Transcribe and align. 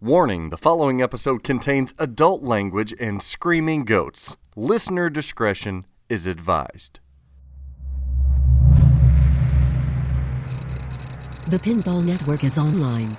Warning 0.00 0.50
the 0.50 0.56
following 0.56 1.02
episode 1.02 1.42
contains 1.42 1.92
adult 1.98 2.40
language 2.40 2.94
and 3.00 3.20
screaming 3.20 3.84
goats. 3.84 4.36
Listener 4.54 5.10
discretion 5.10 5.86
is 6.08 6.28
advised. 6.28 7.00
The 11.50 11.58
Pinball 11.58 12.04
Network 12.04 12.44
is 12.44 12.58
online. 12.58 13.16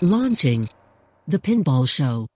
Launching 0.00 0.68
The 1.28 1.38
Pinball 1.38 1.88
Show. 1.88 2.26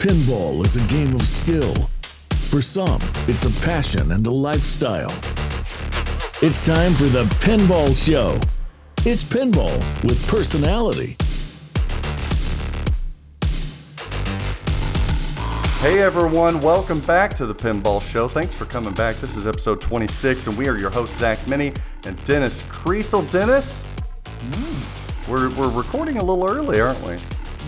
Pinball 0.00 0.64
is 0.64 0.74
a 0.74 0.84
game 0.88 1.14
of 1.14 1.22
skill. 1.22 1.76
For 2.50 2.60
some, 2.60 3.00
it's 3.28 3.44
a 3.44 3.64
passion 3.64 4.10
and 4.10 4.26
a 4.26 4.32
lifestyle. 4.32 5.14
It's 6.42 6.60
time 6.60 6.94
for 6.94 7.04
the 7.04 7.22
Pinball 7.38 7.94
Show. 7.94 8.40
It's 9.06 9.22
pinball 9.22 9.76
with 10.02 10.26
personality. 10.26 11.18
Hey 15.80 16.00
everyone, 16.00 16.58
welcome 16.60 17.00
back 17.00 17.34
to 17.34 17.44
the 17.44 17.54
Pinball 17.54 18.00
Show. 18.00 18.28
Thanks 18.28 18.54
for 18.54 18.64
coming 18.64 18.94
back. 18.94 19.16
This 19.16 19.36
is 19.36 19.46
episode 19.46 19.82
26, 19.82 20.46
and 20.46 20.56
we 20.56 20.68
are 20.68 20.78
your 20.78 20.88
hosts, 20.88 21.18
Zach 21.18 21.46
Meny 21.46 21.74
and 22.06 22.24
Dennis 22.24 22.62
Kriesel. 22.62 23.30
Dennis, 23.30 23.82
hmm. 24.40 25.30
we're, 25.30 25.54
we're 25.54 25.68
recording 25.68 26.16
a 26.16 26.24
little 26.24 26.48
early, 26.48 26.80
aren't 26.80 27.02
we? 27.06 27.18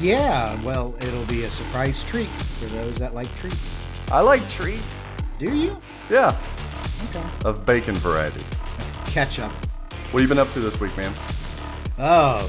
Yeah, 0.01 0.59
well, 0.63 0.95
it'll 1.01 1.27
be 1.27 1.43
a 1.43 1.51
surprise 1.51 2.03
treat 2.03 2.29
for 2.29 2.65
those 2.71 2.97
that 2.97 3.15
like 3.15 3.29
treats. 3.37 4.11
I 4.11 4.23
like 4.23 4.49
treats. 4.49 5.05
Do 5.39 5.55
you? 5.55 5.79
Yeah, 6.09 6.35
Okay. 7.11 7.23
of 7.45 7.67
bacon 7.67 7.97
variety. 7.97 8.41
Ketchup. 9.05 9.53
What 10.13 10.21
have 10.21 10.23
you 10.23 10.29
been 10.29 10.39
up 10.39 10.51
to 10.53 10.61
this 10.61 10.81
week, 10.81 10.97
man? 10.97 11.13
Oh, 11.99 12.49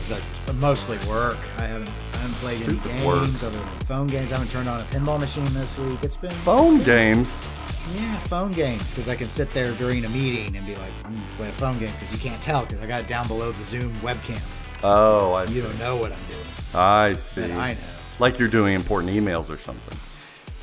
mostly 0.56 0.98
work. 1.08 1.38
I 1.58 1.64
haven't, 1.66 1.90
I 2.14 2.18
haven't 2.18 2.36
played 2.36 2.58
Stupid 2.64 2.92
any 2.92 3.06
work. 3.08 3.24
games 3.26 3.44
other 3.44 3.58
than 3.58 3.68
phone 3.86 4.08
games. 4.08 4.32
I 4.32 4.36
haven't 4.36 4.52
turned 4.52 4.68
on 4.70 4.80
a 4.80 4.84
pinball 4.86 5.20
machine 5.20 5.46
this 5.54 5.78
week. 5.80 6.04
It's 6.04 6.18
been 6.18 6.32
Phone 6.32 6.84
games. 6.84 7.46
yeah, 7.96 8.16
phone 8.20 8.52
games 8.52 8.90
because 8.90 9.10
I 9.10 9.16
can 9.16 9.28
sit 9.28 9.50
there 9.52 9.72
during 9.74 10.06
a 10.06 10.10
meeting 10.10 10.56
and 10.56 10.66
be 10.66 10.76
like, 10.76 10.92
I'm 11.06 11.14
gonna 11.14 11.26
play 11.38 11.50
a 11.50 11.54
phone 11.54 11.80
game 11.80 11.92
because 11.94 12.12
you 12.12 12.18
can't 12.20 12.42
tell 12.42 12.62
because 12.66 12.80
I 12.82 12.88
got 12.88 13.02
it 13.02 13.08
down 13.08 13.28
below 13.28 13.52
the 13.52 13.64
Zoom 13.64 13.94
webcam. 13.96 14.42
Oh, 14.84 15.34
I 15.34 15.44
You 15.44 15.48
see. 15.48 15.62
don't 15.62 15.80
know 15.80 15.96
what 15.96 16.12
I'm 16.12 16.26
doing, 16.30 16.46
I 16.76 17.14
see. 17.14 17.42
and 17.42 17.54
I 17.54 17.74
know. 17.74 17.80
Like 18.20 18.38
you're 18.40 18.50
doing 18.50 18.74
important 18.76 19.12
emails 19.14 19.50
or 19.50 19.58
something. 19.58 19.98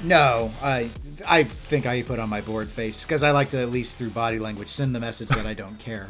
No, 0.02 0.52
I 0.62 0.90
I 1.26 1.44
think 1.44 1.86
I 1.86 2.02
put 2.02 2.18
on 2.18 2.28
my 2.28 2.42
bored 2.42 2.68
face 2.70 3.02
because 3.02 3.22
I 3.22 3.30
like 3.30 3.50
to 3.50 3.60
at 3.62 3.70
least 3.70 3.96
through 3.96 4.10
body 4.10 4.38
language 4.38 4.68
send 4.68 4.94
the 4.94 5.00
message 5.00 5.28
that 5.28 5.46
I 5.46 5.54
don't 5.54 5.78
care. 5.78 6.08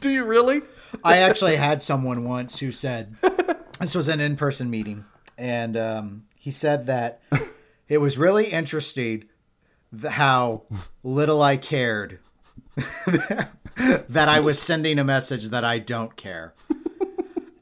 Do 0.00 0.10
you 0.10 0.24
really? 0.24 0.62
I 1.04 1.18
actually 1.18 1.56
had 1.56 1.80
someone 1.82 2.24
once 2.24 2.58
who 2.58 2.70
said 2.72 3.16
this 3.80 3.94
was 3.94 4.08
an 4.08 4.20
in-person 4.20 4.68
meeting, 4.70 5.04
and 5.38 5.76
um, 5.76 6.24
he 6.36 6.50
said 6.50 6.86
that 6.86 7.20
it 7.88 7.98
was 7.98 8.18
really 8.18 8.46
interesting 8.46 9.24
how 10.08 10.62
little 11.02 11.42
I 11.42 11.56
cared 11.56 12.18
that 13.76 14.28
I 14.28 14.40
was 14.40 14.58
sending 14.58 14.98
a 14.98 15.04
message 15.04 15.48
that 15.50 15.64
I 15.64 15.78
don't 15.78 16.16
care. 16.16 16.54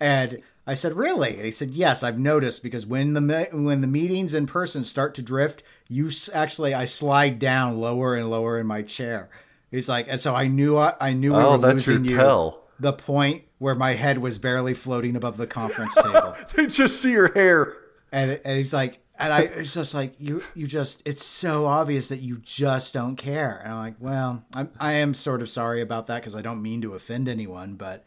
And 0.00 0.40
I 0.66 0.74
said, 0.74 0.94
"Really?" 0.94 1.36
And 1.36 1.44
he 1.44 1.50
said, 1.50 1.70
"Yes, 1.70 2.02
I've 2.02 2.18
noticed 2.18 2.62
because 2.62 2.86
when 2.86 3.12
the 3.14 3.20
me- 3.20 3.46
when 3.52 3.80
the 3.80 3.86
meetings 3.86 4.34
in 4.34 4.46
person 4.46 4.82
start 4.84 5.14
to 5.16 5.22
drift, 5.22 5.62
you 5.88 6.08
s- 6.08 6.30
actually 6.32 6.72
I 6.74 6.84
slide 6.84 7.38
down 7.38 7.78
lower 7.78 8.14
and 8.14 8.30
lower 8.30 8.58
in 8.58 8.66
my 8.66 8.82
chair." 8.82 9.28
He's 9.70 9.88
like, 9.88 10.06
and 10.08 10.20
so 10.20 10.34
I 10.34 10.48
knew 10.48 10.76
I, 10.78 10.94
I 11.00 11.12
knew 11.12 11.32
we 11.34 11.40
Oh, 11.42 11.52
were 11.52 11.58
that's 11.58 11.86
your 11.86 11.96
losing 11.96 12.04
you. 12.10 12.16
tell. 12.16 12.64
The 12.80 12.92
point 12.92 13.44
where 13.58 13.74
my 13.74 13.92
head 13.92 14.18
was 14.18 14.38
barely 14.38 14.74
floating 14.74 15.14
above 15.16 15.36
the 15.36 15.46
conference 15.46 15.94
table, 15.94 16.34
They 16.54 16.66
just 16.66 17.00
see 17.02 17.12
your 17.12 17.32
hair. 17.32 17.74
and 18.10 18.40
and 18.44 18.56
he's 18.56 18.72
like, 18.72 19.00
and 19.18 19.32
I 19.32 19.40
it's 19.42 19.74
just 19.74 19.94
like 19.94 20.14
you 20.18 20.42
you 20.54 20.66
just 20.66 21.02
it's 21.06 21.24
so 21.24 21.66
obvious 21.66 22.08
that 22.08 22.20
you 22.20 22.38
just 22.38 22.94
don't 22.94 23.16
care. 23.16 23.60
And 23.62 23.72
I'm 23.74 23.78
like, 23.78 23.94
well, 24.00 24.42
I'm 24.54 24.70
I 24.80 24.92
am 24.94 25.12
sort 25.14 25.42
of 25.42 25.50
sorry 25.50 25.82
about 25.82 26.06
that 26.06 26.16
because 26.20 26.34
I 26.34 26.40
don't 26.42 26.62
mean 26.62 26.80
to 26.82 26.94
offend 26.94 27.28
anyone, 27.28 27.74
but 27.74 28.02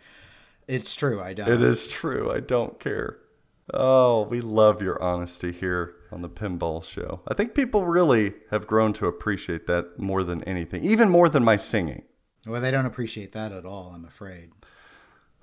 it's 0.67 0.95
true. 0.95 1.21
I 1.21 1.33
don't. 1.33 1.47
It 1.49 1.61
is 1.61 1.87
true. 1.87 2.31
I 2.31 2.39
don't 2.39 2.79
care. 2.79 3.19
Oh, 3.73 4.23
we 4.23 4.41
love 4.41 4.81
your 4.81 5.01
honesty 5.01 5.51
here 5.51 5.93
on 6.13 6.21
the 6.21 6.29
Pinball 6.29 6.83
Show. 6.83 7.21
I 7.27 7.33
think 7.33 7.53
people 7.53 7.85
really 7.85 8.33
have 8.51 8.67
grown 8.67 8.93
to 8.93 9.07
appreciate 9.07 9.67
that 9.67 9.99
more 9.99 10.23
than 10.23 10.43
anything, 10.43 10.85
even 10.85 11.09
more 11.09 11.27
than 11.27 11.43
my 11.43 11.57
singing. 11.57 12.03
Well, 12.45 12.61
they 12.61 12.71
don't 12.71 12.85
appreciate 12.85 13.31
that 13.33 13.51
at 13.51 13.65
all. 13.65 13.91
I'm 13.95 14.05
afraid. 14.05 14.51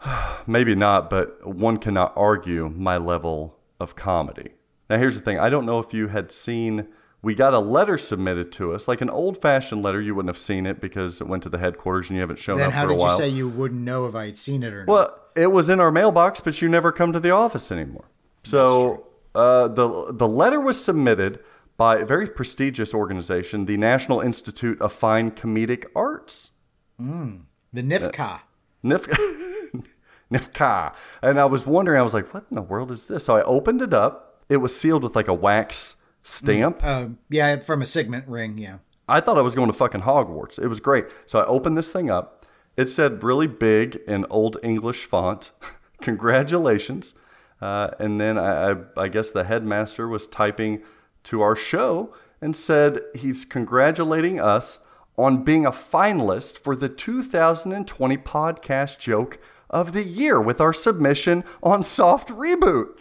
Maybe 0.47 0.75
not, 0.75 1.10
but 1.10 1.47
one 1.47 1.76
cannot 1.78 2.12
argue 2.16 2.69
my 2.70 2.97
level 2.97 3.58
of 3.78 3.97
comedy. 3.97 4.50
Now, 4.88 4.98
here's 4.98 5.14
the 5.14 5.20
thing 5.20 5.38
I 5.38 5.48
don't 5.48 5.66
know 5.66 5.78
if 5.78 5.94
you 5.94 6.08
had 6.08 6.32
seen, 6.32 6.88
we 7.22 7.34
got 7.34 7.54
a 7.54 7.58
letter 7.58 7.97
submitted 7.97 8.50
to 8.52 8.72
us, 8.72 8.88
like 8.88 9.00
an 9.00 9.10
old 9.10 9.41
fashioned 9.41 9.82
letter. 9.82 10.00
You 10.00 10.14
wouldn't 10.14 10.34
have 10.34 10.42
seen 10.42 10.66
it 10.66 10.81
because 10.81 11.20
it 11.20 11.26
went 11.26 11.42
to 11.44 11.48
the 11.48 11.58
headquarters 11.58 12.08
and 12.08 12.16
you 12.16 12.20
haven't 12.20 12.38
shown 12.38 12.58
Then 12.58 12.72
up 12.72 12.72
for 12.72 12.91
a 12.91 12.97
while. 12.97 13.10
How 13.10 13.19
did 13.19 13.25
you 13.25 13.31
say 13.31 13.37
you 13.37 13.48
wouldn't 13.48 13.82
know 13.82 14.06
if 14.06 14.14
I 14.14 14.26
had 14.26 14.38
seen 14.38 14.62
it 14.62 14.72
or 14.72 14.84
not? 14.84 14.92
Well, 14.92 15.20
it 15.37 15.48
was 15.48 15.69
in 15.69 15.81
our 15.81 15.91
mailbox, 15.91 16.41
but 16.41 16.60
you 16.60 16.69
never 16.69 16.92
come 16.92 17.12
to 17.12 17.20
the 17.20 17.31
office 17.31 17.70
anymore. 17.70 18.04
So 18.42 19.06
uh, 19.34 19.68
the 19.68 20.12
the 20.12 20.28
letter 20.28 20.60
was 20.60 20.82
submitted 20.82 21.41
by 21.76 21.96
a 21.98 22.04
very 22.04 22.26
prestigious 22.28 22.92
organization, 22.92 23.64
the 23.66 23.76
National 23.76 24.20
Institute 24.20 24.80
of 24.82 24.92
Fine 24.92 25.30
Comedic 25.32 25.86
Arts, 25.96 26.50
the 26.98 27.82
NIFCA. 27.82 28.40
NIF- 28.84 29.06
NIFCA. 30.32 30.94
And 31.22 31.40
I 31.40 31.44
was 31.44 31.66
wondering, 31.66 31.98
I 31.98 32.02
was 32.02 32.14
like, 32.14 32.32
what 32.34 32.44
in 32.50 32.54
the 32.54 32.62
world 32.62 32.90
is 32.90 33.08
this? 33.08 33.24
So 33.24 33.36
I 33.36 33.42
opened 33.42 33.82
it 33.82 33.92
up. 33.94 34.42
It 34.48 34.58
was 34.58 34.76
sealed 34.78 35.02
with 35.02 35.16
like 35.16 35.28
a 35.28 35.34
wax 35.34 35.96
stamp. 36.22 36.84
Um, 36.84 37.19
yeah, 37.28 37.56
from 37.56 37.82
a 37.82 37.86
Signet 37.86 38.26
ring. 38.26 38.58
Yeah. 38.58 38.78
I 39.08 39.20
thought 39.20 39.38
I 39.38 39.42
was 39.42 39.54
going 39.54 39.69
to 39.69 39.76
fucking 39.76 40.02
Hogwarts. 40.02 40.58
It 40.58 40.69
was 40.69 40.80
great. 40.80 41.06
So 41.26 41.40
I 41.40 41.46
opened 41.46 41.76
this 41.76 41.90
thing 41.92 42.10
up. 42.10 42.46
It 42.76 42.86
said 42.88 43.24
really 43.24 43.48
big 43.48 43.96
in 44.06 44.24
Old 44.30 44.56
English 44.62 45.04
font, 45.04 45.50
congratulations. 46.00 47.14
Uh, 47.60 47.91
and 47.98 48.21
then 48.21 48.38
I, 48.38 48.71
I, 48.71 48.76
I 48.97 49.09
guess 49.09 49.31
the 49.31 49.44
headmaster 49.44 50.09
was 50.09 50.26
typing 50.26 50.82
to 51.25 51.43
our 51.43 51.54
show 51.54 52.15
and 52.41 52.56
said 52.56 53.00
he's 53.15 53.44
congratulating 53.44 54.41
us 54.41 54.78
on 55.19 55.44
being 55.44 55.66
a 55.66 55.70
finalist 55.70 56.59
for 56.59 56.75
the 56.75 56.88
2020 56.88 58.16
podcast 58.19 58.99
joke 58.99 59.38
of 59.69 59.93
the 59.93 60.03
year 60.03 60.41
with 60.41 60.60
our 60.60 60.72
submission 60.72 61.44
on 61.62 61.82
Soft 61.82 62.28
Reboot. 62.28 62.88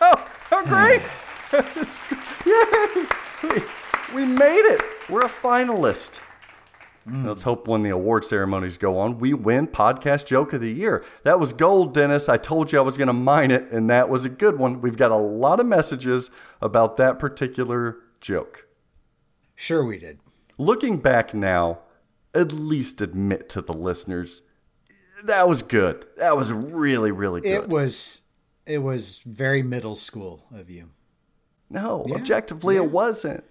Oh, 0.00 0.28
how 0.48 0.64
great! 0.64 1.02
Yay! 2.46 3.06
We, 3.42 4.14
we 4.14 4.24
made 4.24 4.62
it. 4.64 4.80
We're 5.10 5.26
a 5.26 5.28
finalist. 5.28 6.20
Mm. 7.08 7.26
Let's 7.26 7.42
hope 7.42 7.66
when 7.66 7.82
the 7.82 7.90
award 7.90 8.24
ceremonies 8.24 8.78
go 8.78 8.98
on, 8.98 9.18
we 9.18 9.34
win 9.34 9.66
Podcast 9.66 10.26
Joke 10.26 10.52
of 10.52 10.60
the 10.60 10.72
Year. 10.72 11.04
That 11.24 11.40
was 11.40 11.52
gold, 11.52 11.94
Dennis. 11.94 12.28
I 12.28 12.36
told 12.36 12.72
you 12.72 12.78
I 12.78 12.82
was 12.82 12.96
going 12.96 13.08
to 13.08 13.12
mine 13.12 13.50
it, 13.50 13.70
and 13.70 13.88
that 13.90 14.08
was 14.08 14.24
a 14.24 14.28
good 14.28 14.58
one. 14.58 14.80
We've 14.80 14.96
got 14.96 15.10
a 15.10 15.16
lot 15.16 15.60
of 15.60 15.66
messages 15.66 16.30
about 16.60 16.96
that 16.98 17.18
particular 17.18 17.98
joke. 18.20 18.66
Sure, 19.54 19.84
we 19.84 19.98
did. 19.98 20.20
Looking 20.58 20.98
back 20.98 21.34
now, 21.34 21.80
at 22.34 22.52
least 22.52 23.00
admit 23.00 23.48
to 23.50 23.62
the 23.62 23.72
listeners 23.72 24.42
that 25.24 25.48
was 25.48 25.62
good. 25.62 26.06
That 26.16 26.36
was 26.36 26.52
really, 26.52 27.10
really 27.10 27.40
good. 27.40 27.64
It 27.64 27.68
was. 27.68 28.22
It 28.66 28.78
was 28.78 29.20
very 29.24 29.62
middle 29.62 29.94
school 29.94 30.46
of 30.54 30.68
you. 30.68 30.90
No, 31.70 32.04
Yeah, 32.06 32.16
objectively, 32.16 32.74
yeah. 32.74 32.82
it 32.82 32.90
wasn't. 32.90 33.44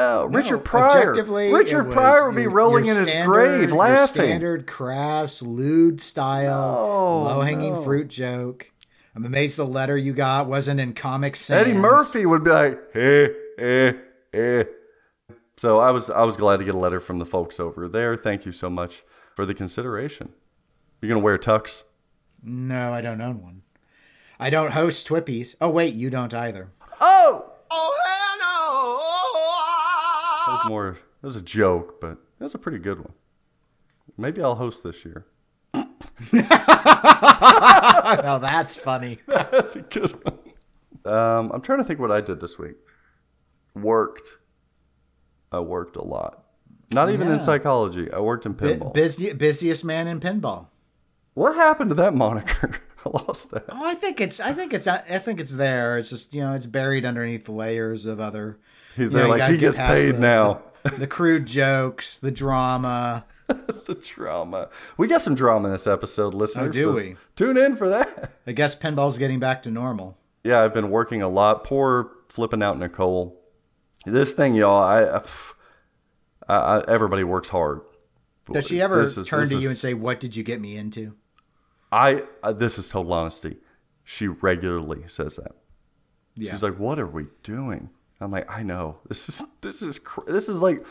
Oh, 0.00 0.26
Richard 0.26 0.56
No, 0.58 0.62
Pryor. 0.62 1.12
Richard 1.52 1.86
was 1.86 1.94
Pryor 1.94 2.26
would 2.26 2.36
be 2.36 2.46
rolling 2.46 2.86
in 2.86 2.96
his 2.96 3.08
standard- 3.08 3.32
grave 3.32 3.68
your 3.70 3.76
laughing. 3.78 4.22
Standard 4.22 4.66
crass, 4.66 5.42
lewd 5.42 6.00
style, 6.00 6.84
No, 6.84 7.22
low 7.24 7.40
hanging 7.40 7.74
no. 7.74 7.82
fruit 7.82 8.08
joke. 8.08 8.70
I'm 9.16 9.24
amazed 9.24 9.58
the 9.58 9.66
letter 9.66 9.96
you 9.96 10.12
got 10.12 10.46
wasn't 10.46 10.78
in 10.78 10.92
Comic 10.92 11.34
Sans. 11.34 11.66
Eddie 11.66 11.76
Murphy 11.76 12.24
would 12.26 12.44
be 12.44 12.50
like, 12.50 12.78
eh, 12.94 13.28
eh, 13.58 13.92
eh. 14.32 14.64
So 15.56 15.78
I 15.80 15.90
was 15.90 16.08
I 16.10 16.22
was 16.22 16.36
glad 16.36 16.58
to 16.58 16.64
get 16.64 16.76
a 16.76 16.78
letter 16.78 17.00
from 17.00 17.18
the 17.18 17.24
folks 17.24 17.58
over 17.58 17.88
there. 17.88 18.14
Thank 18.14 18.46
you 18.46 18.52
so 18.52 18.70
much 18.70 19.02
for 19.34 19.44
the 19.44 19.54
consideration. 19.54 20.32
You're 21.00 21.08
gonna 21.08 21.24
wear 21.24 21.36
tux? 21.38 21.82
No, 22.44 22.92
I 22.92 23.00
don't 23.00 23.20
own 23.20 23.42
one. 23.42 23.62
I 24.38 24.50
don't 24.50 24.70
host 24.70 25.08
Twippies. 25.08 25.56
Oh 25.60 25.68
wait, 25.68 25.94
you 25.94 26.10
don't 26.10 26.32
either. 26.32 26.70
Oh! 27.00 27.50
That 30.48 30.64
was 30.64 30.68
more 30.68 30.98
that 31.20 31.26
was 31.26 31.36
a 31.36 31.42
joke, 31.42 32.00
but 32.00 32.18
that 32.38 32.44
was 32.44 32.54
a 32.54 32.58
pretty 32.58 32.78
good 32.78 32.98
one. 32.98 33.12
Maybe 34.16 34.42
I'll 34.42 34.54
host 34.54 34.82
this 34.82 35.04
year. 35.04 35.26
oh, 35.74 35.86
that's 38.40 38.76
funny. 38.76 39.18
That's 39.28 39.76
a 39.76 39.82
good 39.82 40.10
one. 40.24 40.38
Um, 41.04 41.50
I'm 41.52 41.60
trying 41.60 41.78
to 41.78 41.84
think 41.84 42.00
what 42.00 42.10
I 42.10 42.20
did 42.20 42.40
this 42.40 42.58
week. 42.58 42.76
Worked. 43.74 44.28
I 45.52 45.60
worked 45.60 45.96
a 45.96 46.02
lot. 46.02 46.44
Not 46.90 47.10
even 47.10 47.30
in 47.30 47.38
psychology. 47.38 48.10
I 48.10 48.20
worked 48.20 48.46
in 48.46 48.54
pinball. 48.54 48.94
busy, 48.94 49.32
busiest 49.34 49.84
man 49.84 50.08
in 50.08 50.20
pinball. 50.20 50.68
What 51.34 51.54
happened 51.54 51.90
to 51.90 51.94
that 51.96 52.14
moniker? 52.14 52.80
I 53.06 53.10
lost 53.10 53.50
that. 53.50 53.66
Oh, 53.68 53.86
I 53.86 53.94
think 53.94 54.20
it's 54.20 54.40
I 54.40 54.52
think 54.52 54.72
it's 54.72 54.86
I 54.86 54.98
think 54.98 55.40
it's 55.40 55.54
there. 55.54 55.98
It's 55.98 56.10
just 56.10 56.34
you 56.34 56.40
know 56.40 56.54
it's 56.54 56.66
buried 56.66 57.04
underneath 57.04 57.44
the 57.44 57.52
layers 57.52 58.06
of 58.06 58.20
other. 58.20 58.58
They're 59.06 59.24
know, 59.24 59.28
like, 59.28 59.42
he 59.50 59.56
get 59.56 59.74
gets 59.74 59.78
paid 59.78 60.12
the- 60.16 60.18
now. 60.20 60.62
The, 60.84 60.90
the 60.92 61.06
crude 61.08 61.46
jokes, 61.46 62.16
the 62.16 62.30
drama. 62.30 63.26
the 63.48 64.00
drama. 64.14 64.68
We 64.96 65.08
got 65.08 65.20
some 65.20 65.34
drama 65.34 65.66
in 65.68 65.72
this 65.72 65.88
episode, 65.88 66.34
listeners. 66.34 66.68
Oh, 66.68 66.72
do 66.72 66.82
so 66.84 66.92
we? 66.92 67.16
Tune 67.34 67.56
in 67.58 67.74
for 67.76 67.88
that. 67.88 68.30
I 68.46 68.52
guess 68.52 68.76
pinball's 68.76 69.18
getting 69.18 69.40
back 69.40 69.60
to 69.62 69.72
normal. 69.72 70.16
Yeah, 70.44 70.62
I've 70.62 70.72
been 70.72 70.88
working 70.90 71.20
a 71.20 71.28
lot. 71.28 71.64
Poor 71.64 72.12
flipping 72.28 72.62
out 72.62 72.78
Nicole. 72.78 73.38
This 74.06 74.32
thing, 74.32 74.54
y'all. 74.54 74.80
I, 74.80 75.02
uh, 75.02 75.26
I, 76.48 76.54
I 76.56 76.84
everybody 76.88 77.24
works 77.24 77.48
hard. 77.48 77.80
Does 78.50 78.68
she 78.68 78.80
ever 78.80 79.02
is- 79.02 79.16
turn 79.26 79.48
to 79.48 79.56
is- 79.56 79.62
you 79.62 79.68
and 79.68 79.76
say, 79.76 79.94
"What 79.94 80.20
did 80.20 80.36
you 80.36 80.44
get 80.44 80.60
me 80.60 80.76
into"? 80.76 81.16
I, 81.90 82.22
I 82.42 82.52
this 82.52 82.78
is 82.78 82.88
total 82.88 83.12
honesty. 83.12 83.56
She 84.04 84.28
regularly 84.28 85.02
says 85.08 85.36
that. 85.36 85.56
Yeah. 86.36 86.52
She's 86.52 86.62
like, 86.62 86.78
"What 86.78 87.00
are 87.00 87.06
we 87.06 87.26
doing?" 87.42 87.90
I'm 88.20 88.30
like, 88.30 88.50
"I 88.50 88.62
know. 88.62 88.98
This 89.08 89.28
is 89.28 89.44
this 89.60 89.82
is 89.82 89.98
cr- 89.98 90.26
this 90.26 90.48
is 90.48 90.60
like 90.60 90.84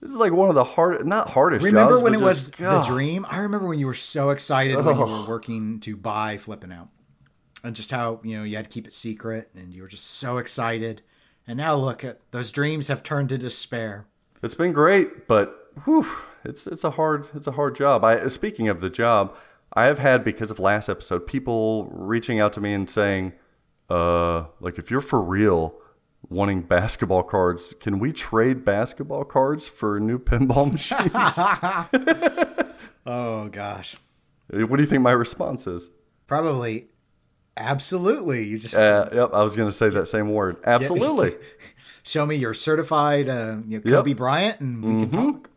this 0.00 0.10
is 0.10 0.16
like 0.16 0.32
one 0.32 0.48
of 0.48 0.54
the 0.54 0.64
hard 0.64 1.06
not 1.06 1.30
hardest 1.30 1.64
Remember 1.64 1.94
jobs, 1.94 2.02
when 2.02 2.14
it 2.14 2.20
was 2.20 2.46
just- 2.46 2.58
the 2.58 2.82
dream? 2.82 3.26
I 3.28 3.38
remember 3.38 3.68
when 3.68 3.78
you 3.78 3.86
were 3.86 3.94
so 3.94 4.30
excited 4.30 4.76
when 4.84 4.96
you 4.96 5.04
were 5.04 5.26
working 5.26 5.80
to 5.80 5.96
buy 5.96 6.36
flipping 6.36 6.72
out, 6.72 6.88
and 7.62 7.74
just 7.76 7.90
how 7.90 8.20
you 8.22 8.36
know 8.38 8.44
you 8.44 8.56
had 8.56 8.64
to 8.64 8.70
keep 8.70 8.86
it 8.86 8.94
secret, 8.94 9.50
and 9.54 9.72
you 9.74 9.82
were 9.82 9.88
just 9.88 10.06
so 10.06 10.38
excited. 10.38 11.02
And 11.46 11.58
now 11.58 11.74
look 11.76 12.02
at 12.04 12.20
those 12.30 12.50
dreams 12.50 12.88
have 12.88 13.02
turned 13.02 13.28
to 13.28 13.38
despair. 13.38 14.06
It's 14.42 14.54
been 14.54 14.72
great, 14.72 15.26
but 15.28 15.70
whew, 15.84 16.06
it's 16.44 16.66
it's 16.66 16.84
a 16.84 16.92
hard 16.92 17.26
it's 17.34 17.46
a 17.46 17.52
hard 17.52 17.74
job. 17.76 18.04
I 18.04 18.28
speaking 18.28 18.68
of 18.68 18.80
the 18.80 18.88
job, 18.90 19.34
I 19.74 19.84
have 19.84 19.98
had 19.98 20.24
because 20.24 20.50
of 20.50 20.58
last 20.58 20.88
episode 20.88 21.26
people 21.26 21.90
reaching 21.92 22.40
out 22.40 22.52
to 22.54 22.60
me 22.62 22.72
and 22.72 22.88
saying, 22.88 23.32
uh, 23.90 24.44
like 24.60 24.78
if 24.78 24.90
you're 24.90 25.00
for 25.02 25.22
real 25.22 25.74
wanting 26.30 26.62
basketball 26.62 27.22
cards, 27.22 27.74
can 27.80 27.98
we 27.98 28.12
trade 28.12 28.64
basketball 28.64 29.24
cards 29.24 29.68
for 29.68 30.00
new 30.00 30.18
pinball 30.18 30.70
machines? 30.72 32.68
Oh 33.06 33.48
gosh, 33.50 33.96
what 34.48 34.76
do 34.76 34.82
you 34.82 34.86
think 34.88 35.02
my 35.02 35.12
response 35.12 35.66
is? 35.66 35.90
probably, 36.26 36.86
absolutely. 37.56 38.44
You 38.44 38.58
just 38.58 38.74
Uh, 38.74 39.08
yep, 39.12 39.30
I 39.34 39.42
was 39.42 39.56
going 39.56 39.68
to 39.68 39.76
say 39.76 39.90
that 39.90 40.06
same 40.08 40.32
word. 40.32 40.56
Absolutely. 40.64 41.34
show 42.02 42.24
me 42.24 42.36
your 42.36 42.54
certified 42.54 43.28
uh, 43.28 43.56
you 43.68 43.78
know, 43.78 43.82
Yep. 43.84 43.84
Kobe 43.84 44.14
Bryant, 44.14 44.60
and 44.60 44.82
we 44.82 45.02
can 45.02 45.10
talk. 45.10 45.50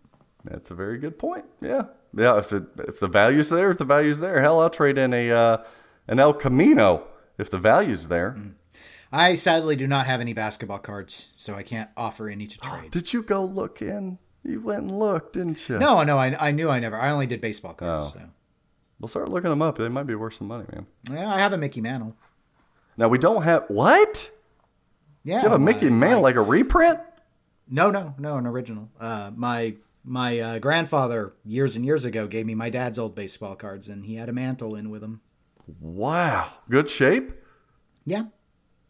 That's 0.44 0.72
a 0.72 0.76
very 0.76 0.98
good 0.98 1.18
point. 1.18 1.46
Yeah, 1.62 1.84
yeah. 2.14 2.38
If 2.38 2.52
it 2.52 2.64
if 2.80 3.00
the 3.00 3.08
value's 3.08 3.48
there, 3.50 3.72
if 3.72 3.78
the 3.78 3.86
value's 3.86 4.20
there, 4.20 4.42
hell, 4.42 4.60
I'll 4.60 4.70
trade 4.70 4.98
in 4.98 5.14
a 5.14 5.32
uh, 5.32 5.58
an 6.10 6.20
El 6.20 6.34
Camino 6.34 7.04
if 7.38 7.50
the 7.50 7.58
value's 7.58 8.10
there. 8.10 8.36
I 9.12 9.36
sadly 9.36 9.76
do 9.76 9.88
not 9.88 10.06
have 10.06 10.20
any 10.22 10.34
basketball 10.34 10.80
cards, 10.80 11.32
so 11.38 11.56
I 11.56 11.64
can't 11.64 11.90
offer 11.96 12.28
any 12.30 12.46
to 12.48 12.58
trade. 12.60 12.92
Did 12.92 13.14
you 13.14 13.24
go 13.24 13.44
look 13.44 13.82
in? 13.82 14.18
You 14.44 14.62
went 14.62 14.82
and 14.84 15.00
looked, 15.00 15.34
didn't 15.34 15.68
you? 15.70 15.78
No, 15.80 16.04
no, 16.04 16.18
I, 16.18 16.36
I 16.48 16.52
knew 16.52 16.70
I 16.70 16.80
never. 16.80 16.98
I 17.00 17.10
only 17.12 17.26
did 17.28 17.42
baseball 17.42 17.74
cards. 17.74 18.14
Oh. 18.16 18.20
So 18.20 18.22
We'll 19.00 19.08
start 19.08 19.30
looking 19.30 19.50
them 19.50 19.62
up. 19.62 19.78
They 19.78 19.88
might 19.90 20.08
be 20.08 20.16
worth 20.16 20.34
some 20.36 20.48
money, 20.48 20.66
man. 20.72 20.88
yeah, 21.12 21.32
I 21.32 21.40
have 21.40 21.54
a 21.54 21.58
Mickey 21.58 21.82
Mantle. 21.82 22.16
Now 22.98 23.08
we 23.10 23.18
don't 23.20 23.44
have 23.44 23.66
what? 23.68 24.32
Yeah, 25.24 25.36
You 25.36 25.42
have 25.50 25.52
a 25.52 25.60
Mickey 25.60 25.90
Mantle 25.90 26.22
like 26.22 26.36
a 26.36 26.42
reprint? 26.42 27.00
No, 27.70 27.92
no, 27.92 28.16
no, 28.18 28.38
an 28.38 28.48
original. 28.48 28.90
Uh, 29.00 29.32
my 29.36 29.76
my 30.04 30.40
uh, 30.40 30.60
grandfather 30.60 31.34
years 31.46 31.76
and 31.76 31.86
years 31.86 32.06
ago 32.06 32.26
gave 32.28 32.46
me 32.46 32.56
my 32.56 32.70
dad's 32.70 32.98
old 32.98 33.14
baseball 33.14 33.56
cards, 33.56 33.88
and 33.90 34.06
he 34.06 34.16
had 34.16 34.30
a 34.30 34.34
mantle 34.34 34.74
in 34.74 34.90
with 34.90 35.04
him. 35.04 35.20
Wow, 35.82 36.50
good 36.70 36.90
shape. 36.90 37.34
Yeah, 38.06 38.24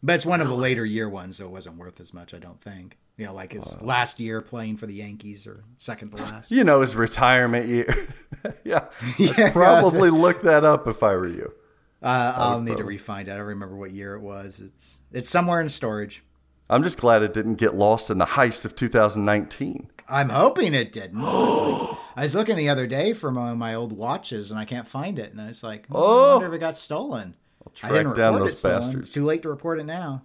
but 0.02 0.14
it's 0.14 0.26
one 0.26 0.40
of 0.40 0.48
the 0.48 0.54
later 0.54 0.84
year 0.84 1.08
ones, 1.08 1.36
so 1.36 1.46
it 1.46 1.50
wasn't 1.50 1.76
worth 1.76 2.00
as 2.00 2.12
much. 2.14 2.34
I 2.34 2.38
don't 2.38 2.60
think. 2.60 2.98
You 3.16 3.26
know, 3.26 3.34
like 3.34 3.52
his 3.52 3.80
last 3.82 4.20
year 4.20 4.40
playing 4.40 4.76
for 4.76 4.86
the 4.86 4.94
Yankees 4.94 5.46
or 5.46 5.64
second 5.76 6.10
to 6.12 6.22
last. 6.22 6.52
You 6.52 6.62
know 6.62 6.82
his 6.82 6.94
retirement 6.94 7.66
year. 7.68 8.08
yeah, 8.64 8.84
Yeah. 9.18 9.32
I'd 9.36 9.52
probably 9.52 10.10
look 10.10 10.42
that 10.42 10.62
up 10.64 10.86
if 10.86 11.02
I 11.02 11.14
were 11.16 11.26
you. 11.28 11.52
Uh, 12.00 12.32
I'll 12.36 12.60
need 12.60 12.76
to 12.76 12.84
refind 12.84 13.22
it. 13.22 13.30
I 13.30 13.36
don't 13.38 13.46
remember 13.46 13.74
what 13.74 13.90
year 13.90 14.14
it 14.14 14.20
was. 14.20 14.60
It's 14.60 15.00
it's 15.12 15.28
somewhere 15.28 15.60
in 15.60 15.68
storage. 15.68 16.22
I'm 16.70 16.82
just 16.82 16.98
glad 16.98 17.22
it 17.22 17.32
didn't 17.32 17.54
get 17.56 17.74
lost 17.74 18.10
in 18.10 18.18
the 18.18 18.26
heist 18.26 18.64
of 18.64 18.76
2019. 18.76 19.90
I'm 20.08 20.28
hoping 20.28 20.74
it 20.74 20.92
didn't. 20.92 21.20
I 21.24 21.96
was 22.22 22.34
looking 22.34 22.56
the 22.56 22.68
other 22.68 22.86
day 22.86 23.14
for 23.14 23.30
my, 23.30 23.54
my 23.54 23.74
old 23.74 23.92
watches 23.92 24.50
and 24.50 24.60
I 24.60 24.64
can't 24.64 24.86
find 24.86 25.18
it. 25.18 25.32
And 25.32 25.40
I 25.40 25.48
was 25.48 25.62
like, 25.62 25.86
oh, 25.90 26.30
I 26.30 26.32
wonder 26.34 26.48
if 26.48 26.52
it 26.52 26.58
got 26.58 26.76
stolen. 26.76 27.34
I 27.82 27.88
track 27.88 28.14
down 28.14 28.38
those 28.38 28.62
bastards. 28.62 29.08
It's 29.08 29.10
too 29.10 29.24
late 29.24 29.42
to 29.42 29.48
report 29.48 29.80
it 29.80 29.84
now. 29.84 30.24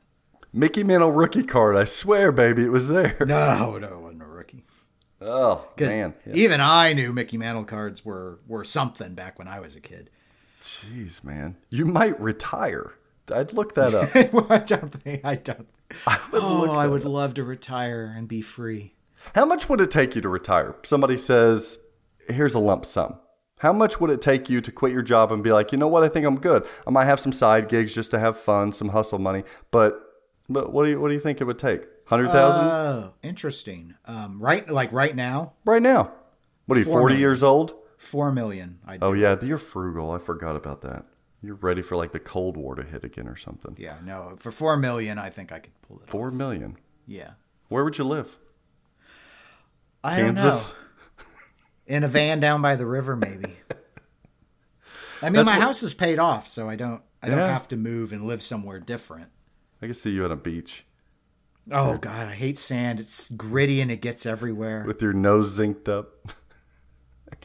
Mickey 0.51 0.83
Mantle 0.83 1.11
rookie 1.11 1.43
card. 1.43 1.75
I 1.75 1.83
swear, 1.83 2.31
baby, 2.31 2.63
it 2.63 2.71
was 2.71 2.87
there. 2.87 3.17
No, 3.25 3.77
no, 3.77 3.87
it 3.87 3.99
wasn't 3.99 4.21
a 4.21 4.25
rookie. 4.25 4.63
Oh 5.19 5.67
man, 5.79 6.13
Yeah. 6.25 6.33
Even 6.35 6.61
I 6.61 6.93
knew 6.93 7.13
Mickey 7.13 7.37
Mantle 7.37 7.63
cards 7.63 8.03
were, 8.03 8.39
were 8.45 8.63
something 8.63 9.13
back 9.13 9.39
when 9.39 9.47
I 9.47 9.59
was 9.59 9.75
a 9.75 9.79
kid. 9.79 10.09
jeez, 10.61 11.23
man, 11.23 11.55
you 11.69 11.85
might 11.85 12.19
retire. 12.19 12.93
I'd 13.33 13.53
look 13.53 13.73
that 13.75 13.93
up. 13.93 14.09
I 14.51 14.57
don't 14.59 14.89
think 15.01 15.21
I 15.23 15.35
don't. 15.35 15.67
oh, 16.33 16.71
I 16.71 16.87
would 16.87 17.05
love 17.05 17.33
to 17.35 17.43
retire 17.43 18.13
and 18.15 18.27
be 18.27 18.41
free. 18.41 18.95
How 19.33 19.45
much 19.45 19.69
would 19.69 19.79
it 19.79 19.89
take 19.91 20.15
you 20.15 20.21
to 20.21 20.29
retire? 20.29 20.75
Somebody 20.83 21.17
says, 21.17 21.79
"Here's 22.27 22.53
a 22.53 22.59
lump 22.59 22.85
sum." 22.85 23.15
How 23.63 23.71
much 23.71 24.01
would 24.01 24.09
it 24.09 24.19
take 24.19 24.49
you 24.49 24.59
to 24.59 24.71
quit 24.73 24.91
your 24.91 25.01
job 25.01 25.31
and 25.31 25.41
be 25.41 25.53
like, 25.53 25.71
you 25.71 25.77
know 25.77 25.87
what? 25.87 26.03
I 26.03 26.09
think 26.09 26.25
I'm 26.25 26.37
good. 26.37 26.67
I 26.85 26.91
might 26.91 27.05
have 27.05 27.21
some 27.21 27.31
side 27.31 27.69
gigs 27.69 27.95
just 27.95 28.11
to 28.11 28.19
have 28.19 28.37
fun, 28.37 28.73
some 28.73 28.89
hustle 28.89 29.19
money. 29.19 29.45
But, 29.71 30.01
but 30.49 30.73
what 30.73 30.83
do 30.83 30.91
you 30.91 30.99
what 30.99 31.07
do 31.07 31.13
you 31.13 31.21
think 31.21 31.39
it 31.39 31.45
would 31.45 31.57
take? 31.57 31.87
Hundred 32.07 32.27
thousand 32.27 32.65
Oh, 32.65 33.13
interesting. 33.23 33.95
Um, 34.05 34.41
right, 34.41 34.69
like 34.69 34.91
right 34.91 35.15
now, 35.15 35.53
right 35.63 35.81
now. 35.81 36.11
What 36.65 36.75
are 36.75 36.79
you? 36.79 36.85
Forty 36.85 37.13
million. 37.13 37.19
years 37.21 37.41
old? 37.41 37.73
four 37.97 38.33
million. 38.33 38.79
I 38.85 38.97
Oh 39.01 39.13
yeah, 39.13 39.37
you're 39.41 39.57
frugal. 39.57 40.11
I 40.11 40.17
forgot 40.17 40.57
about 40.57 40.81
that. 40.81 41.05
You're 41.41 41.55
ready 41.55 41.81
for 41.81 41.95
like 41.95 42.11
the 42.11 42.19
Cold 42.19 42.57
War 42.57 42.75
to 42.75 42.83
hit 42.83 43.05
again 43.05 43.29
or 43.29 43.37
something. 43.37 43.77
yeah, 43.79 43.95
no, 44.03 44.35
for 44.39 44.51
four 44.51 44.75
million, 44.75 45.17
I 45.17 45.29
think 45.29 45.53
I 45.53 45.59
could 45.59 45.81
pull 45.87 45.99
it. 45.99 46.03
off. 46.03 46.09
Four 46.09 46.31
million. 46.31 46.75
Yeah, 47.07 47.31
Where 47.69 47.85
would 47.85 47.97
you 47.97 48.03
live? 48.03 48.39
I 50.03 50.17
Kansas. 50.17 50.43
don't 50.73 50.79
know. 50.81 50.83
In 51.87 52.03
a 52.03 52.07
van 52.07 52.39
down 52.39 52.61
by 52.61 52.75
the 52.75 52.85
river, 52.85 53.15
maybe. 53.15 53.57
I 55.21 55.25
mean, 55.27 55.33
That's 55.33 55.45
my 55.45 55.57
what- 55.57 55.61
house 55.63 55.83
is 55.83 55.93
paid 55.93 56.19
off, 56.19 56.47
so 56.47 56.69
I 56.69 56.75
don't. 56.75 57.01
I 57.21 57.29
don't 57.29 57.37
have 57.39 57.69
to 57.69 57.77
move 57.77 58.11
and 58.11 58.23
live 58.25 58.43
somewhere 58.43 58.79
different. 58.81 59.29
I 59.81 59.85
can 59.85 59.93
see 59.95 60.11
you 60.11 60.25
on 60.25 60.31
a 60.31 60.35
beach 60.35 60.85
Oh 61.71 61.97
God, 61.97 62.27
I 62.27 62.33
hate 62.33 62.57
sand. 62.57 62.99
It's 62.99 63.29
gritty 63.31 63.79
and 63.79 63.89
it 63.89 64.01
gets 64.01 64.25
everywhere. 64.25 64.83
with 64.85 65.01
your 65.01 65.13
nose 65.13 65.57
zinked 65.57 65.87
up. 65.87 66.09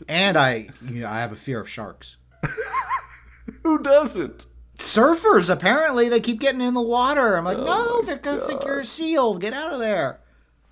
And 0.08 0.36
I, 0.36 0.68
you 0.84 1.00
know, 1.00 1.08
I 1.08 1.20
have 1.20 1.32
a 1.32 1.36
fear 1.36 1.60
of 1.60 1.68
sharks. 1.68 2.18
Who 3.64 3.78
doesn't? 3.78 4.46
Surfers 4.78 5.48
apparently 5.50 6.08
they 6.08 6.20
keep 6.20 6.38
getting 6.40 6.60
in 6.60 6.74
the 6.74 6.82
water. 6.82 7.36
I'm 7.36 7.46
Oh 7.46 7.50
like, 7.50 7.58
no, 7.58 8.02
they're 8.02 8.16
gonna 8.18 8.40
think 8.42 8.64
you're 8.64 8.80
a 8.80 8.84
seal. 8.84 9.38
Get 9.38 9.52
out 9.54 9.72
of 9.72 9.80
there. 9.80 10.20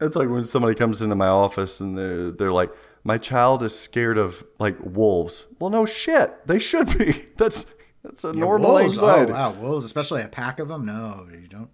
It's 0.00 0.14
like 0.17 0.29
when 0.29 0.45
somebody 0.45 0.75
comes 0.75 1.00
into 1.02 1.14
my 1.17 1.29
office 1.29 1.81
and 1.81 1.97
they're 1.97 2.31
they're 2.31 2.52
like, 2.52 2.71
"My 3.07 3.19
child 3.19 3.63
is 3.63 3.79
scared 3.79 4.19
of 4.19 4.45
like 4.59 4.77
wolves." 4.81 5.47
Well, 5.59 5.71
no 5.71 5.87
shit, 5.87 6.47
they 6.47 6.59
should 6.59 6.99
be. 6.99 7.27
That's 7.37 7.65
that's 8.03 8.25
a 8.25 8.33
normal 8.33 8.73
wolves, 8.75 8.99
anxiety. 8.99 9.33
Oh 9.33 9.35
wow, 9.35 9.51
wolves, 9.53 9.85
especially 9.85 10.23
a 10.23 10.29
pack 10.29 10.59
of 10.61 10.69
them. 10.69 10.85
No, 10.87 11.27
you 11.31 11.49
don't. 11.49 11.71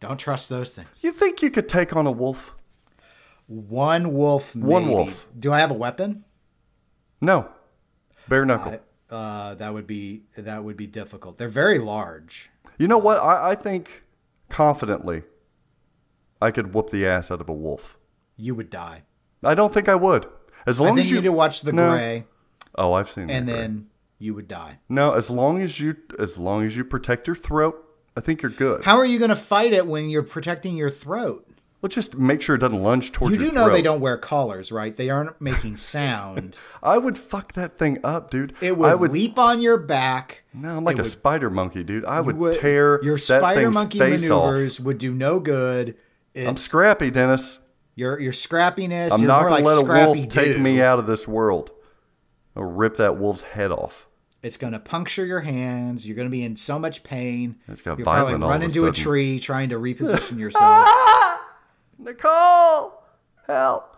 Don't 0.00 0.18
trust 0.18 0.48
those 0.48 0.72
things. 0.72 0.88
You 1.00 1.12
think 1.12 1.42
you 1.42 1.50
could 1.50 1.68
take 1.68 1.94
on 1.94 2.06
a 2.06 2.12
wolf? 2.12 2.54
One 3.46 4.12
wolf. 4.12 4.54
One 4.56 4.86
wolf. 4.88 5.28
Do 5.38 5.52
I 5.52 5.60
have 5.60 5.70
a 5.70 5.74
weapon? 5.74 6.24
No, 7.20 7.48
bare 8.28 8.44
knuckle. 8.44 8.80
Uh, 9.10 9.54
that 9.56 9.74
would 9.74 9.86
be 9.86 10.22
that 10.36 10.64
would 10.64 10.76
be 10.76 10.86
difficult. 10.86 11.38
They're 11.38 11.48
very 11.48 11.78
large. 11.78 12.50
you 12.78 12.88
know 12.88 12.98
what? 12.98 13.18
I, 13.18 13.50
I 13.50 13.54
think 13.54 14.04
confidently, 14.48 15.22
I 16.40 16.50
could 16.50 16.72
whoop 16.74 16.90
the 16.90 17.06
ass 17.06 17.30
out 17.30 17.40
of 17.40 17.48
a 17.48 17.52
wolf. 17.52 17.98
You 18.36 18.54
would 18.54 18.70
die. 18.70 19.02
I 19.44 19.54
don't 19.54 19.72
think 19.74 19.88
I 19.88 19.94
would. 19.94 20.26
As 20.66 20.80
I 20.80 20.84
long 20.84 20.94
think 20.96 21.06
as 21.06 21.10
you 21.10 21.16
you 21.16 21.22
need 21.22 21.26
to 21.28 21.32
watch 21.32 21.62
The 21.62 21.72
No. 21.72 21.90
Gray, 21.92 22.24
Oh, 22.76 22.92
I've 22.92 23.10
seen. 23.10 23.28
and 23.30 23.48
that, 23.48 23.52
right. 23.52 23.60
then 23.60 23.86
you 24.18 24.34
would 24.34 24.48
die. 24.48 24.78
no, 24.88 25.12
as 25.14 25.28
long 25.30 25.60
as 25.60 25.80
you 25.80 25.96
as 26.18 26.38
long 26.38 26.64
as 26.64 26.76
you 26.76 26.84
protect 26.84 27.26
your 27.26 27.36
throat, 27.36 27.82
I 28.16 28.20
think 28.20 28.42
you're 28.42 28.50
good. 28.50 28.84
How 28.84 28.96
are 28.96 29.04
you 29.06 29.18
going 29.18 29.30
to 29.30 29.36
fight 29.36 29.72
it 29.72 29.86
when 29.86 30.08
you're 30.10 30.22
protecting 30.22 30.76
your 30.76 30.90
throat? 30.90 31.46
Well, 31.80 31.88
just 31.88 32.16
make 32.16 32.40
sure 32.42 32.54
it 32.54 32.60
doesn't 32.60 32.80
lunge 32.80 33.10
towards 33.10 33.34
You 33.34 33.40
your 33.40 33.50
do 33.50 33.56
know 33.56 33.68
they 33.68 33.82
don't 33.82 33.98
wear 34.00 34.16
collars, 34.16 34.70
right? 34.70 34.96
They 34.96 35.10
aren't 35.10 35.40
making 35.40 35.76
sound. 35.78 36.56
I 36.82 36.96
would 36.96 37.18
fuck 37.18 37.54
that 37.54 37.76
thing 37.76 37.98
up, 38.04 38.30
dude. 38.30 38.54
It 38.60 38.78
would, 38.78 38.88
I 38.88 38.94
would 38.94 39.10
leap 39.10 39.36
on 39.36 39.60
your 39.60 39.78
back. 39.78 40.44
No, 40.54 40.76
I'm 40.76 40.84
like 40.84 40.94
It 40.94 41.00
a 41.00 41.02
would- 41.02 41.10
spider 41.10 41.50
monkey, 41.50 41.82
dude. 41.82 42.04
I 42.04 42.20
would, 42.20 42.36
would- 42.36 42.52
tear 42.60 43.02
your 43.02 43.18
spider 43.18 43.72
monkey 43.72 43.98
maneuvers 43.98 44.78
off. 44.78 44.86
would 44.86 44.98
do 44.98 45.12
no 45.12 45.40
good. 45.40 45.96
It's, 46.34 46.48
I'm 46.48 46.56
scrappy, 46.56 47.10
Dennis. 47.10 47.58
Your 47.94 48.18
your 48.20 48.32
scrappiness. 48.32 49.12
I'm 49.12 49.20
you're 49.20 49.28
not 49.28 49.42
gonna 49.42 49.54
like 49.54 49.64
let 49.64 49.82
a 49.82 50.06
wolf 50.06 50.28
take 50.28 50.58
me 50.58 50.80
out 50.80 50.98
of 50.98 51.06
this 51.06 51.26
world. 51.28 51.70
I'll 52.56 52.64
rip 52.64 52.96
that 52.96 53.16
wolf's 53.18 53.42
head 53.42 53.70
off. 53.70 54.08
It's 54.42 54.56
going 54.56 54.72
to 54.72 54.80
puncture 54.80 55.24
your 55.24 55.40
hands. 55.40 56.06
You're 56.06 56.16
going 56.16 56.26
to 56.26 56.30
be 56.30 56.44
in 56.44 56.56
so 56.56 56.76
much 56.76 57.04
pain. 57.04 57.56
It's 57.68 57.80
got 57.80 57.98
probably 57.98 58.04
violent 58.04 58.42
all 58.42 58.50
run 58.50 58.56
of 58.56 58.62
a 58.62 58.66
into 58.66 58.86
a, 58.86 58.92
tree 58.92 59.38
trying 59.38 59.68
to 59.68 59.76
reposition 59.76 60.38
yourself. 60.40 60.88
Nicole, 61.98 63.04
help! 63.46 63.92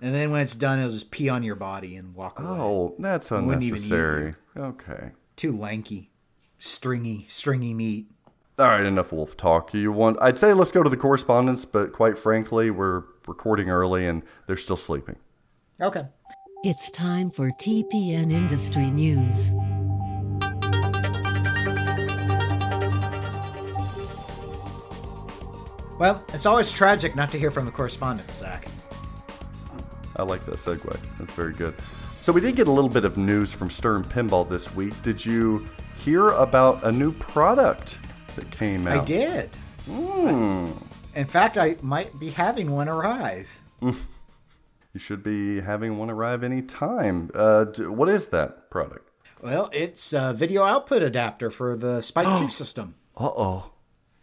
and 0.00 0.14
then 0.14 0.30
when 0.30 0.40
it's 0.40 0.54
done, 0.54 0.78
it'll 0.78 0.92
just 0.92 1.10
pee 1.10 1.28
on 1.28 1.42
your 1.42 1.54
body 1.54 1.96
and 1.96 2.14
walk 2.14 2.38
away. 2.38 2.48
Oh, 2.48 2.94
that's 2.98 3.30
wouldn't 3.30 3.62
even 3.62 3.78
eat 3.78 3.90
unnecessary. 3.92 4.34
Okay. 4.56 5.10
Too 5.36 5.52
lanky, 5.52 6.10
stringy, 6.58 7.26
stringy 7.28 7.74
meat. 7.74 8.10
All 8.58 8.66
right, 8.66 8.84
enough 8.84 9.12
wolf 9.12 9.36
talk. 9.36 9.74
You 9.74 9.92
want? 9.92 10.18
I'd 10.20 10.38
say 10.38 10.52
let's 10.52 10.72
go 10.72 10.82
to 10.82 10.90
the 10.90 10.96
correspondence, 10.96 11.64
but 11.64 11.92
quite 11.92 12.16
frankly, 12.16 12.70
we're 12.70 13.04
recording 13.26 13.70
early 13.70 14.06
and 14.06 14.22
they're 14.46 14.56
still 14.56 14.76
sleeping. 14.76 15.16
Okay. 15.80 16.04
It's 16.62 16.90
time 16.90 17.30
for 17.30 17.50
TPN 17.50 18.32
Industry 18.32 18.90
News. 18.90 19.52
Well, 25.98 26.24
it's 26.32 26.46
always 26.46 26.72
tragic 26.72 27.14
not 27.14 27.30
to 27.30 27.38
hear 27.38 27.50
from 27.50 27.66
the 27.66 27.70
correspondent, 27.70 28.30
Zach. 28.30 28.66
I 30.16 30.22
like 30.22 30.44
that 30.46 30.56
segue. 30.56 31.18
That's 31.18 31.32
very 31.34 31.52
good. 31.52 31.74
So 32.20 32.32
we 32.32 32.40
did 32.40 32.56
get 32.56 32.68
a 32.68 32.72
little 32.72 32.90
bit 32.90 33.04
of 33.04 33.16
news 33.16 33.52
from 33.52 33.70
Stern 33.70 34.02
Pinball 34.02 34.48
this 34.48 34.74
week. 34.74 35.00
Did 35.02 35.24
you 35.24 35.66
hear 35.98 36.30
about 36.30 36.82
a 36.84 36.90
new 36.90 37.12
product 37.12 37.98
that 38.36 38.50
came 38.50 38.86
out? 38.86 39.02
I 39.02 39.04
did. 39.04 39.50
Hmm. 39.86 40.70
In 41.14 41.26
fact, 41.26 41.56
I 41.56 41.76
might 41.80 42.18
be 42.18 42.30
having 42.30 42.70
one 42.70 42.88
arrive. 42.88 43.60
You 43.80 45.00
should 45.00 45.22
be 45.22 45.60
having 45.60 45.98
one 45.98 46.10
arrive 46.10 46.42
any 46.42 46.62
time. 46.62 47.30
Uh, 47.34 47.66
what 47.78 48.08
is 48.08 48.28
that 48.28 48.70
product? 48.70 49.10
Well, 49.42 49.68
it's 49.72 50.12
a 50.12 50.32
video 50.32 50.64
output 50.64 51.02
adapter 51.02 51.50
for 51.50 51.76
the 51.76 52.00
Spike 52.00 52.38
2 52.38 52.48
system. 52.48 52.94
Uh 53.16 53.30
oh. 53.36 53.70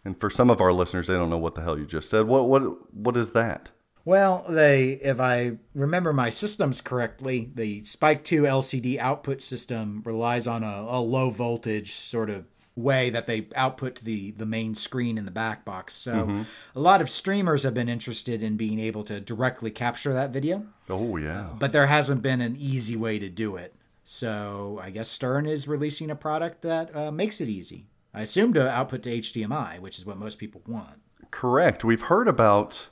And 0.04 0.20
for 0.20 0.30
some 0.30 0.50
of 0.50 0.60
our 0.60 0.74
listeners, 0.74 1.08
they 1.08 1.14
don't 1.14 1.30
know 1.30 1.38
what 1.38 1.56
the 1.56 1.62
hell 1.62 1.78
you 1.78 1.86
just 1.86 2.10
said. 2.10 2.26
What 2.26 2.48
what 2.50 2.94
what 2.94 3.16
is 3.16 3.32
that? 3.32 3.70
Well, 4.04 4.46
they, 4.50 4.94
if 4.94 5.20
I 5.20 5.58
remember 5.76 6.12
my 6.12 6.32
systems 6.32 6.82
correctly, 6.82 7.52
the 7.54 7.84
Spike 7.84 8.24
2 8.24 8.44
LCD 8.44 8.98
output 8.98 9.44
system 9.44 10.02
relies 10.04 10.48
on 10.48 10.64
a, 10.64 10.88
a 10.90 11.00
low 11.00 11.30
voltage 11.30 11.92
sort 11.92 12.32
of 12.32 12.46
way 12.82 13.10
that 13.10 13.26
they 13.28 13.46
output 13.56 13.96
to 13.96 14.04
the, 14.06 14.32
the 14.32 14.46
main 14.46 14.76
screen 14.76 15.18
in 15.18 15.26
the 15.26 15.32
back 15.32 15.64
box. 15.64 15.94
So 15.96 16.46
a 16.76 16.80
lot 16.80 17.02
of 17.02 17.10
streamers 17.10 17.64
have 17.64 17.74
been 17.74 17.90
interested 17.90 18.42
in 18.44 18.58
being 18.58 18.80
able 18.80 19.04
to 19.06 19.20
directly 19.20 19.72
capture 19.72 20.14
that 20.14 20.32
video, 20.32 20.66
Oh 20.90 21.18
yeah. 21.18 21.50
but 21.60 21.72
there 21.72 21.88
hasn't 21.88 22.22
been 22.22 22.42
an 22.42 22.56
easy 22.58 22.96
way 22.96 23.20
to 23.20 23.30
do 23.30 23.56
it. 23.56 23.76
So 24.04 24.80
I 24.84 24.90
guess 24.90 25.08
Stern 25.10 25.46
is 25.46 25.68
releasing 25.68 26.10
a 26.10 26.16
product 26.16 26.64
that 26.64 26.96
uh, 26.96 27.12
makes 27.12 27.40
it 27.40 27.48
easy. 27.48 27.86
I 28.14 28.22
assume 28.24 28.54
to 28.56 28.70
output 28.70 29.04
to 29.04 29.10
HDMI, 29.20 29.80
which 29.80 29.98
is 29.98 30.06
what 30.06 30.18
most 30.18 30.38
people 30.38 30.62
want. 30.68 31.00
Correct. 31.30 31.84
We've 31.86 32.02
heard 32.02 32.28
about 32.28 32.90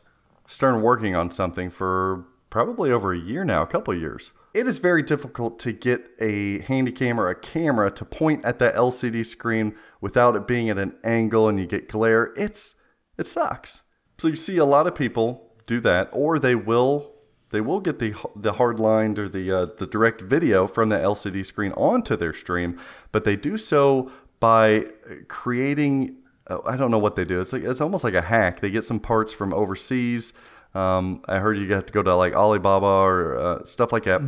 Stern 0.48 0.82
working 0.82 1.16
on 1.16 1.30
something 1.30 1.70
for 1.70 2.24
probably 2.50 2.90
over 2.92 3.12
a 3.12 3.18
year 3.20 3.44
now, 3.44 3.62
a 3.62 3.68
couple 3.68 3.94
of 3.94 4.00
years. 4.00 4.34
It 4.54 4.68
is 4.68 4.80
very 4.80 5.04
difficult 5.04 5.60
to 5.60 5.72
get 5.72 6.10
a 6.20 6.60
handy 6.60 6.92
cam 6.92 7.20
or 7.20 7.30
a 7.30 7.36
camera 7.36 7.92
to 7.92 8.06
point 8.06 8.44
at 8.44 8.60
that 8.60 8.76
LCD 8.76 9.26
screen 9.26 9.76
without 10.02 10.36
it 10.36 10.48
being 10.48 10.70
at 10.70 10.78
an 10.78 10.96
angle 11.04 11.48
and 11.48 11.60
you 11.60 11.68
get 11.68 11.88
glare. 11.88 12.34
It's 12.36 12.76
it 13.18 13.28
sucks. 13.28 13.84
So 14.18 14.28
you 14.28 14.36
see 14.36 14.58
a 14.58 14.66
lot 14.66 14.88
of 14.88 14.96
people 14.96 15.54
do 15.66 15.80
that, 15.82 16.10
or 16.12 16.40
they 16.40 16.56
will 16.56 17.14
they 17.52 17.62
will 17.62 17.80
get 17.80 18.00
the 18.00 18.16
the 18.36 18.54
hard 18.54 18.80
lined 18.80 19.20
or 19.20 19.30
the 19.30 19.52
uh, 19.52 19.68
the 19.78 19.86
direct 19.86 20.22
video 20.22 20.68
from 20.68 20.90
the 20.90 20.98
LCD 20.98 21.46
screen 21.46 21.72
onto 21.74 22.16
their 22.16 22.34
stream, 22.34 22.80
but 23.12 23.24
they 23.24 23.36
do 23.36 23.58
so 23.58 24.12
by 24.40 24.86
creating 25.28 26.18
uh, 26.48 26.60
I 26.66 26.76
don't 26.76 26.92
know 26.92 27.00
what 27.00 27.16
they 27.16 27.26
do. 27.26 27.40
It's 27.40 27.54
like 27.54 27.64
it's 27.64 27.82
almost 27.82 28.04
like 28.04 28.14
a 28.14 28.22
hack. 28.22 28.62
They 28.62 28.72
get 28.72 28.86
some 28.86 29.00
parts 29.00 29.34
from 29.34 29.54
overseas. 29.54 30.34
Um, 30.76 31.24
I 31.28 31.40
heard 31.40 31.58
you 31.58 31.72
have 31.74 31.86
to 31.88 31.94
go 31.94 32.04
to 32.04 32.16
like 32.16 32.34
Alibaba 32.34 32.86
or 32.86 33.38
uh, 33.38 33.64
stuff 33.66 33.92
like 33.92 34.04
that. 34.04 34.22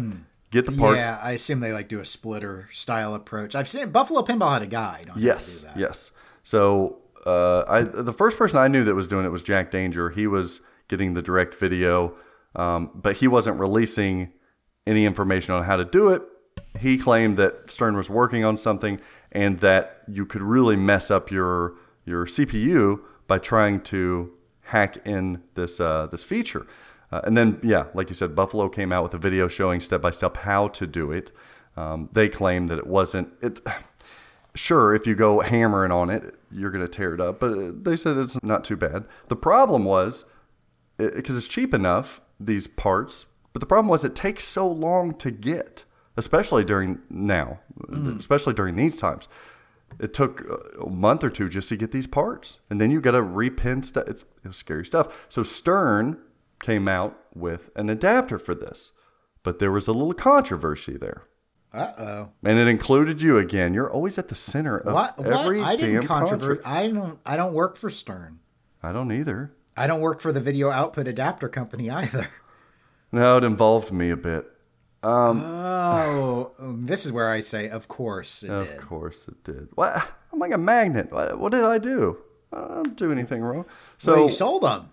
Get 0.49 0.65
the 0.65 0.71
parts. 0.73 0.97
Yeah, 0.97 1.19
I 1.21 1.31
assume 1.31 1.59
they 1.61 1.71
like 1.71 1.87
do 1.87 1.99
a 1.99 2.05
splitter 2.05 2.67
style 2.73 3.15
approach. 3.15 3.55
I've 3.55 3.69
seen 3.69 3.89
Buffalo 3.91 4.21
Pinball 4.21 4.51
had 4.53 4.61
a 4.61 4.67
guide 4.67 5.09
on 5.09 5.17
Yes, 5.19 5.61
how 5.61 5.67
to 5.69 5.73
do 5.75 5.79
that. 5.79 5.79
yes. 5.79 6.11
So 6.43 6.97
uh, 7.25 7.63
I 7.67 7.81
the 7.83 8.11
first 8.13 8.37
person 8.37 8.57
I 8.57 8.67
knew 8.67 8.83
that 8.83 8.95
was 8.95 9.07
doing 9.07 9.25
it 9.25 9.29
was 9.29 9.43
Jack 9.43 9.71
Danger. 9.71 10.09
He 10.09 10.27
was 10.27 10.61
getting 10.89 11.13
the 11.13 11.21
direct 11.21 11.55
video, 11.55 12.15
um, 12.55 12.89
but 12.95 13.17
he 13.17 13.27
wasn't 13.27 13.59
releasing 13.59 14.33
any 14.85 15.05
information 15.05 15.53
on 15.53 15.63
how 15.63 15.77
to 15.77 15.85
do 15.85 16.09
it. 16.09 16.23
He 16.79 16.97
claimed 16.97 17.37
that 17.37 17.69
Stern 17.71 17.95
was 17.95 18.09
working 18.09 18.43
on 18.43 18.57
something 18.57 18.99
and 19.31 19.59
that 19.61 20.01
you 20.07 20.25
could 20.25 20.41
really 20.41 20.75
mess 20.75 21.09
up 21.11 21.31
your 21.31 21.75
your 22.03 22.25
CPU 22.25 22.99
by 23.27 23.37
trying 23.37 23.79
to 23.83 24.33
hack 24.71 25.05
in 25.05 25.43
this 25.55 25.79
uh, 25.79 26.07
this 26.07 26.23
feature. 26.23 26.65
Uh, 27.11 27.21
and 27.25 27.37
then, 27.37 27.59
yeah, 27.61 27.87
like 27.93 28.09
you 28.09 28.15
said, 28.15 28.35
Buffalo 28.35 28.69
came 28.69 28.93
out 28.93 29.03
with 29.03 29.13
a 29.13 29.17
video 29.17 29.49
showing 29.49 29.81
step 29.81 30.01
by 30.01 30.11
step 30.11 30.37
how 30.37 30.69
to 30.69 30.87
do 30.87 31.11
it. 31.11 31.31
Um, 31.75 32.09
they 32.13 32.29
claimed 32.29 32.69
that 32.69 32.79
it 32.79 32.87
wasn't 32.87 33.29
it. 33.41 33.59
Sure, 34.53 34.93
if 34.93 35.07
you 35.07 35.15
go 35.15 35.39
hammering 35.39 35.93
on 35.93 36.09
it, 36.09 36.35
you're 36.51 36.71
going 36.71 36.85
to 36.85 36.91
tear 36.91 37.13
it 37.13 37.21
up. 37.21 37.39
But 37.39 37.85
they 37.85 37.95
said 37.95 38.17
it's 38.17 38.37
not 38.43 38.65
too 38.65 38.75
bad. 38.75 39.05
The 39.29 39.37
problem 39.37 39.85
was 39.85 40.25
because 40.97 41.37
it's 41.37 41.47
cheap 41.47 41.73
enough 41.73 42.19
these 42.37 42.67
parts, 42.67 43.27
but 43.53 43.61
the 43.61 43.65
problem 43.65 43.87
was 43.87 44.03
it 44.03 44.13
takes 44.13 44.43
so 44.43 44.67
long 44.67 45.13
to 45.19 45.31
get, 45.31 45.85
especially 46.17 46.65
during 46.65 46.99
now, 47.09 47.61
especially 48.19 48.53
during 48.53 48.75
these 48.75 48.97
times. 48.97 49.29
It 49.99 50.13
took 50.13 50.43
a 50.79 50.89
month 50.89 51.23
or 51.23 51.29
two 51.29 51.49
just 51.49 51.69
to 51.69 51.77
get 51.77 51.91
these 51.91 52.07
parts, 52.07 52.59
and 52.69 52.79
then 52.79 52.91
you 52.91 53.01
got 53.01 53.11
to 53.11 53.21
repin 53.21 53.83
stuff. 53.83 54.05
It's, 54.07 54.25
it 54.43 54.53
scary 54.53 54.85
stuff. 54.85 55.25
So 55.29 55.43
Stern 55.43 56.19
came 56.59 56.87
out 56.87 57.17
with 57.35 57.69
an 57.75 57.89
adapter 57.89 58.37
for 58.39 58.55
this, 58.55 58.93
but 59.43 59.59
there 59.59 59.71
was 59.71 59.87
a 59.87 59.93
little 59.93 60.13
controversy 60.13 60.97
there. 60.97 61.23
Uh 61.73 61.91
oh. 61.97 62.29
And 62.43 62.59
it 62.59 62.67
included 62.67 63.21
you 63.21 63.37
again. 63.37 63.73
You're 63.73 63.89
always 63.89 64.17
at 64.17 64.27
the 64.27 64.35
center 64.35 64.77
of 64.77 64.93
What? 64.93 65.15
every 65.25 65.59
What? 65.59 65.67
I 65.67 65.75
damn 65.77 65.91
didn't 65.93 66.07
controversy. 66.07 66.61
I 66.65 66.89
don't. 66.89 67.19
I 67.25 67.37
don't 67.37 67.53
work 67.53 67.77
for 67.77 67.89
Stern. 67.89 68.39
I 68.83 68.91
don't 68.91 69.11
either. 69.11 69.53
I 69.77 69.87
don't 69.87 70.01
work 70.01 70.19
for 70.19 70.33
the 70.33 70.41
video 70.41 70.69
output 70.69 71.07
adapter 71.07 71.47
company 71.47 71.89
either. 71.89 72.27
No, 73.13 73.37
it 73.37 73.43
involved 73.45 73.91
me 73.91 74.09
a 74.09 74.17
bit. 74.17 74.50
Oh, 75.03 76.51
this 76.59 77.05
is 77.05 77.11
where 77.11 77.29
I 77.29 77.41
say, 77.41 77.69
of 77.69 77.87
course 77.87 78.43
it 78.43 78.49
Of 78.49 78.67
did. 78.67 78.77
Of 78.77 78.87
course 78.87 79.25
it 79.27 79.43
did. 79.43 79.69
What? 79.75 79.95
I'm 80.31 80.39
like 80.39 80.51
a 80.53 80.57
magnet. 80.57 81.11
What, 81.11 81.39
what 81.39 81.51
did 81.51 81.63
I 81.63 81.77
do? 81.77 82.17
I 82.53 82.81
didn't 82.83 82.97
do 82.97 83.11
anything 83.11 83.41
wrong. 83.41 83.65
So 83.97 84.13
well, 84.13 84.25
you 84.25 84.31
sold 84.31 84.63
them. 84.63 84.89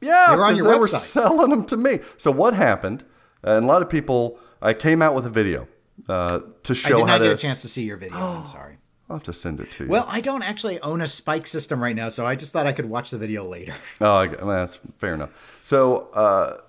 yeah, 0.00 0.26
they 0.30 0.36
were 0.36 0.44
on 0.44 0.50
'cause 0.52 0.58
your 0.58 0.72
they 0.72 0.78
were 0.78 0.88
selling 0.88 1.50
them 1.50 1.64
to 1.66 1.76
me. 1.76 2.00
So 2.16 2.30
what 2.30 2.54
happened? 2.54 3.04
And 3.42 3.64
a 3.64 3.68
lot 3.68 3.82
of 3.82 3.88
people. 3.88 4.38
I 4.64 4.74
came 4.74 5.02
out 5.02 5.16
with 5.16 5.26
a 5.26 5.30
video 5.30 5.66
uh, 6.08 6.38
to 6.62 6.74
show. 6.74 6.94
I 6.94 6.96
did 6.98 7.06
not 7.06 7.18
to. 7.18 7.24
get 7.24 7.32
a 7.32 7.36
chance 7.36 7.62
to 7.62 7.68
see 7.68 7.82
your 7.82 7.96
video. 7.96 8.16
I'm 8.16 8.46
sorry. 8.58 8.78
I'll 9.10 9.16
have 9.16 9.24
to 9.24 9.32
send 9.32 9.60
it 9.60 9.70
to 9.72 9.84
you. 9.84 9.90
Well, 9.90 10.04
I 10.08 10.20
don't 10.20 10.42
actually 10.44 10.80
own 10.80 11.00
a 11.00 11.08
Spike 11.08 11.46
system 11.48 11.82
right 11.82 11.96
now, 11.96 12.08
so 12.08 12.24
I 12.24 12.34
just 12.36 12.52
thought 12.52 12.66
I 12.68 12.72
could 12.72 12.86
watch 12.86 13.10
the 13.10 13.18
video 13.18 13.44
later. 13.44 13.74
Oh, 14.00 14.14
I, 14.18 14.26
well, 14.28 14.46
that's 14.46 14.78
fair 14.98 15.14
enough. 15.14 15.30
So 15.64 16.08
uh, 16.14 16.60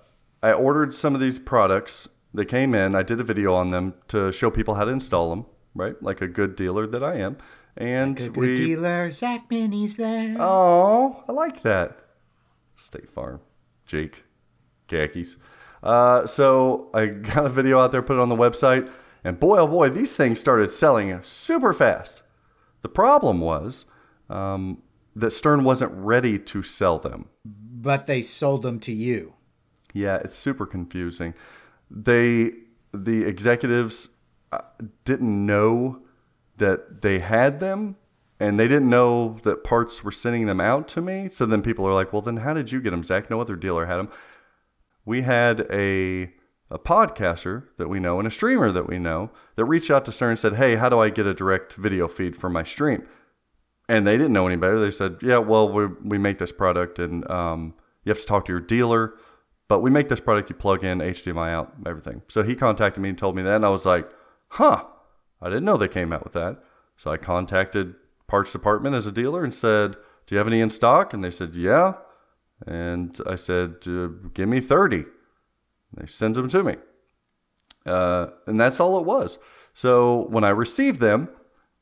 I 0.42 0.52
ordered 0.52 0.94
some 0.94 1.14
of 1.14 1.20
these 1.20 1.38
products. 1.38 2.08
They 2.34 2.44
came 2.44 2.74
in. 2.74 2.96
I 2.96 3.04
did 3.04 3.20
a 3.20 3.24
video 3.24 3.54
on 3.54 3.70
them 3.70 3.94
to 4.08 4.32
show 4.32 4.50
people 4.50 4.74
how 4.74 4.84
to 4.84 4.90
install 4.90 5.30
them, 5.30 5.46
right? 5.74 6.00
Like 6.02 6.20
a 6.20 6.26
good 6.26 6.56
dealer 6.56 6.86
that 6.88 7.02
I 7.02 7.14
am. 7.18 7.36
And 7.76 8.16
Good, 8.16 8.36
we. 8.36 8.54
dealer, 8.56 9.10
Zach 9.12 9.48
Meny's 9.50 9.96
there. 9.96 10.36
Oh, 10.38 11.22
I 11.28 11.32
like 11.32 11.62
that. 11.62 12.00
State 12.76 13.08
Farm, 13.08 13.40
Jake, 13.86 14.24
khakis. 14.88 15.36
Uh, 15.82 16.26
so 16.26 16.90
I 16.92 17.06
got 17.34 17.46
a 17.46 17.48
video 17.48 17.78
out 17.78 17.92
there, 17.92 18.02
put 18.02 18.14
it 18.16 18.20
on 18.20 18.28
the 18.28 18.36
website, 18.36 18.90
and 19.22 19.38
boy, 19.38 19.58
oh 19.58 19.66
boy, 19.66 19.88
these 19.88 20.16
things 20.16 20.40
started 20.40 20.70
selling 20.72 21.18
super 21.22 21.72
fast. 21.72 22.22
The 22.82 22.88
problem 22.88 23.40
was 23.40 23.86
um, 24.28 24.82
that 25.16 25.30
Stern 25.30 25.64
wasn't 25.64 25.92
ready 25.94 26.38
to 26.38 26.62
sell 26.62 26.98
them. 26.98 27.28
But 27.44 28.06
they 28.06 28.22
sold 28.22 28.62
them 28.62 28.80
to 28.80 28.92
you. 28.92 29.34
Yeah, 29.92 30.16
it's 30.16 30.34
super 30.34 30.66
confusing. 30.66 31.34
They, 31.90 32.52
the 32.92 33.24
executives, 33.24 34.10
uh, 34.52 34.60
didn't 35.04 35.46
know 35.46 36.00
that 36.56 37.02
they 37.02 37.18
had 37.18 37.60
them, 37.60 37.96
and 38.40 38.58
they 38.58 38.68
didn't 38.68 38.90
know 38.90 39.38
that 39.42 39.64
parts 39.64 40.04
were 40.04 40.12
sending 40.12 40.46
them 40.46 40.60
out 40.60 40.88
to 40.88 41.00
me. 41.00 41.28
So 41.28 41.46
then 41.46 41.62
people 41.62 41.86
are 41.86 41.94
like, 41.94 42.12
"Well, 42.12 42.22
then 42.22 42.38
how 42.38 42.54
did 42.54 42.72
you 42.72 42.80
get 42.80 42.90
them, 42.90 43.04
Zach? 43.04 43.30
No 43.30 43.40
other 43.40 43.56
dealer 43.56 43.86
had 43.86 43.96
them." 43.96 44.08
We 45.04 45.22
had 45.22 45.66
a 45.70 46.32
a 46.70 46.78
podcaster 46.78 47.64
that 47.76 47.88
we 47.88 48.00
know 48.00 48.18
and 48.18 48.26
a 48.26 48.30
streamer 48.30 48.72
that 48.72 48.88
we 48.88 48.98
know 48.98 49.30
that 49.54 49.64
reached 49.66 49.90
out 49.90 50.04
to 50.06 50.12
Stern 50.12 50.30
and 50.30 50.38
said, 50.38 50.54
"Hey, 50.54 50.76
how 50.76 50.88
do 50.88 50.98
I 50.98 51.10
get 51.10 51.26
a 51.26 51.34
direct 51.34 51.74
video 51.74 52.08
feed 52.08 52.36
for 52.36 52.48
my 52.48 52.62
stream?" 52.62 53.06
And 53.88 54.06
they 54.06 54.16
didn't 54.16 54.32
know 54.32 54.46
any 54.46 54.56
better. 54.56 54.80
They 54.80 54.90
said, 54.90 55.18
"Yeah, 55.22 55.38
well, 55.38 55.70
we 55.70 55.86
we 56.02 56.18
make 56.18 56.38
this 56.38 56.52
product, 56.52 56.98
and 56.98 57.28
um, 57.30 57.74
you 58.04 58.10
have 58.10 58.20
to 58.20 58.26
talk 58.26 58.46
to 58.46 58.52
your 58.52 58.60
dealer." 58.60 59.14
But 59.68 59.80
we 59.80 59.90
make 59.90 60.08
this 60.08 60.20
product, 60.20 60.50
you 60.50 60.56
plug 60.56 60.84
in 60.84 60.98
HDMI 60.98 61.50
out, 61.50 61.72
everything. 61.86 62.22
So 62.28 62.42
he 62.42 62.54
contacted 62.54 63.02
me 63.02 63.08
and 63.08 63.18
told 63.18 63.34
me 63.34 63.42
that, 63.42 63.56
and 63.56 63.64
I 63.64 63.70
was 63.70 63.86
like, 63.86 64.08
huh, 64.48 64.84
I 65.40 65.48
didn't 65.48 65.64
know 65.64 65.76
they 65.76 65.88
came 65.88 66.12
out 66.12 66.24
with 66.24 66.34
that. 66.34 66.62
So 66.96 67.10
I 67.10 67.16
contacted 67.16 67.94
parts 68.26 68.52
department 68.52 68.94
as 68.94 69.06
a 69.06 69.12
dealer 69.12 69.44
and 69.44 69.54
said, 69.54 69.96
"Do 70.26 70.34
you 70.34 70.38
have 70.38 70.46
any 70.46 70.60
in 70.60 70.70
stock?" 70.70 71.12
And 71.12 71.22
they 71.22 71.30
said, 71.30 71.54
"Yeah." 71.54 71.94
And 72.66 73.20
I 73.26 73.34
said, 73.34 73.76
uh, 73.86 74.08
"Give 74.32 74.48
me 74.48 74.60
30." 74.60 74.96
And 74.96 75.06
they 75.96 76.06
sent 76.06 76.34
them 76.34 76.48
to 76.48 76.62
me. 76.62 76.76
Uh, 77.84 78.28
and 78.46 78.60
that's 78.60 78.80
all 78.80 78.98
it 78.98 79.04
was. 79.04 79.38
So 79.74 80.26
when 80.30 80.44
I 80.44 80.50
received 80.50 81.00
them, 81.00 81.28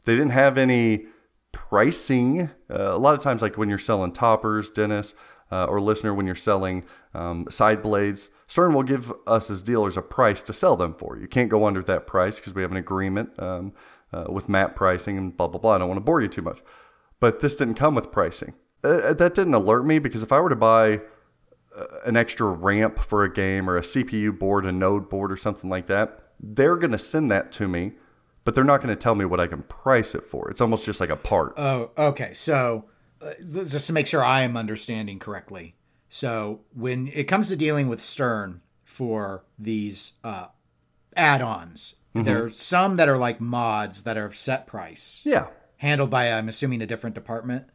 they 0.05 0.17
didn't 0.17 0.31
have 0.31 0.59
any 0.59 1.07
pricing. 1.53 2.51
Uh, 2.71 2.95
a 2.95 2.99
lot 2.99 3.15
of 3.15 3.21
times, 3.21 3.43
like 3.43 3.57
when 3.57 3.69
you're 3.69 3.79
selling 3.79 4.13
toppers, 4.13 4.71
Dennis, 4.71 5.15
uh, 5.53 5.67
or 5.67 5.81
listener, 5.81 6.15
when 6.15 6.25
you're 6.25 6.35
selling 6.35 6.85
um, 7.13 7.47
side 7.51 7.83
blades, 7.83 8.31
Stern 8.47 8.73
will 8.73 8.83
give 8.83 9.13
us 9.27 9.51
as 9.51 9.63
dealers 9.63 9.99
a 9.99 10.03
price 10.03 10.41
to 10.43 10.53
sell 10.55 10.77
them 10.77 10.95
for. 10.95 11.19
You 11.19 11.29
can't 11.29 11.51
go 11.51 11.67
under 11.67 11.83
that 11.83 12.07
price 12.07 12.39
because 12.39 12.55
we 12.55 12.63
have 12.63 12.71
an 12.71 12.79
agreement 12.79 13.31
um, 13.39 13.75
uh, 14.13 14.25
with 14.31 14.49
MAP 14.49 14.75
pricing 14.75 15.19
and 15.19 15.37
blah, 15.37 15.49
blah, 15.49 15.61
blah. 15.61 15.75
I 15.75 15.79
don't 15.79 15.89
want 15.89 15.99
to 15.99 16.05
bore 16.05 16.23
you 16.23 16.29
too 16.29 16.43
much. 16.43 16.61
But 17.21 17.41
this 17.41 17.55
didn't 17.55 17.75
come 17.75 17.95
with 17.95 18.11
pricing. 18.11 18.55
Uh, 18.83 19.13
that 19.13 19.35
didn't 19.35 19.55
alert 19.55 19.85
me 19.85 19.99
because 19.99 20.23
if 20.23 20.33
I 20.33 20.41
were 20.41 20.49
to 20.49 20.57
buy 20.57 21.03
uh, 21.77 21.85
an 22.05 22.17
extra 22.17 22.47
ramp 22.47 22.99
for 22.99 23.23
a 23.23 23.33
game 23.33 23.69
or 23.69 23.77
a 23.77 23.83
CPU 23.83 24.37
board, 24.37 24.65
a 24.65 24.73
node 24.73 25.11
board, 25.11 25.31
or 25.31 25.37
something 25.37 25.69
like 25.69 25.87
that, 25.87 26.21
they're 26.41 26.77
going 26.77 26.93
to 26.93 26.99
send 26.99 27.31
that 27.31 27.53
to 27.53 27.69
me, 27.69 27.93
but 28.45 28.55
they're 28.55 28.65
not 28.65 28.83
going 28.83 28.95
to 28.95 29.01
tell 29.01 29.15
me 29.15 29.25
what 29.25 29.39
I 29.39 29.47
can 29.47 29.63
price 29.65 30.15
it 30.15 30.27
for. 30.27 30.51
It's 30.51 30.61
almost 30.61 30.85
just 30.87 30.99
like 30.99 31.11
a 31.11 31.17
part. 31.17 31.55
Oh, 31.59 31.91
okay. 31.97 32.33
So, 32.33 32.87
uh, 33.23 33.33
just 33.43 33.87
to 33.87 33.93
make 33.93 34.07
sure 34.07 34.25
I 34.25 34.43
am 34.43 34.57
understanding 34.57 35.19
correctly. 35.19 35.77
So, 36.09 36.61
when 36.75 37.09
it 37.09 37.25
comes 37.25 37.49
to 37.49 37.57
dealing 37.57 37.89
with 37.89 38.03
Stern 38.03 38.61
for 38.85 39.45
these 39.59 40.15
uh, 40.23 40.49
add-ons, 41.17 41.95
there 42.15 42.45
are 42.45 42.51
some 42.51 42.97
that 42.97 43.09
are 43.09 43.17
like 43.17 43.41
mods 43.41 44.03
that 44.03 44.19
are 44.19 44.31
set 44.33 44.67
price, 44.67 45.23
yeah. 45.25 45.47
handled 45.79 46.11
by 46.11 46.31
I'm 46.31 46.49
assuming 46.49 46.83
a 46.83 46.87
different 46.87 47.15
department. 47.15 47.67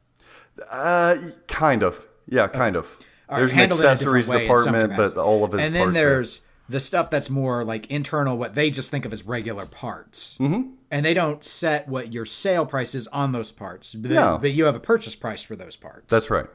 Uh, 0.70 1.18
kind 1.48 1.84
of. 1.84 2.06
Yeah, 2.28 2.48
kind 2.48 2.76
of. 2.76 2.98
Or 3.30 3.38
There's 3.38 3.52
an 3.52 3.58
handled 3.58 3.82
in 3.82 3.86
a 3.88 3.90
different 3.90 4.18
accessories 4.18 4.30
way 4.30 4.48
in 4.48 4.58
some 4.58 4.74
department, 4.74 5.16
but 5.16 5.22
all 5.22 5.44
of 5.44 5.52
his 5.54 5.62
and 5.62 5.76
then 5.76 5.94
there's 5.94 6.42
the 6.70 6.80
stuff 6.80 7.10
that's 7.10 7.30
more 7.30 7.64
like 7.64 7.86
internal, 7.88 8.38
what 8.38 8.56
they 8.56 8.70
just 8.70 8.92
think 8.92 9.06
of 9.06 9.14
as 9.14 9.26
regular 9.26 9.66
parts, 9.66 10.38
mm-hmm. 10.40 10.72
and 10.92 11.06
they 11.06 11.14
don't 11.14 11.44
set 11.44 11.88
what 11.88 12.14
your 12.14 12.26
sale 12.26 12.66
price 12.66 12.94
is 12.94 13.08
on 13.08 13.32
those 13.32 13.52
parts, 13.52 13.96
but, 13.96 14.12
No. 14.12 14.38
but 14.40 14.52
you 14.52 14.66
have 14.66 14.76
a 14.76 14.80
purchase 14.80 15.16
price 15.16 15.42
for 15.42 15.56
those 15.56 15.76
parts. 15.76 16.06
That's 16.10 16.30
right. 16.30 16.48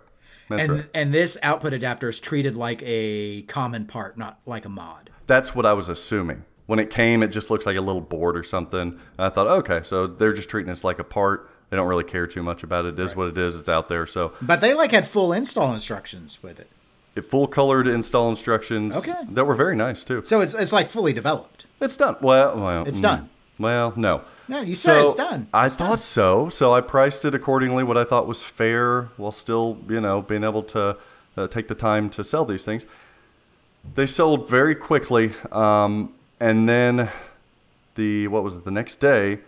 That's 0.48 0.62
and 0.62 0.72
right. 0.72 0.88
and 0.94 1.14
this 1.14 1.38
output 1.42 1.72
adapter 1.72 2.08
is 2.08 2.20
treated 2.20 2.56
like 2.56 2.82
a 2.84 3.42
common 3.42 3.86
part, 3.86 4.18
not 4.18 4.40
like 4.46 4.64
a 4.64 4.68
mod. 4.68 5.10
That's 5.26 5.54
what 5.54 5.64
I 5.64 5.72
was 5.72 5.88
assuming. 5.88 6.44
When 6.66 6.78
it 6.78 6.90
came, 6.90 7.22
it 7.22 7.28
just 7.28 7.50
looks 7.50 7.66
like 7.66 7.76
a 7.76 7.80
little 7.80 8.00
board 8.00 8.36
or 8.36 8.42
something. 8.42 8.98
I 9.18 9.28
thought, 9.30 9.46
okay, 9.46 9.80
so 9.82 10.06
they're 10.06 10.32
just 10.32 10.48
treating 10.48 10.70
this 10.70 10.84
like 10.84 10.98
a 10.98 11.04
part. 11.04 11.50
They 11.70 11.76
don't 11.76 11.88
really 11.88 12.04
care 12.04 12.26
too 12.26 12.42
much 12.42 12.62
about 12.62 12.84
it. 12.84 12.98
It 12.98 13.02
is 13.02 13.16
what 13.16 13.28
it 13.28 13.38
is. 13.38 13.56
It's 13.56 13.68
out 13.68 13.88
there. 13.88 14.06
So 14.06 14.34
But 14.42 14.60
they 14.60 14.74
like 14.74 14.92
had 14.92 15.06
full 15.06 15.32
install 15.32 15.72
instructions 15.72 16.42
with 16.42 16.60
it, 16.60 16.68
it 17.14 17.22
full 17.22 17.46
colored 17.46 17.86
install 17.86 18.30
instructions. 18.30 18.96
Okay. 18.96 19.14
That 19.30 19.44
were 19.44 19.54
very 19.54 19.76
nice 19.76 20.04
too. 20.04 20.22
so 20.24 20.40
it's 20.40 20.54
it's 20.54 20.72
like 20.72 20.88
fully 20.88 21.12
developed. 21.12 21.66
It's 21.80 21.96
done. 21.96 22.16
Well, 22.20 22.58
well, 22.58 22.84
It's 22.86 23.00
mm, 23.00 23.02
done. 23.02 23.30
Well, 23.58 23.92
no. 23.96 24.22
No, 24.48 24.60
you 24.60 24.74
said 24.74 25.00
So, 25.00 25.04
it's 25.06 25.14
done. 25.14 25.48
I 25.52 25.66
It's 25.66 25.76
thought 25.76 26.00
so. 26.00 26.48
So 26.48 26.72
I 26.72 26.80
priced 26.80 27.24
it 27.24 27.34
accordingly, 27.34 27.84
what 27.84 27.96
I 27.96 28.04
thought 28.04 28.26
was 28.26 28.42
fair, 28.42 29.08
while 29.16 29.32
still, 29.32 29.78
you 29.88 30.00
know, 30.00 30.22
being 30.22 30.44
able 30.44 30.62
to 30.64 30.96
uh, 31.36 31.46
take 31.48 31.68
the 31.68 31.74
time 31.74 32.10
to 32.10 32.24
sell 32.24 32.44
these 32.44 32.64
things. 32.64 32.84
They 33.94 34.06
sold 34.06 34.48
very 34.48 34.74
quickly, 34.74 35.32
um, 35.50 36.12
and 36.38 36.68
then 36.68 37.08
the 37.94 38.28
what 38.28 38.44
was 38.44 38.56
it? 38.56 38.64
The 38.64 38.70
next 38.70 38.96
day, 39.00 39.38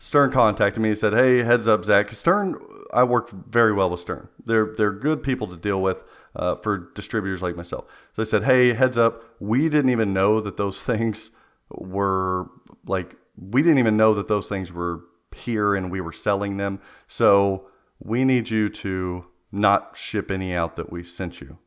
Stern 0.00 0.30
contacted 0.32 0.82
me 0.82 0.90
and 0.90 0.98
said, 0.98 1.12
"Hey, 1.12 1.42
heads 1.44 1.68
up, 1.68 1.84
Zach. 1.84 2.10
Stern, 2.12 2.56
I 2.92 3.04
work 3.04 3.30
very 3.30 3.72
well 3.72 3.90
with 3.90 4.00
Stern. 4.00 4.28
They're 4.44 4.66
they're 4.66 4.92
good 4.92 5.22
people 5.22 5.46
to 5.48 5.56
deal 5.56 5.80
with 5.80 6.02
uh, 6.36 6.56
for 6.56 6.90
distributors 6.94 7.42
like 7.42 7.56
myself." 7.56 7.84
So 8.12 8.22
I 8.22 8.24
said, 8.24 8.44
"Hey, 8.44 8.72
heads 8.72 8.98
up. 8.98 9.24
We 9.40 9.68
didn't 9.68 9.90
even 9.90 10.12
know 10.12 10.40
that 10.40 10.56
those 10.56 10.82
things 10.90 11.30
were 11.70 12.48
like 12.86 13.16
we 13.36 13.62
didn't 13.62 13.78
even 13.78 13.96
know 13.96 14.14
that 14.14 14.28
those 14.28 14.48
things 14.48 14.72
were 14.72 15.00
here 15.36 15.74
and 15.74 15.90
we 15.90 16.00
were 16.00 16.12
selling 16.12 16.56
them. 16.56 16.80
So 17.06 17.68
we 18.00 18.24
need 18.24 18.50
you 18.50 18.68
to 18.70 19.26
not 19.52 19.96
ship 19.96 20.30
any 20.30 20.54
out 20.54 20.76
that 20.76 20.90
we 20.92 21.02
sent 21.04 21.40
you." 21.40 21.58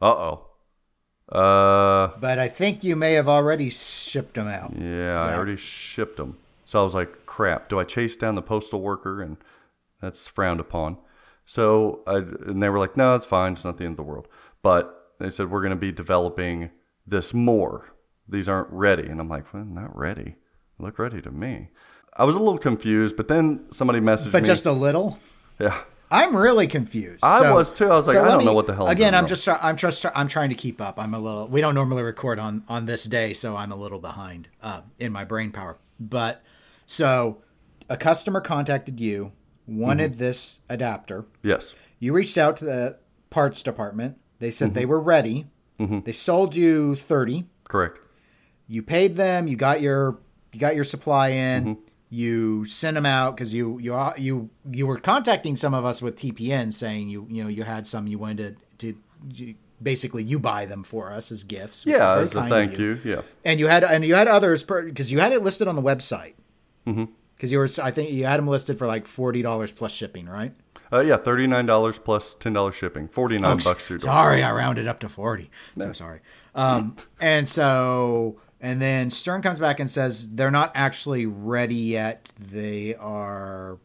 Uh 0.00 0.06
oh. 0.06 0.44
Uh. 1.30 2.16
But 2.20 2.38
I 2.38 2.48
think 2.48 2.82
you 2.84 2.96
may 2.96 3.12
have 3.14 3.28
already 3.28 3.68
shipped 3.70 4.34
them 4.34 4.48
out. 4.48 4.72
Yeah, 4.78 5.16
So- 5.22 5.28
I 5.28 5.34
already 5.36 5.56
shipped 5.56 6.16
them. 6.16 6.38
So 6.64 6.80
I 6.80 6.82
was 6.82 6.94
like, 6.94 7.24
crap, 7.24 7.70
do 7.70 7.80
I 7.80 7.84
chase 7.84 8.14
down 8.14 8.34
the 8.34 8.42
postal 8.42 8.82
worker? 8.82 9.22
And 9.22 9.38
that's 10.02 10.28
frowned 10.28 10.60
upon. 10.60 10.98
So 11.50 12.02
I, 12.06 12.16
and 12.18 12.62
they 12.62 12.68
were 12.68 12.78
like, 12.78 12.94
no, 12.94 13.14
it's 13.14 13.24
fine. 13.24 13.54
It's 13.54 13.64
not 13.64 13.78
the 13.78 13.84
end 13.84 13.92
of 13.92 13.96
the 13.96 14.02
world. 14.02 14.28
But 14.62 15.12
they 15.18 15.30
said, 15.30 15.50
we're 15.50 15.62
going 15.62 15.70
to 15.70 15.76
be 15.76 15.90
developing 15.90 16.68
this 17.06 17.32
more. 17.32 17.86
These 18.28 18.50
aren't 18.50 18.68
ready. 18.70 19.06
And 19.08 19.18
I'm 19.18 19.30
like, 19.30 19.54
well, 19.54 19.64
not 19.64 19.96
ready. 19.96 20.34
They 20.78 20.84
look 20.84 20.98
ready 20.98 21.22
to 21.22 21.30
me. 21.30 21.70
I 22.14 22.24
was 22.24 22.34
a 22.34 22.38
little 22.38 22.58
confused, 22.58 23.16
but 23.16 23.28
then 23.28 23.64
somebody 23.72 23.98
messaged 23.98 24.26
me. 24.26 24.32
But 24.32 24.42
me. 24.42 24.46
just 24.46 24.66
a 24.66 24.72
little. 24.72 25.18
yeah. 25.58 25.80
I'm 26.10 26.36
really 26.36 26.66
confused. 26.66 27.20
I 27.24 27.40
So- 27.40 27.54
was 27.54 27.72
too. 27.72 27.86
I 27.86 27.96
was 27.96 28.06
like, 28.06 28.16
so 28.16 28.24
I 28.24 28.28
don't 28.28 28.38
me- 28.40 28.44
know 28.44 28.52
what 28.52 28.66
the 28.66 28.74
hell 28.74 28.84
I'm 28.86 28.92
Again, 28.92 29.12
doing 29.12 29.22
I'm 29.22 29.26
just 29.26 29.48
I'm 29.48 29.76
just 29.76 30.04
I'm 30.14 30.28
trying 30.28 30.50
to 30.50 30.54
keep 30.54 30.82
up. 30.82 30.98
I'm 31.00 31.14
a 31.14 31.18
little. 31.18 31.48
We 31.48 31.62
don't 31.62 31.74
normally 31.74 32.02
record 32.02 32.38
on 32.38 32.62
on 32.68 32.84
this 32.84 33.04
day, 33.04 33.32
so 33.32 33.56
I'm 33.56 33.72
a 33.72 33.76
little 33.76 33.98
behind 34.00 34.48
uh, 34.62 34.82
in 34.98 35.12
my 35.12 35.24
brain 35.24 35.50
power. 35.50 35.78
But 35.98 36.42
so 36.86 37.42
a 37.90 37.96
customer 37.96 38.40
contacted 38.42 39.00
you, 39.00 39.32
wanted 39.68 40.12
Mm-hmm. 40.12 40.18
this 40.20 40.60
adapter. 40.68 41.26
Yes. 41.42 41.74
You 42.00 42.12
reached 42.14 42.38
out 42.38 42.56
to 42.58 42.64
the 42.64 42.98
parts 43.30 43.62
department. 43.62 44.16
They 44.38 44.50
said 44.50 44.68
Mm-hmm. 44.70 44.74
they 44.74 44.86
were 44.86 45.00
ready. 45.00 45.46
They 45.78 46.12
sold 46.12 46.56
you 46.56 46.96
thirty. 46.96 47.44
Correct. 47.64 48.00
You 48.66 48.82
paid 48.82 49.16
them. 49.16 49.46
You 49.46 49.56
got 49.56 49.80
your 49.80 50.18
you 50.52 50.58
got 50.58 50.74
your 50.74 50.84
supply 50.84 51.28
in. 51.28 51.64
Mm-hmm. 51.64 51.82
You 52.10 52.64
sent 52.64 52.94
them 52.94 53.06
out 53.06 53.36
because 53.36 53.52
you 53.54 53.78
you 53.78 53.94
you 54.16 54.50
you 54.72 54.86
were 54.86 54.98
contacting 54.98 55.54
some 55.56 55.74
of 55.74 55.84
us 55.84 56.00
with 56.02 56.16
TPN 56.16 56.72
saying 56.72 57.10
you 57.10 57.26
you 57.30 57.42
know 57.44 57.48
you 57.48 57.62
had 57.64 57.86
some 57.86 58.06
you 58.08 58.18
wanted 58.18 58.56
to, 58.78 58.92
to 58.92 58.98
you, 59.44 59.54
basically 59.80 60.24
you 60.24 60.38
buy 60.40 60.64
them 60.66 60.82
for 60.82 61.12
us 61.12 61.30
as 61.30 61.44
gifts. 61.44 61.84
Yeah, 61.86 62.16
as 62.18 62.34
a 62.34 62.48
thank 62.48 62.78
you. 62.78 62.98
Yeah. 63.04 63.22
And 63.44 63.60
you 63.60 63.68
had 63.68 63.84
and 63.84 64.04
you 64.04 64.14
had 64.14 64.26
others 64.26 64.64
because 64.64 65.12
you 65.12 65.20
had 65.20 65.32
it 65.32 65.42
listed 65.44 65.68
on 65.68 65.76
the 65.76 65.82
website. 65.82 66.34
Mm-hmm. 66.86 67.04
Because 67.38 67.52
you 67.52 67.58
were, 67.58 67.68
I 67.80 67.92
think 67.92 68.10
you 68.10 68.26
had 68.26 68.36
them 68.38 68.48
listed 68.48 68.76
for 68.76 68.86
like 68.88 69.06
forty 69.06 69.40
dollars 69.42 69.70
plus 69.72 69.92
shipping, 69.92 70.26
right? 70.26 70.52
Uh, 70.92 71.00
yeah, 71.00 71.18
$39 71.18 72.02
plus 72.02 72.34
$10 72.36 72.72
shipping. 72.72 73.08
49 73.08 73.58
bucks 73.58 73.86
to 73.88 73.92
your 73.94 73.98
door. 73.98 74.06
Sorry, 74.10 74.42
I 74.42 74.50
rounded 74.52 74.86
up 74.88 75.00
to 75.00 75.08
40. 75.10 75.50
So 75.76 75.92
sorry. 75.92 76.20
Um, 76.54 76.96
and 77.20 77.46
so, 77.46 78.40
and 78.58 78.80
then 78.80 79.10
Stern 79.10 79.42
comes 79.42 79.58
back 79.60 79.80
and 79.80 79.90
says 79.90 80.30
they're 80.30 80.50
not 80.50 80.72
actually 80.74 81.26
ready 81.26 81.74
yet. 81.74 82.32
They 82.40 82.94
are 82.94 83.78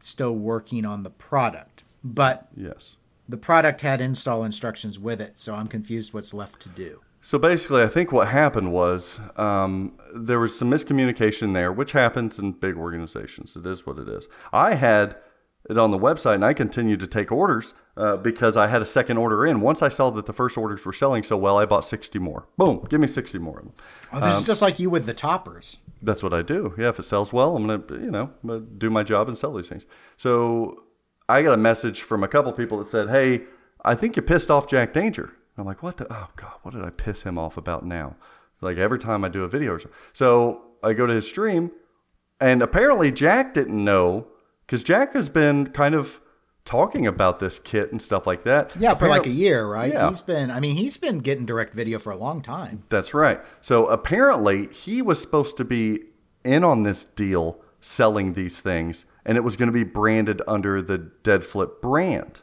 still 0.00 0.34
working 0.36 0.84
on 0.84 1.02
the 1.02 1.08
product, 1.10 1.84
but 2.04 2.48
Yes. 2.54 2.96
the 3.26 3.38
product 3.38 3.80
had 3.80 4.02
install 4.02 4.44
instructions 4.44 4.98
with 4.98 5.20
it. 5.22 5.38
So 5.38 5.54
I'm 5.54 5.66
confused 5.66 6.12
what's 6.12 6.34
left 6.34 6.60
to 6.62 6.68
do. 6.68 7.00
So 7.20 7.38
basically, 7.38 7.82
I 7.82 7.88
think 7.88 8.12
what 8.12 8.28
happened 8.28 8.72
was 8.72 9.20
um, 9.36 9.98
there 10.14 10.40
was 10.40 10.58
some 10.58 10.70
miscommunication 10.70 11.52
there, 11.52 11.70
which 11.70 11.92
happens 11.92 12.38
in 12.38 12.52
big 12.52 12.76
organizations. 12.76 13.56
It 13.56 13.66
is 13.66 13.84
what 13.86 13.98
it 13.98 14.08
is. 14.08 14.26
I 14.52 14.74
had 14.74 15.16
it 15.68 15.76
on 15.76 15.90
the 15.90 15.98
website, 15.98 16.36
and 16.36 16.44
I 16.44 16.54
continued 16.54 17.00
to 17.00 17.06
take 17.06 17.30
orders 17.30 17.74
uh, 17.96 18.16
because 18.16 18.56
I 18.56 18.68
had 18.68 18.80
a 18.80 18.86
second 18.86 19.18
order 19.18 19.44
in. 19.44 19.60
Once 19.60 19.82
I 19.82 19.90
saw 19.90 20.08
that 20.10 20.24
the 20.24 20.32
first 20.32 20.56
orders 20.56 20.86
were 20.86 20.94
selling 20.94 21.22
so 21.22 21.36
well, 21.36 21.58
I 21.58 21.66
bought 21.66 21.84
60 21.84 22.18
more. 22.18 22.48
Boom, 22.56 22.86
give 22.88 23.00
me 23.00 23.06
60 23.06 23.38
more 23.38 23.58
of 23.58 23.64
them. 23.66 23.74
Oh, 24.12 24.20
this 24.20 24.38
is 24.38 24.44
just 24.44 24.62
like 24.62 24.78
you 24.78 24.88
with 24.88 25.04
the 25.04 25.12
toppers. 25.12 25.78
That's 26.00 26.22
what 26.22 26.32
I 26.32 26.40
do. 26.40 26.74
Yeah, 26.78 26.88
if 26.88 26.98
it 26.98 27.02
sells 27.02 27.34
well, 27.34 27.54
I'm 27.54 27.66
gonna, 27.66 27.82
you 28.02 28.10
know, 28.10 28.30
do 28.78 28.88
my 28.88 29.02
job 29.02 29.28
and 29.28 29.36
sell 29.36 29.52
these 29.52 29.68
things. 29.68 29.84
So 30.16 30.84
I 31.28 31.42
got 31.42 31.52
a 31.52 31.58
message 31.58 32.00
from 32.00 32.24
a 32.24 32.28
couple 32.28 32.50
people 32.54 32.78
that 32.78 32.86
said, 32.86 33.10
"Hey, 33.10 33.42
I 33.84 33.94
think 33.94 34.16
you 34.16 34.22
pissed 34.22 34.50
off 34.50 34.66
Jack 34.66 34.94
Danger." 34.94 35.34
I'm 35.58 35.64
like, 35.64 35.82
"What 35.82 35.96
the? 35.96 36.06
Oh 36.12 36.28
God, 36.36 36.52
what 36.62 36.74
did 36.74 36.84
I 36.84 36.90
piss 36.90 37.22
him 37.22 37.38
off 37.38 37.56
about 37.56 37.84
now?" 37.84 38.16
Like 38.60 38.76
every 38.76 38.98
time 38.98 39.24
I 39.24 39.28
do 39.28 39.44
a 39.44 39.48
video, 39.48 39.74
or 39.74 39.78
so. 39.78 39.90
so 40.12 40.62
I 40.82 40.92
go 40.92 41.06
to 41.06 41.14
his 41.14 41.26
stream, 41.26 41.70
and 42.40 42.62
apparently 42.62 43.10
Jack 43.12 43.54
didn't 43.54 43.84
know 43.84 44.26
because 44.66 44.82
Jack 44.82 45.14
has 45.14 45.28
been 45.28 45.68
kind 45.68 45.94
of 45.94 46.20
talking 46.64 47.06
about 47.06 47.40
this 47.40 47.58
kit 47.58 47.90
and 47.90 48.00
stuff 48.00 48.26
like 48.26 48.44
that. 48.44 48.70
Yeah, 48.78 48.94
for 48.94 49.08
like 49.08 49.26
a 49.26 49.30
year, 49.30 49.66
right? 49.66 49.92
Yeah. 49.92 50.08
He's 50.08 50.20
been, 50.20 50.50
I 50.50 50.60
mean, 50.60 50.76
he's 50.76 50.96
been 50.96 51.18
getting 51.18 51.44
direct 51.44 51.74
video 51.74 51.98
for 51.98 52.12
a 52.12 52.16
long 52.16 52.42
time. 52.42 52.84
That's 52.88 53.12
right. 53.12 53.40
So 53.60 53.86
apparently 53.86 54.68
he 54.68 55.02
was 55.02 55.20
supposed 55.20 55.56
to 55.56 55.64
be 55.64 56.04
in 56.44 56.62
on 56.62 56.82
this 56.84 57.04
deal 57.04 57.60
selling 57.80 58.34
these 58.34 58.60
things, 58.60 59.06
and 59.24 59.36
it 59.36 59.40
was 59.40 59.56
going 59.56 59.68
to 59.68 59.72
be 59.72 59.84
branded 59.84 60.42
under 60.46 60.80
the 60.80 60.98
Dead 60.98 61.44
Flip 61.44 61.80
brand. 61.82 62.42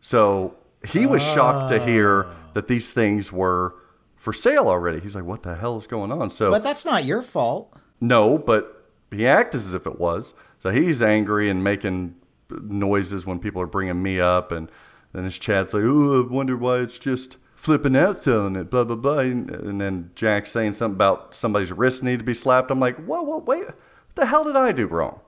So 0.00 0.56
he 0.86 1.06
was 1.06 1.22
shocked 1.22 1.68
to 1.70 1.84
hear 1.84 2.26
ah. 2.26 2.34
that 2.54 2.68
these 2.68 2.92
things 2.92 3.32
were 3.32 3.74
for 4.16 4.32
sale 4.32 4.68
already. 4.68 5.00
He's 5.00 5.14
like, 5.14 5.24
"What 5.24 5.42
the 5.42 5.54
hell 5.54 5.76
is 5.78 5.86
going 5.86 6.12
on?" 6.12 6.30
So 6.30 6.50
But 6.50 6.62
that's 6.62 6.84
not 6.84 7.04
your 7.04 7.22
fault. 7.22 7.78
no, 8.00 8.38
but 8.38 8.84
he 9.10 9.26
acted 9.26 9.58
as 9.58 9.74
if 9.74 9.86
it 9.86 9.98
was. 9.98 10.34
So 10.58 10.70
he's 10.70 11.02
angry 11.02 11.48
and 11.48 11.62
making 11.62 12.16
noises 12.50 13.26
when 13.26 13.38
people 13.38 13.60
are 13.62 13.66
bringing 13.66 14.02
me 14.02 14.20
up, 14.20 14.52
and 14.52 14.70
then 15.12 15.24
his 15.24 15.38
chat's 15.38 15.74
like, 15.74 15.82
"Oh, 15.84 16.24
I 16.24 16.32
wonder 16.32 16.56
why 16.56 16.78
it's 16.78 16.98
just 16.98 17.36
flipping 17.54 17.96
out 17.96 18.22
selling 18.22 18.56
it." 18.56 18.70
Blah 18.70 18.84
blah 18.84 18.96
blah, 18.96 19.18
and, 19.18 19.80
then 19.80 20.10
Jack's 20.14 20.50
saying 20.50 20.74
something 20.74 20.96
about 20.96 21.34
somebody's 21.34 21.72
wrist 21.72 22.02
need 22.02 22.18
to 22.18 22.24
be 22.24 22.34
slapped. 22.34 22.70
I'm 22.70 22.80
like, 22.80 22.96
"Whoa, 22.96 23.22
whoa, 23.22 23.38
wait, 23.38 23.66
what 23.66 23.76
the 24.14 24.26
hell 24.26 24.44
did 24.44 24.56
I 24.56 24.72
do 24.72 24.86
wrong?" 24.86 25.20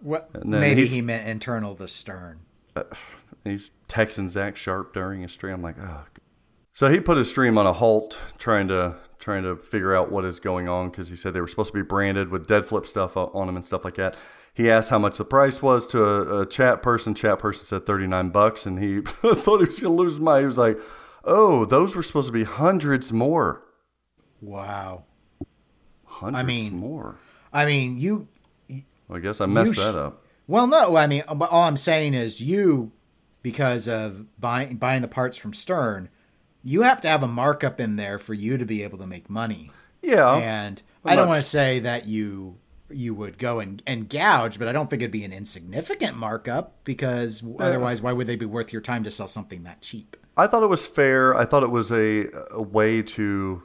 What? 0.00 0.44
Maybe 0.44 0.86
he 0.86 1.00
meant 1.00 1.28
internal 1.28 1.74
the 1.74 1.86
Stern. 1.86 2.40
Uh, 2.74 2.82
And 3.44 3.52
he's 3.52 3.72
texting 3.88 4.28
Zach 4.28 4.56
Sharpe 4.56 4.92
during 4.94 5.22
his 5.22 5.32
stream. 5.32 5.54
I'm 5.54 5.62
like, 5.62 5.78
oh. 5.80 6.04
So 6.72 6.88
he 6.88 7.00
put 7.00 7.18
his 7.18 7.28
stream 7.28 7.58
on 7.58 7.66
a 7.66 7.72
halt, 7.72 8.18
trying 8.38 8.68
to 8.68 8.96
trying 9.18 9.42
to 9.44 9.54
figure 9.54 9.94
out 9.94 10.10
what 10.10 10.24
is 10.24 10.40
going 10.40 10.68
on 10.68 10.90
because 10.90 11.08
he 11.08 11.14
said 11.16 11.32
they 11.32 11.40
were 11.40 11.46
supposed 11.46 11.72
to 11.72 11.78
be 11.78 11.82
branded 11.82 12.28
with 12.30 12.46
dead 12.46 12.66
flip 12.66 12.86
stuff 12.86 13.16
on 13.16 13.46
them 13.46 13.54
and 13.56 13.64
stuff 13.64 13.84
like 13.84 13.94
that. 13.94 14.16
He 14.54 14.70
asked 14.70 14.90
how 14.90 14.98
much 14.98 15.16
the 15.18 15.24
price 15.24 15.62
was 15.62 15.86
to 15.88 16.02
a, 16.04 16.40
a 16.40 16.46
chat 16.46 16.82
person. 16.82 17.14
Chat 17.14 17.38
person 17.38 17.64
said 17.64 17.86
39 17.86 18.30
bucks, 18.30 18.66
and 18.66 18.82
he 18.82 19.00
thought 19.22 19.60
he 19.60 19.66
was 19.66 19.80
going 19.80 19.96
to 19.96 20.02
lose 20.02 20.14
his 20.14 20.20
mind. 20.20 20.40
He 20.40 20.46
was 20.46 20.58
like, 20.58 20.78
"Oh, 21.24 21.64
those 21.64 21.94
were 21.94 22.02
supposed 22.02 22.28
to 22.28 22.32
be 22.32 22.44
hundreds 22.44 23.12
more. 23.12 23.62
Wow. 24.40 25.04
Hundreds 26.04 26.46
mean- 26.46 26.76
more." 26.76 27.16
I 27.52 27.66
mean, 27.66 27.98
you. 27.98 28.28
Well, 28.68 29.18
I 29.18 29.20
guess 29.20 29.40
I 29.42 29.46
messed 29.46 29.74
sh- 29.74 29.78
that 29.78 29.94
up. 29.94 30.24
Well, 30.46 30.66
no. 30.66 30.96
I 30.96 31.06
mean, 31.06 31.22
but 31.36 31.50
all 31.50 31.64
I'm 31.64 31.76
saying 31.76 32.14
is 32.14 32.40
you, 32.40 32.92
because 33.42 33.88
of 33.88 34.26
buying 34.40 34.76
buying 34.76 35.02
the 35.02 35.08
parts 35.08 35.36
from 35.36 35.52
Stern, 35.52 36.08
you 36.62 36.82
have 36.82 37.00
to 37.02 37.08
have 37.08 37.22
a 37.22 37.28
markup 37.28 37.80
in 37.80 37.96
there 37.96 38.18
for 38.18 38.34
you 38.34 38.56
to 38.56 38.64
be 38.64 38.82
able 38.82 38.98
to 38.98 39.06
make 39.06 39.28
money. 39.28 39.70
Yeah, 40.00 40.34
and 40.36 40.82
I'm 41.04 41.16
don't 41.16 41.28
want 41.28 41.42
to 41.42 41.48
say 41.48 41.78
that 41.80 42.06
you 42.06 42.58
you 42.90 43.14
would 43.14 43.38
go 43.38 43.60
and, 43.60 43.82
and 43.86 44.08
gouge, 44.08 44.58
but 44.58 44.68
I 44.68 44.72
don't 44.72 44.88
think 44.88 45.02
it'd 45.02 45.10
be 45.10 45.24
an 45.24 45.32
insignificant 45.32 46.16
markup 46.16 46.84
because 46.84 47.42
uh, 47.44 47.54
otherwise, 47.58 48.02
why 48.02 48.12
would 48.12 48.26
they 48.26 48.36
be 48.36 48.46
worth 48.46 48.72
your 48.72 48.82
time 48.82 49.04
to 49.04 49.10
sell 49.10 49.28
something 49.28 49.62
that 49.64 49.80
cheap? 49.80 50.16
I 50.36 50.46
thought 50.46 50.62
it 50.62 50.68
was 50.68 50.86
fair. 50.86 51.34
I 51.34 51.44
thought 51.44 51.62
it 51.62 51.70
was 51.70 51.90
a, 51.90 52.26
a 52.50 52.62
way 52.62 53.02
to 53.02 53.62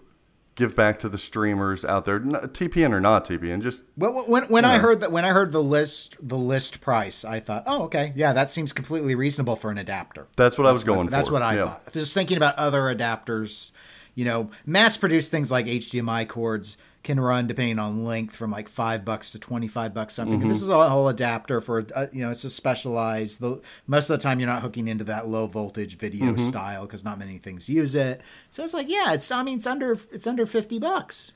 give 0.58 0.76
back 0.76 1.00
to 1.00 1.08
the 1.08 1.17
streamers 1.17 1.86
out 1.86 2.04
there, 2.04 2.20
TPN 2.20 2.91
or 2.91 3.00
not 3.00 3.24
TPN. 3.24 3.62
Just 3.62 3.84
When 3.96 4.12
when, 4.13 4.43
when 4.50 4.65
I 4.65 4.74
Yeah. 4.74 4.80
heard 4.82 5.00
that 5.00 5.12
when 5.13 5.24
I 5.24 5.30
heard 5.30 5.54
the 5.54 5.63
list 5.63 6.17
the 6.22 6.36
list 6.38 6.82
price, 6.82 7.24
I 7.24 7.39
thought, 7.39 7.63
oh 7.65 7.84
okay, 7.84 8.12
yeah, 8.15 8.34
that 8.34 8.52
seems 8.52 8.74
completely 8.74 9.15
reasonable 9.15 9.56
for 9.56 9.72
an 9.72 9.78
adapter. 9.78 10.28
that's 10.36 10.58
what 10.58 10.67
I 10.67 10.72
was 10.74 10.82
What- 10.86 10.93
going 10.96 11.08
that's 11.08 11.28
for. 11.30 11.36
what 11.36 11.41
I 11.43 11.56
Yeah. 11.56 11.65
thought. 11.67 11.93
Just 11.93 12.13
thinking 12.13 12.36
about 12.36 12.56
other 12.58 12.93
adapters, 12.93 13.72
you 14.17 14.25
know, 14.25 14.49
mass 14.65 14.97
produced 14.97 15.30
things 15.32 15.51
like 15.51 15.67
HDMI 15.67 16.27
cords 16.27 16.75
can 17.03 17.19
run 17.19 17.45
depending 17.47 17.77
on 17.80 18.03
length 18.03 18.36
from 18.36 18.51
like 18.51 18.67
five 18.67 19.06
bucks 19.06 19.32
to 19.32 19.39
twenty 19.39 19.67
five 19.67 19.93
bucks. 19.93 20.13
something. 20.15 20.39
Mm-hmm. 20.39 20.49
this 20.49 20.62
is 20.62 20.69
a 20.69 20.89
whole 20.89 21.08
adapter 21.08 21.62
for 21.62 21.86
uh, 21.95 22.08
you 22.12 22.25
know 22.25 22.32
it's 22.32 22.43
a 22.43 22.49
specialized. 22.49 23.39
The 23.39 23.62
most 23.86 24.10
of 24.10 24.17
the 24.17 24.23
time 24.23 24.39
you're 24.39 24.49
not 24.49 24.63
hooking 24.63 24.88
into 24.88 25.03
that 25.06 25.27
low 25.27 25.45
voltage 25.47 25.97
video 25.97 26.25
Mm-hmm. 26.34 26.39
style 26.39 26.82
because 26.88 27.06
not 27.06 27.19
many 27.19 27.38
things 27.38 27.69
use 27.69 27.93
it. 27.95 28.21
So 28.49 28.63
it's 28.63 28.73
like 28.73 28.89
yeah, 28.89 29.13
it's 29.13 29.32
I 29.32 29.43
mean 29.43 29.58
it's 29.58 29.67
under 29.67 29.97
it's 30.12 30.27
under 30.27 30.45
fifty 30.45 30.80
bucks. 30.80 31.32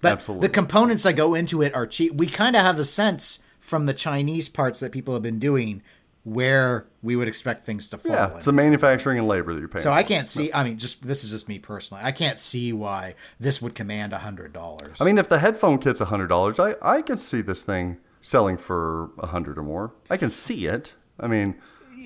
But 0.00 0.12
Absolutely. 0.12 0.48
the 0.48 0.54
components 0.54 1.02
that 1.02 1.12
go 1.12 1.34
into 1.34 1.60
it 1.62 1.74
are 1.74 1.86
cheap. 1.86 2.14
We 2.14 2.26
kind 2.26 2.56
of 2.56 2.62
have 2.62 2.78
a 2.78 2.84
sense 2.84 3.40
from 3.60 3.84
the 3.84 3.92
Chinese 3.92 4.48
parts 4.48 4.80
that 4.80 4.90
people 4.92 5.12
have 5.12 5.22
been 5.22 5.38
doing 5.38 5.82
where 6.24 6.86
we 7.02 7.16
would 7.16 7.28
expect 7.28 7.64
things 7.64 7.88
to 7.90 7.98
fall. 7.98 8.12
Yeah, 8.12 8.36
it's 8.36 8.44
the 8.44 8.52
manufacturing 8.52 9.18
and 9.18 9.26
labor 9.26 9.54
that 9.54 9.60
you're 9.60 9.68
paying. 9.68 9.82
So 9.82 9.92
I 9.92 10.02
can't 10.02 10.28
see. 10.28 10.52
I 10.52 10.62
mean, 10.64 10.78
just 10.78 11.06
this 11.06 11.24
is 11.24 11.30
just 11.30 11.48
me 11.48 11.58
personally. 11.58 12.02
I 12.04 12.12
can't 12.12 12.38
see 12.38 12.72
why 12.72 13.14
this 13.38 13.62
would 13.62 13.74
command 13.74 14.12
a 14.12 14.18
hundred 14.18 14.52
dollars. 14.52 15.00
I 15.00 15.04
mean, 15.04 15.18
if 15.18 15.28
the 15.28 15.38
headphone 15.38 15.78
kit's 15.78 16.00
a 16.00 16.06
hundred 16.06 16.28
dollars, 16.28 16.60
I 16.60 16.74
I 16.82 17.02
can 17.02 17.18
see 17.18 17.40
this 17.40 17.62
thing 17.62 17.98
selling 18.20 18.58
for 18.58 19.10
a 19.18 19.28
hundred 19.28 19.56
or 19.58 19.62
more. 19.62 19.92
I 20.10 20.16
can 20.18 20.30
see 20.30 20.66
it. 20.66 20.94
I 21.18 21.26
mean, 21.26 21.56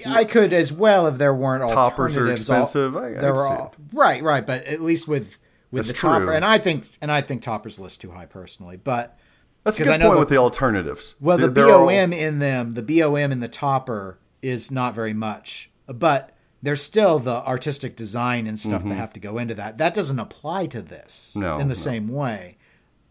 I 0.06 0.24
could 0.24 0.52
as 0.52 0.72
well 0.72 1.06
if 1.08 1.18
there 1.18 1.34
weren't 1.34 1.68
Toppers 1.68 2.16
are 2.16 2.20
alternatives. 2.20 2.50
all- 2.50 2.62
expensive. 2.62 2.96
I- 2.96 3.08
I 3.08 3.12
there 3.14 3.32
were 3.34 3.46
all, 3.46 3.74
right, 3.92 4.22
right, 4.22 4.46
but 4.46 4.64
at 4.64 4.80
least 4.80 5.08
with 5.08 5.38
with 5.72 5.86
That's 5.88 6.00
the 6.00 6.06
topper, 6.08 6.32
and 6.32 6.44
I 6.44 6.58
think 6.58 6.86
and 7.00 7.10
I 7.10 7.20
think 7.20 7.42
toppers 7.42 7.80
list 7.80 8.00
too 8.00 8.12
high 8.12 8.26
personally, 8.26 8.76
but 8.76 9.18
that's 9.64 9.78
a 9.80 9.82
good 9.84 9.92
I 9.92 9.96
know 9.96 10.06
point 10.08 10.16
the- 10.16 10.20
with 10.20 10.28
the 10.28 10.36
alternatives. 10.36 11.14
Well, 11.20 11.38
the 11.38 11.46
all- 11.74 11.86
BOM 11.86 12.12
in 12.12 12.38
them, 12.38 12.74
the 12.74 12.82
BOM 12.82 13.32
in 13.32 13.40
the 13.40 13.48
topper 13.48 14.18
is 14.42 14.70
not 14.70 14.94
very 14.94 15.14
much, 15.14 15.70
but 15.86 16.30
there's 16.62 16.82
still 16.82 17.18
the 17.18 17.42
artistic 17.46 17.96
design 17.96 18.46
and 18.46 18.58
stuff 18.60 18.84
that 18.84 18.96
have 18.96 19.12
to 19.14 19.20
go 19.20 19.38
into 19.38 19.54
that. 19.54 19.76
That 19.78 19.92
doesn't 19.94 20.18
apply 20.18 20.66
to 20.66 20.80
this 20.82 21.32
Mm-hmm. 21.36 21.40
No, 21.40 21.54
in 21.58 21.68
the 21.68 21.74
no. 21.74 21.78
same 21.78 22.08
way. 22.08 22.56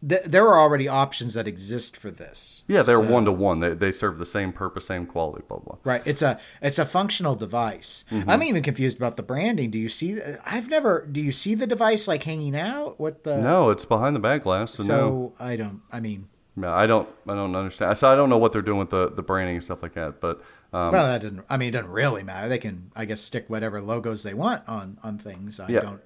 Th- 0.07 0.23
there 0.25 0.45
are 0.49 0.59
already 0.59 0.87
options 0.87 1.33
that 1.35 1.47
exist 1.47 1.95
for 1.95 2.11
this. 2.11 2.63
Yeah, 2.67 2.81
they're 2.81 2.99
one 2.99 3.23
to 3.23 3.31
one. 3.31 3.61
They 3.61 3.73
they 3.73 3.91
serve 3.93 4.17
the 4.19 4.25
same 4.25 4.51
purpose, 4.51 4.85
same 4.87 5.05
quality. 5.05 5.45
Blah 5.47 5.59
blah. 5.59 5.77
Right. 5.85 6.01
It's 6.03 6.21
a 6.21 6.39
it's 6.61 6.77
a 6.77 6.85
functional 6.85 7.35
device. 7.35 8.03
Mm-hmm. 8.11 8.29
I'm 8.29 8.43
even 8.43 8.63
confused 8.63 8.97
about 8.97 9.15
the 9.15 9.23
branding. 9.23 9.71
Do 9.71 9.79
you 9.79 9.87
see? 9.87 10.19
I've 10.45 10.67
never. 10.69 11.07
Do 11.09 11.21
you 11.21 11.31
see 11.31 11.55
the 11.55 11.65
device 11.67 12.05
like 12.07 12.23
hanging 12.23 12.53
out? 12.57 12.99
What 12.99 13.23
the? 13.23 13.37
No, 13.37 13.69
it's 13.69 13.85
behind 13.85 14.13
the 14.13 14.19
back 14.19 14.43
glass. 14.43 14.73
So, 14.73 14.83
So 14.83 14.93
no, 14.97 15.33
I 15.39 15.55
don't. 15.55 15.79
I 15.89 16.01
mean, 16.01 16.27
no, 16.55 16.71
I 16.71 16.85
don't. 16.85 17.09
I 17.27 17.33
don't 17.35 17.55
understand. 17.55 17.97
So 17.97 18.11
I 18.11 18.15
don't 18.15 18.29
know 18.29 18.37
what 18.37 18.51
they're 18.53 18.61
doing 18.61 18.79
with 18.79 18.89
the 18.91 19.09
the 19.09 19.23
branding 19.23 19.55
and 19.55 19.63
stuff 19.63 19.81
like 19.81 19.93
that. 19.93 20.19
But 20.21 20.41
um, 20.71 20.91
well, 20.91 21.07
that 21.07 21.21
didn't. 21.21 21.45
I 21.49 21.57
mean, 21.57 21.69
it 21.69 21.71
doesn't 21.71 21.91
really 21.91 22.23
matter. 22.23 22.47
They 22.49 22.57
can, 22.59 22.91
I 22.95 23.05
guess, 23.05 23.21
stick 23.21 23.49
whatever 23.49 23.81
logos 23.81 24.23
they 24.23 24.33
want 24.33 24.67
on 24.67 24.97
on 25.03 25.17
things. 25.17 25.59
I 25.59 25.67
Yeah. 25.69 25.79
don't 25.81 26.01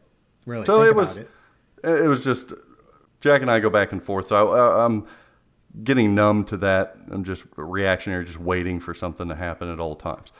really 0.45 0.65
So 0.65 0.79
think 0.79 0.91
it 0.91 0.95
was, 0.95 1.17
about 1.17 1.29
it. 1.83 2.03
it. 2.03 2.07
was 2.07 2.23
just 2.23 2.53
Jack 3.19 3.41
and 3.41 3.51
I 3.51 3.59
go 3.59 3.69
back 3.69 3.91
and 3.91 4.03
forth. 4.03 4.27
So 4.27 4.51
I, 4.53 4.85
I'm 4.85 5.05
getting 5.83 6.15
numb 6.15 6.43
to 6.45 6.57
that. 6.57 6.95
I'm 7.11 7.23
just 7.23 7.45
reactionary, 7.55 8.25
just 8.25 8.39
waiting 8.39 8.79
for 8.79 8.93
something 8.93 9.27
to 9.29 9.35
happen 9.35 9.69
at 9.71 9.79
all 9.79 9.95
times. 9.95 10.31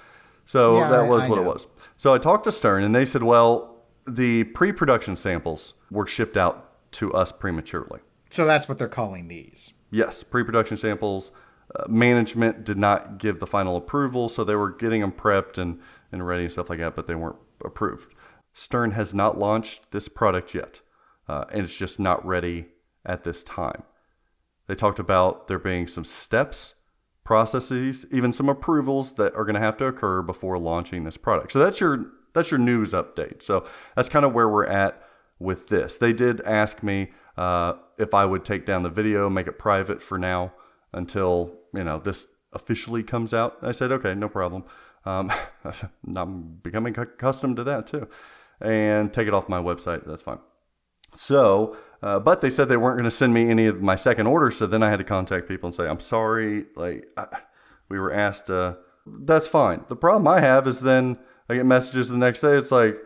So 0.45 0.77
Yeah, 0.79 0.89
that 0.89 1.07
was 1.09 1.23
I 1.23 1.29
what 1.29 1.39
it 1.39 1.45
was. 1.45 1.67
So 1.97 2.13
I 2.13 2.17
talked 2.17 2.45
to 2.45 2.51
Stern, 2.51 2.83
and 2.83 2.95
they 2.95 3.03
said, 3.05 3.23
well, 3.23 3.75
the 4.07 4.45
pre-production 4.45 5.17
samples 5.17 5.73
were 5.91 6.07
shipped 6.07 6.37
out 6.37 6.91
to 6.93 7.13
us 7.13 7.31
prematurely. 7.33 7.99
So 8.29 8.45
that's 8.45 8.67
what 8.69 8.77
they're 8.77 8.87
calling 8.87 9.27
these. 9.27 9.73
Yes, 9.89 10.23
pre-production 10.23 10.77
samples. 10.77 11.31
Uh, 11.75 11.83
management 11.87 12.63
did 12.63 12.77
not 12.77 13.17
give 13.17 13.39
the 13.39 13.47
final 13.47 13.75
approval, 13.75 14.29
so 14.29 14.43
they 14.43 14.55
were 14.55 14.71
getting 14.71 15.01
them 15.01 15.11
prepped 15.11 15.57
and, 15.57 15.79
and 16.11 16.25
ready 16.25 16.43
and 16.43 16.51
stuff 16.51 16.69
like 16.69 16.79
that, 16.79 16.95
but 16.95 17.07
they 17.07 17.15
weren't 17.15 17.37
approved. 17.63 18.13
Stern 18.53 18.91
has 18.91 19.13
not 19.13 19.37
launched 19.37 19.91
this 19.91 20.07
product 20.07 20.53
yet, 20.53 20.81
uh, 21.27 21.45
and 21.51 21.61
it's 21.61 21.75
just 21.75 21.99
not 21.99 22.25
ready 22.25 22.67
at 23.05 23.23
this 23.23 23.43
time. 23.43 23.83
They 24.67 24.75
talked 24.75 24.99
about 24.99 25.47
there 25.47 25.59
being 25.59 25.87
some 25.87 26.05
steps, 26.05 26.73
processes, 27.23 28.05
even 28.11 28.31
some 28.33 28.49
approvals 28.49 29.13
that 29.13 29.35
are 29.35 29.43
going 29.43 29.55
to 29.55 29.59
have 29.59 29.77
to 29.77 29.85
occur 29.85 30.21
before 30.21 30.57
launching 30.57 31.03
this 31.03 31.17
product. 31.17 31.51
So 31.51 31.59
that's 31.59 31.79
your 31.79 32.11
that's 32.33 32.51
your 32.51 32.59
news 32.59 32.93
update. 32.93 33.41
So 33.41 33.65
that's 33.95 34.09
kind 34.09 34.25
of 34.25 34.33
where 34.33 34.47
we're 34.47 34.65
at 34.65 35.01
with 35.39 35.67
this. 35.67 35.97
They 35.97 36.13
did 36.13 36.41
ask 36.41 36.83
me 36.83 37.11
uh, 37.37 37.73
if 37.97 38.13
I 38.13 38.25
would 38.25 38.43
take 38.43 38.65
down 38.65 38.83
the 38.83 38.89
video, 38.89 39.29
make 39.29 39.47
it 39.47 39.59
private 39.59 40.01
for 40.01 40.17
now 40.17 40.53
until 40.93 41.53
you 41.73 41.83
know 41.83 41.99
this 41.99 42.27
officially 42.53 43.03
comes 43.03 43.33
out. 43.33 43.57
I 43.61 43.71
said 43.71 43.91
okay, 43.91 44.15
no 44.15 44.29
problem. 44.29 44.63
Um, 45.05 45.31
I'm 46.15 46.59
becoming 46.61 46.97
accustomed 46.97 47.57
to 47.57 47.63
that 47.65 47.87
too, 47.87 48.07
and 48.61 49.13
take 49.13 49.27
it 49.27 49.33
off 49.33 49.49
my 49.49 49.61
website. 49.61 50.05
That's 50.05 50.21
fine. 50.21 50.39
So, 51.13 51.75
uh, 52.01 52.19
but 52.19 52.41
they 52.41 52.49
said 52.49 52.69
they 52.69 52.77
weren't 52.77 52.97
going 52.97 53.05
to 53.05 53.11
send 53.11 53.33
me 53.33 53.49
any 53.49 53.65
of 53.67 53.81
my 53.81 53.95
second 53.95 54.27
orders. 54.27 54.57
So 54.57 54.67
then 54.67 54.83
I 54.83 54.89
had 54.89 54.97
to 54.97 55.03
contact 55.03 55.47
people 55.47 55.67
and 55.67 55.75
say, 55.75 55.87
I'm 55.87 55.99
sorry. 55.99 56.65
Like, 56.75 57.07
I, 57.15 57.27
we 57.89 57.99
were 57.99 58.13
asked, 58.13 58.49
uh, 58.49 58.75
that's 59.05 59.47
fine. 59.47 59.85
The 59.87 59.95
problem 59.95 60.27
I 60.27 60.41
have 60.41 60.67
is 60.67 60.81
then 60.81 61.17
I 61.49 61.55
get 61.55 61.65
messages 61.65 62.09
the 62.09 62.17
next 62.17 62.41
day. 62.41 62.57
It's 62.57 62.71
like, 62.71 62.97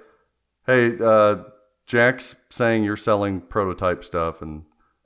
hey, 0.66 0.98
uh, 1.00 1.44
Jack's 1.92 2.38
saying 2.50 2.86
you're 2.86 2.96
selling 2.96 3.42
prototype 3.42 4.02
stuff. 4.06 4.42
And, 4.42 4.64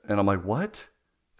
and 0.08 0.20
I'm 0.20 0.26
like, 0.26 0.44
what? 0.44 0.88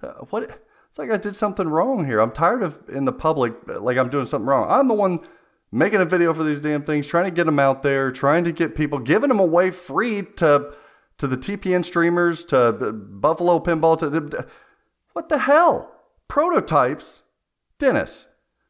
Uh, 0.03 0.15
what? 0.31 0.43
It's 0.43 0.99
like 0.99 1.13
I 1.13 1.19
did 1.19 1.37
something 1.37 1.69
wrong 1.69 2.05
here. 2.05 2.19
I'm 2.19 2.33
tired 2.33 2.65
of 2.65 2.81
in 2.89 3.05
the 3.05 3.13
public, 3.13 3.55
like 3.69 3.97
I'm 3.97 4.09
doing 4.09 4.27
something 4.27 4.49
wrong. 4.49 4.67
I'm 4.69 4.89
the 4.89 4.95
one 4.95 5.21
making 5.71 6.01
a 6.01 6.05
video 6.05 6.35
for 6.35 6.43
these 6.43 6.61
damn 6.61 6.83
things, 6.83 7.07
trying 7.07 7.27
to 7.27 7.31
get 7.31 7.47
them 7.47 7.61
out 7.61 7.85
there, 7.85 8.11
trying 8.11 8.43
to 8.43 8.51
get 8.51 8.75
people, 8.75 8.99
giving 8.99 9.29
them 9.29 9.39
away 9.39 9.71
free 9.71 10.23
to 10.39 10.75
to 11.19 11.29
the 11.29 11.37
TPN 11.37 11.85
streamers, 11.85 12.45
to 12.47 12.73
Buffalo 12.73 13.61
Pinball, 13.61 13.97
to 13.99 14.49
what 15.13 15.29
the 15.29 15.39
hell? 15.39 15.95
Prototypes, 16.27 17.23
Dennis. 17.79 18.27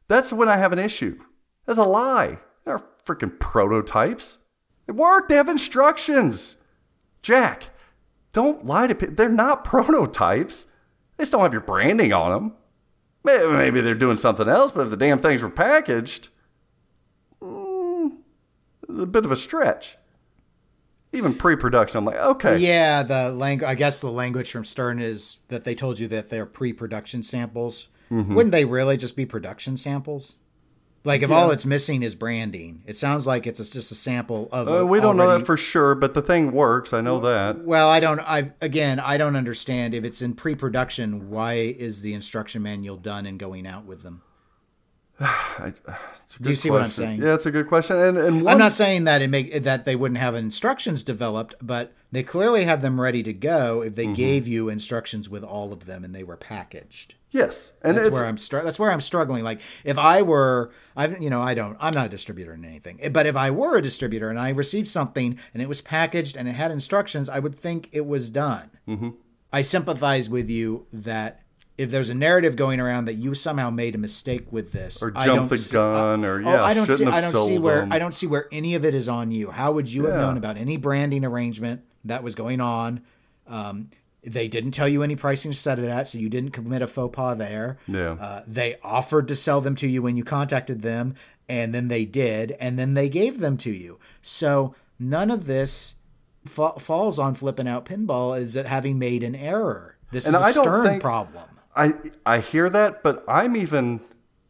That's 0.07 0.31
when 0.31 0.47
I 0.47 0.57
have 0.57 0.73
an 0.73 0.79
issue. 0.79 1.19
That's 1.65 1.79
a 1.79 1.83
lie. 1.85 2.37
They're 2.65 2.83
freaking 3.03 3.39
prototypes. 3.39 4.37
They 4.85 4.93
work. 4.93 5.27
They 5.27 5.37
have 5.37 5.49
instructions. 5.49 6.57
Jack, 7.27 7.71
don't 8.31 8.63
lie 8.63 8.87
to 8.87 8.95
people. 8.95 9.15
They're 9.15 9.27
not 9.27 9.63
prototypes. 9.65 10.65
They 11.17 11.23
just 11.23 11.33
don't 11.33 11.41
have 11.41 11.51
your 11.51 11.61
branding 11.61 12.13
on 12.13 12.31
them. 12.31 12.53
May- 13.25 13.45
Maybe 13.51 13.81
they're 13.81 13.95
doing 13.95 14.15
something 14.15 14.47
else, 14.47 14.71
but 14.71 14.83
if 14.83 14.89
the 14.91 14.95
damn 14.95 15.19
things 15.19 15.43
were 15.43 15.49
packaged, 15.49 16.29
mm, 17.41 18.11
a 18.87 19.05
bit 19.05 19.25
of 19.25 19.31
a 19.31 19.35
stretch. 19.35 19.97
even 21.11 21.33
pre-production, 21.33 21.97
I'm 21.97 22.05
like, 22.05 22.15
okay, 22.15 22.57
Yeah, 22.59 23.03
the 23.03 23.31
language. 23.31 23.67
I 23.67 23.75
guess 23.75 23.99
the 23.99 24.09
language 24.11 24.49
from 24.49 24.63
Stern 24.63 24.99
is 25.01 25.39
that 25.49 25.65
they 25.65 25.75
told 25.75 25.99
you 25.99 26.07
that 26.07 26.29
they're 26.29 26.45
pre-production 26.45 27.23
samples. 27.23 27.89
Mm-hmm. 28.09 28.35
Wouldn't 28.35 28.51
they 28.53 28.63
really 28.63 28.95
just 28.95 29.17
be 29.17 29.25
production 29.25 29.75
samples? 29.75 30.37
Like 31.07 31.23
if 31.23 31.31
all 31.31 31.51
it's 31.51 31.65
missing 31.65 32.03
is 32.03 32.15
branding, 32.15 32.83
it 32.85 32.97
sounds 32.97 33.25
like 33.25 33.47
it's 33.47 33.59
just 33.69 33.91
a 33.93 33.95
sample 33.95 34.49
of. 34.51 34.67
Uh, 34.67 34.85
we 34.85 34.99
don't 34.99 35.15
know 35.15 35.37
that 35.39 35.45
for 35.45 35.55
sure, 35.55 35.95
but 35.95 36.13
the 36.13 36.21
thing 36.21 36.51
works. 36.51 36.91
I 36.91 36.99
know 36.99 37.21
that. 37.21 37.63
Well, 37.63 37.89
I 37.89 38.01
don't. 38.01 38.19
I 38.19 38.51
again, 38.59 38.99
I 38.99 39.15
don't 39.15 39.37
understand 39.37 39.93
if 39.93 40.03
it's 40.03 40.21
in 40.21 40.33
pre-production. 40.33 41.29
Why 41.29 41.53
is 41.53 42.01
the 42.01 42.13
instruction 42.13 42.61
manual 42.61 42.97
done 42.97 43.25
and 43.25 43.39
going 43.39 43.65
out 43.65 43.85
with 43.85 44.01
them? 44.01 44.21
I, 45.19 45.73
Do 46.41 46.49
you 46.49 46.55
see 46.55 46.69
what 46.69 46.81
I'm 46.81 46.91
saying? 46.91 47.21
Yeah, 47.21 47.33
it's 47.33 47.45
a 47.45 47.51
good 47.51 47.67
question. 47.67 47.97
And 47.97 48.17
and 48.17 48.43
one, 48.43 48.53
I'm 48.53 48.59
not 48.59 48.71
saying 48.73 49.05
that 49.05 49.21
it 49.21 49.29
make 49.29 49.63
that 49.63 49.85
they 49.85 49.95
wouldn't 49.95 50.19
have 50.19 50.35
instructions 50.35 51.03
developed, 51.03 51.55
but 51.61 51.93
they 52.11 52.21
clearly 52.23 52.65
had 52.65 52.81
them 52.81 52.99
ready 53.01 53.23
to 53.23 53.33
go 53.33 53.81
if 53.81 53.95
they 53.95 54.03
Mm-hmm. 54.05 54.13
gave 54.13 54.47
you 54.47 54.69
instructions 54.69 55.29
with 55.29 55.43
all 55.43 55.73
of 55.73 55.85
them 55.85 56.03
and 56.03 56.13
they 56.13 56.23
were 56.23 56.37
packaged. 56.37 57.15
yes, 57.31 57.71
and 57.81 57.97
That's 57.97 58.07
it's 58.09 58.15
where 58.17 58.25
I'm 58.27 58.37
str- 58.37 58.59
that's 58.59 58.77
where 58.79 58.91
I'm 58.91 59.01
struggling. 59.01 59.43
Like 59.43 59.61
if 59.83 59.97
I 59.97 60.21
were, 60.21 60.71
I 60.95 61.07
you 61.07 61.29
know 61.29 61.41
I 61.41 61.53
don't 61.55 61.77
I'm 61.79 61.93
not 61.93 62.05
a 62.07 62.09
distributor 62.09 62.53
in 62.53 62.63
anything, 62.63 62.99
but 63.11 63.25
if 63.25 63.35
I 63.35 63.49
were 63.49 63.77
a 63.77 63.81
distributor 63.81 64.29
and 64.29 64.39
I 64.39 64.49
received 64.49 64.87
something 64.89 65.39
and 65.53 65.63
it 65.63 65.69
was 65.69 65.81
packaged 65.81 66.35
and 66.37 66.47
it 66.47 66.53
had 66.53 66.69
instructions, 66.71 67.29
I 67.29 67.39
would 67.39 67.55
think 67.55 67.89
it 67.91 68.05
was 68.05 68.29
done. 68.29 68.69
Mm-hmm. 68.87 69.09
I 69.51 69.61
sympathize 69.63 70.29
with 70.29 70.49
you 70.49 70.85
that 70.91 71.41
if 71.77 71.91
there's 71.91 72.09
a 72.09 72.13
narrative 72.15 72.55
going 72.55 72.79
around 72.79 73.05
that 73.05 73.13
you 73.15 73.35
somehow 73.35 73.69
made 73.69 73.93
a 73.93 73.97
mistake 73.97 74.51
with 74.51 74.71
this 74.71 75.03
Or 75.03 75.11
don't 75.11 75.47
the 75.47 75.57
see- 75.57 75.73
gun, 75.73 76.25
or, 76.25 76.37
oh, 76.37 76.39
yeah, 76.51 76.63
I 76.63 76.73
don't 76.73 76.87
see 76.87 77.05
I 77.05 77.21
don't 77.21 77.31
see 77.45 77.57
where 77.59 77.81
them. 77.81 77.91
I 77.91 77.99
don't 77.99 78.13
see 78.13 78.25
where 78.27 78.47
any 78.51 78.73
of 78.75 78.83
it 78.83 78.95
is 78.95 79.07
on 79.07 79.31
you. 79.31 79.51
How 79.51 79.71
would 79.71 79.91
you 79.91 80.05
have 80.05 80.15
known 80.15 80.37
about 80.37 80.57
any 80.57 80.77
branding 80.77 81.23
arrangement 81.23 81.81
that 82.05 82.23
was 82.23 82.33
going 82.35 82.59
on? 82.61 83.01
Um, 83.47 83.89
they 84.23 84.47
didn't 84.47 84.71
tell 84.71 84.87
you 84.89 85.03
any 85.03 85.15
pricing 85.15 85.51
to 85.51 85.57
set 85.57 85.77
it 85.79 85.85
at, 85.85 86.07
so 86.07 86.17
you 86.17 86.27
didn't 86.29 86.51
commit 86.51 86.81
a 86.81 86.87
faux 86.87 87.15
pas 87.15 87.37
there. 87.37 87.77
Yeah. 87.87 88.13
Uh, 88.13 88.43
they 88.47 88.77
offered 88.83 89.27
to 89.29 89.35
sell 89.35 89.61
them 89.61 89.75
to 89.75 89.87
you 89.87 90.01
when 90.01 90.17
you 90.17 90.23
contacted 90.23 90.81
them, 90.81 91.13
and 91.47 91.73
then 91.73 91.87
they 91.87 92.03
did, 92.05 92.51
and 92.59 92.77
then 92.77 92.93
they 92.95 93.07
gave 93.07 93.39
them 93.39 93.55
to 93.57 93.71
you. 93.71 93.99
So 94.21 94.75
none 94.99 95.29
of 95.31 95.45
this 95.45 95.95
fa- 96.45 96.77
falls 96.79 97.19
on 97.19 97.35
flipping 97.35 97.67
out 97.67 97.85
pinball 97.85 98.37
is 98.37 98.55
it 98.55 98.65
having 98.65 98.97
made 98.99 99.23
an 99.23 99.35
error. 99.35 99.95
This 100.11 100.25
And 100.25 100.35
is 100.35 100.41
a 100.41 100.45
I 100.45 100.51
stern 100.51 100.85
think- 100.85 101.03
problem. 101.03 101.43
I 101.77 101.93
I 102.25 102.39
hear 102.39 102.69
that, 102.69 103.03
but 103.03 103.23
I'm 103.27 103.55
even 103.55 104.01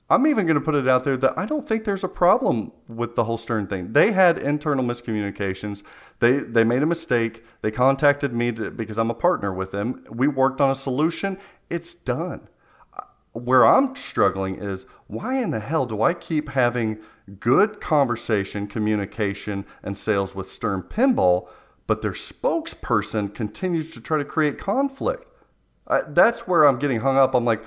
I'm 0.09 0.25
even 0.25 0.45
going 0.45 0.55
to 0.57 0.63
put 0.63 0.75
it 0.75 0.87
out 0.87 1.03
there 1.03 1.17
that 1.17 1.37
I 1.37 1.45
don't 1.45 1.67
think 1.67 1.83
there's 1.83 2.03
a 2.03 2.07
problem 2.07 2.71
with 2.87 3.15
the 3.15 3.25
whole 3.25 3.37
Stern 3.37 3.67
thing. 3.67 3.91
They 3.91 4.13
had 4.13 4.37
internal 4.37 4.85
miscommunications. 4.85 5.83
They 6.19 6.37
they 6.37 6.63
made 6.63 6.81
a 6.81 6.85
mistake. 6.85 7.43
They 7.61 7.71
contacted 7.71 8.33
me 8.33 8.53
to, 8.53 8.71
because 8.71 8.97
I'm 8.97 9.11
a 9.11 9.15
partner 9.15 9.53
with 9.53 9.71
them. 9.71 10.05
We 10.09 10.27
worked 10.27 10.61
on 10.61 10.71
a 10.71 10.75
solution. 10.75 11.37
It's 11.69 11.93
done. 11.93 12.47
Where 13.33 13.65
I'm 13.67 13.95
struggling 13.95 14.55
is 14.55 14.85
why 15.07 15.37
in 15.39 15.51
the 15.51 15.59
hell 15.59 15.85
do 15.85 16.01
I 16.01 16.13
keep 16.13 16.49
having 16.49 16.99
good 17.39 17.81
conversation, 17.81 18.65
communication, 18.67 19.65
and 19.83 19.97
sales 19.97 20.33
with 20.33 20.49
Stern 20.49 20.83
Pinball, 20.83 21.49
but 21.85 22.01
their 22.01 22.13
spokesperson 22.13 23.33
continues 23.33 23.91
to 23.91 24.01
try 24.01 24.17
to 24.17 24.25
create 24.25 24.57
conflict? 24.57 25.26
I, 25.87 26.01
that's 26.09 26.47
where 26.47 26.63
I'm 26.65 26.79
getting 26.79 26.99
hung 26.99 27.17
up. 27.17 27.33
I'm 27.33 27.45
like, 27.45 27.63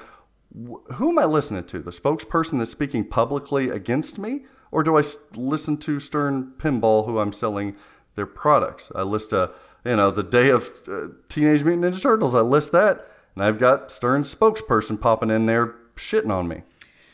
wh- 0.52 0.92
who 0.94 1.10
am 1.10 1.18
I 1.18 1.24
listening 1.24 1.64
to? 1.64 1.80
The 1.80 1.90
spokesperson 1.90 2.58
that's 2.58 2.70
speaking 2.70 3.06
publicly 3.08 3.68
against 3.70 4.18
me? 4.18 4.42
Or 4.70 4.82
do 4.82 4.96
I 4.96 5.00
s- 5.00 5.16
listen 5.34 5.76
to 5.78 5.98
Stern 6.00 6.52
Pinball, 6.58 7.06
who 7.06 7.18
I'm 7.18 7.32
selling 7.32 7.76
their 8.14 8.26
products? 8.26 8.92
I 8.94 9.02
list 9.02 9.32
a, 9.32 9.50
you 9.84 9.96
know, 9.96 10.10
the 10.10 10.22
day 10.22 10.50
of 10.50 10.70
uh, 10.86 11.08
Teenage 11.28 11.64
Mutant 11.64 11.94
Ninja 11.94 12.02
Turtles, 12.02 12.34
I 12.34 12.40
list 12.40 12.70
that, 12.72 13.06
and 13.34 13.44
I've 13.44 13.58
got 13.58 13.90
Stern's 13.90 14.32
spokesperson 14.34 15.00
popping 15.00 15.30
in 15.30 15.46
there 15.46 15.74
shitting 15.96 16.30
on 16.30 16.46
me. 16.48 16.62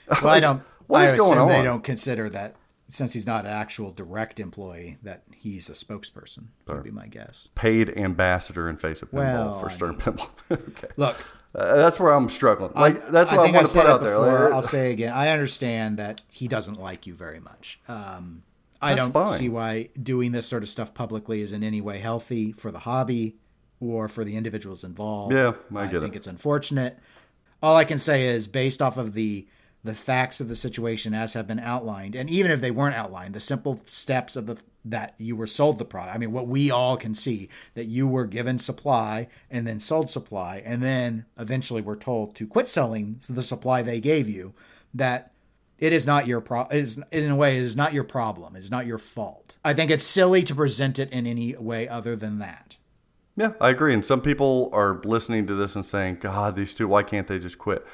Well, 0.22 0.28
I 0.28 0.40
don't. 0.40 0.62
What 0.86 1.00
I 1.00 1.04
is 1.06 1.12
going 1.14 1.32
assume 1.38 1.48
They 1.48 1.62
don't 1.64 1.82
consider 1.82 2.28
that 2.30 2.54
since 2.90 3.12
he's 3.12 3.26
not 3.26 3.44
an 3.44 3.50
actual 3.50 3.90
direct 3.90 4.38
employee 4.38 4.98
that 5.02 5.24
he's 5.38 5.68
a 5.68 5.72
spokesperson. 5.72 6.46
Would 6.66 6.82
be 6.84 6.90
my 6.90 7.06
guess. 7.06 7.50
Paid 7.54 7.96
ambassador 7.96 8.68
in 8.68 8.76
face 8.76 9.02
of 9.02 9.10
pinball 9.10 9.18
Well, 9.18 9.58
for 9.60 9.70
I 9.70 9.72
Stern 9.72 9.96
Pinball. 9.96 10.28
okay. 10.50 10.88
Look, 10.96 11.16
Uh, 11.54 11.76
that's 11.76 11.98
where 11.98 12.12
I'm 12.12 12.28
struggling. 12.28 12.72
Like, 12.74 13.08
that's 13.08 13.30
what 13.30 13.40
I, 13.40 13.42
think 13.44 13.54
want 13.54 13.64
I've 13.66 13.72
to 13.72 13.78
said 13.78 13.82
put 13.84 13.90
out 13.90 14.02
there. 14.02 14.18
before. 14.18 14.44
Like, 14.46 14.52
I'll 14.52 14.62
say 14.76 14.92
again. 14.92 15.12
I 15.12 15.28
understand 15.28 15.98
that 15.98 16.20
he 16.28 16.48
doesn't 16.48 16.78
like 16.80 17.06
you 17.06 17.14
very 17.14 17.40
much. 17.40 17.80
Um, 17.88 18.42
I 18.82 18.94
That's 18.94 19.08
don't 19.08 19.26
fine. 19.26 19.38
see 19.38 19.48
why 19.48 19.88
doing 20.02 20.32
this 20.32 20.46
sort 20.46 20.62
of 20.62 20.68
stuff 20.68 20.92
publicly 20.92 21.40
is 21.40 21.52
in 21.54 21.62
any 21.62 21.80
way 21.80 21.98
healthy 21.98 22.52
for 22.52 22.70
the 22.70 22.80
hobby 22.80 23.36
or 23.80 24.06
for 24.08 24.22
the 24.24 24.36
individuals 24.36 24.84
involved. 24.84 25.34
Yeah, 25.34 25.52
I 25.74 25.86
get 25.86 26.02
think 26.02 26.14
it. 26.14 26.18
it's 26.18 26.26
unfortunate. 26.26 26.98
All 27.62 27.74
I 27.74 27.84
can 27.84 27.98
say 27.98 28.26
is 28.26 28.46
based 28.46 28.82
off 28.82 28.98
of 28.98 29.14
the 29.14 29.46
the 29.86 29.94
facts 29.94 30.40
of 30.40 30.48
the 30.48 30.54
situation 30.54 31.14
as 31.14 31.34
have 31.34 31.46
been 31.46 31.58
outlined, 31.58 32.14
and 32.14 32.28
even 32.28 32.50
if 32.50 32.60
they 32.60 32.70
weren't 32.70 32.94
outlined, 32.94 33.34
the 33.34 33.40
simple 33.40 33.80
steps 33.86 34.36
of 34.36 34.46
the 34.46 34.58
that 34.84 35.14
you 35.18 35.34
were 35.34 35.48
sold 35.48 35.78
the 35.78 35.84
product. 35.84 36.14
I 36.14 36.18
mean, 36.18 36.30
what 36.30 36.46
we 36.46 36.70
all 36.70 36.96
can 36.96 37.12
see 37.12 37.48
that 37.74 37.86
you 37.86 38.06
were 38.06 38.24
given 38.24 38.56
supply 38.56 39.26
and 39.50 39.66
then 39.66 39.80
sold 39.80 40.08
supply, 40.08 40.62
and 40.64 40.82
then 40.82 41.24
eventually 41.38 41.82
were 41.82 41.96
told 41.96 42.36
to 42.36 42.46
quit 42.46 42.68
selling 42.68 43.18
the 43.28 43.42
supply 43.42 43.82
they 43.82 44.00
gave 44.00 44.28
you. 44.28 44.54
That 44.94 45.32
it 45.78 45.92
is 45.92 46.06
not 46.06 46.26
your 46.26 46.40
problem. 46.40 46.78
Is 46.78 47.02
in 47.10 47.30
a 47.30 47.36
way, 47.36 47.56
it 47.56 47.62
is 47.62 47.76
not 47.76 47.92
your 47.92 48.04
problem. 48.04 48.56
It 48.56 48.60
is 48.60 48.70
not 48.70 48.86
your 48.86 48.98
fault. 48.98 49.56
I 49.64 49.74
think 49.74 49.90
it's 49.90 50.04
silly 50.04 50.42
to 50.44 50.54
present 50.54 50.98
it 50.98 51.10
in 51.10 51.26
any 51.26 51.56
way 51.56 51.88
other 51.88 52.14
than 52.14 52.38
that. 52.38 52.76
Yeah, 53.36 53.52
I 53.60 53.70
agree. 53.70 53.92
And 53.92 54.04
some 54.04 54.22
people 54.22 54.70
are 54.72 55.00
listening 55.04 55.46
to 55.48 55.54
this 55.54 55.76
and 55.76 55.84
saying, 55.84 56.18
God, 56.20 56.56
these 56.56 56.72
two, 56.72 56.88
why 56.88 57.02
can't 57.02 57.26
they 57.26 57.38
just 57.38 57.58
quit? 57.58 57.86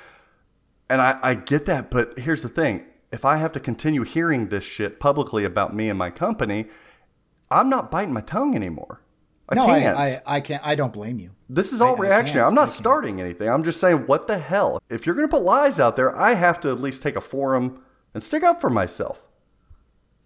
And 0.92 1.00
I, 1.00 1.18
I 1.22 1.34
get 1.36 1.64
that, 1.64 1.90
but 1.90 2.18
here's 2.18 2.42
the 2.42 2.50
thing. 2.50 2.84
If 3.10 3.24
I 3.24 3.38
have 3.38 3.50
to 3.52 3.60
continue 3.60 4.02
hearing 4.02 4.50
this 4.50 4.62
shit 4.62 5.00
publicly 5.00 5.42
about 5.42 5.74
me 5.74 5.88
and 5.88 5.98
my 5.98 6.10
company, 6.10 6.66
I'm 7.50 7.70
not 7.70 7.90
biting 7.90 8.12
my 8.12 8.20
tongue 8.20 8.54
anymore. 8.54 9.00
I 9.48 9.54
no, 9.54 9.66
I, 9.66 9.80
can't. 9.80 9.98
I, 9.98 10.22
I 10.26 10.40
can't. 10.40 10.66
I 10.66 10.74
don't 10.74 10.92
blame 10.92 11.18
you. 11.18 11.30
this 11.48 11.72
is 11.72 11.80
all 11.80 11.96
I- 11.96 11.98
reactionary. 11.98 12.46
I'm 12.46 12.54
not 12.54 12.68
starting 12.68 13.22
anything. 13.22 13.48
I'm 13.48 13.64
just 13.64 13.80
saying, 13.80 14.06
what 14.06 14.26
the 14.26 14.36
hell? 14.36 14.82
If 14.90 15.06
you're 15.06 15.14
going 15.14 15.26
to 15.26 15.30
put 15.30 15.40
lies 15.40 15.80
out 15.80 15.96
there, 15.96 16.14
I 16.14 16.34
have 16.34 16.60
to 16.60 16.68
at 16.68 16.78
least 16.78 17.02
take 17.02 17.16
a 17.16 17.22
forum 17.22 17.82
and 18.12 18.22
stick 18.22 18.42
up 18.42 18.60
for 18.60 18.68
myself. 18.68 19.26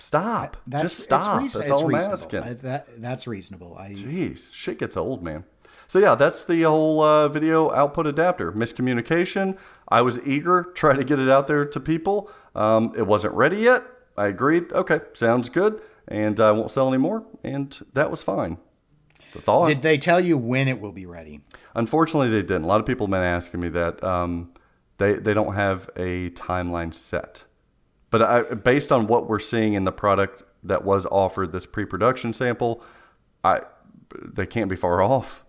Stop. 0.01 0.57
That's 0.67 0.83
just 0.83 1.05
stop. 1.05 1.45
It's, 1.45 1.55
That's 1.55 1.69
it's 1.69 1.71
all 1.71 1.87
I'm 1.87 1.95
reasonable. 1.95 2.23
asking. 2.23 2.43
I, 2.43 2.53
that, 2.55 3.01
that's 3.01 3.29
reasonable. 3.29 3.77
I 3.79 3.93
Jeez, 3.93 4.53
shit 4.53 4.81
gets 4.81 4.97
old, 4.97 5.23
man. 5.23 5.45
So 5.87 6.01
yeah, 6.01 6.17
that's 6.17 6.43
the 6.43 6.63
whole 6.63 7.01
uh, 7.01 7.29
video 7.29 7.71
output 7.73 8.09
adapter. 8.09 8.51
Miscommunication. 8.51 9.57
I 9.89 10.03
was 10.03 10.19
eager, 10.27 10.65
try 10.75 10.97
to 10.97 11.05
get 11.05 11.19
it 11.19 11.29
out 11.29 11.47
there 11.47 11.65
to 11.65 11.81
people. 11.81 12.31
Um, 12.55 12.93
it 12.97 13.07
wasn't 13.07 13.35
ready 13.35 13.59
yet. 13.59 13.83
I 14.17 14.27
agreed. 14.29 14.73
Okay, 14.73 15.01
sounds 15.13 15.49
good, 15.49 15.81
and 16.09 16.41
I 16.41 16.53
won't 16.53 16.71
sell 16.71 16.89
anymore. 16.89 17.25
And 17.45 17.79
that 17.93 18.11
was 18.11 18.23
fine. 18.23 18.59
The 19.33 19.43
thought. 19.43 19.69
did 19.69 19.83
they 19.83 19.99
tell 19.99 20.21
you 20.21 20.39
when 20.39 20.67
it 20.69 20.81
will 20.81 20.93
be 20.93 21.05
ready? 21.05 21.41
Unfortunately, 21.75 22.31
they 22.31 22.41
didn't. 22.41 22.65
A 22.65 22.67
lot 22.67 22.81
of 22.81 22.87
people 22.87 23.07
have 23.07 23.11
been 23.11 23.23
asking 23.23 23.61
me 23.61 23.69
that. 23.71 24.03
Um, 24.03 24.53
they 24.99 25.15
they 25.15 25.35
don't 25.35 25.55
have 25.55 25.91
a 25.97 26.31
timeline 26.31 26.95
set, 26.95 27.45
but 28.11 28.23
I, 28.23 28.43
based 28.43 28.93
on 28.93 29.07
what 29.07 29.29
we're 29.29 29.39
seeing 29.39 29.75
in 29.75 29.85
the 29.85 29.93
product 29.93 30.43
that 30.63 30.85
was 30.85 31.07
offered, 31.07 31.53
this 31.53 31.67
pre-production 31.67 32.33
sample, 32.33 32.83
I 33.45 33.61
they 34.23 34.47
can't 34.47 34.71
be 34.71 34.77
far 34.77 35.03
off. 35.13 35.45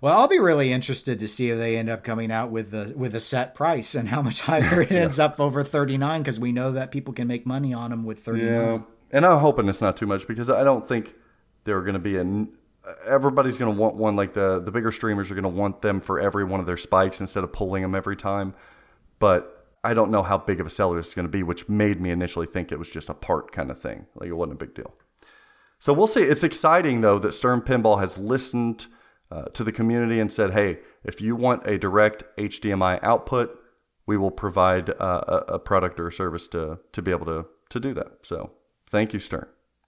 Well, 0.00 0.18
I'll 0.18 0.28
be 0.28 0.38
really 0.38 0.72
interested 0.72 1.18
to 1.18 1.28
see 1.28 1.50
if 1.50 1.58
they 1.58 1.76
end 1.76 1.88
up 1.88 2.04
coming 2.04 2.30
out 2.30 2.50
with 2.50 2.70
the 2.70 2.92
with 2.96 3.14
a 3.14 3.20
set 3.20 3.54
price 3.54 3.94
and 3.94 4.08
how 4.08 4.22
much 4.22 4.40
higher 4.42 4.82
it 4.82 4.92
ends 4.92 5.18
up 5.18 5.40
over 5.40 5.62
thirty 5.64 5.98
nine 5.98 6.22
because 6.22 6.40
we 6.40 6.52
know 6.52 6.72
that 6.72 6.90
people 6.90 7.14
can 7.14 7.26
make 7.28 7.46
money 7.46 7.72
on 7.72 7.90
them 7.90 8.04
with 8.04 8.20
thirty 8.20 8.42
nine. 8.42 8.52
Yeah, 8.52 8.80
and 9.10 9.26
I'm 9.26 9.38
hoping 9.38 9.68
it's 9.68 9.80
not 9.80 9.96
too 9.96 10.06
much 10.06 10.26
because 10.26 10.50
I 10.50 10.64
don't 10.64 10.86
think 10.86 11.14
they're 11.64 11.82
going 11.82 11.94
to 11.94 12.00
be 12.00 12.16
an. 12.16 12.52
Everybody's 13.06 13.58
going 13.58 13.72
to 13.72 13.80
want 13.80 13.96
one 13.96 14.16
like 14.16 14.34
the 14.34 14.60
the 14.60 14.72
bigger 14.72 14.90
streamers 14.90 15.30
are 15.30 15.34
going 15.34 15.44
to 15.44 15.48
want 15.48 15.82
them 15.82 16.00
for 16.00 16.18
every 16.18 16.44
one 16.44 16.60
of 16.60 16.66
their 16.66 16.76
spikes 16.76 17.20
instead 17.20 17.44
of 17.44 17.52
pulling 17.52 17.82
them 17.82 17.94
every 17.94 18.16
time. 18.16 18.54
But 19.18 19.66
I 19.84 19.94
don't 19.94 20.10
know 20.10 20.22
how 20.22 20.38
big 20.38 20.60
of 20.60 20.66
a 20.66 20.70
seller 20.70 20.98
it's 20.98 21.14
going 21.14 21.26
to 21.26 21.30
be, 21.30 21.42
which 21.42 21.68
made 21.68 22.00
me 22.00 22.10
initially 22.10 22.46
think 22.46 22.70
it 22.70 22.78
was 22.78 22.88
just 22.88 23.08
a 23.08 23.14
part 23.14 23.52
kind 23.52 23.70
of 23.70 23.80
thing, 23.80 24.06
like 24.14 24.28
it 24.28 24.34
wasn't 24.34 24.60
a 24.60 24.64
big 24.64 24.74
deal. 24.74 24.94
So 25.78 25.92
we'll 25.92 26.06
see. 26.06 26.22
It's 26.22 26.44
exciting 26.44 27.00
though 27.00 27.18
that 27.18 27.32
Stern 27.32 27.60
Pinball 27.60 27.98
has 27.98 28.16
listened 28.16 28.86
uh, 29.32 29.44
to 29.54 29.64
the 29.64 29.72
community 29.72 30.20
and 30.20 30.30
said, 30.30 30.52
"Hey, 30.52 30.78
if 31.04 31.20
you 31.20 31.34
want 31.34 31.66
a 31.66 31.78
direct 31.78 32.24
HDMI 32.36 32.98
output, 33.02 33.58
we 34.06 34.16
will 34.16 34.30
provide 34.30 34.90
uh, 34.90 35.42
a, 35.48 35.58
product 35.58 35.98
or 35.98 36.08
a 36.08 36.12
service 36.12 36.46
to 36.48 36.78
to 36.92 37.02
be 37.02 37.10
able 37.10 37.26
to 37.26 37.46
to 37.70 37.80
do 37.80 37.94
that." 37.94 38.18
So 38.22 38.50
thank 38.90 39.12
you, 39.12 39.18
Stern. 39.18 39.46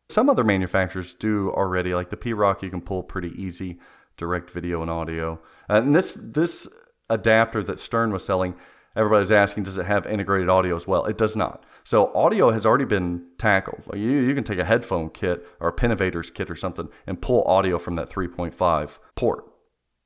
Some 0.08 0.28
other 0.28 0.44
manufacturers 0.44 1.14
do 1.14 1.50
already, 1.50 1.94
like 1.94 2.10
the 2.10 2.16
P-ROC, 2.16 2.62
you 2.62 2.70
can 2.70 2.82
pull 2.82 3.02
pretty 3.02 3.32
easy 3.40 3.78
direct 4.16 4.50
video 4.50 4.82
and 4.82 4.90
audio. 4.90 5.40
Uh, 5.68 5.82
and 5.82 5.94
this 5.94 6.16
this 6.16 6.68
adapter 7.10 7.62
that 7.62 7.80
Stern 7.80 8.12
was 8.12 8.24
selling, 8.24 8.54
Everybody's 8.96 9.32
asking, 9.32 9.64
does 9.64 9.76
it 9.76 9.86
have 9.86 10.06
integrated 10.06 10.48
audio 10.48 10.76
as 10.76 10.86
well? 10.86 11.04
It 11.06 11.18
does 11.18 11.34
not. 11.34 11.64
So 11.84 12.10
audio 12.14 12.50
has 12.50 12.64
already 12.64 12.86
been 12.86 13.26
tackled. 13.36 13.82
You, 13.92 14.10
you 14.10 14.34
can 14.34 14.42
take 14.42 14.58
a 14.58 14.64
headphone 14.64 15.10
kit 15.10 15.46
or 15.60 15.68
a 15.68 15.72
Pinovators 15.72 16.30
kit 16.30 16.50
or 16.50 16.56
something 16.56 16.88
and 17.06 17.20
pull 17.20 17.44
audio 17.44 17.78
from 17.78 17.96
that 17.96 18.08
3.5 18.08 18.98
port. 19.14 19.44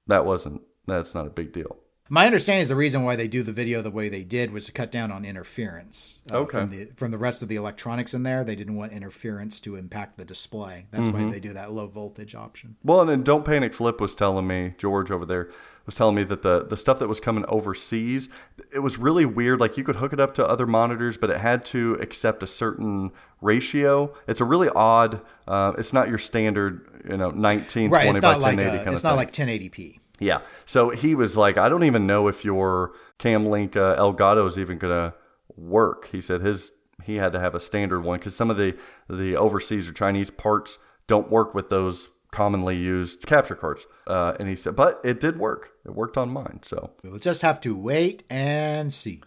That 0.08 0.26
wasn't, 0.26 0.62
that's 0.86 1.14
not 1.14 1.26
a 1.26 1.30
big 1.30 1.52
deal. 1.52 1.76
My 2.10 2.24
understanding 2.26 2.62
is 2.62 2.70
the 2.70 2.76
reason 2.76 3.02
why 3.04 3.16
they 3.16 3.28
do 3.28 3.42
the 3.42 3.52
video 3.52 3.82
the 3.82 3.90
way 3.90 4.08
they 4.08 4.24
did 4.24 4.50
was 4.50 4.64
to 4.66 4.72
cut 4.72 4.90
down 4.90 5.12
on 5.12 5.24
interference 5.24 6.22
uh, 6.30 6.36
Okay. 6.38 6.58
from 6.58 6.68
the 6.70 6.86
from 6.96 7.10
the 7.10 7.18
rest 7.18 7.42
of 7.42 7.48
the 7.48 7.56
electronics 7.56 8.14
in 8.14 8.22
there. 8.22 8.44
They 8.44 8.56
didn't 8.56 8.76
want 8.76 8.92
interference 8.92 9.60
to 9.60 9.76
impact 9.76 10.16
the 10.16 10.24
display. 10.24 10.86
That's 10.90 11.10
why 11.10 11.30
they 11.30 11.40
do 11.40 11.52
that 11.52 11.72
low 11.72 11.86
voltage 11.86 12.34
option. 12.34 12.76
Well, 12.82 13.00
and 13.02 13.10
then 13.10 13.22
Don't 13.22 13.44
Panic 13.44 13.74
Flip 13.74 14.00
was 14.00 14.14
telling 14.14 14.46
me, 14.46 14.74
George 14.78 15.10
over 15.10 15.26
there 15.26 15.50
was 15.84 15.94
telling 15.94 16.14
me 16.14 16.22
that 16.24 16.42
the, 16.42 16.64
the 16.66 16.76
stuff 16.76 16.98
that 16.98 17.08
was 17.08 17.18
coming 17.20 17.44
overseas, 17.48 18.28
it 18.74 18.80
was 18.80 18.98
really 18.98 19.24
weird. 19.24 19.58
Like 19.60 19.76
you 19.78 19.84
could 19.84 19.96
hook 19.96 20.12
it 20.12 20.20
up 20.20 20.34
to 20.34 20.46
other 20.46 20.66
monitors, 20.66 21.16
but 21.18 21.30
it 21.30 21.38
had 21.38 21.64
to 21.66 21.94
accept 22.00 22.42
a 22.42 22.46
certain 22.46 23.10
ratio. 23.40 24.12
It's 24.26 24.40
a 24.40 24.44
really 24.44 24.68
odd, 24.74 25.20
uh, 25.46 25.72
it's 25.78 25.92
not 25.94 26.08
your 26.08 26.18
standard, 26.18 26.86
you 27.04 27.16
know, 27.16 27.28
1920 27.30 27.88
Right, 27.88 28.12
by 28.12 28.20
not 28.20 28.40
like 28.42 28.56
1080 28.56 28.68
a, 28.68 28.84
kind 28.84 28.94
it's 28.94 29.00
of 29.00 29.04
not 29.04 29.10
thing. 29.34 29.48
like 29.48 29.72
1080p. 29.72 29.98
Yeah. 30.18 30.40
So 30.64 30.90
he 30.90 31.14
was 31.14 31.36
like, 31.36 31.58
I 31.58 31.68
don't 31.68 31.84
even 31.84 32.06
know 32.06 32.28
if 32.28 32.44
your 32.44 32.92
Camlink 33.18 33.76
uh, 33.76 33.96
Elgato 33.96 34.46
is 34.46 34.58
even 34.58 34.78
going 34.78 34.92
to 35.10 35.14
work. 35.56 36.08
He 36.10 36.20
said 36.20 36.40
his 36.40 36.72
he 37.04 37.16
had 37.16 37.30
to 37.32 37.38
have 37.38 37.54
a 37.54 37.60
standard 37.60 38.00
one 38.00 38.18
because 38.18 38.34
some 38.34 38.50
of 38.50 38.56
the 38.56 38.76
the 39.08 39.36
overseas 39.36 39.88
or 39.88 39.92
Chinese 39.92 40.30
parts 40.30 40.78
don't 41.06 41.30
work 41.30 41.54
with 41.54 41.68
those 41.68 42.10
commonly 42.32 42.76
used 42.76 43.24
capture 43.26 43.54
cards. 43.54 43.86
Uh, 44.06 44.34
and 44.38 44.48
he 44.48 44.56
said, 44.56 44.76
but 44.76 45.00
it 45.04 45.20
did 45.20 45.38
work. 45.38 45.70
It 45.86 45.94
worked 45.94 46.18
on 46.18 46.28
mine. 46.28 46.60
So, 46.62 46.90
We'll 47.02 47.18
just 47.18 47.40
have 47.42 47.60
to 47.62 47.74
wait 47.74 48.22
and 48.28 48.92
see. 48.92 49.22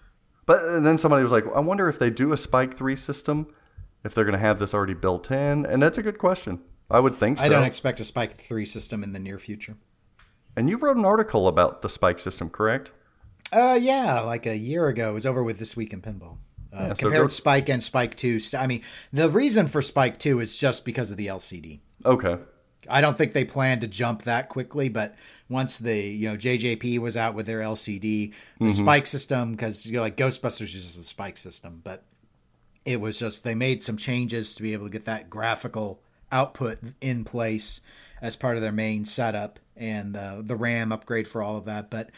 but 0.45 0.63
and 0.65 0.85
then 0.85 0.97
somebody 0.97 1.23
was 1.23 1.31
like, 1.31 1.45
I 1.55 1.59
wonder 1.61 1.87
if 1.89 1.97
they 1.97 2.09
do 2.11 2.31
a 2.33 2.37
Spike 2.37 2.77
Three 2.77 2.95
system, 2.95 3.47
if 4.03 4.13
they're 4.13 4.25
going 4.25 4.33
to 4.33 4.39
have 4.39 4.59
this 4.59 4.73
already 4.73 4.93
built 4.93 5.31
in. 5.31 5.65
And 5.65 5.81
that's 5.81 5.97
a 5.97 6.03
good 6.03 6.17
question. 6.19 6.59
I 6.91 6.99
would 6.99 7.15
think 7.15 7.39
so. 7.39 7.45
I 7.45 7.49
don't 7.49 7.63
expect 7.63 7.99
a 8.01 8.03
Spike 8.03 8.33
3 8.33 8.65
system 8.65 9.01
in 9.01 9.13
the 9.13 9.19
near 9.19 9.39
future. 9.39 9.77
And 10.55 10.69
you 10.69 10.77
wrote 10.77 10.97
an 10.97 11.05
article 11.05 11.47
about 11.47 11.81
the 11.81 11.89
Spike 11.89 12.19
system, 12.19 12.49
correct? 12.49 12.91
Uh, 13.51 13.77
yeah, 13.81 14.19
like 14.21 14.45
a 14.45 14.57
year 14.57 14.87
ago. 14.87 15.11
It 15.11 15.13
was 15.13 15.25
over 15.25 15.43
with 15.43 15.59
This 15.59 15.75
Week 15.75 15.91
in 15.93 16.01
Pinball. 16.01 16.37
Uh, 16.73 16.87
Yeah, 16.87 16.93
so 16.93 17.01
compared 17.03 17.23
go- 17.23 17.27
Spike 17.27 17.69
and 17.69 17.83
Spike 17.83 18.15
2. 18.15 18.39
St- 18.39 18.61
I 18.63 18.67
mean, 18.67 18.81
the 19.11 19.29
reason 19.29 19.67
for 19.67 19.81
Spike 19.81 20.19
2 20.19 20.39
is 20.39 20.55
just 20.55 20.85
because 20.85 21.11
of 21.11 21.17
the 21.17 21.27
LCD. 21.27 21.79
Okay. 22.05 22.37
I 22.89 23.01
don't 23.01 23.17
think 23.17 23.33
they 23.33 23.45
planned 23.45 23.81
to 23.81 23.87
jump 23.87 24.23
that 24.23 24.49
quickly, 24.49 24.89
but 24.89 25.15
once 25.49 25.77
the 25.77 25.95
you 25.99 26.27
know 26.29 26.35
JJP 26.35 26.97
was 26.99 27.15
out 27.15 27.35
with 27.35 27.45
their 27.45 27.59
LCD, 27.59 28.33
the 28.59 28.69
Spike 28.71 29.05
system 29.05 29.51
because 29.51 29.85
you 29.85 29.93
know 29.93 30.01
like 30.01 30.17
Ghostbusters 30.17 30.73
uses 30.73 30.97
the 30.97 31.03
Spike 31.03 31.37
system, 31.37 31.81
but 31.83 32.03
it 32.83 32.99
was 32.99 33.19
just 33.19 33.43
they 33.43 33.53
made 33.53 33.83
some 33.83 33.97
changes 33.97 34.55
to 34.55 34.63
be 34.63 34.73
able 34.73 34.85
to 34.85 34.91
get 34.91 35.05
that 35.05 35.29
graphical 35.29 36.01
output 36.31 36.79
in 37.01 37.23
place 37.23 37.81
as 38.21 38.35
part 38.35 38.55
of 38.55 38.61
their 38.61 38.71
main 38.71 39.05
setup 39.05 39.59
and 39.75 40.13
the 40.13 40.41
the 40.45 40.55
RAM 40.55 40.91
upgrade 40.91 41.27
for 41.27 41.41
all 41.41 41.57
of 41.57 41.65
that. 41.65 41.89
But 41.89 42.09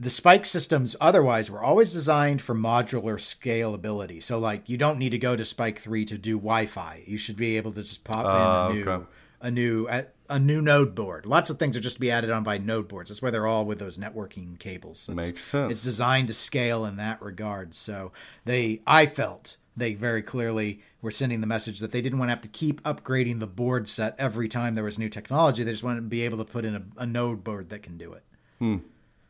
the 0.00 0.10
Spike 0.10 0.44
systems 0.46 0.96
otherwise 1.00 1.50
were 1.50 1.62
always 1.62 1.92
designed 1.92 2.42
for 2.42 2.54
modular 2.54 3.16
scalability. 3.18 4.22
So 4.22 4.38
like 4.38 4.68
you 4.68 4.76
don't 4.76 4.98
need 4.98 5.10
to 5.10 5.18
go 5.18 5.36
to 5.36 5.44
Spike 5.44 5.78
3 5.78 6.04
to 6.06 6.18
do 6.18 6.36
Wi-Fi. 6.36 7.02
You 7.06 7.16
should 7.18 7.36
be 7.36 7.56
able 7.56 7.72
to 7.72 7.82
just 7.82 8.04
pop 8.04 8.24
Ah, 8.26 8.68
in 8.70 8.72
a 8.72 8.74
new 8.74 8.90
okay. 8.90 9.04
a 9.40 9.50
new 9.50 9.88
a, 9.88 10.06
a 10.28 10.38
new 10.40 10.60
node 10.60 10.94
board. 10.94 11.26
Lots 11.26 11.50
of 11.50 11.58
things 11.58 11.76
are 11.76 11.80
just 11.80 11.96
to 11.96 12.00
be 12.00 12.10
added 12.10 12.30
on 12.30 12.42
by 12.42 12.58
node 12.58 12.88
boards. 12.88 13.10
That's 13.10 13.22
why 13.22 13.30
they're 13.30 13.46
all 13.46 13.64
with 13.64 13.78
those 13.78 13.96
networking 13.98 14.58
cables. 14.58 15.08
Makes 15.08 15.44
sense. 15.44 15.70
It's 15.70 15.82
designed 15.84 16.28
to 16.28 16.34
scale 16.34 16.84
in 16.84 16.96
that 16.96 17.22
regard. 17.22 17.74
So 17.74 18.10
they, 18.44 18.80
I 18.86 19.06
felt 19.06 19.56
they 19.76 19.94
very 19.94 20.22
clearly 20.22 20.82
were 21.04 21.10
sending 21.10 21.42
the 21.42 21.46
message 21.46 21.80
that 21.80 21.92
they 21.92 22.00
didn't 22.00 22.18
want 22.18 22.30
to 22.30 22.32
have 22.32 22.40
to 22.40 22.48
keep 22.48 22.82
upgrading 22.82 23.38
the 23.38 23.46
board 23.46 23.90
set 23.90 24.14
every 24.18 24.48
time 24.48 24.74
there 24.74 24.82
was 24.82 24.98
new 24.98 25.10
technology. 25.10 25.62
They 25.62 25.70
just 25.70 25.84
wanted 25.84 25.96
to 25.96 26.06
be 26.06 26.22
able 26.22 26.38
to 26.38 26.46
put 26.46 26.64
in 26.64 26.74
a, 26.74 26.82
a 26.96 27.04
node 27.04 27.44
board 27.44 27.68
that 27.68 27.82
can 27.82 27.98
do 27.98 28.14
it. 28.14 28.24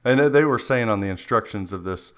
And 0.04 0.20
uh, 0.20 0.28
they 0.28 0.44
were 0.44 0.60
saying 0.60 0.88
on 0.88 1.00
the 1.00 1.08
instructions 1.08 1.72
of 1.72 1.82
this 1.82 2.12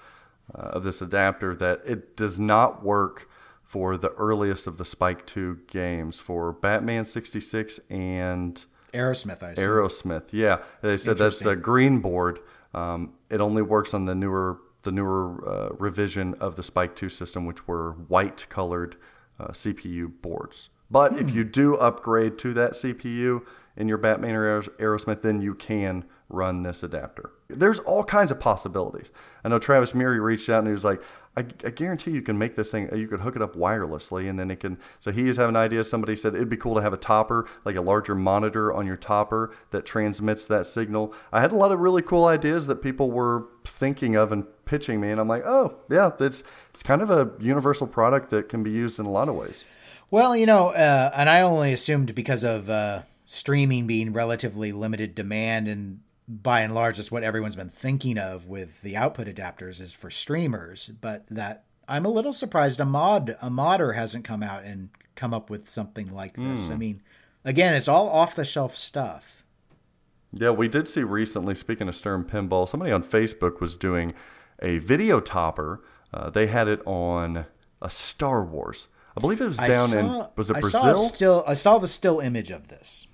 uh, 0.53 0.61
of 0.61 0.83
this 0.83 1.01
adapter 1.01 1.55
that 1.55 1.81
it 1.85 2.15
does 2.15 2.39
not 2.39 2.83
work 2.83 3.27
for 3.63 3.97
the 3.97 4.11
earliest 4.11 4.67
of 4.67 4.77
the 4.77 4.85
Spike 4.85 5.25
2 5.25 5.61
games 5.67 6.19
for 6.19 6.53
Batman 6.53 7.03
66 7.03 7.79
and 7.89 8.63
Aerosmith, 8.93 9.43
I 9.43 9.49
assume. 9.49 9.67
Aerosmith. 9.67 10.27
Yeah, 10.31 10.59
they 10.81 10.97
said 10.97 11.17
that's 11.17 11.43
a 11.45 11.55
green 11.55 11.99
board. 11.99 12.39
Um, 12.75 13.13
it 13.29 13.41
only 13.41 13.63
works 13.63 13.95
on 13.95 14.05
the 14.05 14.13
newer 14.13 14.59
the 14.83 14.91
newer 14.91 15.49
uh, 15.49 15.69
revision 15.79 16.35
of 16.35 16.55
the 16.55 16.63
Spike 16.63 16.95
2 16.95 17.09
system, 17.09 17.47
which 17.47 17.67
were 17.67 17.93
white 17.93 18.45
colored 18.49 18.95
uh, 19.39 19.47
CPU 19.49 20.11
boards. 20.21 20.69
But 20.89 21.17
if 21.17 21.31
you 21.31 21.43
do 21.43 21.75
upgrade 21.75 22.37
to 22.39 22.53
that 22.53 22.71
CPU 22.71 23.45
in 23.75 23.87
your 23.87 23.97
Batman 23.97 24.35
or 24.35 24.61
Aeros- 24.61 24.69
Aerosmith, 24.77 25.21
then 25.21 25.41
you 25.41 25.53
can 25.53 26.05
run 26.29 26.63
this 26.63 26.83
adapter. 26.83 27.31
There's 27.47 27.79
all 27.79 28.03
kinds 28.03 28.31
of 28.31 28.39
possibilities. 28.39 29.11
I 29.43 29.49
know 29.49 29.59
Travis 29.59 29.93
Murray 29.93 30.19
reached 30.19 30.49
out 30.49 30.59
and 30.59 30.67
he 30.67 30.73
was 30.73 30.83
like, 30.83 31.01
I, 31.37 31.41
I 31.63 31.69
guarantee 31.69 32.11
you 32.11 32.21
can 32.21 32.37
make 32.37 32.55
this 32.55 32.71
thing, 32.71 32.89
you 32.93 33.07
could 33.07 33.21
hook 33.21 33.35
it 33.35 33.41
up 33.41 33.55
wirelessly 33.55 34.29
and 34.29 34.39
then 34.39 34.49
it 34.49 34.59
can. 34.59 34.79
So 34.99 35.11
he 35.11 35.29
is 35.29 35.37
having 35.37 35.55
an 35.55 35.61
idea. 35.61 35.83
Somebody 35.83 36.15
said 36.15 36.35
it'd 36.35 36.49
be 36.49 36.57
cool 36.57 36.75
to 36.75 36.81
have 36.81 36.93
a 36.93 36.97
topper, 36.97 37.47
like 37.63 37.75
a 37.75 37.81
larger 37.81 38.15
monitor 38.15 38.73
on 38.73 38.87
your 38.87 38.97
topper 38.97 39.53
that 39.69 39.85
transmits 39.85 40.45
that 40.45 40.65
signal. 40.65 41.13
I 41.31 41.39
had 41.39 41.51
a 41.51 41.55
lot 41.55 41.71
of 41.71 41.79
really 41.79 42.01
cool 42.01 42.25
ideas 42.25 42.67
that 42.67 42.81
people 42.81 43.11
were 43.11 43.47
thinking 43.63 44.15
of 44.15 44.31
and 44.31 44.45
pitching 44.65 44.99
me. 44.99 45.11
And 45.11 45.21
I'm 45.21 45.27
like, 45.27 45.43
oh, 45.45 45.77
yeah, 45.89 46.09
it's, 46.19 46.43
it's 46.77 46.83
kind 46.83 47.01
of 47.01 47.09
a 47.09 47.31
universal 47.39 47.87
product 47.87 48.29
that 48.29 48.49
can 48.49 48.61
be 48.61 48.69
used 48.69 48.99
in 48.99 49.07
a 49.07 49.09
lot 49.09 49.27
of 49.27 49.33
ways. 49.33 49.65
Well, 50.11 50.37
you 50.37 50.45
know, 50.45 50.69
uh, 50.69 51.09
and 51.15 51.27
I 51.27 51.41
only 51.41 51.73
assumed 51.73 52.13
because 52.13 52.43
of 52.43 52.69
uh, 52.69 53.01
streaming 53.25 53.87
being 53.87 54.13
relatively 54.13 54.71
limited 54.71 55.15
demand, 55.15 55.67
and 55.67 56.01
by 56.27 56.61
and 56.61 56.75
large, 56.75 56.97
that's 56.97 57.11
what 57.11 57.23
everyone's 57.23 57.55
been 57.55 57.67
thinking 57.67 58.19
of 58.19 58.45
with 58.45 58.83
the 58.83 58.95
output 58.95 59.25
adapters 59.25 59.81
is 59.81 59.95
for 59.95 60.11
streamers. 60.11 60.91
But 61.01 61.25
that 61.31 61.63
I'm 61.87 62.05
a 62.05 62.09
little 62.09 62.31
surprised 62.31 62.79
a 62.79 62.85
mod 62.85 63.35
a 63.41 63.49
modder 63.49 63.93
hasn't 63.93 64.23
come 64.23 64.43
out 64.43 64.63
and 64.63 64.89
come 65.15 65.33
up 65.33 65.49
with 65.49 65.67
something 65.67 66.13
like 66.13 66.35
this. 66.35 66.69
I 66.69 66.75
mean, 66.75 67.01
again, 67.43 67.73
it's 67.73 67.87
all 67.87 68.07
off 68.07 68.35
the 68.35 68.45
shelf 68.45 68.75
stuff. 68.77 69.43
Yeah, 70.31 70.51
we 70.51 70.67
did 70.67 70.87
see 70.87 71.01
recently, 71.01 71.55
speaking 71.55 71.87
of 71.87 71.95
Stern 71.95 72.25
Pinball, 72.25 72.69
somebody 72.69 72.91
on 72.91 73.01
Facebook 73.01 73.59
was 73.59 73.75
doing 73.75 74.13
a 74.61 74.77
video 74.77 75.19
topper. 75.19 75.81
Uh, 76.13 76.29
they 76.29 76.47
had 76.47 76.67
it 76.67 76.81
on 76.85 77.45
a 77.81 77.89
Star 77.89 78.43
Wars. 78.43 78.87
I 79.15 79.19
believe 79.19 79.41
it 79.41 79.45
was 79.45 79.57
down 79.57 79.87
saw- 79.89 79.99
in, 79.99 80.27
was 80.35 80.49
it 80.49 80.57
I 80.57 80.61
saw 80.61 80.83
Brazil? 80.83 80.99
still 80.99 81.43
I 81.47 81.53
saw 81.53 81.77
the 81.79 81.87
still 81.87 82.19
image 82.19 82.51
of 82.51 82.67
this. 82.67 83.07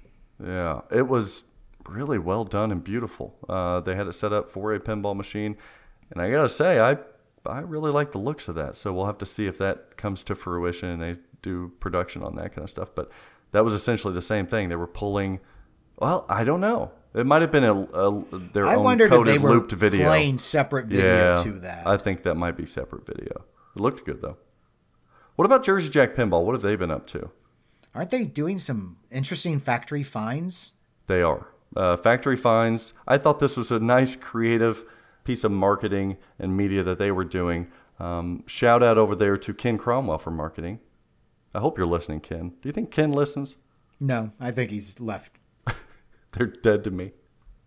Yeah, 0.43 0.81
it 0.91 1.07
was 1.07 1.43
really 1.87 2.17
well 2.17 2.43
done 2.43 2.71
and 2.71 2.83
beautiful. 2.83 3.35
Uh, 3.47 3.79
they 3.79 3.95
had 3.95 4.07
it 4.07 4.13
set 4.13 4.33
up 4.33 4.51
for 4.51 4.73
a 4.73 4.79
pinball 4.79 5.15
machine, 5.15 5.55
and 6.11 6.21
I 6.21 6.29
gotta 6.29 6.49
say, 6.49 6.79
I 6.79 6.97
I 7.45 7.59
really 7.59 7.91
like 7.91 8.11
the 8.11 8.19
looks 8.19 8.47
of 8.47 8.55
that. 8.55 8.75
So 8.75 8.93
we'll 8.93 9.05
have 9.05 9.17
to 9.19 9.25
see 9.25 9.47
if 9.47 9.57
that 9.57 9.97
comes 9.97 10.23
to 10.25 10.35
fruition 10.35 10.89
and 10.89 11.01
they 11.01 11.19
do 11.41 11.71
production 11.79 12.23
on 12.23 12.35
that 12.35 12.53
kind 12.53 12.63
of 12.63 12.69
stuff. 12.69 12.93
But 12.95 13.09
that 13.51 13.65
was 13.65 13.73
essentially 13.73 14.13
the 14.13 14.21
same 14.21 14.47
thing. 14.47 14.69
They 14.69 14.75
were 14.75 14.87
pulling. 14.87 15.39
Well, 15.99 16.25
I 16.29 16.43
don't 16.43 16.61
know. 16.61 16.91
It 17.13 17.25
might 17.25 17.41
have 17.41 17.51
been 17.51 17.63
a, 17.63 17.79
a 17.79 18.39
their 18.53 18.67
I 18.67 18.75
own 18.75 18.83
wondered 18.83 19.05
if 19.05 19.11
coded 19.11 19.33
they 19.33 19.37
were 19.37 19.51
looped 19.51 19.71
video. 19.73 20.07
playing 20.07 20.39
separate 20.39 20.87
video 20.87 21.35
yeah, 21.35 21.43
to 21.43 21.51
that. 21.59 21.85
I 21.85 21.97
think 21.97 22.23
that 22.23 22.35
might 22.35 22.57
be 22.57 22.65
separate 22.65 23.05
video. 23.05 23.45
It 23.75 23.81
looked 23.81 24.05
good 24.05 24.21
though. 24.21 24.37
What 25.35 25.45
about 25.45 25.63
Jersey 25.63 25.89
Jack 25.89 26.15
Pinball? 26.15 26.43
What 26.43 26.53
have 26.53 26.61
they 26.61 26.75
been 26.75 26.91
up 26.91 27.07
to? 27.07 27.29
Aren't 27.95 28.09
they 28.09 28.23
doing 28.23 28.59
some 28.59 28.97
interesting 29.11 29.59
factory 29.59 30.03
finds? 30.03 30.73
They 31.07 31.21
are. 31.21 31.47
Uh, 31.75 31.97
factory 31.97 32.35
finds. 32.35 32.93
I 33.07 33.17
thought 33.17 33.39
this 33.39 33.57
was 33.57 33.71
a 33.71 33.79
nice, 33.79 34.15
creative 34.15 34.85
piece 35.23 35.43
of 35.43 35.51
marketing 35.51 36.17
and 36.39 36.55
media 36.55 36.83
that 36.83 36.99
they 36.99 37.11
were 37.11 37.23
doing. 37.23 37.67
Um, 37.99 38.43
shout 38.47 38.83
out 38.83 38.97
over 38.97 39.15
there 39.15 39.37
to 39.37 39.53
Ken 39.53 39.77
Cromwell 39.77 40.17
for 40.17 40.31
marketing. 40.31 40.79
I 41.53 41.59
hope 41.59 41.77
you're 41.77 41.87
listening, 41.87 42.19
Ken. 42.19 42.49
Do 42.61 42.69
you 42.69 42.73
think 42.73 42.91
Ken 42.91 43.11
listens? 43.11 43.57
No, 43.99 44.31
I 44.39 44.51
think 44.51 44.71
he's 44.71 44.99
left. 44.99 45.37
They're 46.33 46.47
dead 46.47 46.83
to 46.85 46.91
me. 46.91 47.11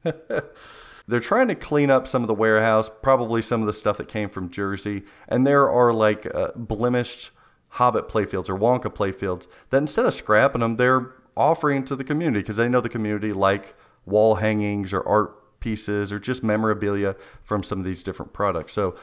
They're 1.08 1.20
trying 1.20 1.48
to 1.48 1.54
clean 1.54 1.90
up 1.90 2.06
some 2.06 2.22
of 2.22 2.28
the 2.28 2.34
warehouse, 2.34 2.90
probably 3.02 3.40
some 3.40 3.60
of 3.60 3.66
the 3.66 3.72
stuff 3.72 3.96
that 3.98 4.08
came 4.08 4.28
from 4.28 4.50
Jersey. 4.50 5.04
And 5.28 5.46
there 5.46 5.70
are 5.70 5.92
like 5.92 6.26
uh, 6.34 6.50
blemished 6.56 7.30
Hobbit 7.70 8.08
playfields 8.08 8.48
or 8.48 8.58
Wonka 8.58 8.92
playfields 8.92 9.46
that 9.70 9.78
instead 9.78 10.06
of 10.06 10.14
scrapping 10.14 10.60
them, 10.60 10.76
they're 10.76 11.14
offering 11.36 11.84
to 11.84 11.94
the 11.94 12.04
community 12.04 12.40
because 12.40 12.56
they 12.56 12.68
know 12.68 12.80
the 12.80 12.88
community 12.88 13.32
like 13.32 13.74
wall 14.04 14.36
hangings 14.36 14.92
or 14.92 15.06
art 15.06 15.60
pieces 15.60 16.12
or 16.12 16.18
just 16.18 16.42
memorabilia 16.42 17.14
from 17.42 17.62
some 17.62 17.78
of 17.78 17.84
these 17.84 18.02
different 18.02 18.32
products. 18.32 18.72
So, 18.72 18.96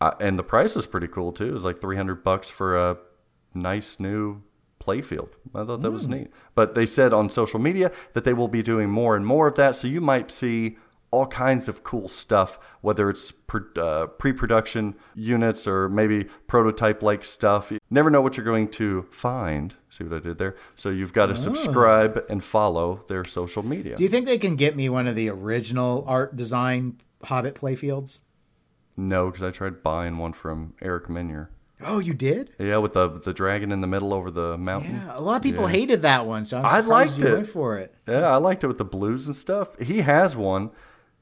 uh, 0.00 0.12
and 0.20 0.38
the 0.38 0.42
price 0.42 0.76
is 0.76 0.86
pretty 0.86 1.08
cool 1.08 1.32
too. 1.32 1.54
It's 1.54 1.64
like 1.64 1.80
300 1.80 2.24
bucks 2.24 2.48
for 2.48 2.76
a 2.76 2.98
nice 3.54 4.00
new 4.00 4.42
playfield. 4.82 5.30
I 5.54 5.64
thought 5.64 5.80
that 5.82 5.90
was 5.90 6.08
neat. 6.08 6.28
But 6.54 6.74
they 6.74 6.86
said 6.86 7.12
on 7.12 7.30
social 7.30 7.60
media 7.60 7.92
that 8.14 8.24
they 8.24 8.32
will 8.32 8.48
be 8.48 8.62
doing 8.62 8.90
more 8.90 9.16
and 9.16 9.24
more 9.26 9.46
of 9.46 9.56
that. 9.56 9.76
So 9.76 9.88
you 9.88 10.00
might 10.00 10.30
see 10.30 10.76
all 11.12 11.26
kinds 11.26 11.68
of 11.68 11.84
cool 11.84 12.08
stuff, 12.08 12.58
whether 12.80 13.10
it's 13.10 13.32
pre- 13.32 13.60
uh, 13.76 14.06
production 14.06 14.94
units 15.14 15.66
or 15.66 15.88
maybe 15.88 16.24
prototype 16.46 17.02
like 17.02 17.22
stuff. 17.22 17.70
You 17.70 17.78
never 17.90 18.10
know 18.10 18.22
what 18.22 18.36
you're 18.36 18.46
going 18.46 18.68
to 18.70 19.06
find. 19.10 19.74
See 19.90 20.04
what 20.04 20.16
I 20.16 20.20
did 20.20 20.38
there? 20.38 20.56
So 20.74 20.88
you've 20.88 21.12
got 21.12 21.26
to 21.26 21.36
subscribe 21.36 22.24
and 22.30 22.42
follow 22.42 23.04
their 23.08 23.24
social 23.24 23.62
media. 23.62 23.96
Do 23.96 24.02
you 24.02 24.08
think 24.08 24.24
they 24.26 24.38
can 24.38 24.56
get 24.56 24.74
me 24.74 24.88
one 24.88 25.06
of 25.06 25.14
the 25.14 25.28
original 25.28 26.04
art 26.08 26.34
design 26.34 26.96
Hobbit 27.24 27.54
playfields? 27.54 28.20
no, 28.96 29.26
because 29.26 29.42
I 29.42 29.50
tried 29.50 29.82
buying 29.82 30.18
one 30.18 30.32
from 30.32 30.74
Eric 30.82 31.08
Minier. 31.08 31.50
Oh, 31.84 31.98
you 31.98 32.14
did? 32.14 32.50
Yeah, 32.58 32.78
with 32.78 32.92
the 32.94 33.08
the 33.08 33.32
dragon 33.32 33.72
in 33.72 33.80
the 33.80 33.86
middle 33.86 34.12
over 34.14 34.30
the 34.30 34.56
mountain. 34.58 34.94
Yeah, 34.96 35.18
a 35.18 35.20
lot 35.20 35.36
of 35.36 35.42
people 35.42 35.66
hated 35.66 36.02
that 36.02 36.26
one, 36.26 36.44
so 36.44 36.58
I'm 36.58 36.64
I 36.66 36.80
liked 36.80 37.18
you 37.18 37.28
it. 37.28 37.32
went 37.32 37.46
for 37.48 37.78
it. 37.78 37.94
Yeah, 38.06 38.30
I 38.30 38.36
liked 38.36 38.64
it 38.64 38.66
with 38.68 38.78
the 38.78 38.84
blues 38.84 39.26
and 39.26 39.36
stuff. 39.36 39.78
He 39.80 40.02
has 40.02 40.36
one 40.36 40.70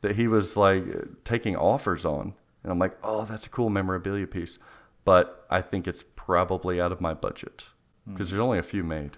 that 0.00 0.16
he 0.16 0.26
was 0.28 0.56
like 0.56 0.84
taking 1.24 1.56
offers 1.56 2.04
on, 2.04 2.34
and 2.62 2.72
I'm 2.72 2.78
like, 2.78 2.96
oh, 3.02 3.24
that's 3.24 3.46
a 3.46 3.50
cool 3.50 3.70
memorabilia 3.70 4.26
piece. 4.26 4.58
But 5.04 5.46
I 5.50 5.62
think 5.62 5.88
it's 5.88 6.04
probably 6.16 6.80
out 6.80 6.92
of 6.92 7.00
my 7.00 7.14
budget 7.14 7.70
because 8.06 8.30
there's 8.30 8.40
only 8.40 8.58
a 8.58 8.62
few 8.62 8.82
made. 8.84 9.16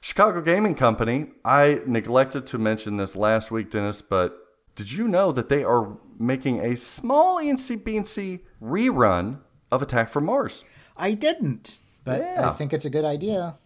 Chicago 0.00 0.40
Gaming 0.40 0.74
Company. 0.74 1.26
I 1.44 1.80
neglected 1.86 2.46
to 2.46 2.58
mention 2.58 2.96
this 2.96 3.14
last 3.14 3.50
week, 3.50 3.70
Dennis, 3.70 4.00
but 4.00 4.36
did 4.74 4.92
you 4.92 5.06
know 5.08 5.30
that 5.32 5.48
they 5.50 5.62
are 5.62 5.98
making 6.18 6.60
a 6.60 6.76
small 6.76 7.36
ENC 7.36 7.82
BNC 7.82 8.40
rerun 8.62 9.38
of 9.70 9.82
Attack 9.82 10.08
from 10.10 10.24
Mars? 10.26 10.64
I 10.96 11.12
didn't, 11.14 11.78
but 12.04 12.20
Yeah. 12.20 12.48
I 12.50 12.52
think 12.52 12.72
it's 12.72 12.84
a 12.84 12.90
good 12.90 13.04
idea. 13.04 13.56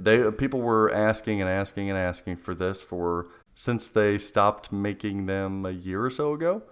they 0.00 0.30
people 0.30 0.60
were 0.60 0.92
asking 0.94 1.40
and 1.40 1.50
asking 1.50 1.88
and 1.90 1.98
asking 1.98 2.36
for 2.36 2.54
this 2.54 2.80
for 2.82 3.26
since 3.54 3.88
they 3.88 4.16
stopped 4.18 4.70
making 4.72 5.26
them 5.26 5.66
a 5.66 5.70
year 5.72 6.04
or 6.04 6.10
so 6.10 6.32
ago. 6.32 6.62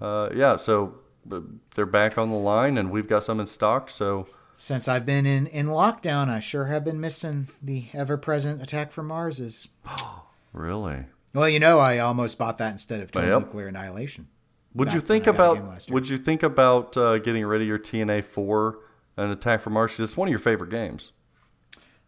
Uh, 0.00 0.28
yeah, 0.34 0.56
so 0.56 0.94
uh, 1.30 1.40
they're 1.74 1.84
back 1.86 2.16
on 2.16 2.30
the 2.30 2.36
line, 2.36 2.78
and 2.78 2.90
we've 2.90 3.08
got 3.08 3.24
some 3.24 3.40
in 3.40 3.46
stock. 3.46 3.90
So 3.90 4.26
Since 4.56 4.88
I've 4.88 5.04
been 5.06 5.26
in, 5.26 5.46
in 5.48 5.66
lockdown, 5.66 6.28
I 6.30 6.40
sure 6.40 6.66
have 6.66 6.82
been 6.84 7.00
missing 7.00 7.48
the 7.62 7.86
ever 7.92 8.16
present 8.16 8.62
Attack 8.62 8.90
from 8.92 9.06
Marses. 9.08 9.68
really, 10.52 11.04
Well, 11.34 11.48
you 11.48 11.58
know, 11.60 11.78
I 11.78 11.98
almost 11.98 12.38
bought 12.38 12.58
that 12.58 12.72
instead 12.72 13.00
of 13.00 13.10
Total 13.12 13.28
Yep. 13.30 13.40
Nuclear 13.42 13.68
Annihilation. 13.68 14.28
Would 14.74 14.92
you 14.92 15.00
think 15.00 15.26
I 15.26 15.32
got 15.32 15.52
a 15.52 15.54
game 15.54 15.64
about 15.64 15.90
would 15.90 16.08
you 16.08 16.18
think 16.18 16.42
about 16.42 16.96
uh, 16.96 17.18
getting 17.18 17.44
rid 17.44 17.62
of 17.62 17.68
your 17.68 17.78
TNA 17.78 18.24
four 18.24 18.78
and 19.16 19.32
Attack 19.32 19.60
from 19.60 19.74
Mars? 19.74 19.98
It's 19.98 20.16
one 20.16 20.28
of 20.28 20.30
your 20.30 20.38
favorite 20.38 20.70
games. 20.70 21.12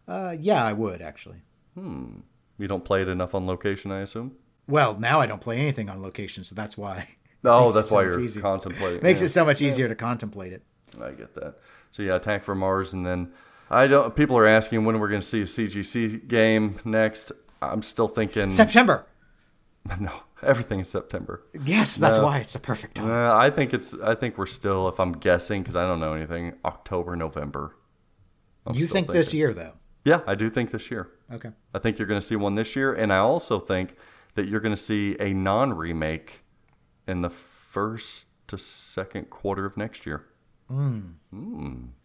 Uh, 0.07 0.35
yeah, 0.39 0.63
I 0.63 0.73
would 0.73 1.01
actually. 1.01 1.41
Hmm. 1.75 2.19
You 2.57 2.67
don't 2.67 2.85
play 2.85 3.01
it 3.01 3.09
enough 3.09 3.33
on 3.35 3.45
location, 3.47 3.91
I 3.91 4.01
assume. 4.01 4.35
Well, 4.67 4.97
now 4.97 5.19
I 5.19 5.25
don't 5.25 5.41
play 5.41 5.57
anything 5.57 5.89
on 5.89 6.01
location, 6.01 6.43
so 6.43 6.55
that's 6.55 6.77
why. 6.77 7.07
Oh, 7.45 7.69
that's 7.71 7.89
so 7.89 7.95
why 7.95 8.03
you're 8.03 8.21
easier. 8.21 8.41
contemplating. 8.41 9.03
Makes 9.03 9.19
yeah. 9.19 9.25
it 9.25 9.29
so 9.31 9.43
much 9.43 9.61
easier 9.61 9.89
to 9.89 9.95
contemplate 9.95 10.53
it. 10.53 10.63
I 11.01 11.11
get 11.11 11.35
that. 11.35 11.55
So 11.91 12.01
yeah, 12.01 12.15
Attack 12.15 12.45
from 12.45 12.59
Mars, 12.59 12.93
and 12.93 13.05
then 13.05 13.33
I 13.69 13.85
don't. 13.87 14.15
People 14.15 14.37
are 14.37 14.47
asking 14.47 14.85
when 14.85 14.97
we're 14.97 15.09
going 15.09 15.19
to 15.19 15.27
see 15.27 15.41
a 15.41 15.43
CGC 15.43 16.25
game 16.29 16.79
next. 16.85 17.33
I'm 17.61 17.81
still 17.81 18.07
thinking 18.07 18.49
September. 18.49 19.05
no, 19.99 20.11
everything 20.41 20.79
is 20.79 20.89
September. 20.89 21.43
Yes, 21.65 21.97
that's 21.97 22.17
No. 22.17 22.23
why 22.23 22.37
it's 22.39 22.53
the 22.53 22.59
perfect 22.59 22.95
time. 22.95 23.09
Uh, 23.09 23.35
I 23.35 23.49
think 23.49 23.73
it's. 23.73 23.93
I 24.03 24.15
think 24.15 24.37
we're 24.37 24.45
still, 24.45 24.87
if 24.87 24.99
I'm 24.99 25.11
guessing, 25.11 25.61
because 25.61 25.75
I 25.75 25.85
don't 25.85 25.99
know 25.99 26.13
anything, 26.13 26.53
October, 26.63 27.15
November. 27.15 27.75
I'm 28.65 28.75
you 28.75 28.87
think 28.87 29.07
this 29.07 29.33
year, 29.33 29.53
though? 29.53 29.73
Yeah, 30.05 30.21
I 30.25 30.35
do 30.35 30.49
think 30.49 30.71
this 30.71 30.89
year. 30.89 31.09
Okay. 31.31 31.49
I 31.73 31.79
think 31.79 31.97
you're 31.99 32.07
going 32.07 32.19
to 32.19 32.25
see 32.25 32.35
one 32.35 32.55
this 32.55 32.75
year, 32.75 32.93
and 32.93 33.11
I 33.11 33.17
also 33.17 33.59
think 33.59 33.95
that 34.35 34.47
you're 34.47 34.59
going 34.61 34.75
to 34.75 34.81
see 34.81 35.15
a 35.19 35.33
non-remake 35.33 36.43
in 37.07 37.21
the 37.21 37.29
first 37.29 38.25
to 38.47 38.57
second 38.57 39.29
quarter 39.29 39.65
of 39.65 39.75
next 39.77 40.05
year. 40.05 40.25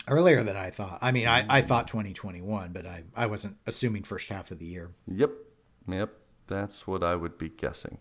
Earlier 0.09 0.43
than 0.43 0.57
I 0.57 0.70
thought. 0.70 0.99
I 1.01 1.12
mean, 1.12 1.26
I, 1.26 1.45
I 1.49 1.61
thought 1.62 1.87
2021, 1.89 2.72
but 2.72 2.87
I, 2.87 3.05
I 3.16 3.26
wasn't 3.26 3.57
assuming 3.66 4.03
first 4.03 4.29
half 4.29 4.51
of 4.51 4.59
the 4.59 4.66
year. 4.66 4.91
Yep. 5.07 5.31
Yep. 5.89 6.11
That's 6.49 6.87
what 6.87 7.03
I 7.05 7.15
would 7.15 7.39
be 7.39 7.49
guessing. 7.49 7.99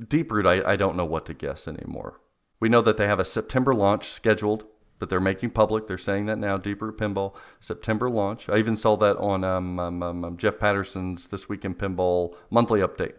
Deeproot, 0.00 0.46
I, 0.46 0.72
I 0.72 0.76
don't 0.76 0.96
know 0.96 1.04
what 1.04 1.24
to 1.26 1.34
guess 1.34 1.68
anymore. 1.68 2.20
We 2.60 2.68
know 2.68 2.80
that 2.82 2.96
they 2.96 3.06
have 3.06 3.20
a 3.20 3.24
September 3.24 3.74
launch 3.74 4.10
scheduled, 4.10 4.64
but 4.98 5.08
they're 5.10 5.20
making 5.20 5.50
public. 5.50 5.86
They're 5.86 5.98
saying 5.98 6.26
that 6.26 6.38
now. 6.38 6.56
Deeproot 6.58 6.96
Pinball, 6.96 7.34
September 7.60 8.10
launch. 8.10 8.48
I 8.48 8.56
even 8.56 8.76
saw 8.76 8.96
that 8.96 9.16
on 9.18 9.44
um, 9.44 9.78
um, 9.78 10.02
um, 10.02 10.24
um, 10.24 10.36
Jeff 10.36 10.58
Patterson's 10.58 11.28
This 11.28 11.48
Week 11.48 11.64
in 11.64 11.74
Pinball 11.74 12.34
monthly 12.50 12.80
update. 12.80 13.14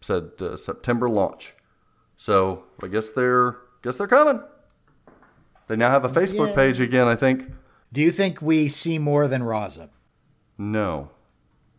Said 0.00 0.30
uh, 0.40 0.56
September 0.56 1.08
launch. 1.08 1.54
So 2.16 2.64
I 2.82 2.86
guess 2.86 3.10
they're 3.10 3.56
guess 3.82 3.96
they're 3.98 4.06
coming. 4.06 4.42
They 5.68 5.76
now 5.76 5.90
have 5.90 6.04
a 6.04 6.08
Facebook 6.08 6.48
Yeah. 6.50 6.54
page 6.54 6.80
again. 6.80 7.06
I 7.08 7.16
think. 7.16 7.50
Do 7.92 8.00
you 8.00 8.10
think 8.10 8.40
we 8.40 8.68
see 8.68 8.98
more 8.98 9.26
than 9.26 9.42
Raza? 9.42 9.88
No. 10.58 11.10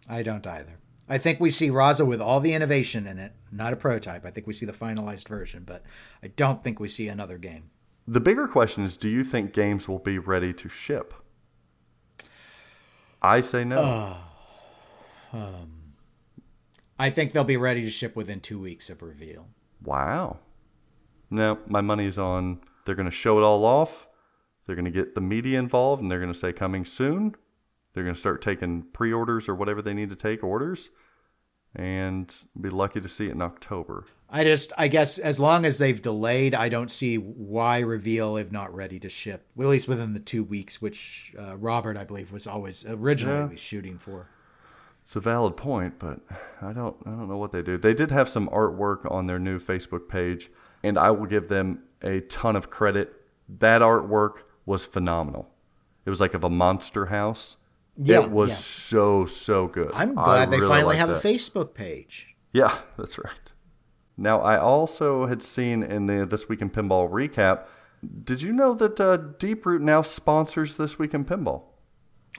I 0.10 0.24
don't 0.24 0.46
either. 0.46 0.78
I 1.12 1.18
think 1.18 1.42
we 1.42 1.52
see 1.52 1.70
Raza 1.70 2.08
with 2.08 2.22
all 2.22 2.40
the 2.40 2.54
innovation 2.54 3.06
in 3.06 3.20
it, 3.20 3.34
not 3.52 3.74
a 3.74 3.76
prototype. 3.76 4.26
I 4.26 4.30
think 4.30 4.48
we 4.48 4.54
see 4.54 4.66
the 4.66 4.72
finalized 4.72 5.28
version, 5.28 5.64
but 5.66 5.84
I 6.24 6.28
don't 6.28 6.64
think 6.64 6.80
we 6.80 6.88
see 6.88 7.10
another 7.10 7.38
game. 7.38 7.70
The 8.08 8.22
bigger 8.22 8.48
question 8.48 8.86
is 8.86 8.96
do 8.96 9.10
you 9.10 9.26
think 9.26 9.52
games 9.52 9.90
will 9.90 10.00
be 10.00 10.20
ready 10.20 10.54
to 10.54 10.70
ship? 10.70 11.14
I 13.22 13.42
say 13.42 13.66
no. 13.66 14.16
Um, 15.34 15.96
I 16.98 17.10
think 17.10 17.34
they'll 17.34 17.44
be 17.44 17.58
ready 17.58 17.84
to 17.84 17.90
ship 17.90 18.16
within 18.16 18.40
two 18.40 18.60
weeks 18.62 18.90
of 18.90 19.02
reveal. 19.02 19.48
wow. 19.84 20.40
No, 21.30 21.60
my 21.68 21.82
money's 21.82 22.18
on 22.18 22.62
they're 22.86 22.96
going 22.96 23.04
to 23.04 23.12
show 23.12 23.38
it 23.38 23.44
all 23.44 23.66
off. 23.66 24.08
They're 24.66 24.78
going 24.78 24.86
to 24.86 24.92
get 24.92 25.16
the 25.16 25.22
media 25.22 25.60
involved 25.60 26.02
and 26.02 26.10
they're 26.10 26.22
going 26.22 26.32
to 26.32 26.40
say 26.40 26.54
coming 26.54 26.86
soon. 26.86 27.36
They're 27.94 28.04
going 28.04 28.16
to 28.16 28.20
start 28.20 28.42
taking 28.42 28.84
pre 28.94 29.12
orders 29.12 29.50
or 29.50 29.56
whatever 29.56 29.82
they 29.82 29.94
need 29.94 30.10
to 30.10 30.16
take 30.16 30.42
orders 30.42 30.90
and 31.76 32.34
be 32.60 32.70
lucky 32.70 33.00
to 33.00 33.08
see 33.08 33.26
it 33.26 33.32
in 33.32 33.42
October. 33.42 34.06
I 34.30 34.46
just, 34.46 34.72
I 34.78 34.88
guess, 34.88 35.18
as 35.18 35.40
long 35.40 35.66
as 35.66 35.78
they've 35.78 36.02
delayed, 36.02 36.56
I 36.56 36.70
don't 36.70 36.90
see 36.90 37.18
why 37.18 37.80
reveal 37.80 38.38
if 38.38 38.52
not 38.52 38.74
ready 38.74 38.98
to 39.00 39.10
ship. 39.10 39.46
Well, 39.56 39.68
at 39.68 39.72
least 39.72 39.90
within 39.90 40.14
the 40.14 40.20
two 40.20 40.44
weeks, 40.44 40.82
which 40.82 41.34
uh, 41.38 41.58
Robert, 41.58 41.98
I 41.98 42.06
believe, 42.06 42.32
was 42.32 42.48
always 42.48 42.86
originally 42.86 43.58
shooting 43.58 43.98
for. 43.98 44.30
It's 45.04 45.16
a 45.16 45.20
valid 45.20 45.58
point, 45.58 46.00
but 46.00 46.20
I 46.62 46.72
don't 46.74 46.96
I 47.06 47.10
don't 47.10 47.28
know 47.28 47.38
what 47.38 47.52
they 47.52 47.62
do. 47.62 47.78
They 47.78 47.94
did 47.94 48.12
have 48.12 48.30
some 48.30 48.48
artwork 48.50 49.10
on 49.12 49.28
their 49.28 49.40
new 49.40 49.60
Facebook 49.60 50.08
page, 50.08 50.52
and 50.84 50.98
I 50.98 51.12
will 51.12 51.26
give 51.26 51.50
them 51.50 51.84
a 52.02 52.22
ton 52.22 52.56
of 52.56 52.70
credit. 52.70 53.14
That 53.50 53.82
artwork 53.82 54.44
was 54.66 54.86
phenomenal. 54.86 55.50
It 56.06 56.10
was 56.10 56.22
like 56.22 56.34
of 56.34 56.44
a 56.44 56.50
monster 56.50 57.08
house. 57.08 57.58
Yeah, 57.98 58.24
it 58.24 58.32
was 58.32 58.50
yeah. 58.50 58.56
so 58.56 59.26
so 59.26 59.68
good. 59.68 59.92
I'm 59.94 60.18
I 60.18 60.24
glad 60.24 60.52
they 60.52 60.58
really 60.60 60.70
finally 60.70 60.98
have 60.98 61.10
that. 61.10 61.24
a 61.24 61.28
Facebook 61.28 61.74
page. 61.74 62.36
Yeah, 62.54 62.78
that's 62.98 63.18
right. 63.18 63.52
Now 64.18 64.40
I 64.42 64.58
also 64.58 65.26
had 65.26 65.42
seen 65.42 65.84
in 65.84 66.06
the 66.06 66.26
This 66.26 66.48
Week 66.50 66.62
in 66.62 66.70
Pinball 66.70 67.10
recap. 67.10 67.66
Did 68.24 68.42
you 68.42 68.52
know 68.52 68.74
that 68.74 69.00
uh, 69.00 69.18
Deeproot 69.18 69.82
now 69.82 70.02
sponsors 70.02 70.78
This 70.78 70.98
Week 70.98 71.14
in 71.14 71.26
Pinball? 71.26 71.64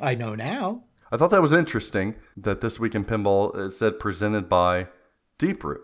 I 0.01 0.15
know 0.15 0.35
now. 0.35 0.85
I 1.13 1.19
thought 1.19 1.31
that 1.31 1.43
was 1.43 1.53
interesting 1.53 2.15
that 2.39 2.63
this 2.63 2.81
week 2.81 2.95
in 2.95 3.05
pinball 3.05 3.55
it 3.57 3.73
said 3.73 3.99
presented 3.99 4.49
by 4.49 4.89
Deeproot. 5.39 5.81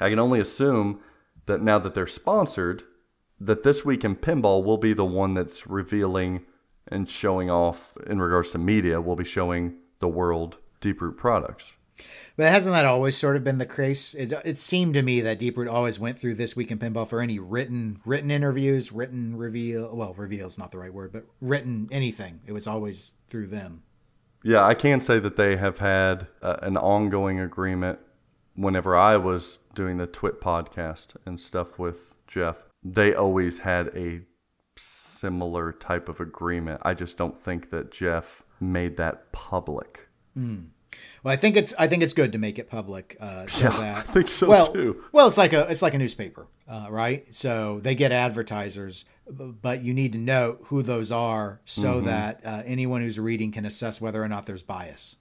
I 0.00 0.08
can 0.10 0.18
only 0.18 0.40
assume 0.40 1.00
that 1.46 1.62
now 1.62 1.78
that 1.78 1.94
they're 1.94 2.08
sponsored, 2.08 2.82
that 3.38 3.62
this 3.62 3.84
week 3.84 4.04
in 4.04 4.16
pinball 4.16 4.64
will 4.64 4.78
be 4.78 4.92
the 4.92 5.04
one 5.04 5.34
that's 5.34 5.68
revealing 5.68 6.44
and 6.88 7.08
showing 7.08 7.50
off 7.50 7.94
in 8.06 8.20
regards 8.20 8.50
to 8.50 8.58
media. 8.58 9.00
Will 9.00 9.16
be 9.16 9.24
showing 9.24 9.76
the 10.00 10.08
world 10.08 10.58
Deeproot 10.80 11.16
products. 11.16 11.72
But 12.36 12.50
hasn't 12.50 12.74
that 12.74 12.86
always 12.86 13.16
sort 13.16 13.36
of 13.36 13.44
been 13.44 13.58
the 13.58 13.66
case? 13.66 14.14
It, 14.14 14.32
it 14.44 14.58
seemed 14.58 14.94
to 14.94 15.02
me 15.02 15.20
that 15.20 15.38
Deeproot 15.38 15.70
always 15.70 15.98
went 15.98 16.18
through 16.18 16.34
this 16.34 16.56
week 16.56 16.70
in 16.70 16.78
pinball 16.78 17.06
for 17.06 17.20
any 17.20 17.38
written 17.38 18.00
written 18.04 18.30
interviews, 18.30 18.92
written 18.92 19.36
reveal. 19.36 19.94
Well, 19.94 20.14
reveal 20.14 20.46
is 20.46 20.58
not 20.58 20.72
the 20.72 20.78
right 20.78 20.92
word, 20.92 21.12
but 21.12 21.26
written 21.40 21.88
anything. 21.90 22.40
It 22.46 22.52
was 22.52 22.66
always 22.66 23.14
through 23.28 23.48
them. 23.48 23.82
Yeah, 24.42 24.64
I 24.64 24.74
can 24.74 25.00
say 25.00 25.20
that 25.20 25.36
they 25.36 25.56
have 25.56 25.78
had 25.78 26.26
uh, 26.40 26.56
an 26.62 26.76
ongoing 26.76 27.38
agreement. 27.38 28.00
Whenever 28.54 28.96
I 28.96 29.16
was 29.16 29.60
doing 29.74 29.98
the 29.98 30.06
TWIP 30.06 30.40
podcast 30.40 31.16
and 31.24 31.40
stuff 31.40 31.78
with 31.78 32.14
Jeff, 32.26 32.56
they 32.82 33.14
always 33.14 33.60
had 33.60 33.88
a 33.96 34.22
similar 34.76 35.72
type 35.72 36.08
of 36.08 36.20
agreement. 36.20 36.80
I 36.84 36.94
just 36.94 37.16
don't 37.16 37.36
think 37.38 37.70
that 37.70 37.90
Jeff 37.90 38.42
made 38.60 38.96
that 38.96 39.32
public. 39.32 40.08
Well, 40.36 41.32
I 41.32 41.36
think 41.36 41.56
it's 41.56 41.72
I 41.78 41.86
think 41.86 42.02
it's 42.02 42.12
good 42.14 42.32
to 42.32 42.38
make 42.38 42.58
it 42.58 42.68
public. 42.68 43.16
Uh, 43.20 43.46
so 43.46 43.64
Yeah, 43.64 43.76
that, 43.76 43.96
I 43.98 44.00
think 44.02 44.28
so, 44.30 44.48
well, 44.48 44.66
too. 44.66 45.04
Well, 45.12 45.28
it's 45.28 45.38
like 45.38 45.52
a 45.52 45.62
it's 45.70 45.82
like 45.82 45.94
a 45.94 45.98
newspaper, 45.98 46.46
uh, 46.68 46.86
right? 46.90 47.26
So 47.34 47.80
they 47.80 47.94
get 47.94 48.12
advertisers, 48.12 49.04
but 49.30 49.82
you 49.82 49.94
need 49.94 50.12
to 50.12 50.18
know 50.18 50.58
who 50.66 50.82
those 50.82 51.10
are 51.12 51.60
so 51.64 51.94
Mm-hmm. 51.96 52.06
that 52.06 52.40
uh, 52.44 52.62
anyone 52.66 53.00
who's 53.02 53.18
reading 53.18 53.52
can 53.52 53.64
assess 53.64 54.00
whether 54.00 54.22
or 54.22 54.28
not 54.28 54.46
there's 54.46 54.62
bias. 54.62 55.16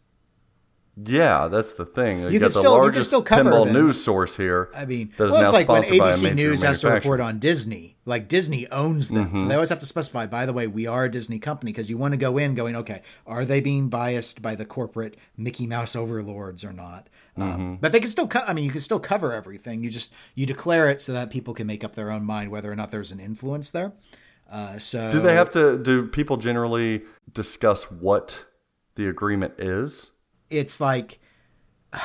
Yeah, 0.97 1.47
that's 1.47 1.73
the 1.73 1.85
thing. 1.85 2.19
You, 2.19 2.29
You 2.29 2.39
got 2.39 2.39
can 2.39 2.41
the 2.41 2.51
still- 2.51 2.63
you 2.63 2.67
can 2.77 2.81
largest 2.83 3.07
still 3.07 3.23
cover 3.23 3.49
pinball 3.49 3.65
them. 3.65 3.73
news 3.73 4.03
source 4.03 4.35
here. 4.35 4.69
I 4.75 4.85
mean, 4.85 5.13
well, 5.17 5.33
it's 5.41 5.53
like 5.53 5.69
when 5.69 5.83
sponsored 5.85 5.99
by 5.99 6.09
a 6.09 6.13
ABC 6.13 6.35
News 6.35 6.61
has 6.63 6.81
to 6.81 6.89
report 6.89 7.21
on 7.21 7.39
Disney. 7.39 7.97
Like 8.05 8.27
Disney 8.27 8.67
owns 8.71 9.07
them, 9.09 9.27
Mm-hmm. 9.27 9.37
so 9.37 9.45
they 9.47 9.53
always 9.53 9.69
have 9.69 9.79
to 9.79 9.85
specify. 9.85 10.25
By 10.25 10.45
the 10.45 10.51
way, 10.53 10.67
we 10.67 10.87
are 10.87 11.05
a 11.05 11.09
Disney 11.11 11.39
company 11.39 11.71
because 11.71 11.89
you 11.89 11.97
want 11.97 12.11
to 12.11 12.17
go 12.17 12.37
in 12.37 12.55
going, 12.55 12.75
okay, 12.75 13.03
are 13.25 13.45
they 13.45 13.61
being 13.61 13.87
biased 13.89 14.41
by 14.41 14.55
the 14.55 14.65
corporate 14.65 15.15
Mickey 15.37 15.65
Mouse 15.65 15.95
overlords 15.95 16.65
or 16.65 16.73
not? 16.73 17.07
Mm-hmm. 17.37 17.41
Um, 17.41 17.77
but 17.79 17.93
they 17.93 17.99
can 18.01 18.09
still, 18.09 18.27
co- 18.27 18.43
I 18.45 18.51
mean, 18.53 18.65
you 18.65 18.71
can 18.71 18.81
still 18.81 18.99
cover 18.99 19.31
everything. 19.31 19.81
You 19.83 19.89
just 19.89 20.11
you 20.35 20.45
declare 20.45 20.89
it 20.89 20.99
so 21.01 21.13
that 21.13 21.29
people 21.29 21.53
can 21.53 21.67
make 21.67 21.83
up 21.85 21.95
their 21.95 22.11
own 22.11 22.25
mind 22.25 22.51
whether 22.51 22.69
or 22.71 22.75
not 22.75 22.91
there's 22.91 23.13
an 23.13 23.19
influence 23.21 23.69
there. 23.71 23.93
Uh, 24.51 24.77
so 24.77 25.09
Do 25.11 25.21
they 25.21 25.35
have 25.35 25.49
to? 25.51 25.77
Do 25.77 26.07
people 26.07 26.35
generally 26.35 27.03
discuss 27.33 27.89
what 27.89 28.43
the 28.95 29.07
agreement 29.07 29.53
is? 29.57 30.11
It's 30.51 30.79
like. 30.81 31.19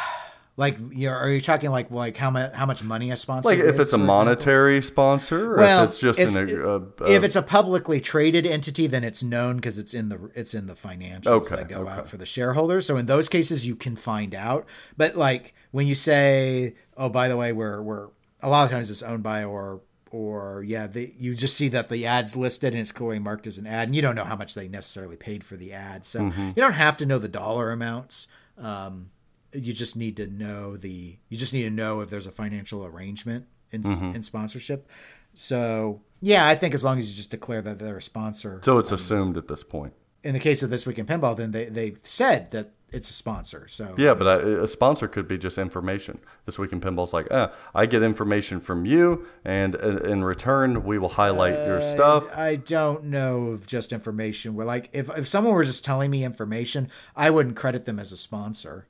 Like, 0.58 0.78
you 0.90 1.10
are 1.10 1.28
you 1.28 1.42
talking 1.42 1.68
like 1.68 1.90
like 1.90 2.16
how 2.16 2.30
much 2.30 2.50
how 2.54 2.64
much 2.64 2.82
money 2.82 3.10
a 3.10 3.16
sponsor? 3.18 3.50
Like 3.50 3.58
if 3.58 3.66
it's 3.66 3.74
a 3.74 3.76
for 3.76 3.82
example? 3.82 4.06
monetary 4.06 4.80
sponsor, 4.80 5.52
or 5.52 5.56
well, 5.58 5.82
if 5.84 5.90
it's 5.90 5.98
just 6.00 6.18
an, 6.18 6.48
it's- 6.48 6.58
uh, 6.58 6.80
uh, 7.04 7.08
if 7.08 7.24
it's 7.24 7.36
a 7.36 7.42
publicly 7.42 8.00
traded 8.00 8.46
entity, 8.46 8.86
then 8.86 9.04
it's 9.04 9.22
known 9.22 9.56
because 9.56 9.76
it's 9.76 9.92
in 9.92 10.08
the 10.08 10.30
it's 10.34 10.54
in 10.54 10.64
the 10.64 10.72
financials 10.72 11.26
Okay, 11.26 11.56
that 11.56 11.68
go 11.68 11.80
okay. 11.82 11.90
out 11.90 12.08
for 12.08 12.16
the 12.16 12.24
shareholders. 12.24 12.86
So 12.86 12.96
in 12.96 13.04
those 13.04 13.28
cases, 13.28 13.66
you 13.66 13.76
can 13.76 13.96
find 13.96 14.34
out. 14.34 14.66
But 14.96 15.14
like 15.14 15.52
when 15.72 15.86
you 15.86 15.94
say, 15.94 16.74
"Oh, 16.96 17.10
by 17.10 17.28
the 17.28 17.36
way, 17.36 17.52
we're 17.52 17.82
we're," 17.82 18.08
a 18.40 18.48
lot 18.48 18.64
of 18.64 18.70
times 18.70 18.90
it's 18.90 19.02
owned 19.02 19.22
by 19.22 19.44
or 19.44 19.82
or 20.10 20.64
yeah, 20.66 20.86
the, 20.86 21.12
you 21.18 21.34
just 21.34 21.54
see 21.54 21.68
that 21.68 21.90
the 21.90 22.06
ad's 22.06 22.34
listed 22.34 22.72
and 22.72 22.80
it's 22.80 22.92
clearly 22.92 23.18
marked 23.18 23.46
as 23.46 23.58
an 23.58 23.66
ad, 23.66 23.88
and 23.88 23.94
you 23.94 24.00
don't 24.00 24.14
know 24.14 24.24
how 24.24 24.36
much 24.36 24.54
they 24.54 24.68
necessarily 24.68 25.16
paid 25.16 25.44
for 25.44 25.58
the 25.58 25.74
ad. 25.74 26.06
So 26.06 26.20
Mm-hmm. 26.20 26.46
you 26.56 26.62
don't 26.62 26.72
have 26.72 26.96
to 26.96 27.04
know 27.04 27.18
the 27.18 27.28
dollar 27.28 27.70
amounts. 27.72 28.26
Um, 28.58 29.10
you 29.52 29.72
just 29.72 29.96
need 29.96 30.16
to 30.18 30.26
know 30.26 30.76
the 30.76 31.18
you 31.28 31.36
just 31.38 31.52
need 31.52 31.62
to 31.62 31.70
know 31.70 32.00
if 32.00 32.10
there's 32.10 32.26
a 32.26 32.32
financial 32.32 32.84
arrangement 32.84 33.46
in 33.70 33.82
Mm-hmm. 33.82 34.16
in 34.16 34.22
sponsorship. 34.22 34.88
So 35.34 36.02
yeah, 36.20 36.46
I 36.48 36.54
think 36.54 36.74
as 36.74 36.82
long 36.84 36.98
as 36.98 37.08
you 37.10 37.14
just 37.16 37.30
declare 37.30 37.62
that 37.62 37.78
they're 37.78 37.96
a 37.98 38.02
sponsor. 38.02 38.60
so 38.62 38.78
it's 38.78 38.92
assumed 38.92 39.36
at 39.36 39.48
this 39.48 39.62
point. 39.62 39.92
in 40.24 40.32
the 40.32 40.40
case 40.40 40.62
of 40.62 40.70
this 40.70 40.86
week 40.86 40.98
in 40.98 41.06
pinball, 41.06 41.36
then 41.36 41.50
they 41.52 41.66
they've 41.66 42.00
said 42.02 42.50
that 42.52 42.72
it's 42.92 43.10
a 43.10 43.12
sponsor. 43.12 43.66
So 43.68 43.94
Yeah, 43.98 44.14
but 44.14 44.26
I, 44.26 44.34
a 44.62 44.66
sponsor 44.66 45.08
could 45.08 45.26
be 45.26 45.38
just 45.38 45.58
information. 45.58 46.18
This 46.44 46.58
week 46.58 46.72
in 46.72 46.80
pinball's 46.80 47.12
like, 47.12 47.30
uh, 47.30 47.48
I 47.74 47.86
get 47.86 48.02
information 48.02 48.60
from 48.60 48.84
you, 48.84 49.26
and 49.44 49.74
in, 49.74 50.06
in 50.06 50.24
return, 50.24 50.84
we 50.84 50.98
will 50.98 51.10
highlight 51.10 51.54
your 51.66 51.82
stuff. 51.82 52.24
I 52.36 52.56
don't 52.56 53.04
know 53.04 53.48
of 53.48 53.66
just 53.66 53.92
information. 53.92 54.54
Where 54.54 54.66
like 54.66 54.90
if 54.92 55.10
if 55.16 55.28
someone 55.28 55.54
were 55.54 55.64
just 55.64 55.84
telling 55.84 56.10
me 56.10 56.24
information, 56.24 56.90
I 57.14 57.30
wouldn't 57.30 57.56
credit 57.56 57.84
them 57.84 57.98
as 57.98 58.12
a 58.12 58.16
sponsor. 58.16 58.86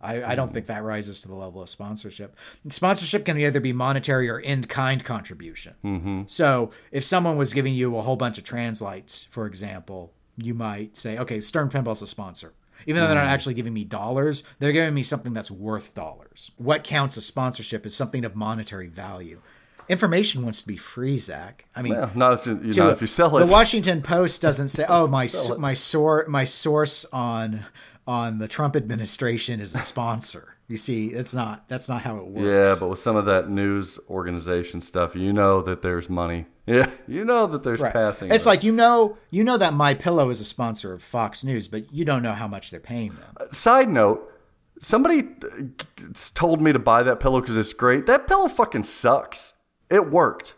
I, 0.00 0.22
I 0.22 0.34
don't 0.36 0.52
think 0.52 0.66
that 0.66 0.84
rises 0.84 1.20
to 1.22 1.28
the 1.28 1.34
level 1.34 1.60
of 1.60 1.68
sponsorship. 1.68 2.36
Sponsorship 2.68 3.24
can 3.24 3.38
either 3.38 3.60
be 3.60 3.72
monetary 3.72 4.28
or 4.28 4.38
in 4.38 4.62
kind 4.64 5.02
contribution. 5.02 5.74
Mm-hmm. 5.84 6.22
So 6.26 6.70
if 6.92 7.02
someone 7.02 7.36
was 7.36 7.52
giving 7.52 7.74
you 7.74 7.96
a 7.96 8.02
whole 8.02 8.14
bunch 8.14 8.38
of 8.38 8.44
translights, 8.44 9.26
for 9.30 9.46
example, 9.46 10.12
you 10.36 10.54
might 10.54 10.96
say, 10.96 11.18
okay, 11.18 11.40
Stern 11.40 11.68
Pinball's 11.68 12.00
a 12.00 12.06
sponsor. 12.06 12.54
Even 12.86 13.00
though 13.00 13.06
they're 13.06 13.16
not 13.16 13.26
mm. 13.26 13.32
actually 13.32 13.54
giving 13.54 13.74
me 13.74 13.84
dollars, 13.84 14.44
they're 14.58 14.72
giving 14.72 14.94
me 14.94 15.02
something 15.02 15.32
that's 15.32 15.50
worth 15.50 15.94
dollars. 15.94 16.50
What 16.56 16.84
counts 16.84 17.16
as 17.16 17.26
sponsorship 17.26 17.84
is 17.84 17.94
something 17.94 18.24
of 18.24 18.36
monetary 18.36 18.88
value. 18.88 19.40
Information 19.88 20.42
wants 20.42 20.60
to 20.60 20.68
be 20.68 20.76
free, 20.76 21.16
Zach. 21.16 21.64
I 21.74 21.80
mean, 21.80 21.94
not 22.14 22.34
if 22.34 22.46
you, 22.46 22.72
to- 22.72 22.78
know 22.78 22.88
if 22.90 23.00
you 23.00 23.06
sell 23.06 23.36
it. 23.38 23.46
The 23.46 23.52
Washington 23.52 24.02
Post 24.02 24.42
doesn't 24.42 24.68
say, 24.68 24.84
"Oh, 24.86 25.06
my 25.06 25.28
my 25.56 25.72
sor- 25.72 26.26
my 26.28 26.44
source 26.44 27.06
on 27.06 27.64
on 28.06 28.38
the 28.38 28.48
Trump 28.48 28.76
administration 28.76 29.60
is 29.60 29.74
a 29.74 29.78
sponsor." 29.78 30.57
You 30.68 30.76
see, 30.76 31.06
it's 31.06 31.32
not. 31.32 31.66
That's 31.68 31.88
not 31.88 32.02
how 32.02 32.18
it 32.18 32.26
works. 32.26 32.44
yeah, 32.46 32.76
but 32.78 32.90
with 32.90 32.98
some 32.98 33.16
of 33.16 33.24
that 33.24 33.48
news 33.48 33.98
organization 34.10 34.82
stuff, 34.82 35.16
you 35.16 35.32
know 35.32 35.62
that 35.62 35.82
there's 35.82 36.08
money. 36.08 36.46
Yeah, 36.68 36.90
you 37.06 37.24
know 37.24 37.46
that 37.46 37.64
there's 37.64 37.80
Right. 37.80 37.90
passing. 37.94 38.30
It's 38.30 38.44
like 38.44 38.62
you 38.62 38.72
know, 38.72 39.16
you 39.30 39.42
know 39.42 39.56
that 39.56 39.72
My 39.72 39.94
Pillow 39.94 40.28
is 40.28 40.38
a 40.38 40.44
sponsor 40.44 40.92
of 40.92 41.02
Fox 41.02 41.42
News, 41.42 41.66
but 41.66 41.90
you 41.94 42.04
don't 42.04 42.22
know 42.22 42.34
how 42.34 42.46
much 42.46 42.70
they're 42.70 42.78
paying 42.78 43.12
them. 43.12 43.48
Side 43.52 43.88
note, 43.88 44.30
somebody 44.78 45.20
uh, 45.42 46.02
told 46.34 46.60
me 46.60 46.74
to 46.74 46.78
buy 46.78 47.02
that 47.02 47.20
pillow 47.20 47.40
because 47.40 47.56
it's 47.56 47.72
great. 47.72 48.04
That 48.04 48.26
pillow 48.26 48.48
fucking 48.48 48.82
sucks. 48.84 49.54
It 49.88 50.10
worked 50.10 50.56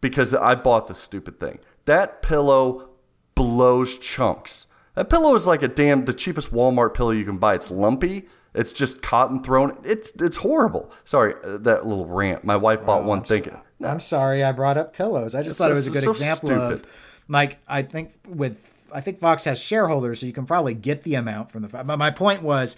because 0.00 0.34
I 0.34 0.54
bought 0.54 0.86
the 0.88 0.94
stupid 0.94 1.38
thing. 1.38 1.58
That 1.84 2.22
pillow 2.22 2.88
blows 3.34 3.98
chunks. 3.98 4.66
That 4.94 5.10
pillow 5.10 5.34
is 5.34 5.46
like 5.46 5.62
a 5.62 5.68
damn 5.68 6.06
the 6.06 6.14
cheapest 6.14 6.52
Walmart 6.54 6.94
pillow 6.94 7.10
you 7.10 7.26
can 7.26 7.36
buy. 7.36 7.54
It's 7.56 7.70
lumpy. 7.70 8.28
It's 8.54 8.72
just 8.72 9.02
cotton 9.02 9.42
thrown. 9.42 9.78
It's 9.84 10.12
it's 10.20 10.38
horrible. 10.38 10.90
Sorry, 11.04 11.34
uh, 11.44 11.58
that 11.58 11.86
little 11.86 12.06
rant. 12.06 12.44
My 12.44 12.56
wife 12.56 12.84
bought 12.84 13.04
one 13.04 13.22
thinking. 13.22 13.56
No, 13.78 13.88
I'm 13.88 14.00
sorry 14.00 14.42
I 14.42 14.52
brought 14.52 14.76
up 14.76 14.92
pillows. 14.92 15.34
I 15.34 15.42
just 15.42 15.56
thought 15.56 15.70
it 15.70 15.74
was 15.74 15.86
a 15.86 15.90
good 15.90 16.02
so 16.02 16.10
example 16.10 16.52
of 16.52 16.78
stupid. 16.78 16.90
like 17.28 17.58
I 17.68 17.82
think 17.82 18.12
with 18.26 18.88
I 18.92 19.00
think 19.00 19.18
Fox 19.18 19.44
has 19.44 19.62
shareholders, 19.62 20.20
so 20.20 20.26
you 20.26 20.32
can 20.32 20.46
probably 20.46 20.74
get 20.74 21.02
the 21.02 21.14
amount 21.14 21.50
from 21.50 21.62
the. 21.62 21.68
But 21.68 21.96
my 21.96 22.10
point 22.10 22.42
was, 22.42 22.76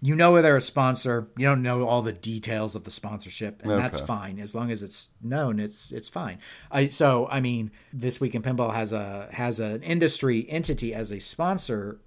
you 0.00 0.14
know 0.14 0.40
they're 0.40 0.56
a 0.56 0.60
sponsor. 0.60 1.28
You 1.36 1.46
don't 1.46 1.62
know 1.62 1.86
all 1.86 2.02
the 2.02 2.12
details 2.12 2.74
of 2.74 2.84
the 2.84 2.90
sponsorship, 2.90 3.62
and 3.64 3.72
that's 3.72 4.00
fine 4.00 4.38
as 4.38 4.54
long 4.54 4.70
as 4.70 4.82
it's 4.82 5.10
known. 5.20 5.58
It's 5.58 5.90
it's 5.90 6.08
fine. 6.08 6.38
I 6.70 6.88
so 6.88 7.28
I 7.30 7.40
mean, 7.40 7.72
this 7.92 8.20
week 8.20 8.34
in 8.34 8.42
pinball 8.42 8.74
has 8.74 8.92
a 8.92 9.28
has 9.32 9.58
an 9.58 9.82
industry 9.82 10.46
entity 10.48 10.94
as 10.94 11.12
a 11.12 11.18
sponsor. 11.18 12.00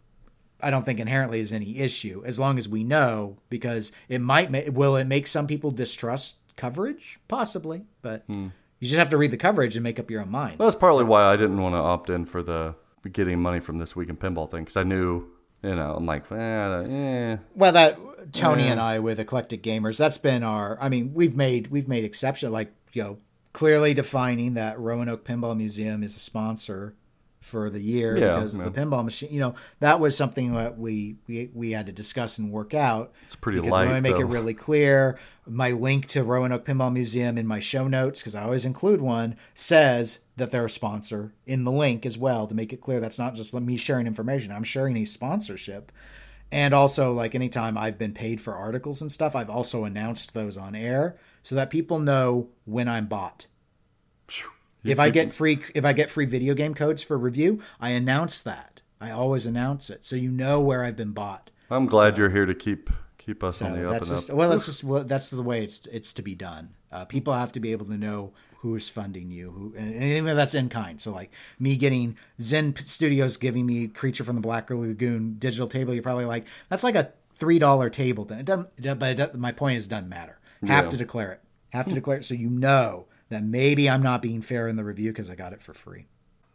I 0.63 0.69
don't 0.71 0.83
think 0.85 0.99
inherently 0.99 1.39
is 1.39 1.51
any 1.53 1.77
issue 1.79 2.23
as 2.25 2.39
long 2.39 2.57
as 2.57 2.67
we 2.69 2.83
know 2.83 3.37
because 3.49 3.91
it 4.09 4.19
might 4.21 4.51
ma- 4.51 4.71
will 4.71 4.95
it 4.95 5.05
make 5.07 5.27
some 5.27 5.47
people 5.47 5.71
distrust 5.71 6.37
coverage 6.55 7.17
possibly, 7.27 7.83
but 8.01 8.23
Hmm. 8.27 8.47
you 8.79 8.87
just 8.87 8.97
have 8.99 9.09
to 9.11 9.17
read 9.17 9.31
the 9.31 9.37
coverage 9.37 9.75
and 9.75 9.83
make 9.83 9.99
up 9.99 10.11
your 10.11 10.21
own 10.21 10.29
mind. 10.29 10.59
Well, 10.59 10.69
that's 10.69 10.79
partly 10.79 11.03
why 11.03 11.23
I 11.23 11.35
didn't 11.35 11.61
want 11.61 11.73
to 11.73 11.79
opt 11.79 12.09
in 12.09 12.25
for 12.25 12.41
the 12.43 12.75
getting 13.11 13.39
money 13.41 13.59
from 13.59 13.79
this 13.79 13.95
week 13.95 14.09
in 14.09 14.15
pinball 14.17 14.49
thing 14.51 14.61
because 14.63 14.77
I 14.77 14.83
knew, 14.83 15.25
you 15.63 15.75
know, 15.75 15.95
I'm 15.95 16.05
like, 16.05 16.31
eh, 16.31 16.35
eh. 16.35 17.37
Well, 17.55 17.71
that 17.71 17.97
Tony 18.31 18.67
and 18.67 18.79
I 18.79 18.99
with 18.99 19.19
eclectic 19.19 19.63
gamers, 19.63 19.97
that's 19.97 20.19
been 20.19 20.43
our. 20.43 20.77
I 20.79 20.89
mean, 20.89 21.13
we've 21.15 21.35
made 21.35 21.67
we've 21.67 21.87
made 21.87 22.03
exception, 22.03 22.51
like 22.51 22.71
you 22.93 23.01
know, 23.03 23.17
clearly 23.53 23.93
defining 23.95 24.53
that 24.53 24.79
Roanoke 24.79 25.25
Pinball 25.25 25.57
Museum 25.57 26.03
is 26.03 26.15
a 26.15 26.19
sponsor 26.19 26.93
for 27.41 27.69
the 27.71 27.81
year 27.81 28.15
Yeah, 28.15 28.35
because 28.35 28.55
of 28.55 28.63
the 28.63 28.71
pinball 28.71 29.03
machine. 29.03 29.33
You 29.33 29.39
know, 29.39 29.55
that 29.79 29.99
was 29.99 30.15
something 30.15 30.53
that 30.53 30.77
we 30.77 31.17
we 31.27 31.49
we 31.53 31.71
had 31.71 31.87
to 31.87 31.91
discuss 31.91 32.37
and 32.37 32.51
work 32.51 32.73
out. 32.73 33.11
It's 33.25 33.35
pretty 33.35 33.59
because 33.59 33.73
light, 33.73 33.87
we 33.87 33.93
want 33.93 34.05
to 34.05 34.11
make 34.11 34.19
it 34.19 34.25
really 34.25 34.53
clear. 34.53 35.19
My 35.47 35.71
link 35.71 36.05
to 36.09 36.23
Roanoke 36.23 36.65
Pinball 36.65 36.93
Museum 36.93 37.37
in 37.37 37.47
my 37.47 37.59
show 37.59 37.87
notes, 37.87 38.21
because 38.21 38.35
I 38.35 38.43
always 38.43 38.63
include 38.63 39.01
one, 39.01 39.35
says 39.55 40.19
that 40.37 40.51
they're 40.51 40.65
a 40.65 40.69
sponsor 40.69 41.33
in 41.45 41.63
the 41.63 41.71
link 41.71 42.05
as 42.05 42.17
well 42.17 42.45
to 42.47 42.55
make 42.55 42.71
it 42.71 42.79
clear 42.79 42.99
that's 42.99 43.19
not 43.19 43.33
just 43.33 43.53
me 43.53 43.75
sharing 43.75 44.07
information. 44.07 44.51
I'm 44.51 44.63
sharing 44.63 44.95
a 44.97 45.05
sponsorship. 45.05 45.91
And 46.51 46.73
also, 46.73 47.11
like 47.11 47.33
anytime 47.33 47.77
I've 47.77 47.97
been 47.97 48.13
paid 48.13 48.39
for 48.39 48.53
articles 48.53 49.01
and 49.01 49.11
stuff, 49.11 49.35
I've 49.35 49.49
also 49.49 49.83
announced 49.85 50.33
those 50.33 50.57
on 50.57 50.75
air 50.75 51.17
so 51.41 51.55
that 51.55 51.69
people 51.69 51.97
know 51.97 52.49
when 52.65 52.87
I'm 52.87 53.07
bought. 53.07 53.47
If 54.83 54.99
I 54.99 55.09
get 55.09 55.33
free, 55.33 55.59
if 55.75 55.85
I 55.85 55.93
get 55.93 56.09
free 56.09 56.25
video 56.25 56.53
game 56.53 56.73
codes 56.73 57.03
for 57.03 57.17
review, 57.17 57.61
I 57.79 57.89
announce 57.89 58.41
that. 58.41 58.81
I 58.99 59.11
always 59.11 59.45
announce 59.45 59.89
it, 59.89 60.05
so 60.05 60.15
you 60.15 60.31
know 60.31 60.61
where 60.61 60.83
I've 60.83 60.95
been 60.95 61.11
bought. 61.11 61.49
I'm 61.69 61.85
glad 61.85 62.17
you're 62.17 62.29
here 62.29 62.45
to 62.45 62.53
keep 62.55 62.89
keep 63.17 63.43
us 63.43 63.61
on 63.61 63.73
the 63.73 63.85
up 63.87 63.93
that's 63.93 64.09
and 64.09 64.17
just 64.17 64.29
up. 64.31 64.35
well, 64.35 64.49
that's 64.49 64.65
just 64.67 64.83
well, 64.83 65.03
that's 65.03 65.29
the 65.29 65.41
way 65.43 65.63
it's 65.63 65.85
it's 65.87 66.13
to 66.13 66.21
be 66.21 66.35
done. 66.35 66.69
Uh, 66.91 67.05
people 67.05 67.33
have 67.33 67.51
to 67.53 67.59
be 67.59 67.71
able 67.71 67.85
to 67.85 67.97
know 67.97 68.33
who 68.59 68.75
is 68.75 68.89
funding 68.89 69.31
you, 69.31 69.51
who 69.51 69.73
and 69.77 69.95
even 69.95 70.29
if 70.29 70.35
that's 70.35 70.53
in 70.53 70.69
kind. 70.69 71.01
So 71.01 71.11
like 71.11 71.31
me 71.59 71.77
getting 71.77 72.17
Zen 72.39 72.75
Studios 72.85 73.37
giving 73.37 73.65
me 73.65 73.87
Creature 73.87 74.23
from 74.23 74.35
the 74.35 74.41
Black 74.41 74.69
Lagoon 74.69 75.35
digital 75.39 75.67
table, 75.67 75.93
you're 75.93 76.03
probably 76.03 76.25
like 76.25 76.45
that's 76.69 76.83
like 76.83 76.95
a 76.95 77.11
three 77.33 77.57
dollar 77.59 77.89
table. 77.89 78.25
Then 78.25 78.39
it 78.39 78.45
doesn't, 78.45 78.99
but 78.99 79.11
it 79.11 79.15
doesn't, 79.15 79.39
my 79.39 79.51
point 79.51 79.77
is, 79.77 79.87
it 79.87 79.89
doesn't 79.89 80.09
matter. 80.09 80.37
Have 80.67 80.85
Yeah. 80.85 80.91
to 80.91 80.97
declare 80.97 81.31
it. 81.31 81.41
Have 81.69 81.87
to 81.87 81.95
declare 81.95 82.17
it 82.17 82.25
so 82.25 82.33
you 82.35 82.49
know 82.49 83.07
that 83.31 83.43
maybe 83.43 83.89
I'm 83.89 84.03
not 84.03 84.21
being 84.21 84.41
fair 84.41 84.67
in 84.67 84.75
the 84.75 84.83
review 84.83 85.11
because 85.11 85.29
I 85.29 85.35
got 85.35 85.53
it 85.53 85.61
for 85.61 85.73
free. 85.73 86.05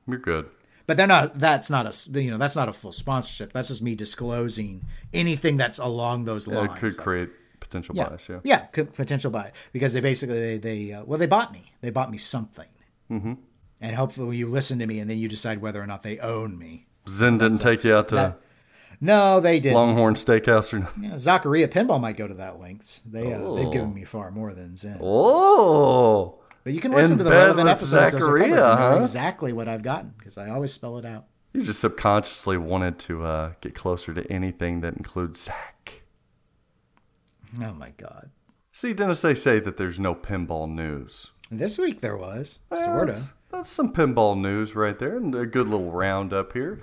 You're 0.06 0.18
good. 0.18 0.48
But 0.86 0.96
they're 0.96 1.06
not. 1.08 1.38
That's 1.40 1.68
not 1.68 1.86
a 1.86 2.20
you 2.20 2.30
know 2.30 2.38
that's 2.38 2.54
not 2.54 2.68
a 2.68 2.72
full 2.72 2.92
sponsorship. 2.92 3.52
That's 3.52 3.68
just 3.68 3.82
me 3.82 3.96
disclosing 3.96 4.86
anything 5.12 5.56
that's 5.56 5.78
along 5.78 6.24
those 6.24 6.46
lines. 6.46 6.72
it 6.72 6.78
could 6.78 6.96
create 6.96 7.30
potential 7.58 7.96
yeah. 7.96 8.08
bias. 8.08 8.28
Yeah. 8.28 8.40
yeah, 8.44 8.58
could 8.66 8.94
potential 8.94 9.32
buy 9.32 9.50
because 9.72 9.94
they 9.94 10.00
basically 10.00 10.38
they, 10.38 10.58
they 10.58 10.92
uh, 10.92 11.04
well 11.04 11.18
they 11.18 11.26
bought 11.26 11.52
me. 11.52 11.72
They 11.80 11.90
bought 11.90 12.10
me 12.10 12.18
something, 12.18 12.68
mm-hmm. 13.10 13.34
and 13.80 13.96
hopefully 13.96 14.36
you 14.36 14.46
listen 14.46 14.78
to 14.78 14.86
me 14.86 15.00
and 15.00 15.10
then 15.10 15.18
you 15.18 15.28
decide 15.28 15.60
whether 15.60 15.82
or 15.82 15.86
not 15.88 16.04
they 16.04 16.20
own 16.20 16.56
me. 16.56 16.86
Zen 17.08 17.38
didn't 17.38 17.58
take 17.58 17.82
you 17.82 17.94
out 17.94 18.08
to 18.08 18.14
that- 18.16 18.40
No, 19.00 19.40
they 19.40 19.60
didn't. 19.60 19.74
Longhorn 19.76 20.14
Steakhouse 20.14 20.72
or 20.72 20.80
nothing. 20.80 21.04
Yeah, 21.04 21.18
Zacharia 21.18 21.68
Pinball 21.68 22.00
might 22.00 22.16
go 22.16 22.26
to 22.26 22.34
that 22.34 22.60
links. 22.60 23.02
They 23.06 23.32
uh, 23.32 23.54
they've 23.54 23.66
Oh. 23.66 23.72
given 23.72 23.94
me 23.94 24.04
far 24.04 24.30
more 24.30 24.54
than 24.54 24.76
Zen. 24.76 24.98
Oh, 25.02 26.38
But 26.66 26.74
you 26.74 26.80
can 26.80 26.90
listen 26.90 27.16
to 27.18 27.22
the 27.22 27.30
relevant 27.30 27.68
episodes. 27.68 28.12
Know 28.12 28.76
huh? 28.76 28.98
Exactly 29.00 29.52
what 29.52 29.68
I've 29.68 29.84
gotten 29.84 30.14
because 30.18 30.36
I 30.36 30.50
always 30.50 30.72
spell 30.72 30.98
it 30.98 31.04
out. 31.04 31.26
you 31.52 31.62
just 31.62 31.78
subconsciously 31.78 32.56
wanted 32.56 32.98
to 32.98 33.22
uh, 33.22 33.52
get 33.60 33.72
closer 33.72 34.12
to 34.12 34.28
anything 34.32 34.80
that 34.80 34.94
includes 34.96 35.42
Zach. 35.42 36.02
Oh 37.62 37.72
my 37.72 37.90
god. 37.90 38.30
See, 38.72 38.94
Dennis, 38.94 39.20
they 39.22 39.36
say 39.36 39.60
that 39.60 39.76
there's 39.76 40.00
no 40.00 40.12
pinball 40.12 40.68
news. 40.68 41.30
This 41.52 41.78
week 41.78 42.00
there 42.00 42.16
was 42.16 42.58
Well, 42.68 42.80
sort 42.84 43.06
That's, 43.06 43.20
of. 43.20 43.32
that's 43.52 43.70
some 43.70 43.92
pinball 43.92 44.36
news 44.36 44.74
right 44.74 44.98
there, 44.98 45.18
and 45.18 45.36
a 45.36 45.46
good 45.46 45.68
little 45.68 45.92
roundup 45.92 46.52
here. 46.52 46.80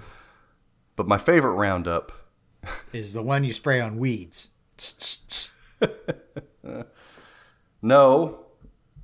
But 0.95 1.09
my 1.09 1.17
favorite 1.17 1.55
roundup, 1.55 2.13
Is 2.93 3.11
the 3.11 3.21
one 3.21 3.43
you 3.43 3.51
spray 3.51 3.81
on 3.81 3.97
weeds. 3.97 4.51
no, 7.81 8.42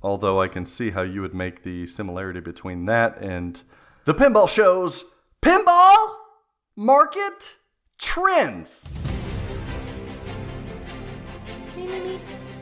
although 0.02 0.40
I 0.40 0.48
can 0.48 0.64
see 0.64 0.90
how 0.90 1.02
you 1.02 1.20
would 1.20 1.34
make 1.34 1.62
the 1.62 1.86
similarity 1.86 2.40
between 2.40 2.86
that 2.86 3.18
and 3.18 3.62
the 4.04 4.14
pinball 4.14 4.48
show's 4.48 5.04
pinball 5.42 6.14
market 6.76 7.56
trends. 7.98 8.92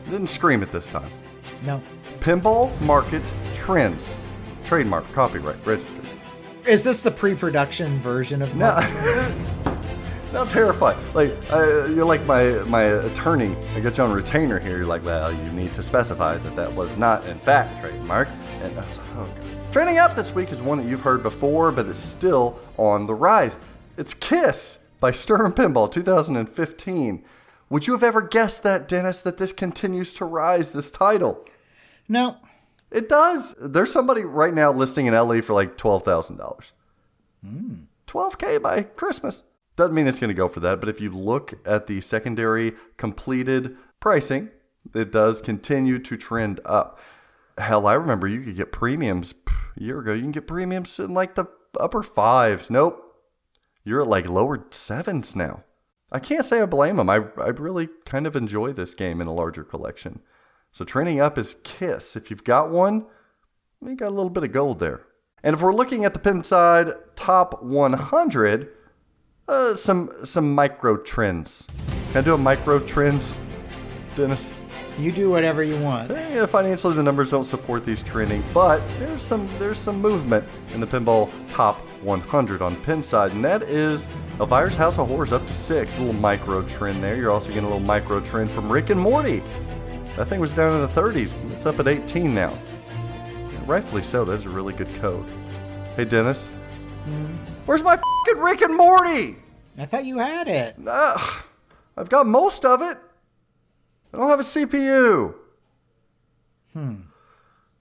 Didn't 0.09 0.27
scream 0.27 0.63
it 0.63 0.71
this 0.71 0.87
time. 0.87 1.11
No. 1.63 1.81
Pinball 2.19 2.79
market 2.81 3.31
trends. 3.53 4.15
Trademark, 4.63 5.11
copyright, 5.13 5.63
registered. 5.65 6.05
Is 6.65 6.83
this 6.83 7.01
the 7.01 7.11
pre-production 7.11 7.99
version 7.99 8.41
of 8.41 8.55
Now, 8.55 8.79
Mark? 8.79 9.33
now 10.33 10.41
I'm 10.41 10.47
terrified. 10.47 10.97
Like 11.13 11.35
uh, 11.51 11.85
you're 11.85 12.05
like 12.05 12.23
my 12.25 12.43
my 12.63 12.83
attorney. 12.83 13.55
I 13.75 13.79
got 13.79 13.97
you 13.97 14.03
on 14.03 14.11
retainer 14.11 14.59
here. 14.59 14.77
You're 14.77 14.85
like, 14.85 15.03
well, 15.03 15.33
you 15.33 15.51
need 15.51 15.73
to 15.73 15.83
specify 15.83 16.37
that 16.37 16.55
that 16.55 16.71
was 16.73 16.95
not 16.97 17.25
in 17.25 17.39
fact 17.39 17.81
trademark. 17.81 18.27
And 18.61 18.77
I 18.77 18.85
was 18.85 18.97
like, 18.97 19.07
oh 19.17 19.29
god. 19.35 19.73
Trending 19.73 19.97
up 19.97 20.15
this 20.15 20.33
week 20.33 20.51
is 20.51 20.61
one 20.61 20.77
that 20.79 20.87
you've 20.87 21.01
heard 21.01 21.21
before, 21.23 21.71
but 21.71 21.85
it's 21.85 21.99
still 21.99 22.59
on 22.77 23.05
the 23.05 23.13
rise. 23.13 23.57
It's 23.97 24.13
Kiss 24.13 24.79
by 24.99 25.11
Stern 25.11 25.53
Pinball 25.53 25.91
2015. 25.91 27.23
Would 27.69 27.85
you 27.85 27.93
have 27.93 28.01
ever 28.03 28.21
guessed 28.21 28.63
that, 28.63 28.87
Dennis, 28.87 29.21
that 29.21 29.37
this 29.37 29.53
continues 29.53 30.13
to 30.15 30.25
rise, 30.25 30.71
this 30.71 30.89
title? 30.89 31.45
No. 32.07 32.37
It 32.91 33.07
does. 33.07 33.53
There's 33.61 33.91
somebody 33.91 34.23
right 34.23 34.53
now 34.53 34.71
listing 34.71 35.05
in 35.05 35.13
LE 35.13 35.41
for 35.41 35.53
like 35.53 35.77
twelve 35.77 36.03
thousand 36.03 36.37
dollars. 36.37 36.73
Twelve 38.07 38.37
k 38.39 38.57
by 38.57 38.81
Christmas. 38.83 39.43
Doesn't 39.79 39.95
mean 39.95 40.07
it's 40.07 40.19
going 40.19 40.27
to 40.27 40.33
go 40.33 40.49
for 40.49 40.59
that, 40.59 40.81
but 40.81 40.89
if 40.89 40.99
you 40.99 41.09
look 41.09 41.53
at 41.65 41.87
the 41.87 42.01
secondary 42.01 42.73
completed 42.97 43.77
pricing, 44.01 44.49
it 44.93 45.09
does 45.09 45.41
continue 45.41 45.99
to 45.99 46.17
trend 46.17 46.59
up. 46.65 46.99
Hell, 47.57 47.87
I 47.87 47.93
remember 47.93 48.27
you 48.27 48.41
could 48.41 48.57
get 48.57 48.73
premiums 48.73 49.33
a 49.77 49.81
year 49.81 49.99
ago. 49.99 50.11
You 50.11 50.23
can 50.23 50.31
get 50.31 50.47
premiums 50.47 50.99
in 50.99 51.13
like 51.13 51.35
the 51.35 51.45
upper 51.79 52.03
fives. 52.03 52.69
Nope, 52.69 53.01
you're 53.85 54.01
at 54.01 54.09
like 54.09 54.27
lower 54.27 54.65
sevens 54.69 55.33
now. 55.33 55.63
I 56.11 56.19
can't 56.19 56.45
say 56.45 56.59
I 56.59 56.65
blame 56.65 56.97
them. 56.97 57.09
I 57.09 57.21
I 57.37 57.47
really 57.47 57.87
kind 58.03 58.27
of 58.27 58.35
enjoy 58.35 58.73
this 58.73 58.93
game 58.93 59.21
in 59.21 59.27
a 59.27 59.33
larger 59.33 59.63
collection. 59.63 60.19
So 60.73 60.83
trending 60.83 61.21
up 61.21 61.37
is 61.37 61.55
Kiss. 61.63 62.17
If 62.17 62.29
you've 62.29 62.43
got 62.43 62.69
one, 62.69 63.05
you 63.81 63.95
got 63.95 64.09
a 64.09 64.09
little 64.09 64.29
bit 64.29 64.43
of 64.43 64.51
gold 64.51 64.79
there. 64.79 65.05
And 65.41 65.53
if 65.53 65.61
we're 65.61 65.73
looking 65.73 66.03
at 66.03 66.13
the 66.13 66.19
Pinside 66.19 66.93
top 67.15 67.63
100, 67.63 68.73
uh, 69.49 69.75
some 69.75 70.11
some 70.23 70.53
micro 70.53 70.95
trends. 70.97 71.67
Can 72.11 72.17
I 72.17 72.21
do 72.21 72.33
a 72.33 72.37
micro 72.37 72.79
trends, 72.79 73.39
Dennis? 74.15 74.53
You 74.97 75.11
do 75.11 75.29
whatever 75.29 75.63
you 75.63 75.77
want. 75.77 76.11
Eh, 76.11 76.45
financially, 76.45 76.93
the 76.93 77.03
numbers 77.03 77.31
don't 77.31 77.45
support 77.45 77.85
these 77.85 78.03
trending, 78.03 78.43
but 78.53 78.81
there's 78.99 79.21
some 79.21 79.49
there's 79.57 79.77
some 79.77 79.99
movement 79.99 80.45
in 80.73 80.81
the 80.81 80.87
pinball 80.87 81.29
top 81.49 81.79
100 82.03 82.61
on 82.61 82.75
Pinside, 82.77 83.31
and 83.31 83.43
that 83.43 83.63
is 83.63 84.07
Elvira's 84.39 84.75
House 84.75 84.97
of 84.97 85.07
Horrors 85.07 85.33
up 85.33 85.45
to 85.47 85.53
six. 85.53 85.97
A 85.97 86.01
little 86.01 86.13
micro 86.13 86.61
trend 86.63 87.03
there. 87.03 87.15
You're 87.15 87.31
also 87.31 87.49
getting 87.49 87.63
a 87.63 87.67
little 87.67 87.79
micro 87.79 88.19
trend 88.19 88.51
from 88.51 88.71
Rick 88.71 88.89
and 88.89 88.99
Morty. 88.99 89.41
That 90.15 90.27
thing 90.27 90.39
was 90.39 90.53
down 90.53 90.75
in 90.75 90.81
the 90.81 91.01
30s. 91.01 91.33
It's 91.53 91.65
up 91.65 91.79
at 91.79 91.87
18 91.87 92.35
now. 92.35 92.57
And 93.55 93.67
rightfully 93.67 94.03
so. 94.03 94.25
That's 94.25 94.45
a 94.45 94.49
really 94.49 94.73
good 94.73 94.93
code. 94.95 95.25
Hey, 95.95 96.03
Dennis. 96.05 96.49
Where's 97.69 97.83
my 97.83 97.97
fucking 97.97 98.41
Rick 98.41 98.61
and 98.61 98.75
Morty? 98.75 99.35
I 99.77 99.85
thought 99.85 100.03
you 100.03 100.17
had 100.17 100.47
it. 100.47 100.75
Ugh, 100.87 101.43
I've 101.95 102.09
got 102.09 102.25
most 102.25 102.65
of 102.65 102.81
it. 102.81 102.97
I 104.11 104.17
don't 104.17 104.27
have 104.27 104.39
a 104.39 104.43
CPU. 104.43 105.35
Hmm. 106.73 106.95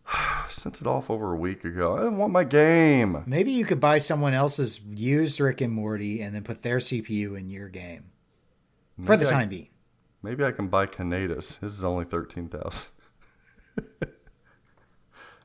Sent 0.51 0.83
it 0.83 0.87
off 0.87 1.09
over 1.09 1.33
a 1.33 1.39
week 1.39 1.65
ago. 1.65 1.95
I 1.95 2.01
didn't 2.01 2.19
want 2.19 2.35
my 2.35 2.45
game. 2.45 3.25
Maybe 3.27 3.51
you 3.51 3.65
could 3.65 3.81
buy 3.81 3.97
someone 3.97 4.35
else's 4.35 4.79
used 4.95 5.41
Rick 5.41 5.63
and 5.63 5.73
Morty 5.73 6.21
and 6.21 6.35
then 6.35 6.43
put 6.43 6.61
their 6.61 6.81
CPU 6.81 7.39
in 7.39 7.49
your 7.49 7.71
game. 7.71 8.11
For 9.03 9.17
the 9.17 9.27
I- 9.27 9.31
time 9.31 9.49
being. 9.49 9.69
Maybe 10.23 10.45
I 10.45 10.53
can 10.53 10.69
buy 10.69 10.85
Canada's. 10.85 11.57
His 11.63 11.79
is 11.79 11.85
only 11.85 12.05
13000 12.05 12.89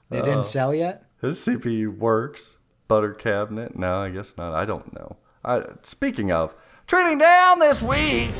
They 0.10 0.22
didn't 0.22 0.44
sell 0.44 0.76
yet? 0.76 1.06
His 1.22 1.40
CPU 1.40 1.98
works. 1.98 2.58
Butter 2.88 3.14
cabinet? 3.14 3.78
No, 3.78 4.00
I 4.02 4.10
guess 4.10 4.34
not. 4.38 4.54
I 4.54 4.66
don't 4.66 4.94
know. 4.94 5.16
I, 5.46 5.64
speaking 5.82 6.32
of, 6.32 6.56
trading 6.88 7.18
down 7.18 7.60
this 7.60 7.82
week 7.82 8.32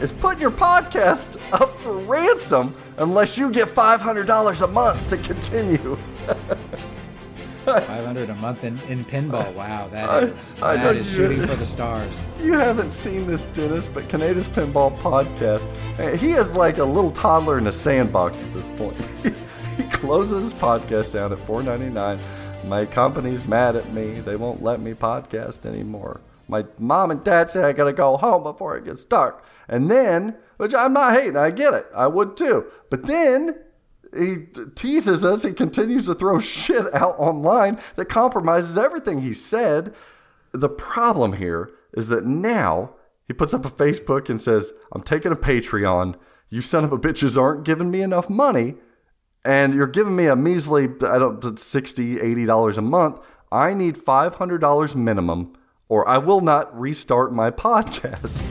is 0.00 0.12
putting 0.12 0.40
your 0.40 0.50
podcast 0.50 1.36
up 1.52 1.78
for 1.80 1.98
ransom 1.98 2.76
unless 2.98 3.36
you 3.36 3.50
get 3.50 3.68
$500 3.68 4.62
a 4.62 4.66
month 4.68 5.08
to 5.10 5.16
continue. 5.16 5.96
500 7.64 8.30
a 8.30 8.34
month 8.36 8.64
in, 8.64 8.78
in 8.88 9.04
pinball. 9.04 9.52
Wow, 9.54 9.86
I- 9.86 9.88
that 9.88 10.22
is 10.22 10.54
I 10.62 10.76
that 10.76 10.96
is 10.96 11.12
shooting 11.12 11.46
for 11.46 11.54
the 11.54 11.66
stars. 11.66 12.24
You 12.42 12.54
haven't 12.54 12.92
seen 12.92 13.26
this, 13.26 13.46
Dennis, 13.48 13.88
but 13.88 14.08
Canada's 14.08 14.48
Pinball 14.48 14.96
Podcast, 14.98 15.68
he 16.16 16.32
is 16.32 16.52
like 16.52 16.78
a 16.78 16.84
little 16.84 17.10
toddler 17.10 17.58
in 17.58 17.66
a 17.66 17.72
sandbox 17.72 18.42
at 18.42 18.52
this 18.54 18.66
point. 18.78 18.96
he 19.76 19.82
closes 19.90 20.44
his 20.44 20.54
podcast 20.54 21.12
down 21.12 21.30
at 21.32 21.38
$4.99. 21.46 22.18
My 22.68 22.84
company's 22.84 23.46
mad 23.46 23.76
at 23.76 23.94
me. 23.94 24.20
They 24.20 24.36
won't 24.36 24.62
let 24.62 24.78
me 24.78 24.92
podcast 24.92 25.64
anymore. 25.64 26.20
My 26.48 26.66
mom 26.78 27.10
and 27.10 27.24
dad 27.24 27.48
say 27.48 27.62
I 27.62 27.72
gotta 27.72 27.94
go 27.94 28.18
home 28.18 28.42
before 28.42 28.76
it 28.76 28.84
gets 28.84 29.06
dark. 29.06 29.42
And 29.68 29.90
then, 29.90 30.36
which 30.58 30.74
I'm 30.74 30.92
not 30.92 31.14
hating, 31.14 31.38
I 31.38 31.50
get 31.50 31.72
it. 31.72 31.86
I 31.94 32.08
would 32.08 32.36
too. 32.36 32.66
But 32.90 33.06
then 33.06 33.58
he 34.14 34.46
teases 34.74 35.24
us. 35.24 35.44
He 35.44 35.54
continues 35.54 36.06
to 36.06 36.14
throw 36.14 36.38
shit 36.40 36.92
out 36.94 37.14
online 37.18 37.78
that 37.96 38.10
compromises 38.10 38.76
everything 38.76 39.22
he 39.22 39.32
said. 39.32 39.94
The 40.52 40.68
problem 40.68 41.34
here 41.34 41.70
is 41.94 42.08
that 42.08 42.26
now 42.26 42.94
he 43.26 43.32
puts 43.32 43.54
up 43.54 43.64
a 43.64 43.70
Facebook 43.70 44.28
and 44.28 44.42
says, 44.42 44.74
I'm 44.92 45.02
taking 45.02 45.32
a 45.32 45.36
Patreon. 45.36 46.16
You 46.50 46.60
son 46.60 46.84
of 46.84 46.92
a 46.92 46.98
bitches 46.98 47.40
aren't 47.40 47.64
giving 47.64 47.90
me 47.90 48.02
enough 48.02 48.28
money. 48.28 48.74
And 49.44 49.74
you're 49.74 49.86
giving 49.86 50.14
me 50.16 50.26
a 50.26 50.36
measly, 50.36 50.84
I 50.84 51.18
don't, 51.18 51.58
60 51.58 52.16
$80 52.16 52.76
a 52.78 52.82
month. 52.82 53.20
I 53.50 53.72
need 53.72 53.96
$500 53.96 54.94
minimum, 54.96 55.54
or 55.88 56.06
I 56.06 56.18
will 56.18 56.40
not 56.42 56.78
restart 56.78 57.32
my 57.32 57.50
podcast. 57.66 58.42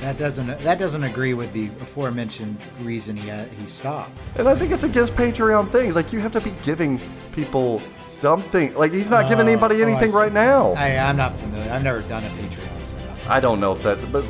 That 0.00 0.16
doesn't 0.16 0.46
that 0.64 0.78
doesn't 0.78 1.04
agree 1.04 1.34
with 1.34 1.52
the 1.52 1.66
aforementioned 1.82 2.56
reason 2.80 3.14
he 3.16 3.30
uh, 3.30 3.44
he 3.44 3.66
stopped. 3.66 4.10
And 4.36 4.48
I 4.48 4.54
think 4.54 4.72
it's 4.72 4.82
against 4.82 5.14
Patreon 5.14 5.70
things. 5.70 5.94
Like, 5.94 6.10
you 6.10 6.20
have 6.20 6.32
to 6.32 6.40
be 6.40 6.52
giving 6.62 6.98
people 7.32 7.82
something. 8.08 8.74
Like, 8.74 8.92
he's 8.92 9.10
not 9.10 9.28
giving 9.28 9.46
anybody 9.46 9.82
Oh, 9.82 9.86
anything 9.86 10.08
see. 10.08 10.16
right 10.16 10.32
now. 10.32 10.72
I, 10.72 10.96
I'm 10.96 11.18
not 11.18 11.34
familiar. 11.34 11.70
I've 11.70 11.84
never 11.84 12.00
done 12.00 12.24
a 12.24 12.30
Patreon. 12.30 12.86
So 12.88 12.96
I 13.28 13.40
don't 13.40 13.60
know 13.60 13.72
if 13.72 13.82
that's, 13.82 14.02
but 14.06 14.24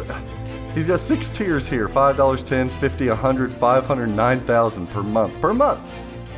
he's 0.74 0.86
got 0.86 1.00
six 1.00 1.30
tiers 1.30 1.68
here: 1.68 1.88
five 1.88 2.16
dollars, 2.16 2.42
ten, 2.42 2.68
fifty, 2.68 3.08
a 3.08 3.14
hundred, 3.14 3.52
five 3.54 3.86
hundred, 3.86 4.08
nine 4.08 4.40
thousand 4.40 4.86
per 4.88 5.02
month. 5.02 5.40
Per 5.40 5.54
month. 5.54 5.80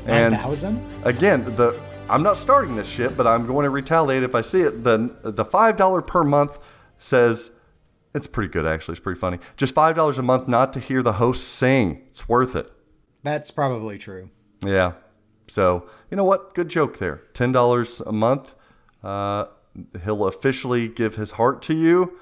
And 0.07 0.33
9,000? 0.33 1.05
again, 1.05 1.45
the 1.57 1.79
I'm 2.09 2.23
not 2.23 2.37
starting 2.37 2.75
this 2.75 2.89
shit, 2.89 3.17
but 3.17 3.27
I'm 3.27 3.47
going 3.47 3.65
to 3.65 3.71
retaliate 3.71 4.25
if 4.25 4.35
I 4.35 4.41
see 4.41 4.63
it. 4.63 4.85
The 4.85 5.15
the 5.23 5.45
five 5.45 5.77
dollar 5.77 6.03
per 6.03 6.25
month 6.25 6.59
says 6.99 7.53
it's 8.15 8.27
pretty 8.27 8.51
good 8.51 8.67
actually. 8.67 8.93
It's 8.93 9.01
pretty 9.01 9.21
funny. 9.21 9.39
Just 9.57 9.75
five 9.75 9.95
dollars 9.95 10.19
a 10.19 10.23
month 10.23 10.49
not 10.49 10.73
to 10.75 10.81
hear 10.81 11.03
the 11.03 11.15
host 11.15 11.47
sing. 11.49 12.03
It's 12.11 12.29
worth 12.29 12.57
it. 12.57 12.71
That's 13.23 13.51
probably 13.51 13.99
true. 13.99 14.31
Yeah. 14.65 14.93
So 15.47 15.89
you 16.11 16.17
know 16.17 16.25
what? 16.25 16.55
Good 16.55 16.69
joke 16.69 16.99
there. 16.99 17.23
Ten 17.33 17.53
dollars 17.53 18.01
a 18.01 18.13
month. 18.13 18.55
Uh, 19.03 19.47
he'll 20.05 20.27
officially 20.27 20.89
give 20.89 21.15
his 21.17 21.33
heart 21.33 21.63
to 21.63 21.75
you. 21.75 22.19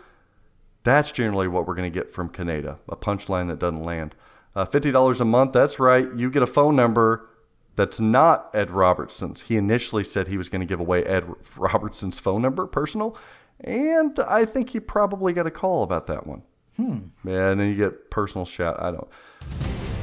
That's 0.83 1.13
generally 1.13 1.49
what 1.49 1.67
we're 1.67 1.75
going 1.75 1.91
to 1.91 1.99
get 1.99 2.13
from 2.13 2.29
Canada. 2.29 2.79
A 2.89 2.97
punchline 2.97 3.49
that 3.49 3.59
doesn't 3.59 3.83
land. 3.83 4.15
Uh, 4.55 4.65
Fifty 4.65 4.91
dollars 4.91 5.21
a 5.21 5.25
month. 5.25 5.53
That's 5.53 5.79
right. 5.79 6.09
You 6.15 6.31
get 6.31 6.43
a 6.43 6.47
phone 6.47 6.75
number 6.75 7.29
that's 7.77 8.01
not 8.01 8.51
Ed 8.55 8.71
Robertson's. 8.71 9.43
He 9.43 9.57
initially 9.57 10.05
said 10.05 10.29
he 10.29 10.37
was 10.37 10.49
going 10.49 10.61
to 10.61 10.67
give 10.67 10.81
away 10.81 11.05
Ed 11.05 11.25
Robertson's 11.57 12.19
phone 12.19 12.43
number, 12.43 12.67
personal, 12.67 13.17
and 13.61 14.19
I 14.21 14.45
think 14.45 14.71
he 14.71 14.81
probably 14.81 15.33
got 15.33 15.47
a 15.47 15.51
call 15.51 15.83
about 15.83 16.07
that 16.09 16.27
one. 16.27 16.43
Hmm. 16.77 16.99
Yeah, 17.25 17.51
and 17.51 17.61
then 17.61 17.69
you 17.69 17.75
get 17.77 18.11
personal 18.11 18.45
shout. 18.45 18.81
I 18.81 18.91
don't. 18.91 19.09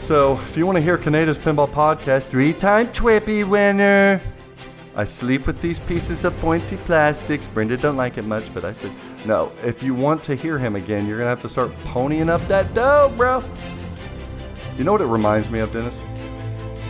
So, 0.02 0.40
if 0.42 0.56
you 0.56 0.66
want 0.66 0.78
to 0.78 0.82
hear 0.82 0.98
Canada's 0.98 1.40
Pinball 1.40 1.70
Podcast, 1.70 2.26
three 2.26 2.54
time 2.54 2.88
Twippy 2.92 3.44
winner, 3.44 4.22
I 4.98 5.04
sleep 5.04 5.46
with 5.46 5.62
these 5.62 5.78
pieces 5.78 6.26
of 6.26 6.36
pointy 6.40 6.76
plastics. 6.76 7.48
Brenda 7.48 7.78
don't 7.78 7.98
like 7.98 8.18
it 8.18 8.24
much, 8.24 8.52
but 8.52 8.66
I 8.66 8.74
said, 8.74 8.92
no, 9.28 9.52
if 9.64 9.84
you 9.84 9.94
want 9.94 10.24
to 10.24 10.34
hear 10.34 10.58
him 10.58 10.76
again, 10.76 11.06
you're 11.06 11.18
going 11.18 11.28
to 11.28 11.30
have 11.30 11.42
to 11.42 11.50
start 11.50 11.72
ponying 11.84 12.30
up 12.30 12.42
that 12.48 12.74
dough, 12.74 13.14
bro. 13.16 13.44
You 14.76 14.84
know 14.84 14.94
what 14.94 15.02
it 15.02 15.06
reminds 15.06 15.52
me 15.52 15.60
of, 15.60 15.72
Dennis? 15.72 16.00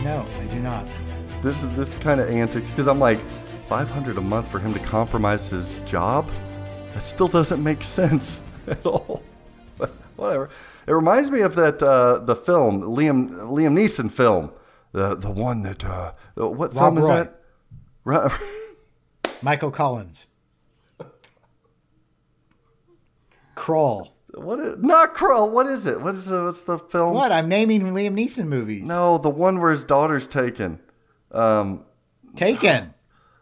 No, 0.02 0.24
I 0.40 0.44
do 0.46 0.58
not. 0.58 0.88
This 1.42 1.62
is 1.62 1.74
this 1.74 1.94
kind 1.96 2.18
of 2.18 2.30
antics 2.30 2.70
because 2.70 2.88
I'm 2.88 2.98
like, 2.98 3.20
500 3.66 4.16
a 4.16 4.22
month 4.22 4.50
for 4.50 4.58
him 4.58 4.72
to 4.72 4.80
compromise 4.80 5.50
his 5.50 5.76
job? 5.80 6.30
That 6.94 7.02
still 7.02 7.28
doesn't 7.28 7.62
make 7.62 7.84
sense 7.84 8.42
at 8.66 8.86
all. 8.86 9.22
But 9.76 9.90
whatever. 10.16 10.48
It 10.86 10.92
reminds 10.92 11.30
me 11.30 11.42
of 11.42 11.54
that 11.56 11.82
uh, 11.82 12.20
the 12.20 12.34
film 12.34 12.80
Liam 12.82 13.32
Liam 13.42 13.78
Neeson 13.78 14.10
film, 14.10 14.50
the 14.92 15.14
the 15.14 15.30
one 15.30 15.60
that 15.62 15.84
uh, 15.84 16.12
what 16.36 16.74
Rob 16.74 16.94
film 16.94 16.98
is 16.98 17.04
Roy. 17.04 17.14
that? 17.16 17.37
Michael 19.42 19.70
Collins. 19.70 20.26
Crawl. 23.54 24.14
What 24.34 24.58
is 24.60 24.76
not 24.78 25.14
Krull? 25.14 25.50
What 25.50 25.66
is 25.66 25.86
it? 25.86 26.00
What 26.00 26.14
is 26.14 26.30
it? 26.30 26.40
What's 26.40 26.62
the 26.62 26.78
film? 26.78 27.14
What? 27.14 27.32
I'm 27.32 27.48
naming 27.48 27.82
Liam 27.82 28.14
Neeson 28.14 28.46
movies. 28.46 28.86
No, 28.86 29.18
the 29.18 29.30
one 29.30 29.60
where 29.60 29.70
his 29.70 29.84
daughter's 29.84 30.26
taken. 30.26 30.80
Um, 31.32 31.84
Taken. 32.36 32.94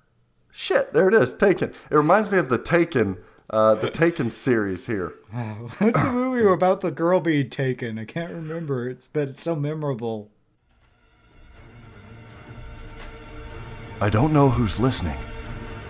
shit, 0.53 0.93
there 0.93 1.09
it 1.09 1.15
is. 1.15 1.35
Taken. 1.35 1.73
It 1.91 1.95
reminds 1.97 2.31
me 2.31 2.39
of 2.39 2.49
the 2.49 2.59
Taken, 2.59 3.19
uh, 3.51 3.75
the 3.75 3.91
Taken 3.91 4.31
series 4.31 4.87
here. 4.87 5.13
What's 5.79 6.03
the 6.03 6.13
movie 6.13 6.47
about 6.47 6.81
the 6.81 6.91
girl 6.91 7.21
being 7.21 7.49
taken? 7.49 7.99
I 7.99 8.05
can't 8.05 8.33
remember. 8.33 8.89
It's 8.89 9.09
but 9.09 9.29
it's 9.29 9.43
so 9.43 9.57
memorable. 9.57 10.31
I 13.99 14.11
don't 14.11 14.35
know 14.35 14.51
who's 14.51 14.79
listening. 14.79 15.17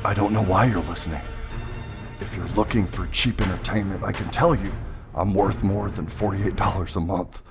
I 0.04 0.14
don't 0.14 0.32
know 0.32 0.44
why 0.44 0.66
you're 0.66 0.80
listening. 0.84 1.22
If 2.20 2.36
you're 2.36 2.46
looking 2.50 2.86
for 2.86 3.08
cheap 3.08 3.40
entertainment, 3.40 4.04
I 4.04 4.12
can 4.12 4.30
tell 4.30 4.54
you 4.54 4.72
I'm 5.12 5.34
worth 5.34 5.64
more 5.64 5.90
than 5.90 6.06
$48 6.06 6.94
a 6.94 7.00
month. 7.00 7.42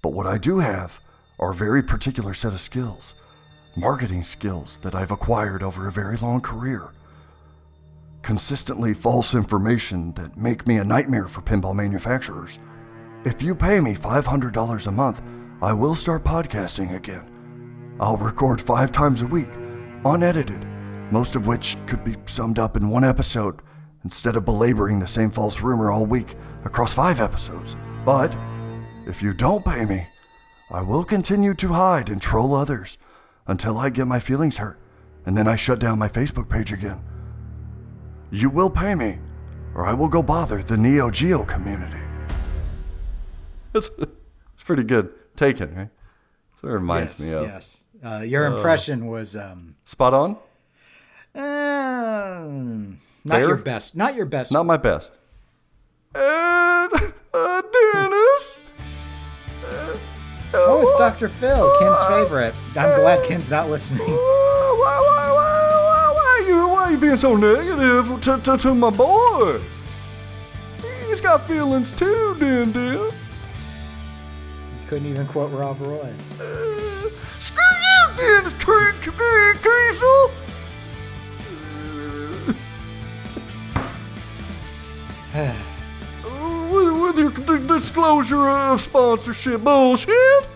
But 0.00 0.14
what 0.14 0.26
I 0.26 0.38
do 0.38 0.60
have 0.60 1.00
are 1.38 1.50
a 1.50 1.54
very 1.54 1.82
particular 1.82 2.32
set 2.32 2.54
of 2.54 2.62
skills, 2.62 3.14
marketing 3.76 4.22
skills 4.22 4.78
that 4.78 4.94
I've 4.94 5.10
acquired 5.10 5.62
over 5.62 5.86
a 5.86 5.92
very 5.92 6.16
long 6.16 6.40
career. 6.40 6.92
Consistently 8.22 8.94
false 8.94 9.34
information 9.34 10.14
that 10.14 10.38
make 10.38 10.66
me 10.66 10.78
a 10.78 10.84
nightmare 10.84 11.28
for 11.28 11.42
pinball 11.42 11.74
manufacturers. 11.74 12.58
If 13.26 13.42
you 13.42 13.54
pay 13.54 13.80
me 13.80 13.94
$500 13.94 14.86
a 14.86 14.90
month, 14.90 15.20
I 15.60 15.74
will 15.74 15.94
start 15.94 16.24
podcasting 16.24 16.96
again. 16.96 17.26
I'll 18.00 18.16
record 18.16 18.62
five 18.62 18.92
times 18.92 19.20
a 19.20 19.26
week, 19.26 19.50
unedited, 20.04 20.64
most 21.10 21.36
of 21.36 21.46
which 21.46 21.76
could 21.86 22.04
be 22.04 22.16
summed 22.26 22.58
up 22.58 22.76
in 22.76 22.88
one 22.88 23.04
episode 23.04 23.60
instead 24.04 24.36
of 24.36 24.44
belaboring 24.44 24.98
the 24.98 25.08
same 25.08 25.30
false 25.30 25.60
rumor 25.60 25.90
all 25.90 26.06
week 26.06 26.36
across 26.64 26.94
five 26.94 27.20
episodes. 27.20 27.76
But 28.04 28.34
if 29.06 29.22
you 29.22 29.32
don't 29.32 29.64
pay 29.64 29.84
me, 29.84 30.06
I 30.70 30.82
will 30.82 31.04
continue 31.04 31.54
to 31.54 31.68
hide 31.68 32.08
and 32.08 32.22
troll 32.22 32.54
others 32.54 32.96
until 33.46 33.76
I 33.76 33.90
get 33.90 34.06
my 34.06 34.20
feelings 34.20 34.58
hurt, 34.58 34.78
and 35.26 35.36
then 35.36 35.48
I 35.48 35.56
shut 35.56 35.80
down 35.80 35.98
my 35.98 36.08
Facebook 36.08 36.48
page 36.48 36.72
again. 36.72 37.02
You 38.30 38.48
will 38.48 38.70
pay 38.70 38.94
me, 38.94 39.18
or 39.74 39.84
I 39.84 39.94
will 39.94 40.08
go 40.08 40.22
bother 40.22 40.62
the 40.62 40.76
Neo 40.76 41.10
Geo 41.10 41.44
community. 41.44 42.00
It's, 43.74 43.90
it's 43.98 44.64
pretty 44.64 44.84
good. 44.84 45.12
Taken, 45.36 45.74
right? 45.74 45.88
So 46.60 46.68
it 46.68 46.72
reminds 46.72 47.18
yes, 47.18 47.28
me 47.28 47.34
of. 47.34 47.46
yes. 47.46 47.79
Uh, 48.02 48.22
your 48.26 48.46
impression 48.46 49.06
was 49.06 49.36
um, 49.36 49.76
Spot 49.84 50.14
on? 50.14 50.36
um, 51.34 52.98
not 53.24 53.34
Fair? 53.38 53.46
your 53.48 53.56
best. 53.56 53.94
Not 53.96 54.14
your 54.14 54.26
best. 54.26 54.52
Not 54.52 54.64
my 54.66 54.76
best. 54.76 55.12
And 56.14 56.92
uh, 57.34 57.62
Dennis. 57.62 58.56
oh, 60.54 60.80
it's 60.82 60.94
Dr. 60.98 61.28
Phil, 61.28 61.70
Ken's 61.78 62.02
favorite. 62.04 62.54
I'm 62.76 63.00
glad 63.00 63.24
Ken's 63.26 63.50
not 63.50 63.68
listening. 63.68 64.00
Why, 64.08 64.16
why, 64.80 65.30
why, 65.32 65.68
why, 65.84 66.12
why, 66.14 66.44
you, 66.48 66.68
why 66.68 66.82
are 66.84 66.90
you 66.92 66.98
being 66.98 67.16
so 67.18 67.36
negative 67.36 68.20
to, 68.22 68.38
to, 68.40 68.56
to 68.56 68.74
my 68.74 68.90
boy? 68.90 69.60
He's 71.06 71.20
got 71.20 71.46
feelings 71.46 71.92
too, 71.92 72.34
Den 72.40 72.72
Den. 72.72 73.10
Couldn't 74.86 75.06
even 75.08 75.26
quote 75.26 75.52
Rob 75.52 75.80
Roy. 75.80 76.12
Uh, 76.40 77.08
screw 77.38 77.62
you, 77.62 77.89
Dennis 78.16 78.54
Cre- 78.54 78.92
Cre- 79.00 79.56
Crecil. 79.58 80.30
Uh, 85.34 85.54
with, 86.72 87.16
with 87.16 87.48
your 87.48 87.58
disclosure 87.58 88.48
of 88.48 88.80
sponsorship 88.80 89.62
bullshit. 89.62 90.46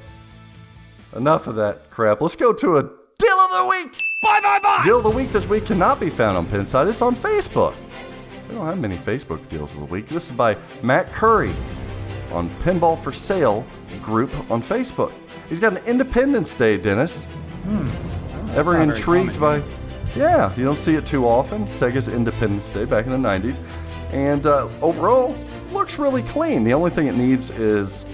Enough 1.15 1.47
of 1.47 1.55
that 1.57 1.91
crap. 1.91 2.21
Let's 2.21 2.35
go 2.37 2.53
to 2.53 2.79
a 2.79 2.83
deal 2.83 3.37
of 3.39 3.51
the 3.53 3.67
week. 3.71 3.93
Bye, 4.23 4.41
bye, 4.43 4.59
bye. 4.61 4.81
Deal 4.83 4.97
of 4.99 5.05
the 5.05 5.11
week 5.11 5.31
this 5.31 5.47
week 5.47 5.67
cannot 5.67 6.01
be 6.01 6.11
found 6.11 6.37
on 6.37 6.47
Pinside. 6.47 6.89
It's 6.89 7.03
on 7.03 7.15
Facebook. 7.15 7.75
We 8.49 8.55
don't 8.57 8.67
have 8.67 8.79
many 8.79 8.97
Facebook 8.97 9.49
deals 9.49 9.73
of 9.75 9.79
the 9.81 9.87
week. 9.87 10.09
This 10.09 10.27
is 10.27 10.33
by 10.33 10.57
Matt 10.83 11.13
Curry 11.13 11.53
on 12.33 12.51
Pinball 12.61 13.01
for 13.01 13.13
Sale 13.13 13.65
group 14.03 14.31
on 14.51 14.61
Facebook. 14.61 15.13
He's 15.49 15.61
got 15.61 15.77
an 15.77 15.85
Independence 15.87 16.55
Day, 16.55 16.77
Dennis. 16.77 17.29
Ever 17.65 18.55
not 18.55 18.65
very 18.65 18.83
intrigued 18.83 19.41
by? 19.41 19.63
Yeah, 20.17 20.55
you 20.57 20.65
don't 20.65 20.79
see 20.79 20.95
it 20.95 21.07
too 21.07 21.27
often. 21.27 21.67
Sega's 21.67 22.09
Independence 22.09 22.71
Day 22.71 22.85
back 22.85 23.07
in 23.07 23.11
the 23.11 23.29
90s. 23.29 23.61
And 24.13 24.47
uh, 24.47 24.69
overall, 24.81 25.37
looks 25.73 25.99
really 25.99 26.23
clean. 26.23 26.63
The 26.63 26.73
only 26.73 26.91
thing 26.91 27.09
it 27.09 27.17
needs 27.17 27.51
is 27.51 28.07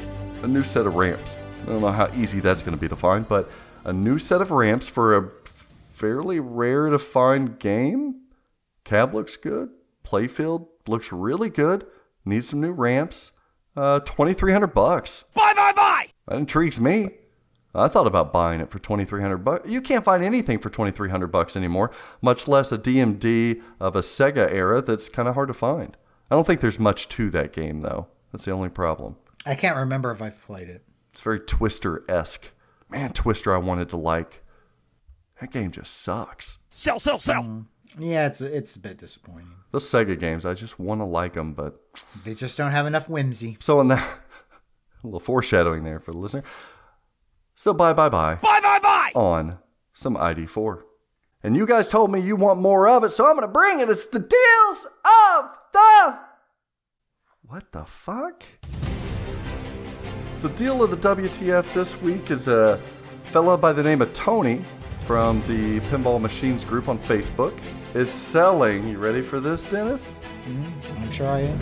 a 0.42 0.48
new 0.48 0.64
set 0.64 0.86
of 0.86 0.94
ramps. 0.96 1.36
I 1.62 1.66
don't 1.66 1.82
know 1.82 1.92
how 1.92 2.10
easy 2.14 2.40
that's 2.40 2.62
going 2.62 2.74
to 2.74 2.80
be 2.80 2.88
to 2.88 2.96
find, 2.96 3.28
but 3.28 3.50
a 3.84 3.92
new 3.92 4.18
set 4.18 4.40
of 4.40 4.50
ramps 4.50 4.88
for 4.88 5.16
a 5.16 5.30
fairly 5.92 6.40
rare 6.40 6.88
to 6.88 6.98
find 6.98 7.58
game. 7.58 8.22
Cab 8.84 9.14
looks 9.14 9.36
good. 9.36 9.68
Playfield 10.04 10.68
looks 10.86 11.12
really 11.12 11.50
good. 11.50 11.86
Needs 12.24 12.48
some 12.48 12.60
new 12.60 12.72
ramps. 12.72 13.32
Uh, 13.76 14.00
2300 14.00 14.68
bucks. 14.68 15.24
Bye 15.34 15.52
bye 15.54 15.72
bye! 15.72 16.08
That 16.26 16.38
intrigues 16.38 16.80
me. 16.80 17.10
I 17.74 17.86
thought 17.88 18.06
about 18.06 18.32
buying 18.32 18.60
it 18.60 18.70
for 18.70 18.78
2300 18.80 19.38
bucks. 19.38 19.68
You 19.68 19.80
can't 19.80 20.04
find 20.04 20.24
anything 20.24 20.58
for 20.58 20.70
2300 20.70 21.28
bucks 21.28 21.56
anymore, 21.56 21.92
much 22.20 22.48
less 22.48 22.72
a 22.72 22.78
DMD 22.78 23.62
of 23.78 23.94
a 23.94 24.00
Sega 24.00 24.52
era 24.52 24.82
that's 24.82 25.08
kind 25.08 25.28
of 25.28 25.34
hard 25.34 25.48
to 25.48 25.54
find. 25.54 25.96
I 26.30 26.34
don't 26.34 26.46
think 26.46 26.60
there's 26.60 26.80
much 26.80 27.08
to 27.10 27.30
that 27.30 27.52
game 27.52 27.80
though. 27.80 28.08
That's 28.32 28.44
the 28.44 28.50
only 28.52 28.68
problem. 28.68 29.16
I 29.46 29.54
can't 29.54 29.76
remember 29.76 30.10
if 30.10 30.20
I've 30.20 30.40
played 30.42 30.68
it. 30.68 30.84
It's 31.12 31.22
very 31.22 31.40
Twister-esque. 31.40 32.50
Man, 32.88 33.12
Twister 33.12 33.54
I 33.54 33.58
wanted 33.58 33.88
to 33.90 33.96
like. 33.96 34.42
That 35.40 35.50
game 35.52 35.70
just 35.70 36.00
sucks. 36.00 36.58
Sell, 36.70 36.98
sell, 36.98 37.18
sell! 37.18 37.42
Mm. 37.42 37.66
Yeah, 37.98 38.26
it's 38.26 38.40
it's 38.40 38.76
a 38.76 38.80
bit 38.80 38.98
disappointing. 38.98 39.50
Those 39.72 39.88
Sega 39.88 40.18
games, 40.18 40.44
I 40.46 40.54
just 40.54 40.78
want 40.78 41.00
to 41.00 41.04
like 41.04 41.32
them, 41.32 41.54
but 41.54 41.80
They 42.24 42.34
just 42.34 42.56
don't 42.58 42.70
have 42.72 42.86
enough 42.86 43.08
whimsy. 43.08 43.56
so 43.60 43.80
in 43.80 43.88
that 43.88 43.98
a 45.02 45.06
little 45.06 45.18
foreshadowing 45.20 45.82
there 45.84 45.98
for 45.98 46.12
the 46.12 46.18
listener. 46.18 46.42
So 47.60 47.74
bye 47.74 47.92
bye 47.92 48.08
bye. 48.08 48.36
Bye 48.36 48.60
bye 48.62 48.78
bye! 48.82 49.12
on 49.14 49.58
some 49.92 50.16
ID4. 50.16 50.80
And 51.42 51.54
you 51.54 51.66
guys 51.66 51.88
told 51.88 52.10
me 52.10 52.18
you 52.18 52.34
want 52.34 52.58
more 52.58 52.88
of 52.88 53.04
it, 53.04 53.12
so 53.12 53.26
I'm 53.26 53.36
going 53.36 53.46
to 53.46 53.52
bring 53.52 53.80
it. 53.80 53.90
It's 53.90 54.06
the 54.06 54.18
deals 54.18 54.86
of 54.86 55.50
the. 55.74 56.18
What 57.42 57.70
the 57.72 57.84
fuck? 57.84 58.44
So, 60.32 60.48
deal 60.48 60.82
of 60.82 60.90
the 60.90 60.96
WTF 60.96 61.70
this 61.74 62.00
week 62.00 62.30
is 62.30 62.48
a 62.48 62.80
fella 63.24 63.58
by 63.58 63.74
the 63.74 63.82
name 63.82 64.00
of 64.00 64.10
Tony 64.14 64.64
from 65.02 65.42
the 65.46 65.80
Pinball 65.90 66.18
Machines 66.18 66.64
group 66.64 66.88
on 66.88 66.98
Facebook 67.00 67.60
is 67.92 68.10
selling. 68.10 68.88
You 68.88 68.96
ready 68.96 69.20
for 69.20 69.38
this, 69.38 69.64
Dennis? 69.64 70.18
Mm-hmm. 70.46 71.02
I'm 71.02 71.10
sure 71.10 71.28
I 71.28 71.40
am. 71.40 71.60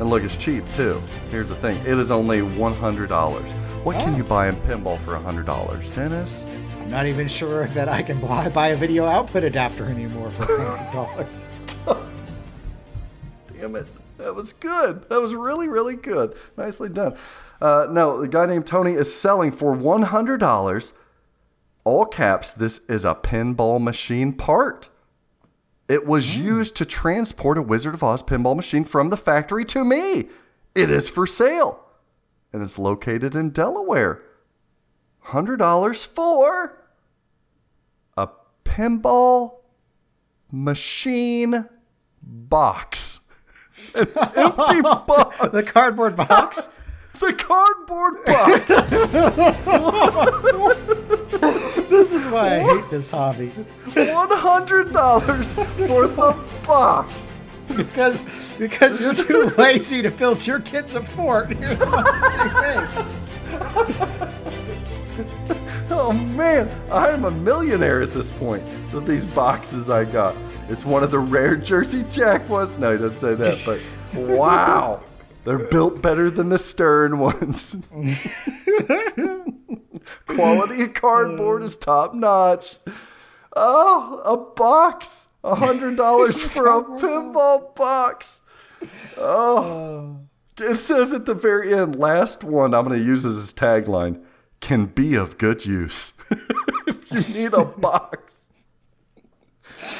And 0.00 0.10
look, 0.10 0.24
it's 0.24 0.36
cheap 0.36 0.64
too. 0.72 1.00
Here's 1.30 1.48
the 1.48 1.54
thing 1.54 1.78
it 1.86 1.98
is 2.00 2.10
only 2.10 2.40
$100. 2.40 3.65
What 3.86 4.04
can 4.04 4.16
you 4.16 4.24
buy 4.24 4.48
in 4.48 4.56
pinball 4.56 4.98
for 5.02 5.12
$100, 5.12 5.94
Dennis? 5.94 6.44
I'm 6.80 6.90
not 6.90 7.06
even 7.06 7.28
sure 7.28 7.68
that 7.68 7.88
I 7.88 8.02
can 8.02 8.18
buy, 8.18 8.48
buy 8.48 8.70
a 8.70 8.76
video 8.76 9.06
output 9.06 9.44
adapter 9.44 9.84
anymore 9.84 10.28
for 10.32 10.44
hundred 10.44 10.92
dollars. 10.92 11.50
Damn 13.54 13.76
it. 13.76 13.86
That 14.18 14.34
was 14.34 14.52
good. 14.54 15.08
That 15.08 15.20
was 15.20 15.36
really, 15.36 15.68
really 15.68 15.94
good. 15.94 16.36
Nicely 16.56 16.88
done. 16.88 17.16
Uh, 17.60 17.86
no, 17.88 18.20
the 18.20 18.26
guy 18.26 18.46
named 18.46 18.66
Tony 18.66 18.94
is 18.94 19.14
selling 19.14 19.52
for 19.52 19.76
$100. 19.76 20.92
All 21.84 22.06
caps, 22.06 22.50
this 22.50 22.80
is 22.88 23.04
a 23.04 23.14
pinball 23.14 23.80
machine 23.80 24.32
part. 24.32 24.88
It 25.88 26.04
was 26.04 26.36
used 26.36 26.74
to 26.74 26.84
transport 26.84 27.56
a 27.56 27.62
Wizard 27.62 27.94
of 27.94 28.02
Oz 28.02 28.24
pinball 28.24 28.56
machine 28.56 28.84
from 28.84 29.10
the 29.10 29.16
factory 29.16 29.64
to 29.66 29.84
me. 29.84 30.26
It 30.74 30.90
is 30.90 31.08
for 31.08 31.24
sale. 31.24 31.85
And 32.56 32.64
it's 32.64 32.78
located 32.78 33.34
in 33.34 33.50
Delaware. 33.50 34.22
$100 35.26 36.06
for 36.06 36.78
a 38.16 38.28
pinball 38.64 39.56
machine 40.50 41.68
box. 42.22 43.20
An 43.94 44.08
empty 44.34 44.80
box. 44.82 45.38
The 45.52 45.62
cardboard 45.64 46.16
box. 46.16 46.70
The 47.20 47.34
cardboard 47.34 48.24
box. 48.24 48.66
this 51.90 52.14
is 52.14 52.24
why 52.28 52.60
I 52.60 52.60
hate 52.60 52.90
this 52.90 53.10
hobby 53.10 53.48
One 53.48 54.30
hundred 54.30 54.94
dollars 54.94 55.52
for 55.54 56.06
the 56.06 56.34
box. 56.66 57.35
because 57.76 58.24
because 58.58 59.00
you're 59.00 59.14
too 59.14 59.52
lazy 59.58 60.02
to 60.02 60.10
build 60.10 60.46
your 60.46 60.60
kids 60.60 60.94
a 60.94 61.02
fort. 61.02 61.52
Here's 61.56 61.78
my 61.78 62.02
free 62.34 63.94
thing. 63.94 64.32
Oh 65.88 66.12
man, 66.12 66.70
I 66.90 67.08
am 67.08 67.24
a 67.24 67.30
millionaire 67.30 68.02
at 68.02 68.12
this 68.12 68.30
point 68.30 68.62
with 68.92 69.06
these 69.06 69.26
boxes 69.26 69.88
I 69.88 70.04
got. 70.04 70.36
It's 70.68 70.84
one 70.84 71.02
of 71.02 71.10
the 71.10 71.18
rare 71.18 71.56
Jersey 71.56 72.04
Jack 72.10 72.48
ones. 72.48 72.78
No, 72.78 72.92
he 72.92 72.98
doesn't 72.98 73.16
say 73.16 73.34
that, 73.34 73.62
but 73.64 73.80
wow. 74.20 75.02
They're 75.44 75.58
built 75.58 76.02
better 76.02 76.28
than 76.28 76.48
the 76.48 76.58
Stern 76.58 77.20
ones. 77.20 77.76
Quality 80.26 80.82
of 80.82 80.94
cardboard 80.94 81.62
is 81.62 81.76
top 81.76 82.14
notch. 82.14 82.78
Oh, 83.54 84.20
a 84.24 84.36
box. 84.36 85.28
A 85.46 85.54
hundred 85.54 85.96
dollars 85.96 86.42
for 86.52 86.66
a 86.66 86.82
pinball 86.82 87.74
box. 87.74 88.40
Oh. 89.16 90.18
Uh. 90.18 90.22
It 90.58 90.76
says 90.76 91.12
at 91.12 91.26
the 91.26 91.34
very 91.34 91.74
end, 91.74 91.96
last 91.96 92.42
one 92.42 92.72
I'm 92.72 92.86
going 92.86 92.98
to 92.98 93.04
use 93.04 93.26
as 93.26 93.36
his 93.36 93.52
tagline 93.52 94.22
can 94.60 94.86
be 94.86 95.14
of 95.14 95.36
good 95.36 95.66
use. 95.66 96.14
if 96.86 97.12
you 97.12 97.34
need 97.34 97.52
a 97.52 97.64
box. 97.78 98.48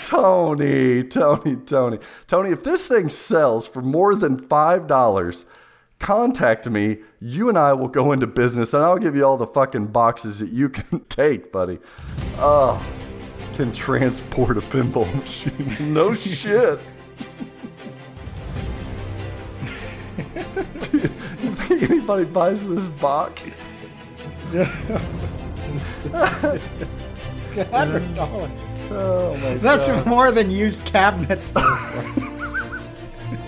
Tony, 0.06 1.02
Tony, 1.02 1.56
Tony. 1.56 1.98
Tony, 2.26 2.50
if 2.50 2.64
this 2.64 2.88
thing 2.88 3.10
sells 3.10 3.68
for 3.68 3.82
more 3.82 4.14
than 4.14 4.38
$5, 4.38 5.44
contact 5.98 6.70
me. 6.70 6.98
You 7.20 7.50
and 7.50 7.58
I 7.58 7.74
will 7.74 7.88
go 7.88 8.12
into 8.12 8.26
business 8.26 8.72
and 8.72 8.82
I'll 8.82 8.98
give 8.98 9.14
you 9.14 9.26
all 9.26 9.36
the 9.36 9.46
fucking 9.46 9.88
boxes 9.88 10.38
that 10.38 10.50
you 10.50 10.70
can 10.70 11.00
take, 11.04 11.52
buddy. 11.52 11.78
Oh, 12.38 12.82
can 13.56 13.72
transport 13.72 14.58
a 14.58 14.60
pinball 14.60 15.12
machine. 15.16 15.74
No 15.94 16.12
shit. 16.14 16.78
Dude, 20.80 21.10
you 21.42 21.54
think 21.56 21.82
anybody 21.90 22.24
buys 22.24 22.66
this 22.68 22.88
box? 22.88 23.50
Hundred 27.70 28.14
dollars. 28.14 28.50
Oh 28.90 29.36
my 29.42 29.54
That's 29.54 29.88
god. 29.88 30.06
more 30.06 30.30
than 30.30 30.50
used 30.50 30.84
cabinets. 30.84 31.52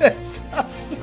That 0.01 0.23
sounds- 0.25 0.97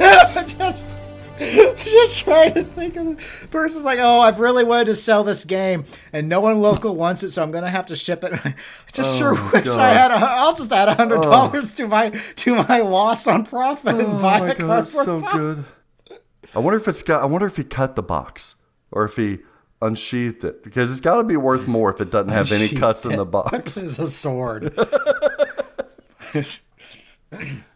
I'm 0.00 0.46
just, 0.46 0.86
I'm 0.86 1.07
just 1.84 2.24
trying 2.24 2.54
to 2.54 2.64
think 2.64 2.96
of 2.96 3.06
the 3.06 3.48
person's 3.48 3.84
like, 3.84 3.98
oh, 4.00 4.20
I've 4.20 4.40
really 4.40 4.64
wanted 4.64 4.86
to 4.86 4.94
sell 4.94 5.22
this 5.24 5.44
game, 5.44 5.84
and 6.12 6.28
no 6.28 6.40
one 6.40 6.60
local 6.60 6.94
wants 7.04 7.22
it, 7.22 7.30
so 7.30 7.42
I'm 7.42 7.50
gonna 7.50 7.70
have 7.70 7.86
to 7.86 7.96
ship 7.96 8.24
it. 8.24 8.32
I 8.44 8.54
just 8.92 9.16
sure 9.18 9.34
Oh, 9.36 9.50
wish 9.52 9.64
God. 9.64 9.78
I 9.80 9.88
had. 9.90 10.10
A, 10.10 10.14
I'll 10.16 10.54
just 10.54 10.72
add 10.72 10.88
a 10.88 10.94
hundred 10.94 11.18
oh. 11.18 11.22
dollars 11.30 11.72
to 11.74 11.86
my 11.86 12.10
to 12.10 12.54
my 12.64 12.80
loss 12.80 13.26
on 13.26 13.44
profit 13.44 13.94
and 13.96 14.02
Oh 14.14 14.20
buy 14.22 14.40
my 14.40 14.48
a 14.50 14.54
god, 14.54 14.82
it's 14.84 14.92
cardboard 14.92 15.04
so 15.04 15.20
box. 15.20 15.76
good. 16.08 16.18
I 16.54 16.58
wonder 16.60 16.78
if 16.78 16.88
it's 16.88 17.02
got. 17.02 17.22
I 17.22 17.26
wonder 17.26 17.46
if 17.46 17.56
he 17.56 17.64
cut 17.64 17.94
the 17.96 18.02
box 18.02 18.56
or 18.90 19.04
if 19.04 19.16
he 19.16 19.40
unsheathed 19.80 20.42
it 20.42 20.64
because 20.64 20.90
it's 20.90 21.00
got 21.00 21.18
to 21.18 21.24
be 21.24 21.36
worth 21.36 21.68
more 21.68 21.92
if 21.92 22.00
it 22.00 22.10
doesn't 22.10 22.32
have 22.32 22.50
any 22.50 22.68
cuts 22.68 23.04
in 23.04 23.14
the 23.16 23.24
box. 23.24 23.74
This 23.74 23.84
is 23.84 23.98
a 24.00 24.08
sword. 24.08 24.72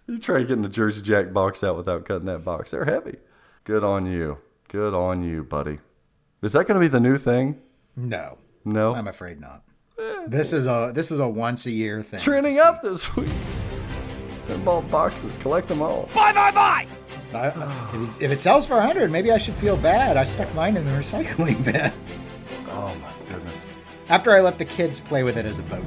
You 0.08 0.18
try 0.18 0.40
getting 0.40 0.62
the 0.62 0.68
Jersey 0.68 1.00
Jack 1.02 1.32
box 1.32 1.62
out 1.62 1.76
without 1.76 2.04
cutting 2.04 2.26
that 2.26 2.44
box. 2.44 2.70
They're 2.72 2.84
heavy. 2.84 3.16
Good 3.64 3.84
on 3.84 4.06
you. 4.06 4.38
Good 4.68 4.94
on 4.94 5.22
you, 5.22 5.44
buddy. 5.44 5.78
Is 6.42 6.52
that 6.52 6.66
going 6.66 6.74
to 6.74 6.80
be 6.80 6.88
the 6.88 7.00
new 7.00 7.16
thing? 7.18 7.60
No, 7.96 8.38
No. 8.64 8.94
I'm 8.94 9.06
afraid 9.08 9.40
not. 9.40 9.62
This 10.26 10.52
is 10.52 10.66
a 10.66 10.90
this 10.94 11.10
is 11.10 11.18
a 11.20 11.28
once 11.28 11.66
a 11.66 11.70
year 11.70 12.00
thing. 12.00 12.18
Trending 12.20 12.58
up 12.58 12.82
this 12.82 13.14
week. 13.16 13.28
Pinball 14.46 14.88
boxes. 14.90 15.36
Collect 15.36 15.68
them 15.68 15.82
all. 15.82 16.08
Bye 16.14 16.32
bye 16.32 16.50
bye! 16.50 16.86
I, 17.34 17.48
if, 17.94 18.20
it, 18.20 18.24
if 18.24 18.30
it 18.32 18.40
sells 18.40 18.66
for 18.66 18.74
100, 18.76 19.10
maybe 19.10 19.30
I 19.30 19.38
should 19.38 19.54
feel 19.54 19.76
bad. 19.76 20.16
I 20.16 20.24
stuck 20.24 20.52
mine 20.54 20.76
in 20.76 20.84
the 20.84 20.90
recycling 20.92 21.62
bin 21.72 21.92
Oh 22.68 22.94
my 22.96 23.12
goodness. 23.28 23.64
after 24.08 24.32
I 24.32 24.40
let 24.40 24.58
the 24.58 24.64
kids 24.64 24.98
play 25.00 25.22
with 25.22 25.36
it 25.36 25.46
as 25.46 25.58
a 25.58 25.62
boat. 25.64 25.86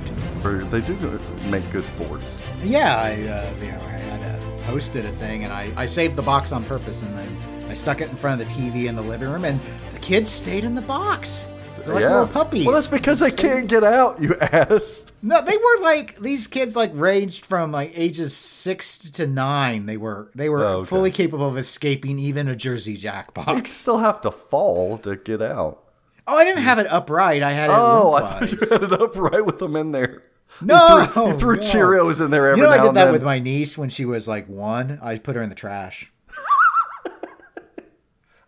They 0.69 0.81
do 0.81 1.19
make 1.49 1.69
good 1.71 1.83
forts. 1.83 2.41
Yeah, 2.63 2.95
I, 2.97 3.11
uh, 3.11 3.53
you 3.59 3.71
know, 3.71 3.81
I 3.81 3.97
had 3.97 4.35
uh, 4.39 4.71
hosted 4.71 5.05
a 5.05 5.11
thing, 5.13 5.43
and 5.43 5.51
I, 5.53 5.71
I 5.75 5.85
saved 5.87 6.15
the 6.15 6.21
box 6.23 6.51
on 6.51 6.63
purpose, 6.65 7.01
and 7.01 7.17
then 7.17 7.27
I 7.27 7.54
stuck 7.75 8.01
it 8.01 8.09
in 8.09 8.15
front 8.15 8.41
of 8.41 8.47
the 8.47 8.53
TV 8.55 8.87
in 8.87 8.95
the 8.95 9.01
living 9.01 9.29
room, 9.29 9.45
and 9.45 9.59
the 9.93 9.99
kids 9.99 10.29
stayed 10.31 10.63
in 10.63 10.75
the 10.75 10.81
box. 10.81 11.47
They're 11.85 11.93
like 11.93 12.03
little 12.05 12.27
puppies. 12.27 12.65
Well, 12.65 12.75
that's 12.75 12.87
because 12.87 13.19
they 13.19 13.31
can't 13.31 13.67
get 13.67 13.83
out, 13.83 14.19
you 14.21 14.35
ass. 14.41 15.05
No, 15.21 15.41
they 15.41 15.57
were 15.57 15.81
like 15.81 16.17
these 16.19 16.47
kids 16.47 16.75
like 16.75 16.91
ranged 16.93 17.45
from 17.45 17.71
like 17.73 17.91
ages 17.95 18.35
six 18.35 18.97
to 18.97 19.27
nine. 19.27 19.85
They 19.85 19.97
were 19.97 20.31
they 20.33 20.47
were 20.49 20.63
Oh, 20.63 20.77
okay. 20.77 20.85
fully 20.87 21.11
capable 21.11 21.47
of 21.47 21.57
escaping 21.57 22.17
even 22.17 22.47
a 22.47 22.55
Jersey 22.55 22.95
Jack 22.95 23.29
You'd 23.47 23.67
still 23.67 23.97
have 23.97 24.21
to 24.21 24.31
fall 24.31 24.97
to 24.99 25.17
get 25.17 25.41
out. 25.41 25.83
Oh, 26.27 26.37
I 26.37 26.43
didn't 26.45 26.63
have 26.63 26.79
it 26.79 26.87
upright. 26.87 27.43
I 27.43 27.51
had 27.51 27.69
it 27.69 27.73
Oh, 27.75 28.13
I 28.13 28.21
thought 28.21 28.51
you 28.51 28.57
had 28.69 28.83
it 28.83 28.93
up 28.93 29.15
right 29.17 29.45
with 29.45 29.59
them 29.59 29.75
in 29.75 29.91
there. 29.91 30.23
No, 30.61 31.01
you 31.01 31.07
threw, 31.07 31.27
you 31.27 31.33
threw 31.33 31.55
no. 31.57 31.61
Cheerios 31.61 32.23
in 32.23 32.31
there 32.31 32.49
every 32.51 32.63
time. 32.63 32.71
You 32.71 32.77
know, 32.77 32.83
I 32.83 32.87
did 32.87 32.95
that 32.95 33.11
with 33.11 33.23
my 33.23 33.39
niece 33.39 33.77
when 33.77 33.89
she 33.89 34.05
was 34.05 34.27
like 34.27 34.47
one. 34.47 34.97
I 35.01 35.17
put 35.19 35.35
her 35.35 35.41
in 35.41 35.49
the 35.49 35.55
trash. 35.55 36.09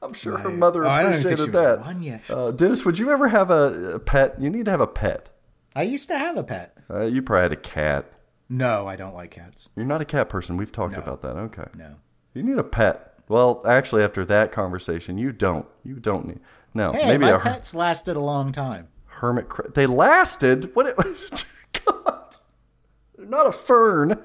I'm 0.02 0.14
sure 0.14 0.38
her 0.38 0.50
mother 0.50 0.86
Oh, 0.86 0.90
I 0.90 1.02
don't 1.04 1.12
even 1.14 1.24
think 1.24 1.40
appreciated 1.40 1.52
she 1.60 1.66
was 1.66 1.78
that. 1.78 1.86
one 1.86 2.04
yet. 2.04 2.22
Uh, 2.30 2.52
Dennis, 2.52 2.86
would 2.86 3.00
you 3.00 3.12
ever 3.12 3.28
have 3.30 3.50
a, 3.52 3.94
a 3.96 4.00
pet? 4.00 4.40
You 4.40 4.50
need 4.50 4.66
to 4.66 4.72
have 4.72 4.82
a 4.82 4.88
pet. 4.88 5.30
I 5.76 5.84
used 5.84 6.08
to 6.10 6.18
have 6.18 6.38
a 6.38 6.44
pet. 6.44 6.78
Uh, 6.90 7.02
you 7.02 7.22
probably 7.22 7.44
had 7.44 7.52
a 7.52 7.56
cat. 7.56 8.06
No, 8.50 8.88
I 8.88 8.96
don't 8.96 9.14
like 9.14 9.32
cats. 9.32 9.70
You're 9.76 9.86
not 9.86 10.02
a 10.02 10.06
cat 10.06 10.30
person. 10.30 10.56
We've 10.58 10.72
talked 10.72 10.94
No. 10.94 11.00
about 11.00 11.22
that. 11.22 11.36
Okay. 11.36 11.66
No. 11.76 11.96
You 12.34 12.44
need 12.44 12.58
a 12.58 12.64
pet. 12.64 13.14
Well, 13.28 13.62
actually, 13.68 14.04
after 14.04 14.24
that 14.26 14.52
conversation, 14.52 15.18
you 15.18 15.32
don't. 15.34 15.66
You 15.84 15.96
don't 15.96 16.28
need. 16.28 16.40
No, 16.74 16.92
Hey, 16.94 17.08
maybe 17.08 17.26
my 17.26 17.32
a 17.32 17.40
her- 17.40 17.50
pets 17.50 17.74
lasted 17.76 18.16
a 18.16 18.20
long 18.22 18.52
time. 18.52 18.88
hermit. 19.06 19.50
Cra- 19.50 19.72
they 19.72 19.86
lasted. 19.88 20.74
What? 20.76 20.88
It, 20.88 21.46
God, 21.86 22.36
they're 23.18 23.26
not 23.26 23.48
a 23.48 23.52
fern. 23.52 24.24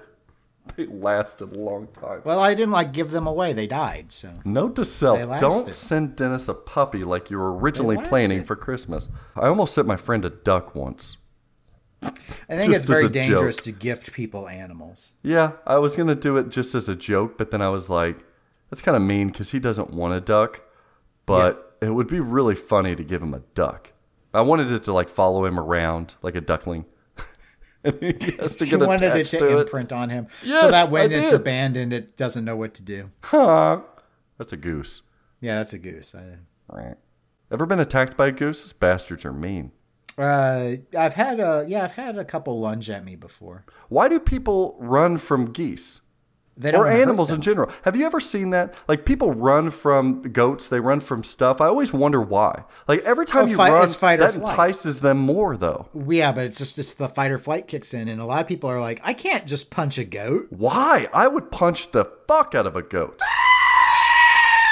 They 0.77 0.87
lasted 0.87 1.55
a 1.57 1.59
long 1.59 1.89
time. 1.89 2.23
Well, 2.25 2.41
I 2.41 2.55
didn't 2.55 2.71
like 2.71 2.93
give 2.93 3.11
them 3.11 3.27
away. 3.27 3.53
They 3.53 3.67
died. 3.67 4.13
So 4.13 4.33
Note 4.45 4.77
to 4.77 4.85
self: 4.85 5.41
Don't 5.41 5.75
send 5.75 6.17
Dennis 6.17 6.49
a 6.49 6.55
puppy 6.55 7.01
like 7.03 7.31
you 7.31 7.39
were 7.39 7.55
originally 7.57 7.97
planning 7.97 8.45
for 8.45 8.57
Christmas. 8.57 9.09
I 9.37 9.49
almost 9.49 9.75
sent 9.75 9.87
my 9.87 9.97
friend 9.97 10.25
a 10.25 10.31
duck 10.31 10.75
once. 10.75 11.19
I 12.03 12.11
think 12.49 12.75
it's 12.75 12.85
very 12.85 13.09
dangerous 13.09 13.57
joke. 13.57 13.65
to 13.65 13.73
gift 13.73 14.13
people 14.13 14.49
animals. 14.49 15.13
Yeah, 15.23 15.53
I 15.67 15.77
was 15.77 15.97
gonna 15.97 16.15
do 16.15 16.37
it 16.37 16.49
just 16.49 16.75
as 16.75 16.89
a 16.89 16.97
joke, 16.97 17.39
but 17.39 17.51
then 17.51 17.63
I 17.63 17.69
was 17.69 17.91
like, 17.91 18.25
that's 18.71 18.83
kind 18.83 18.97
of 18.97 19.03
mean 19.03 19.29
because 19.29 19.51
he 19.51 19.61
doesn't 19.61 19.91
want 19.91 20.15
a 20.15 20.21
duck. 20.21 20.63
But 21.27 21.77
it 21.81 21.91
would 21.91 22.09
be 22.09 22.21
really 22.21 22.55
funny 22.55 22.97
to 22.97 23.05
give 23.05 23.23
him 23.23 23.35
a 23.35 23.41
duck. 23.55 23.93
I 24.35 24.41
wanted 24.41 24.73
it 24.73 24.83
to 24.85 24.93
like 24.93 25.09
follow 25.09 25.45
him 25.45 25.59
around 25.59 26.15
like 26.23 26.35
a 26.35 26.41
duckling. 26.41 26.87
And 27.85 28.01
he 28.23 28.33
has 28.33 28.57
to 28.59 28.67
get 28.67 28.81
wanted 28.81 29.17
it 29.17 29.25
to, 29.27 29.39
to, 29.39 29.59
it. 29.59 29.63
imprint 29.63 29.93
on 29.93 30.11
him, 30.11 30.29
so 30.43 30.71
that 30.71 30.91
when 30.91 31.13
it's 31.13 31.33
abandoned, 31.33 31.93
it 31.93 32.17
doesn't 32.17 32.45
know 32.45 32.57
what 32.57 32.75
to 32.75 32.83
do. 32.83 33.11
Huh. 33.23 33.81
That's 34.39 34.53
a 34.53 34.57
goose. 34.57 35.03
Yeah, 35.41 35.59
that's 35.59 35.73
a 35.73 35.79
goose. 35.79 36.15
I, 36.15 36.39
Right. 36.73 36.97
Ever 37.51 37.67
been 37.67 37.81
attacked 37.81 38.17
by 38.17 38.29
a 38.29 38.33
goose? 38.33 38.63
Those 38.63 38.73
bastards 38.73 39.25
are 39.25 39.33
mean. 39.33 39.73
Uh, 40.17 40.77
I've 40.97 41.15
had 41.15 41.41
a 41.41 41.65
yeah, 41.67 41.85
I've 41.85 41.93
had 41.93 42.19
a 42.19 42.25
couple 42.25 42.59
lunge 42.59 42.91
at 42.91 43.05
me 43.05 43.17
before. 43.17 43.65
Why 43.89 44.09
do 44.09 44.19
people 44.21 44.77
run 44.79 45.17
from 45.19 45.53
geese? 45.53 46.01
Or 46.63 46.87
animals 46.87 47.31
in 47.33 47.41
general. 47.41 47.71
Have 47.83 47.97
you 47.97 48.05
ever 48.05 48.21
seen 48.21 48.51
that? 48.51 48.75
Like 48.87 49.07
people 49.07 49.33
run 49.33 49.71
from 49.71 50.21
goats, 50.23 50.69
they 50.69 50.81
run 50.81 51.01
from 51.01 51.25
stuff. 51.25 51.61
I 51.61 51.67
always 51.67 51.93
wonder 51.95 52.21
why. 52.21 52.65
Like 52.87 53.01
every 53.05 53.25
time 53.25 53.45
Oh, 53.45 53.47
you 53.49 53.57
fight- 53.57 53.73
run, 53.73 53.89
fight 53.89 54.19
that 54.21 54.35
flight. 54.35 54.51
entices 54.51 55.01
them 55.01 55.19
more, 55.19 55.57
though. 55.57 55.89
Yeah, 56.07 56.31
but 56.33 56.45
it's 56.45 56.59
just 56.59 56.79
it's 56.79 56.95
the 56.95 57.09
fight 57.09 57.31
or 57.31 57.39
flight 57.39 57.69
kicks 57.69 57.95
in, 57.95 58.07
and 58.09 58.21
a 58.21 58.25
lot 58.27 58.43
of 58.43 58.47
people 58.47 58.69
are 58.71 58.81
like, 58.81 59.01
I 59.03 59.15
can't 59.15 59.47
just 59.47 59.71
punch 59.71 59.97
a 59.97 60.05
goat. 60.05 60.49
Why? 60.51 61.09
I 61.15 61.27
would 61.27 61.51
punch 61.51 61.91
the 61.93 62.05
fuck 62.29 62.55
out 62.55 62.67
of 62.67 62.77
a 62.77 62.83
goat. 62.83 63.19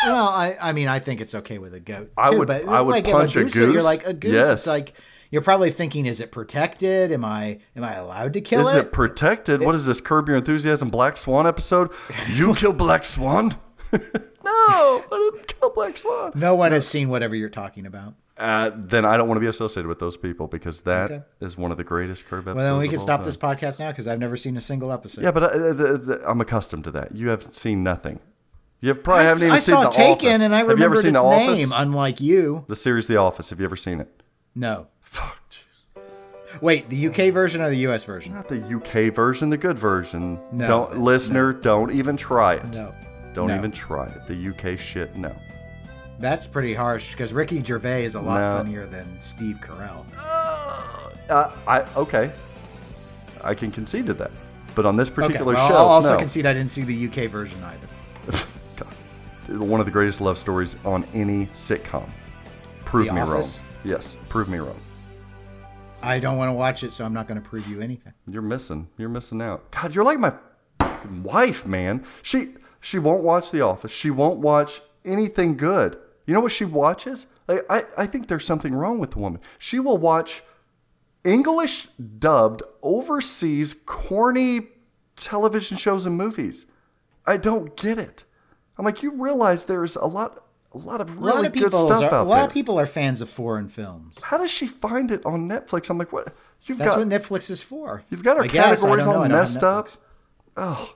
Well, 0.06 0.28
I 0.28 0.56
I 0.60 0.72
mean 0.72 0.88
I 0.88 0.98
think 0.98 1.20
it's 1.20 1.34
okay 1.34 1.58
with 1.58 1.74
a 1.74 1.80
goat. 1.80 2.10
I 2.16 2.30
would- 2.30 2.48
but 2.48 2.66
I 2.66 2.80
would 2.80 2.92
like 2.92 3.04
punch 3.04 3.36
a 3.36 3.40
a 3.40 3.42
goose. 3.44 3.56
You're 3.56 3.82
like 3.82 4.06
a 4.06 4.14
goose. 4.14 4.32
Yes. 4.32 4.50
It's 4.50 4.66
like 4.66 4.94
you're 5.30 5.42
probably 5.42 5.70
thinking, 5.70 6.06
is 6.06 6.20
it 6.20 6.32
protected? 6.32 7.12
Am 7.12 7.24
I 7.24 7.58
am 7.76 7.84
I 7.84 7.94
allowed 7.94 8.32
to 8.34 8.40
kill 8.40 8.66
Is 8.68 8.74
it? 8.76 8.86
it 8.86 8.92
protected? 8.92 9.60
what 9.62 9.74
is 9.74 9.86
this? 9.86 10.00
Curb 10.00 10.28
Your 10.28 10.36
Enthusiasm 10.36 10.88
Black 10.90 11.16
Swan 11.16 11.46
episode? 11.46 11.90
You 12.32 12.54
kill 12.56 12.72
Black 12.72 13.04
Swan? 13.04 13.56
no, 13.92 14.00
I 14.44 15.30
didn't 15.34 15.46
kill 15.58 15.70
Black 15.70 15.96
Swan. 15.96 16.32
no 16.34 16.54
one 16.54 16.72
has 16.72 16.86
seen 16.86 17.08
whatever 17.08 17.34
you're 17.34 17.48
talking 17.48 17.86
about. 17.86 18.14
uh, 18.38 18.70
then 18.74 19.04
I 19.04 19.16
don't 19.16 19.28
want 19.28 19.36
to 19.36 19.40
be 19.40 19.46
associated 19.48 19.86
with 19.88 19.98
those 19.98 20.16
people 20.16 20.46
because 20.46 20.80
that 20.82 21.10
is 21.40 21.54
Okay. 21.54 21.62
one 21.62 21.70
of 21.70 21.76
the 21.76 21.84
greatest 21.84 22.26
curb 22.26 22.44
episodes. 22.48 22.56
Well, 22.56 22.68
then 22.74 22.78
we 22.80 22.88
can 22.88 22.98
stop 22.98 23.20
time. 23.20 23.26
this 23.26 23.36
podcast 23.36 23.78
now 23.80 23.88
because 23.90 24.08
I've 24.08 24.18
never 24.18 24.36
seen 24.36 24.56
a 24.56 24.60
single 24.60 24.92
episode. 24.92 25.22
Yeah, 25.24 25.30
but 25.32 25.42
uh, 25.42 25.46
uh, 25.46 25.98
uh, 26.14 26.18
I'm 26.26 26.40
accustomed 26.40 26.84
to 26.84 26.90
that. 26.92 27.14
You 27.14 27.28
have 27.28 27.54
seen 27.54 27.82
nothing. 27.82 28.20
You 28.80 28.88
have 28.88 29.02
probably 29.04 29.24
haven't 29.26 29.42
even 29.42 29.56
I 29.56 29.58
seen 29.58 29.74
saw 29.74 29.82
The 29.84 29.90
Taken 29.90 30.28
Office. 30.28 30.40
and 30.42 30.54
I 30.54 30.58
have 30.58 30.66
you 30.68 30.72
ever 30.72 30.94
remembered 30.94 31.02
seen 31.02 31.14
its 31.16 31.22
Office? 31.24 31.58
name, 31.58 31.72
unlike 31.74 32.20
you. 32.22 32.64
The 32.68 32.76
series 32.76 33.08
The 33.08 33.16
Office. 33.16 33.50
Have 33.50 33.58
you 33.60 33.66
ever 33.66 33.76
seen 33.76 34.00
it? 34.00 34.19
No. 34.54 34.86
Fuck. 35.00 35.38
Jeez. 35.50 36.60
Wait, 36.60 36.88
the 36.88 37.06
UK 37.08 37.32
version 37.32 37.60
or 37.60 37.68
the 37.68 37.76
US 37.88 38.04
version? 38.04 38.34
Not 38.34 38.48
the 38.48 38.60
UK 38.76 39.14
version, 39.14 39.50
the 39.50 39.56
good 39.56 39.78
version. 39.78 40.38
No. 40.52 40.66
Don't, 40.66 40.98
listener, 41.00 41.52
don't 41.52 41.90
even 41.92 42.16
try 42.16 42.54
it. 42.54 42.74
No. 42.74 42.92
Don't 43.34 43.48
No. 43.48 43.56
even 43.56 43.70
try 43.72 44.06
it. 44.06 44.26
The 44.26 44.48
UK 44.50 44.78
shit, 44.78 45.14
no. 45.16 45.34
That's 46.18 46.46
pretty 46.46 46.74
harsh 46.74 47.12
because 47.12 47.32
Ricky 47.32 47.62
Gervais 47.62 48.04
is 48.04 48.14
a 48.14 48.20
lot 48.20 48.40
No. 48.40 48.58
funnier 48.58 48.86
than 48.86 49.06
Steve 49.22 49.58
Carell. 49.62 50.04
Uh, 51.28 51.50
I 51.66 51.82
okay. 51.96 52.30
I 53.42 53.54
can 53.54 53.70
concede 53.70 54.06
to 54.06 54.14
that. 54.14 54.30
But 54.74 54.84
on 54.84 54.96
this 54.96 55.08
Okay, 55.08 55.14
particular 55.22 55.54
well, 55.54 55.68
show, 55.68 55.74
I'll 55.76 55.86
also 55.86 56.12
no. 56.14 56.18
concede 56.18 56.44
I 56.46 56.52
didn't 56.52 56.70
see 56.70 56.82
the 56.82 57.06
UK 57.06 57.30
version 57.30 57.62
either. 57.62 57.86
God. 58.76 59.58
One 59.60 59.80
of 59.80 59.86
the 59.86 59.92
greatest 59.92 60.20
love 60.20 60.38
stories 60.38 60.76
on 60.84 61.04
any 61.14 61.46
sitcom. 61.46 62.08
Prove 62.84 63.06
The 63.06 63.12
me 63.14 63.20
Office? 63.20 63.60
wrong. 63.60 63.69
Yes, 63.84 64.16
prove 64.28 64.48
me 64.48 64.58
wrong. 64.58 64.78
I 66.02 66.18
don't 66.18 66.36
want 66.36 66.48
to 66.48 66.54
watch 66.54 66.82
it, 66.82 66.94
so 66.94 67.04
I'm 67.04 67.12
not 67.12 67.28
going 67.28 67.40
to 67.40 67.46
prove 67.46 67.66
you 67.66 67.80
anything. 67.80 68.14
You're 68.26 68.42
missing. 68.42 68.88
You're 68.96 69.08
missing 69.08 69.42
out. 69.42 69.70
God, 69.70 69.94
you're 69.94 70.04
like 70.04 70.18
my 70.18 70.34
wife, 71.22 71.66
man. 71.66 72.04
She 72.22 72.54
she 72.80 72.98
won't 72.98 73.22
watch 73.22 73.50
The 73.50 73.60
Office. 73.60 73.92
She 73.92 74.10
won't 74.10 74.40
watch 74.40 74.80
anything 75.04 75.56
good. 75.56 75.98
You 76.26 76.34
know 76.34 76.40
what 76.40 76.52
she 76.52 76.64
watches? 76.64 77.26
Like, 77.48 77.60
I, 77.68 77.84
I 77.98 78.06
think 78.06 78.28
there's 78.28 78.44
something 78.44 78.74
wrong 78.74 78.98
with 78.98 79.12
the 79.12 79.18
woman. 79.18 79.40
She 79.58 79.78
will 79.78 79.98
watch 79.98 80.42
English 81.24 81.88
dubbed 82.18 82.62
overseas 82.82 83.74
corny 83.84 84.68
television 85.16 85.76
shows 85.76 86.06
and 86.06 86.16
movies. 86.16 86.66
I 87.26 87.36
don't 87.36 87.76
get 87.76 87.98
it. 87.98 88.24
I'm 88.78 88.84
like, 88.84 89.02
you 89.02 89.12
realize 89.12 89.66
there's 89.66 89.96
a 89.96 90.06
lot 90.06 90.42
a 90.72 90.78
lot 90.78 91.00
of 91.00 91.16
really 91.20 91.32
lot 91.32 91.46
of 91.46 91.52
good 91.52 91.64
people 91.64 91.86
stuff 91.88 92.02
are, 92.02 92.14
out 92.14 92.26
a 92.26 92.28
lot 92.28 92.36
there. 92.36 92.44
of 92.46 92.52
people 92.52 92.78
are 92.78 92.86
fans 92.86 93.20
of 93.20 93.28
foreign 93.28 93.68
films. 93.68 94.22
How 94.24 94.38
does 94.38 94.50
she 94.50 94.66
find 94.66 95.10
it 95.10 95.24
on 95.26 95.48
Netflix? 95.48 95.90
I'm 95.90 95.98
like, 95.98 96.12
what? 96.12 96.34
You've 96.64 96.78
That's 96.78 96.90
got 96.94 96.98
what 96.98 97.08
Netflix 97.08 97.50
is 97.50 97.62
for. 97.62 98.04
You've 98.10 98.22
got 98.22 98.36
our 98.36 98.44
I 98.44 98.48
categories 98.48 99.04
all 99.06 99.14
I 99.14 99.14
don't 99.14 99.30
have 99.30 99.40
messed 99.40 99.62
up. 99.62 99.88
Oh, 100.56 100.94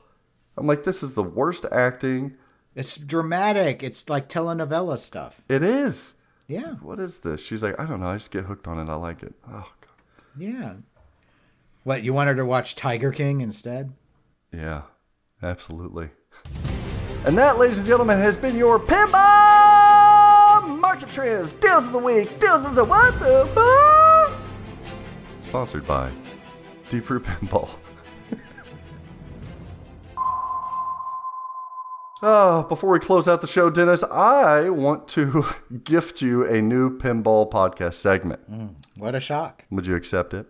I'm 0.57 0.67
like, 0.67 0.85
this 0.85 1.03
is 1.03 1.15
the 1.15 1.23
worst 1.23 1.65
acting. 1.73 2.37
It's 2.75 2.97
dramatic. 2.97 3.83
It's 3.83 4.09
like 4.09 4.29
telenovela 4.29 4.99
stuff. 4.99 5.41
It 5.49 5.63
is. 5.63 6.15
Yeah, 6.47 6.75
What 6.83 6.99
is 6.99 7.21
this? 7.21 7.43
She's 7.43 7.63
like, 7.63 7.81
I 7.81 7.87
don't 7.87 8.01
know. 8.01 8.09
I 8.09 8.17
just 8.19 8.31
get 8.31 8.45
hooked 8.45 8.69
on 8.69 8.79
it. 8.79 8.91
I 8.91 8.95
like 8.97 9.23
it. 9.23 9.33
Oh, 9.49 9.73
God. 9.81 9.91
yeah. 10.37 10.75
What 11.85 12.03
you 12.03 12.13
want 12.13 12.29
her 12.29 12.35
to 12.35 12.45
watch 12.45 12.77
Tiger 12.77 13.13
King 13.13 13.41
instead? 13.41 13.95
Yeah, 14.53 14.83
absolutely. 15.43 16.11
And 17.25 17.39
that, 17.39 17.57
ladies 17.57 17.79
and 17.79 17.87
gentlemen, 17.87 18.19
has 18.19 18.37
been 18.37 18.55
your 18.55 18.79
Pinball 18.79 20.79
Market 20.79 21.11
Trends 21.11 21.55
Deals 21.55 21.87
of 21.87 21.93
the 21.93 21.99
Week. 21.99 22.39
Deals 22.39 22.67
of 22.67 22.75
the 22.75 22.85
what 22.85 23.19
the 23.19 23.49
fuck? 23.55 24.39
Sponsored 25.41 25.87
by 25.87 26.13
Deeproot 26.91 27.25
Pinball. 27.25 27.71
Oh, 32.23 32.65
before 32.69 32.91
we 32.91 32.99
close 32.99 33.27
out 33.27 33.41
the 33.41 33.47
show, 33.47 33.71
Dennis, 33.71 34.05
I 34.05 34.69
want 34.69 35.09
to 35.09 35.47
gift 35.85 36.21
you 36.21 36.47
a 36.47 36.61
new 36.61 36.99
pinball 36.99 37.51
podcast 37.51 37.95
segment. 37.95 38.51
Mm, 38.51 38.75
what 38.99 39.15
a 39.15 39.21
shock! 39.21 39.65
Would 39.71 39.87
you 39.87 39.95
accept 39.95 40.35
it? 40.35 40.47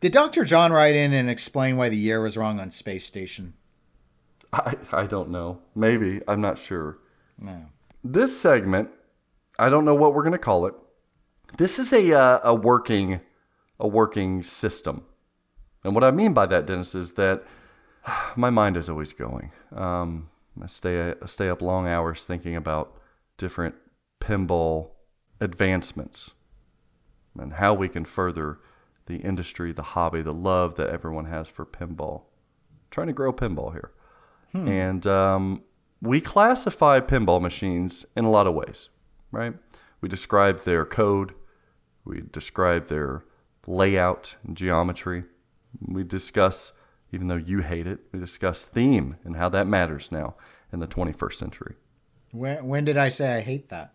Did 0.00 0.12
Dr. 0.12 0.44
John 0.44 0.72
write 0.72 0.94
in 0.94 1.14
and 1.14 1.30
explain 1.30 1.78
why 1.78 1.88
the 1.88 1.96
year 1.96 2.20
was 2.20 2.36
wrong 2.36 2.60
on 2.60 2.70
Space 2.70 3.06
Station? 3.06 3.54
I, 4.52 4.76
I 4.92 5.06
don't 5.06 5.30
know. 5.30 5.60
Maybe. 5.74 6.20
I'm 6.26 6.40
not 6.40 6.58
sure. 6.58 6.98
No. 7.38 7.66
This 8.02 8.38
segment, 8.38 8.90
I 9.58 9.68
don't 9.68 9.84
know 9.84 9.94
what 9.94 10.14
we're 10.14 10.22
going 10.22 10.32
to 10.32 10.38
call 10.38 10.66
it. 10.66 10.74
This 11.56 11.78
is 11.78 11.92
a, 11.92 12.12
uh, 12.12 12.40
a 12.44 12.54
working 12.54 13.20
a 13.78 13.88
working 13.88 14.42
system. 14.42 15.02
And 15.84 15.94
what 15.94 16.04
I 16.04 16.10
mean 16.10 16.32
by 16.32 16.46
that, 16.46 16.66
Dennis, 16.66 16.94
is 16.94 17.12
that 17.12 17.44
my 18.36 18.50
mind 18.50 18.76
is 18.76 18.88
always 18.88 19.12
going. 19.12 19.52
Um, 19.74 20.28
I 20.60 20.66
stay 20.66 21.14
I 21.20 21.26
stay 21.26 21.48
up 21.48 21.62
long 21.62 21.86
hours 21.86 22.24
thinking 22.24 22.56
about 22.56 22.96
different 23.36 23.76
pinball 24.20 24.90
advancements 25.40 26.32
and 27.38 27.54
how 27.54 27.72
we 27.72 27.88
can 27.88 28.04
further 28.04 28.58
the 29.06 29.18
industry, 29.18 29.72
the 29.72 29.82
hobby, 29.82 30.20
the 30.20 30.34
love 30.34 30.74
that 30.74 30.90
everyone 30.90 31.26
has 31.26 31.48
for 31.48 31.64
pinball. 31.64 32.22
I'm 32.70 32.88
trying 32.90 33.06
to 33.06 33.12
grow 33.12 33.32
pinball 33.32 33.72
here, 33.72 33.92
and 34.54 35.06
um, 35.06 35.62
we 36.02 36.20
classify 36.20 37.00
pinball 37.00 37.40
machines 37.40 38.04
in 38.16 38.24
a 38.24 38.30
lot 38.30 38.46
of 38.46 38.54
ways, 38.54 38.88
right? 39.30 39.54
We 40.00 40.08
describe 40.08 40.60
their 40.60 40.84
code, 40.84 41.34
we 42.04 42.22
describe 42.32 42.88
their 42.88 43.24
layout 43.66 44.36
and 44.44 44.56
geometry. 44.56 45.24
We 45.80 46.02
discuss, 46.02 46.72
even 47.12 47.28
though 47.28 47.36
you 47.36 47.60
hate 47.60 47.86
it, 47.86 48.00
we 48.12 48.18
discuss 48.18 48.64
theme 48.64 49.16
and 49.24 49.36
how 49.36 49.48
that 49.50 49.66
matters 49.66 50.10
now 50.10 50.34
in 50.72 50.80
the 50.80 50.88
21st 50.88 51.34
century. 51.34 51.74
When, 52.32 52.66
when 52.66 52.84
did 52.84 52.96
I 52.96 53.08
say 53.08 53.36
I 53.36 53.40
hate 53.40 53.68
that? 53.68 53.92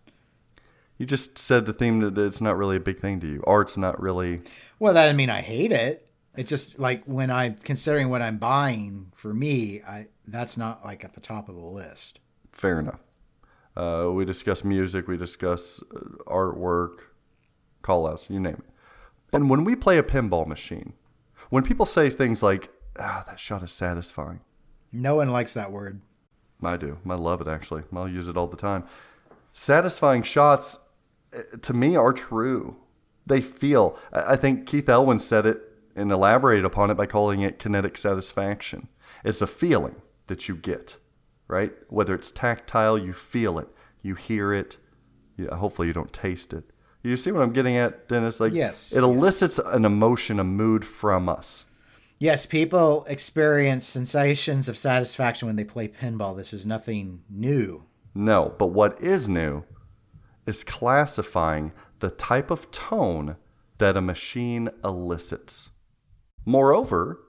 You 0.97 1.05
just 1.05 1.37
said 1.37 1.65
the 1.65 1.73
theme 1.73 1.99
that 2.01 2.17
it's 2.17 2.41
not 2.41 2.57
really 2.57 2.77
a 2.77 2.79
big 2.81 2.99
thing 2.99 3.19
to 3.21 3.27
you. 3.27 3.43
Art's 3.47 3.77
not 3.77 3.99
really. 3.99 4.41
Well, 4.79 4.93
that 4.93 5.03
doesn't 5.03 5.17
mean 5.17 5.29
I 5.29 5.41
hate 5.41 5.71
it. 5.71 6.07
It's 6.35 6.49
just 6.49 6.79
like 6.79 7.03
when 7.05 7.29
I'm 7.29 7.55
considering 7.55 8.09
what 8.09 8.21
I'm 8.21 8.37
buying 8.37 9.11
for 9.13 9.33
me, 9.33 9.81
I 9.87 10.07
that's 10.27 10.57
not 10.57 10.83
like 10.83 11.03
at 11.03 11.13
the 11.13 11.21
top 11.21 11.47
of 11.47 11.55
the 11.55 11.61
list. 11.61 12.19
Fair 12.51 12.79
enough. 12.79 12.99
Uh, 13.75 14.09
we 14.11 14.25
discuss 14.25 14.63
music, 14.63 15.07
we 15.07 15.17
discuss 15.17 15.81
uh, 15.95 15.99
artwork, 16.27 16.99
call 17.81 18.07
outs, 18.07 18.29
you 18.29 18.39
name 18.39 18.53
it. 18.59 19.35
And 19.35 19.49
when 19.49 19.63
we 19.63 19.75
play 19.75 19.97
a 19.97 20.03
pinball 20.03 20.45
machine, 20.45 20.93
when 21.49 21.63
people 21.63 21.87
say 21.87 22.09
things 22.09 22.43
like, 22.43 22.69
ah, 22.99 23.23
that 23.27 23.39
shot 23.39 23.63
is 23.63 23.71
satisfying, 23.71 24.41
No 24.91 25.15
one 25.15 25.31
likes 25.31 25.55
that 25.55 25.71
word. 25.71 26.01
I 26.63 26.77
do. 26.77 26.99
I 27.09 27.15
love 27.15 27.41
it 27.41 27.47
actually. 27.47 27.83
I'll 27.93 28.07
use 28.07 28.27
it 28.27 28.37
all 28.37 28.47
the 28.47 28.57
time. 28.57 28.85
Satisfying 29.51 30.23
shots, 30.23 30.79
eh, 31.33 31.41
to 31.61 31.73
me, 31.73 31.95
are 31.95 32.13
true. 32.13 32.77
They 33.25 33.41
feel. 33.41 33.97
I 34.11 34.33
I 34.33 34.35
think 34.35 34.65
Keith 34.67 34.87
Elwin 34.89 35.19
said 35.19 35.45
it 35.45 35.61
and 35.95 36.11
elaborated 36.11 36.65
upon 36.65 36.89
it 36.91 36.95
by 36.95 37.05
calling 37.05 37.41
it 37.41 37.59
kinetic 37.59 37.97
satisfaction. 37.97 38.87
It's 39.23 39.41
a 39.41 39.47
feeling 39.47 39.95
that 40.27 40.47
you 40.47 40.55
get, 40.55 40.97
right? 41.47 41.73
Whether 41.89 42.15
it's 42.15 42.31
tactile, 42.31 42.97
you 42.97 43.13
feel 43.13 43.59
it, 43.59 43.69
you 44.01 44.15
hear 44.15 44.53
it. 44.53 44.77
Yeah, 45.37 45.55
hopefully, 45.55 45.87
you 45.87 45.93
don't 45.93 46.13
taste 46.13 46.53
it. 46.53 46.65
You 47.01 47.17
see 47.17 47.31
what 47.31 47.43
I'm 47.43 47.53
getting 47.53 47.75
at, 47.75 48.07
Dennis? 48.07 48.39
Like, 48.39 48.53
Yes, 48.53 48.93
it 48.93 49.03
elicits 49.03 49.59
an 49.59 49.83
emotion, 49.83 50.39
a 50.39 50.43
mood 50.43 50.85
from 50.85 51.27
us. 51.27 51.65
Yes, 52.19 52.45
people 52.45 53.03
experience 53.09 53.85
sensations 53.85 54.69
of 54.69 54.77
satisfaction 54.77 55.47
when 55.47 55.57
they 55.57 55.65
play 55.65 55.89
pinball. 55.89 56.37
This 56.37 56.53
is 56.53 56.65
nothing 56.65 57.23
new. 57.29 57.83
No, 58.15 58.55
but 58.57 58.67
what 58.67 58.99
is 59.01 59.27
new 59.27 59.65
is 60.45 60.63
classifying 60.63 61.73
the 61.99 62.11
type 62.11 62.49
of 62.51 62.71
tone 62.71 63.35
that 63.79 63.97
a 63.97 64.01
machine 64.01 64.69
elicits. 64.83 65.71
Moreover, 66.45 67.19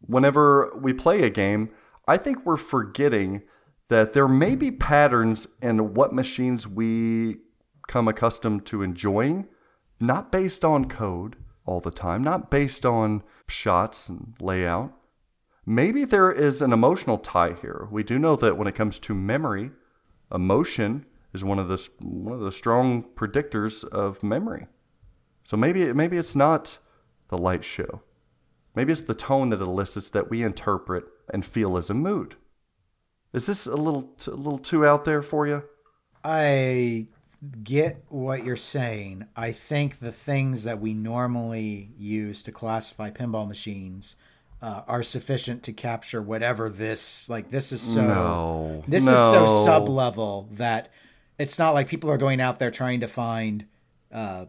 whenever 0.00 0.72
we 0.76 0.92
play 0.92 1.22
a 1.22 1.30
game, 1.30 1.70
I 2.06 2.16
think 2.16 2.44
we're 2.44 2.56
forgetting 2.56 3.42
that 3.88 4.12
there 4.12 4.28
may 4.28 4.54
be 4.54 4.70
patterns 4.70 5.46
in 5.62 5.94
what 5.94 6.12
machines 6.12 6.66
we 6.66 7.36
come 7.86 8.08
accustomed 8.08 8.66
to 8.66 8.82
enjoying, 8.82 9.46
not 10.00 10.32
based 10.32 10.64
on 10.64 10.88
code 10.88 11.36
all 11.64 11.80
the 11.80 11.90
time, 11.90 12.22
not 12.22 12.50
based 12.50 12.84
on 12.84 13.22
shots 13.48 14.08
and 14.08 14.34
layout. 14.40 14.92
Maybe 15.64 16.04
there 16.04 16.30
is 16.30 16.62
an 16.62 16.72
emotional 16.72 17.18
tie 17.18 17.54
here. 17.60 17.88
We 17.90 18.04
do 18.04 18.18
know 18.18 18.36
that 18.36 18.56
when 18.56 18.68
it 18.68 18.74
comes 18.74 18.98
to 19.00 19.14
memory, 19.14 19.70
emotion 20.32 21.06
is 21.32 21.44
one 21.44 21.58
of 21.58 21.68
the 21.68 21.88
one 22.00 22.34
of 22.34 22.40
the 22.40 22.52
strong 22.52 23.02
predictors 23.14 23.84
of 23.84 24.22
memory. 24.22 24.66
So 25.44 25.56
maybe 25.56 25.92
maybe 25.92 26.16
it's 26.16 26.36
not 26.36 26.78
the 27.28 27.38
light 27.38 27.64
show. 27.64 28.02
Maybe 28.76 28.92
it's 28.92 29.00
the 29.00 29.14
tone 29.14 29.48
that 29.50 29.60
it 29.60 29.66
elicits 29.66 30.10
that 30.10 30.30
we 30.30 30.42
interpret 30.44 31.04
and 31.32 31.44
feel 31.44 31.76
as 31.76 31.90
a 31.90 31.94
mood. 31.94 32.36
Is 33.32 33.46
this 33.46 33.66
a 33.66 33.74
little 33.74 34.02
t- 34.18 34.30
a 34.30 34.34
little 34.34 34.58
too 34.58 34.86
out 34.86 35.04
there 35.04 35.22
for 35.22 35.46
you? 35.46 35.64
I 36.22 37.06
get 37.62 38.04
what 38.08 38.44
you're 38.44 38.56
saying. 38.56 39.26
I 39.36 39.52
think 39.52 39.98
the 39.98 40.12
things 40.12 40.64
that 40.64 40.80
we 40.80 40.94
normally 40.94 41.90
use 41.96 42.42
to 42.42 42.52
classify 42.52 43.10
pinball 43.10 43.48
machines 43.48 44.16
uh, 44.62 44.82
are 44.88 45.02
sufficient 45.02 45.62
to 45.64 45.72
capture 45.72 46.20
whatever 46.22 46.68
this 46.68 47.28
like. 47.28 47.50
This 47.50 47.72
is 47.72 47.82
so. 47.82 48.02
No. 48.06 48.84
This 48.88 49.02
is 49.02 49.08
so 49.08 49.44
No. 49.44 49.64
sub 49.64 49.88
level 49.88 50.48
that 50.52 50.90
it's 51.38 51.58
not 51.58 51.72
like 51.74 51.88
people 51.88 52.10
are 52.10 52.16
going 52.18 52.40
out 52.40 52.58
there 52.58 52.70
trying 52.70 53.00
to 53.00 53.08
find 53.08 53.66
uh 54.12 54.46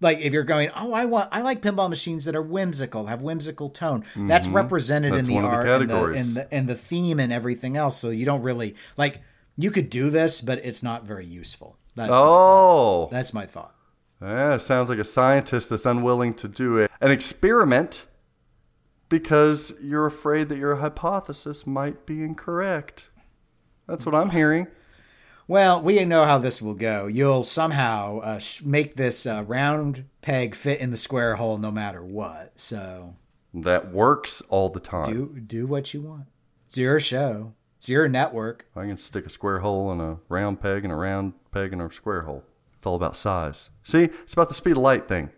like 0.00 0.18
if 0.18 0.32
you're 0.32 0.44
going 0.44 0.70
oh 0.76 0.92
i 0.92 1.04
want 1.04 1.28
i 1.32 1.40
like 1.42 1.60
pinball 1.60 1.88
machines 1.88 2.24
that 2.24 2.34
are 2.34 2.42
whimsical 2.42 3.06
have 3.06 3.22
whimsical 3.22 3.68
tone 3.68 4.04
that's 4.16 4.48
represented 4.48 5.12
Mm-hmm. 5.12 5.16
That's 5.18 5.28
in 5.28 5.34
the 5.34 5.48
of 5.80 5.88
the 5.88 5.94
art 5.94 6.14
and 6.14 6.16
the, 6.16 6.18
and 6.18 6.34
the 6.34 6.54
and 6.54 6.68
the 6.68 6.74
theme 6.74 7.20
and 7.20 7.32
everything 7.32 7.76
else 7.76 7.96
so 7.98 8.10
you 8.10 8.24
don't 8.24 8.42
really 8.42 8.74
like 8.96 9.22
you 9.56 9.70
could 9.70 9.90
do 9.90 10.10
this 10.10 10.40
but 10.40 10.64
it's 10.64 10.82
not 10.82 11.04
very 11.04 11.26
useful 11.26 11.76
that's 11.94 12.10
my. 12.10 12.16
Oh, 12.16 13.08
that's 13.10 13.34
my 13.34 13.46
thought 13.46 13.74
yeah, 14.20 14.56
sounds 14.56 14.90
like 14.90 14.98
a 14.98 15.04
scientist 15.04 15.70
that's 15.70 15.86
unwilling 15.86 16.34
to 16.34 16.48
do 16.48 16.82
a, 16.82 16.88
an 17.00 17.10
experiment 17.10 18.06
because 19.08 19.72
you're 19.80 20.06
afraid 20.06 20.48
that 20.48 20.58
your 20.58 20.76
hypothesis 20.76 21.66
might 21.66 22.04
be 22.04 22.22
incorrect. 22.22 23.10
That's 23.86 24.04
what 24.04 24.14
I'm 24.14 24.30
hearing. 24.30 24.66
Well, 25.48 25.80
we 25.80 26.04
know 26.04 26.24
how 26.26 26.36
this 26.38 26.60
will 26.60 26.74
go. 26.74 27.06
You'll 27.06 27.42
somehow 27.42 28.18
uh, 28.20 28.38
sh- 28.38 28.62
make 28.62 28.94
this 28.96 29.24
uh, 29.26 29.44
round 29.46 30.04
peg 30.20 30.54
fit 30.54 30.78
in 30.80 30.90
the 30.90 30.96
square 30.98 31.36
hole, 31.36 31.56
no 31.56 31.70
matter 31.70 32.04
what. 32.04 32.52
So 32.56 33.14
That 33.54 33.90
works 33.90 34.42
all 34.50 34.68
the 34.68 34.78
time. 34.80 35.04
do 35.06 35.40
do 35.40 35.66
what 35.66 35.94
you 35.94 36.02
want. 36.02 36.26
It's 36.66 36.76
your 36.76 37.00
show. 37.00 37.54
It's 37.78 37.88
your 37.88 38.08
network. 38.08 38.66
I 38.76 38.82
can 38.86 38.98
stick 38.98 39.24
a 39.24 39.30
square 39.30 39.58
hole 39.60 39.90
in 39.90 40.00
a 40.00 40.18
round 40.28 40.60
peg 40.60 40.84
and 40.84 40.92
a 40.92 40.96
round 40.96 41.32
peg 41.50 41.72
in 41.72 41.80
a 41.80 41.90
square 41.90 42.22
hole. 42.22 42.44
It's 42.76 42.86
all 42.86 42.94
about 42.96 43.16
size. 43.16 43.70
See, 43.82 44.04
it's 44.04 44.34
about 44.34 44.48
the 44.48 44.54
speed 44.54 44.72
of 44.72 44.78
light 44.78 45.08
thing. 45.08 45.30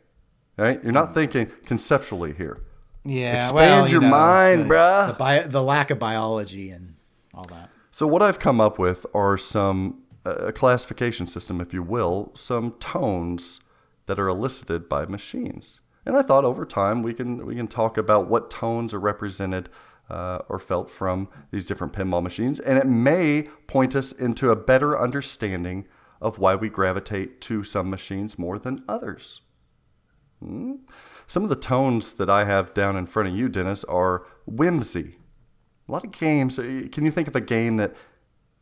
Right? 0.57 0.83
You're 0.83 0.93
not 0.93 1.15
thinking 1.15 1.47
conceptually 1.65 2.33
here. 2.35 2.63
Yeah, 3.05 3.37
Expand 3.37 3.91
your 3.91 4.03
mind, 4.03 4.63
the, 4.63 4.75
bruh. 4.75 5.07
The, 5.07 5.13
bio, 5.15 5.47
the 5.47 5.63
lack 5.63 5.91
of 5.91 5.99
biology 5.99 6.71
and 6.71 6.97
all 7.33 7.45
that. 7.49 7.71
So 7.91 8.07
what 8.07 8.21
I've 8.23 8.39
come 8.39 8.61
up 8.61 8.79
with 8.79 9.07
are 9.15 9.39
some 9.39 10.00
a 10.25 10.53
classification 10.53 11.27
system, 11.27 11.61
if 11.61 11.73
you 11.73 11.83
will, 11.83 12.33
some 12.35 12.73
tones 12.73 13.61
that 14.07 14.19
are 14.19 14.29
elicited 14.29 14.89
by 14.89 15.07
machines. 15.07 15.81
And 16.05 16.17
I 16.17 16.23
thought 16.23 16.45
over 16.45 16.65
time 16.65 17.03
we 17.03 17.15
can 17.15 17.47
we 17.47 17.55
can 17.55 17.69
talk 17.69 17.97
about 17.97 18.29
what 18.29 18.51
tones 18.51 18.95
are 18.95 19.01
represented 19.01 19.69
uh, 20.09 20.41
or 20.49 20.59
felt 20.59 20.91
from 20.91 21.29
these 21.51 21.65
different 21.65 21.93
pinball 21.93 22.23
machines, 22.23 22.59
and 22.59 22.79
it 22.79 22.87
may 22.87 23.45
point 23.67 23.95
us 23.95 24.13
into 24.13 24.51
a 24.51 24.57
better 24.57 24.99
understanding 24.99 25.87
of 26.21 26.39
why 26.39 26.55
we 26.55 26.69
gravitate 26.69 27.41
to 27.43 27.63
some 27.63 27.89
machines 27.89 28.39
more 28.39 28.59
than 28.59 28.85
others. 28.89 29.41
Hmm? 30.43 30.77
Some 31.27 31.45
of 31.45 31.49
the 31.49 31.57
tones 31.57 32.15
that 32.15 32.29
I 32.29 32.45
have 32.45 32.75
down 32.75 32.97
in 32.97 33.07
front 33.07 33.29
of 33.29 33.37
you, 33.37 33.49
Dennis, 33.49 33.85
are 33.85 34.27
whimsy. 34.47 35.17
A 35.89 35.93
lot 35.93 36.05
of 36.05 36.11
games. 36.11 36.59
uh, 36.59 36.89
Can 36.91 37.05
you 37.05 37.11
think 37.11 37.29
of 37.29 37.37
a 37.37 37.41
game 37.41 37.77
that 37.77 37.95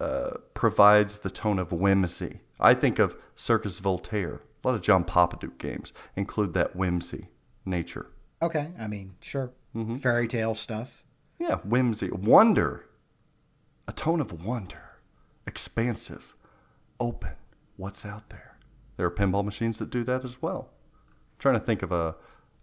uh, 0.00 0.30
provides 0.54 1.18
the 1.18 1.30
tone 1.30 1.58
of 1.58 1.72
whimsy? 1.72 2.40
I 2.60 2.74
think 2.74 2.98
of 2.98 3.16
Circus 3.34 3.78
Voltaire. 3.78 4.40
A 4.62 4.68
lot 4.68 4.74
of 4.74 4.82
John 4.82 5.04
Popadiuk 5.04 5.58
games 5.58 5.92
include 6.16 6.52
that 6.54 6.74
whimsy 6.74 7.28
nature. 7.64 8.06
Okay, 8.42 8.70
I 8.78 8.86
mean, 8.86 9.14
sure. 9.20 9.52
Mm-hmm. 9.74 9.96
Fairy 9.96 10.26
tale 10.28 10.54
stuff. 10.54 11.04
Yeah, 11.38 11.56
whimsy, 11.58 12.10
wonder, 12.10 12.86
a 13.86 13.92
tone 13.92 14.20
of 14.20 14.44
wonder, 14.44 14.98
expansive, 15.46 16.34
open. 16.98 17.32
What's 17.76 18.04
out 18.04 18.30
there? 18.30 18.56
There 18.96 19.06
are 19.06 19.10
pinball 19.10 19.44
machines 19.44 19.78
that 19.78 19.90
do 19.90 20.02
that 20.04 20.24
as 20.24 20.42
well. 20.42 20.70
trying 21.38 21.54
to 21.54 21.64
think 21.64 21.82
of 21.82 21.92
a, 21.92 22.16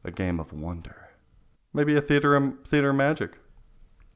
a 0.04 0.12
game 0.12 0.40
of 0.40 0.52
wonder. 0.52 1.10
Maybe 1.74 1.96
a 1.96 2.02
theater 2.02 2.54
theater 2.66 2.92
magic. 2.94 3.38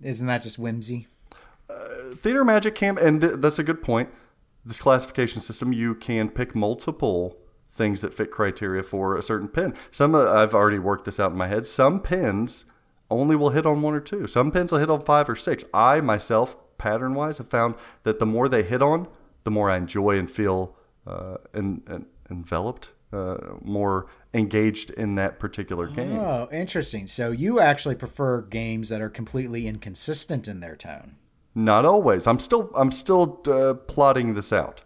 Isn't 0.02 0.28
that 0.28 0.42
just 0.42 0.60
whimsy? 0.60 1.08
Theater 2.16 2.44
magic 2.44 2.76
can 2.76 2.98
and 2.98 3.22
th- 3.22 3.34
that's 3.38 3.60
a 3.60 3.64
good 3.64 3.82
point. 3.82 4.10
This 4.66 4.80
classification 4.80 5.42
system 5.42 5.74
you 5.74 5.96
can 5.96 6.30
pick 6.30 6.54
multiple 6.56 7.38
things 7.70 8.02
that 8.02 8.14
fit 8.14 8.32
criteria 8.32 8.84
for 8.84 9.16
a 9.16 9.24
certain 9.24 9.48
pin 9.48 9.74
some 9.90 10.14
uh, 10.14 10.34
i've 10.34 10.54
already 10.54 10.80
worked 10.80 11.06
this 11.06 11.20
out 11.20 11.32
in 11.32 11.38
my 11.38 11.48
head. 11.48 11.66
Some 11.66 12.02
pins 12.02 12.66
only 13.10 13.36
will 13.36 13.52
hit 13.52 13.66
on 13.66 13.82
one 13.82 13.94
or 13.94 14.02
two. 14.02 14.28
Some 14.28 14.52
pins 14.52 14.72
will 14.72 14.80
hit 14.80 14.90
on 14.90 15.02
five 15.02 15.30
or 15.30 15.36
six. 15.36 15.64
I 15.74 16.02
myself 16.02 16.58
pattern 16.78 17.14
wise 17.14 17.38
have 17.38 17.50
found 17.50 17.76
that 18.04 18.20
the 18.20 18.26
more 18.26 18.48
they 18.48 18.64
hit 18.64 18.82
on 18.82 19.08
the 19.44 19.52
more 19.52 19.70
i 19.70 19.78
enjoy 19.78 20.18
and 20.18 20.30
feel 20.30 20.76
uh, 21.08 21.38
en- 21.54 22.06
enveloped 22.30 22.92
uh, 23.12 23.38
more 23.62 24.06
engaged 24.34 24.92
in 24.92 25.16
that 25.16 25.40
particular 25.40 25.88
game. 25.88 26.16
Oh, 26.20 26.48
interesting. 26.52 27.08
So 27.08 27.32
you 27.32 27.60
actually 27.60 27.96
prefer 27.96 28.42
games 28.42 28.90
that 28.90 29.02
are 29.02 29.10
completely 29.10 29.66
inconsistent 29.66 30.48
in 30.48 30.60
their 30.60 30.76
tone. 30.76 31.16
Not 31.60 31.84
always. 31.86 32.26
I'm 32.26 32.40
still 32.40 32.72
I'm 32.76 32.92
still 32.92 33.42
uh, 33.48 33.74
plotting 33.74 34.34
this 34.34 34.54
out. 34.54 34.82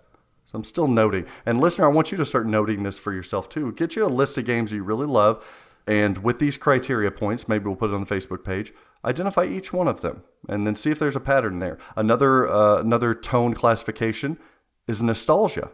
So 0.45 0.57
I'm 0.57 0.63
still 0.63 0.87
noting. 0.87 1.25
And 1.45 1.61
listener, 1.61 1.85
I 1.85 1.91
want 1.91 2.11
you 2.11 2.17
to 2.17 2.25
start 2.25 2.47
noting 2.47 2.83
this 2.83 2.97
for 2.99 3.13
yourself 3.13 3.47
too. 3.47 3.71
Get 3.73 3.95
you 3.95 4.05
a 4.05 4.07
list 4.07 4.37
of 4.37 4.45
games 4.45 4.71
you 4.71 4.83
really 4.83 5.05
love, 5.07 5.43
and 5.87 6.17
with 6.19 6.39
these 6.39 6.57
criteria 6.57 7.11
points, 7.11 7.47
maybe 7.47 7.65
we'll 7.65 7.75
put 7.75 7.91
it 7.91 7.93
on 7.93 8.03
the 8.03 8.15
Facebook 8.15 8.43
page. 8.43 8.73
Identify 9.05 9.45
each 9.45 9.71
one 9.73 9.87
of 9.87 10.01
them, 10.01 10.23
and 10.49 10.65
then 10.65 10.75
see 10.75 10.89
if 10.91 10.97
there's 10.99 11.15
a 11.15 11.19
pattern 11.19 11.59
there. 11.59 11.77
Another 11.95 12.47
uh, 12.49 12.79
another 12.79 13.13
tone 13.13 13.53
classification 13.53 14.39
is 14.87 15.01
nostalgia. 15.03 15.69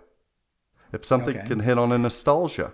If 0.92 1.06
something 1.06 1.38
Okay. 1.38 1.48
can 1.48 1.60
hit 1.60 1.78
on 1.78 1.92
a 1.92 1.98
nostalgia, 1.98 2.74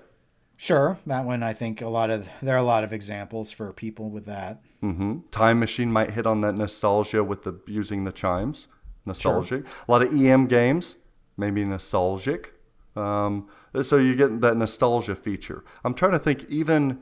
Sure, 0.57 0.97
that 1.05 1.25
one 1.25 1.43
I 1.43 1.53
think 1.53 1.81
a 1.81 1.89
lot 1.89 2.09
of 2.09 2.29
there 2.41 2.55
are 2.55 2.59
a 2.59 2.63
lot 2.63 2.83
of 2.83 2.93
examples 2.93 3.51
for 3.51 3.71
people 3.73 4.09
with 4.09 4.25
that. 4.25 4.61
hmm 4.81 5.19
Time 5.31 5.59
Machine 5.59 5.91
might 5.91 6.11
hit 6.11 6.25
on 6.25 6.41
that 6.41 6.55
nostalgia 6.55 7.23
with 7.23 7.43
the 7.43 7.59
using 7.67 8.03
the 8.05 8.11
chimes. 8.11 8.67
Nostalgic. 9.05 9.65
A 9.87 9.91
lot 9.91 10.01
of 10.01 10.13
EM 10.13 10.47
games, 10.47 10.95
maybe 11.37 11.63
nostalgic. 11.63 12.53
Um, 12.95 13.47
so 13.83 13.97
you 13.97 14.15
get 14.15 14.41
that 14.41 14.57
nostalgia 14.57 15.15
feature. 15.15 15.63
I'm 15.83 15.93
trying 15.93 16.13
to 16.13 16.19
think. 16.19 16.45
Even, 16.49 16.99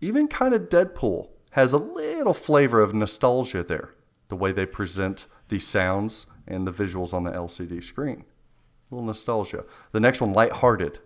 even 0.00 0.28
kind 0.28 0.54
of 0.54 0.68
Deadpool 0.70 1.28
has 1.50 1.72
a 1.72 1.78
little 1.78 2.32
flavor 2.32 2.80
of 2.80 2.94
nostalgia 2.94 3.62
there. 3.62 3.90
The 4.28 4.36
way 4.36 4.52
they 4.52 4.64
present 4.64 5.26
the 5.48 5.58
sounds 5.58 6.26
and 6.46 6.66
the 6.66 6.72
visuals 6.72 7.12
on 7.12 7.24
the 7.24 7.30
LCD 7.32 7.82
screen. 7.82 8.24
A 8.90 8.94
little 8.94 9.06
nostalgia. 9.06 9.64
The 9.92 10.00
next 10.00 10.20
one, 10.20 10.32
lighthearted. 10.32 11.00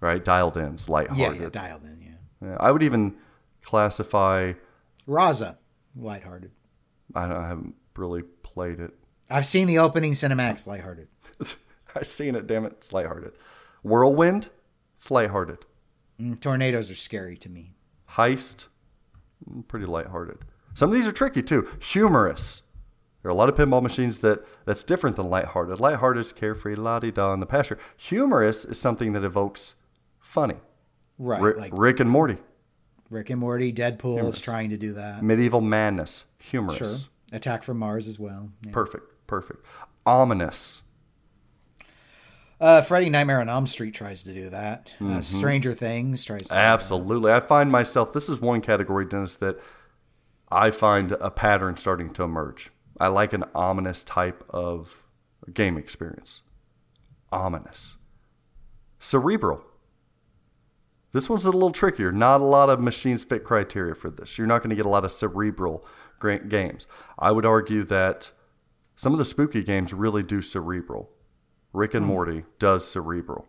Right, 0.00 0.22
dialed 0.24 0.56
in's 0.56 0.86
Yeah, 0.88 0.92
lighthearted. 0.92 1.40
yeah, 1.42 1.48
dialed 1.48 1.84
in, 1.84 2.00
yeah. 2.02 2.48
Yeah, 2.48 2.56
I 2.60 2.70
would 2.70 2.82
even 2.82 3.14
classify 3.62 4.52
Raza, 5.08 5.56
lighthearted. 5.96 6.50
I, 7.14 7.26
don't- 7.26 7.36
I 7.36 7.48
haven't 7.48 7.74
really 7.96 8.22
played 8.42 8.80
it. 8.80 8.92
I've 9.30 9.46
seen 9.46 9.66
the 9.66 9.78
opening 9.78 10.12
cinematics, 10.12 10.66
lighthearted. 10.66 11.08
I've 11.96 12.06
seen 12.06 12.34
it. 12.34 12.46
Damn 12.46 12.66
it, 12.66 12.72
it's 12.78 12.92
lighthearted. 12.92 13.32
Whirlwind, 13.82 14.50
it's 14.96 15.10
lighthearted. 15.10 15.58
Mm, 16.20 16.38
tornadoes 16.38 16.90
are 16.90 16.94
scary 16.94 17.36
to 17.38 17.48
me. 17.48 17.74
Heist, 18.12 18.66
mm, 19.50 19.66
pretty 19.66 19.86
lighthearted. 19.86 20.38
Some 20.74 20.90
of 20.90 20.94
these 20.94 21.06
are 21.06 21.12
tricky 21.12 21.42
too. 21.42 21.68
Humorous. 21.80 22.62
There 23.22 23.30
are 23.30 23.32
a 23.32 23.36
lot 23.36 23.48
of 23.48 23.54
pinball 23.54 23.82
machines 23.82 24.18
that 24.18 24.44
that's 24.66 24.84
different 24.84 25.16
than 25.16 25.30
lighthearted. 25.30 25.80
Lighthearted 25.80 26.20
is 26.20 26.32
carefree, 26.32 26.74
la 26.74 26.98
di 26.98 27.10
da 27.10 27.32
in 27.32 27.40
the 27.40 27.46
pasture. 27.46 27.78
Humorous 27.96 28.64
is 28.66 28.78
something 28.78 29.12
that 29.14 29.24
evokes 29.24 29.76
funny. 30.34 30.56
Right, 31.16 31.40
Rick, 31.40 31.56
like 31.58 31.72
Rick 31.78 32.00
and 32.00 32.10
Morty, 32.10 32.36
Rick 33.08 33.30
and 33.30 33.38
Morty, 33.40 33.72
Deadpool 33.72 34.26
is 34.28 34.40
trying 34.40 34.70
to 34.70 34.76
do 34.76 34.92
that. 34.94 35.22
medieval 35.22 35.60
madness, 35.60 36.24
humorous. 36.38 36.76
Sure. 36.76 37.10
Attack 37.32 37.62
from 37.62 37.78
Mars 37.78 38.08
as 38.08 38.18
well. 38.18 38.50
Yeah. 38.66 38.72
Perfect, 38.72 39.26
perfect. 39.28 39.64
Ominous. 40.04 40.82
Uh, 42.60 42.80
Freddy 42.82 43.10
Nightmare 43.10 43.40
on 43.40 43.48
Elm 43.48 43.66
Street 43.66 43.94
tries 43.94 44.22
to 44.24 44.32
do 44.32 44.48
that. 44.50 44.86
Mm-hmm. 44.94 45.18
Uh, 45.18 45.20
Stranger 45.20 45.72
Things 45.74 46.24
tries 46.24 46.42
to. 46.42 46.48
do 46.48 46.54
that. 46.54 46.60
Absolutely. 46.60 47.32
I 47.32 47.40
find 47.40 47.70
myself, 47.70 48.12
this 48.12 48.28
is 48.28 48.40
one 48.40 48.60
category, 48.60 49.04
Dennis, 49.04 49.36
that 49.36 49.58
I 50.50 50.70
find 50.70 51.12
a 51.12 51.30
pattern 51.30 51.76
starting 51.76 52.10
to 52.14 52.22
emerge. 52.22 52.70
I 52.98 53.08
like 53.08 53.32
an 53.32 53.44
ominous 53.54 54.04
type 54.04 54.44
of 54.50 55.04
game 55.52 55.76
experience. 55.76 56.42
Ominous. 57.32 57.96
Cerebral. 58.98 59.64
This 61.14 61.30
one's 61.30 61.44
a 61.44 61.52
little 61.52 61.70
trickier. 61.70 62.10
Not 62.10 62.40
a 62.40 62.44
lot 62.44 62.68
of 62.68 62.80
machines 62.80 63.22
fit 63.22 63.44
criteria 63.44 63.94
for 63.94 64.10
this. 64.10 64.36
You're 64.36 64.48
not 64.48 64.58
going 64.58 64.70
to 64.70 64.76
get 64.76 64.84
a 64.84 64.88
lot 64.88 65.04
of 65.04 65.12
cerebral 65.12 65.86
games. 66.48 66.88
I 67.16 67.30
would 67.30 67.46
argue 67.46 67.84
that 67.84 68.32
some 68.96 69.12
of 69.12 69.18
the 69.18 69.24
spooky 69.24 69.62
games 69.62 69.94
really 69.94 70.24
do 70.24 70.42
cerebral. 70.42 71.08
Rick 71.72 71.94
and 71.94 72.04
hmm. 72.04 72.10
Morty 72.10 72.44
does 72.58 72.86
cerebral. 72.86 73.46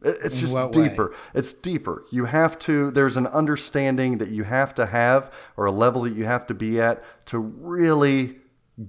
It's 0.00 0.40
just 0.40 0.54
what 0.54 0.74
way? 0.74 0.88
deeper. 0.88 1.14
It's 1.34 1.52
deeper. 1.52 2.02
You 2.10 2.24
have 2.24 2.58
to, 2.60 2.90
there's 2.90 3.18
an 3.18 3.26
understanding 3.26 4.16
that 4.18 4.30
you 4.30 4.44
have 4.44 4.74
to 4.76 4.86
have 4.86 5.30
or 5.58 5.66
a 5.66 5.70
level 5.70 6.02
that 6.02 6.14
you 6.14 6.24
have 6.24 6.46
to 6.46 6.54
be 6.54 6.80
at 6.80 7.04
to 7.26 7.38
really 7.38 8.38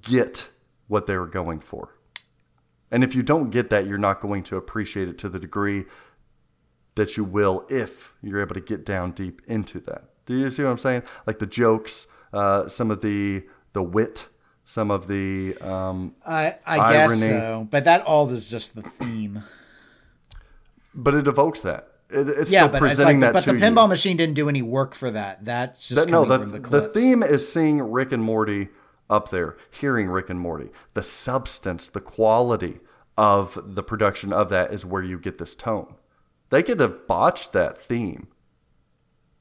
get 0.01 0.49
what 0.87 1.07
they 1.07 1.17
were 1.17 1.27
going 1.27 1.59
for. 1.59 1.99
And 2.89 3.03
if 3.03 3.15
you 3.15 3.21
don't 3.21 3.49
get 3.49 3.69
that, 3.71 3.85
you're 3.85 3.97
not 3.97 4.21
going 4.21 4.43
to 4.43 4.55
appreciate 4.55 5.09
it 5.09 5.17
to 5.19 5.29
the 5.29 5.39
degree 5.39 5.85
that 6.95 7.18
you 7.18 7.24
will 7.24 7.65
if 7.70 8.14
you're 8.22 8.40
able 8.41 8.53
to 8.56 8.61
get 8.61 8.86
down 8.86 9.11
deep 9.11 9.41
into 9.48 9.80
that. 9.82 10.03
Do 10.26 10.38
you 10.38 10.49
see 10.49 10.64
what 10.64 10.70
I'm 10.70 10.78
saying? 10.78 11.03
Like 11.28 11.40
the 11.40 11.45
jokes, 11.48 12.07
uh, 12.32 12.68
some 12.70 12.91
of 12.91 13.02
the 13.02 13.44
the 13.74 13.84
wit, 13.84 14.30
some 14.65 14.91
of 14.91 15.07
the 15.07 15.57
um, 15.60 16.15
I, 16.26 16.56
I 16.65 16.94
guess 16.94 17.20
so, 17.20 17.68
but 17.70 17.84
that 17.86 18.03
all 18.06 18.30
is 18.30 18.49
just 18.49 18.76
the 18.76 18.82
theme. 18.84 19.44
but 20.94 21.14
it 21.14 21.28
evokes 21.28 21.61
that. 21.61 21.90
It, 22.10 22.30
it's 22.30 22.52
Yeah, 22.52 22.61
still 22.68 22.68
but 22.70 22.84
it's 22.84 22.94
presenting 22.95 23.20
like, 23.20 23.34
that 23.34 23.45
but 23.45 23.52
the 23.53 23.60
pinball 23.60 23.84
you. 23.84 23.90
machine 23.90 24.18
didn't 24.18 24.36
do 24.36 24.48
any 24.48 24.61
work 24.61 24.94
for 24.94 25.10
that. 25.11 25.44
That's 25.44 25.88
just 25.90 26.06
That- 26.06 26.11
no, 26.11 26.26
the, 26.26 26.40
from 26.40 26.52
the 26.52 26.60
the, 26.60 26.82
theme 26.90 27.24
is 27.24 27.52
seeing 27.52 27.82
Rick 27.82 28.11
and 28.11 28.24
Morty 28.24 28.70
up 29.10 29.30
there, 29.30 29.57
hearing 29.72 30.07
Rick 30.07 30.30
and 30.30 30.40
Morty. 30.40 30.70
The 30.94 31.03
substance, 31.03 31.90
the 31.90 31.99
quality 32.02 32.80
of 33.18 33.76
the 33.76 33.84
production 33.84 34.32
of 34.32 34.49
that 34.49 34.72
is 34.72 34.86
where 34.86 35.03
you 35.03 35.18
get 35.20 35.38
this 35.40 35.56
tone. 35.56 35.95
They 36.53 36.61
could 36.61 36.80
have 36.81 37.07
botched 37.07 37.51
that 37.53 37.80
theme, 37.80 38.27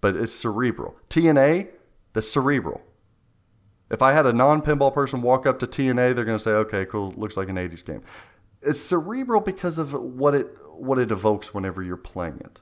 but 0.01 0.16
it's 0.16 0.32
cerebral. 0.32 0.97
TNA, 1.10 1.68
the 2.14 2.22
cerebral. 2.22 2.80
If 3.90 4.01
I 4.01 4.14
had 4.14 4.24
a 4.24 4.32
non-pinball 4.32 4.94
person 4.94 5.20
walk 5.20 5.47
up 5.47 5.59
to 5.59 5.66
TNA, 5.66 6.14
they're 6.14 6.24
going 6.24 6.39
to 6.39 6.43
say, 6.43 6.52
"Okay, 6.52 6.86
cool, 6.86 7.12
looks 7.14 7.36
like 7.36 7.51
an 7.51 7.59
'80s 7.59 7.84
game." 7.84 8.01
It's 8.62 8.80
cerebral 8.80 9.43
because 9.43 9.76
of 9.78 9.93
what 9.93 10.34
it 10.34 10.56
what 10.78 10.98
it 10.98 11.10
evokes 11.10 11.52
whenever 11.52 11.82
you're 11.82 11.98
playing 11.98 12.40
it. 12.40 12.60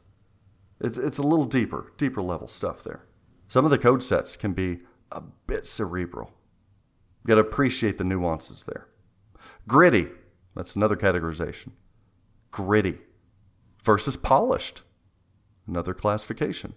It's 0.81 0.99
it's 0.99 1.19
a 1.19 1.23
little 1.23 1.45
deeper, 1.45 1.93
deeper 1.97 2.21
level 2.21 2.49
stuff 2.49 2.83
there. 2.83 3.05
Some 3.47 3.65
of 3.65 3.71
the 3.71 3.79
code 3.79 4.03
sets 4.03 4.35
can 4.35 4.53
be 4.53 4.81
a 5.13 5.23
bit 5.47 5.65
cerebral. 5.65 6.33
You 7.23 7.29
got 7.29 7.35
to 7.37 7.43
appreciate 7.43 7.99
the 7.99 8.05
nuances 8.05 8.65
there. 8.65 8.89
Gritty, 9.69 10.09
that's 10.57 10.75
another 10.75 10.97
categorization. 10.97 11.71
Gritty 12.51 12.99
versus 13.83 14.17
polished, 14.17 14.83
another 15.67 15.95
classification. 15.95 16.75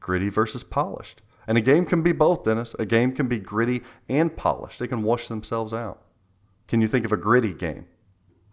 Gritty 0.00 0.28
versus 0.28 0.62
polished. 0.62 1.22
And 1.48 1.56
a 1.56 1.60
game 1.60 1.84
can 1.86 2.02
be 2.02 2.12
both, 2.12 2.44
Dennis. 2.44 2.74
A 2.78 2.84
game 2.86 3.12
can 3.12 3.28
be 3.28 3.38
gritty 3.38 3.82
and 4.08 4.36
polished. 4.36 4.78
They 4.78 4.88
can 4.88 5.02
wash 5.02 5.28
themselves 5.28 5.72
out. 5.72 6.02
Can 6.68 6.80
you 6.80 6.88
think 6.88 7.04
of 7.04 7.12
a 7.12 7.16
gritty 7.16 7.54
game? 7.54 7.86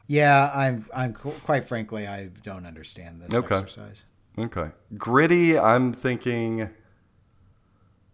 Yeah, 0.07 0.51
I'm. 0.53 0.85
I'm 0.93 1.13
quite 1.13 1.65
frankly, 1.65 2.07
I 2.07 2.25
don't 2.43 2.65
understand 2.65 3.21
this 3.21 3.33
Okay. 3.33 3.55
exercise. 3.55 4.05
Okay. 4.37 4.69
Gritty, 4.97 5.57
I'm 5.57 5.93
thinking. 5.93 6.69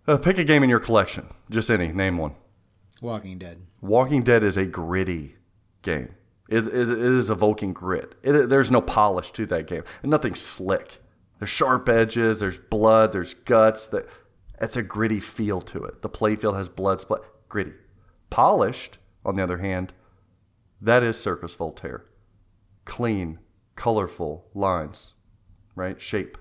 Uh, 0.07 0.17
pick 0.17 0.37
a 0.37 0.43
game 0.43 0.63
in 0.63 0.69
your 0.69 0.79
collection. 0.79 1.27
Just 1.49 1.69
any. 1.69 1.89
Name 1.89 2.17
one. 2.17 2.35
Walking 3.01 3.37
Dead. 3.37 3.61
Walking 3.81 4.23
Dead 4.23 4.43
is 4.43 4.55
a 4.57 4.65
gritty 4.65 5.35
game. 5.81 6.15
It, 6.49 6.65
it, 6.67 6.89
it 6.89 6.99
is 6.99 7.29
evoking 7.29 7.73
grit. 7.73 8.15
It, 8.23 8.49
there's 8.49 8.71
no 8.71 8.81
polish 8.81 9.31
to 9.33 9.45
that 9.45 9.67
game. 9.67 9.83
And 10.01 10.09
nothing 10.09 10.33
slick. 10.33 10.99
There's 11.37 11.49
sharp 11.49 11.87
edges. 11.87 12.39
There's 12.39 12.57
blood. 12.57 13.13
There's 13.13 13.35
guts. 13.35 13.87
That 13.87 14.09
it's 14.59 14.75
a 14.75 14.81
gritty 14.81 15.19
feel 15.19 15.61
to 15.61 15.83
it. 15.83 16.01
The 16.01 16.09
playfield 16.09 16.57
has 16.57 16.67
blood 16.67 17.01
splat. 17.01 17.21
Gritty. 17.47 17.73
Polished, 18.29 18.97
on 19.23 19.35
the 19.35 19.43
other 19.43 19.59
hand, 19.59 19.93
that 20.81 21.03
is 21.03 21.19
Circus 21.19 21.53
Voltaire. 21.53 22.03
Clean, 22.85 23.39
colorful 23.75 24.47
lines, 24.53 25.13
right? 25.75 26.01
Shape. 26.01 26.37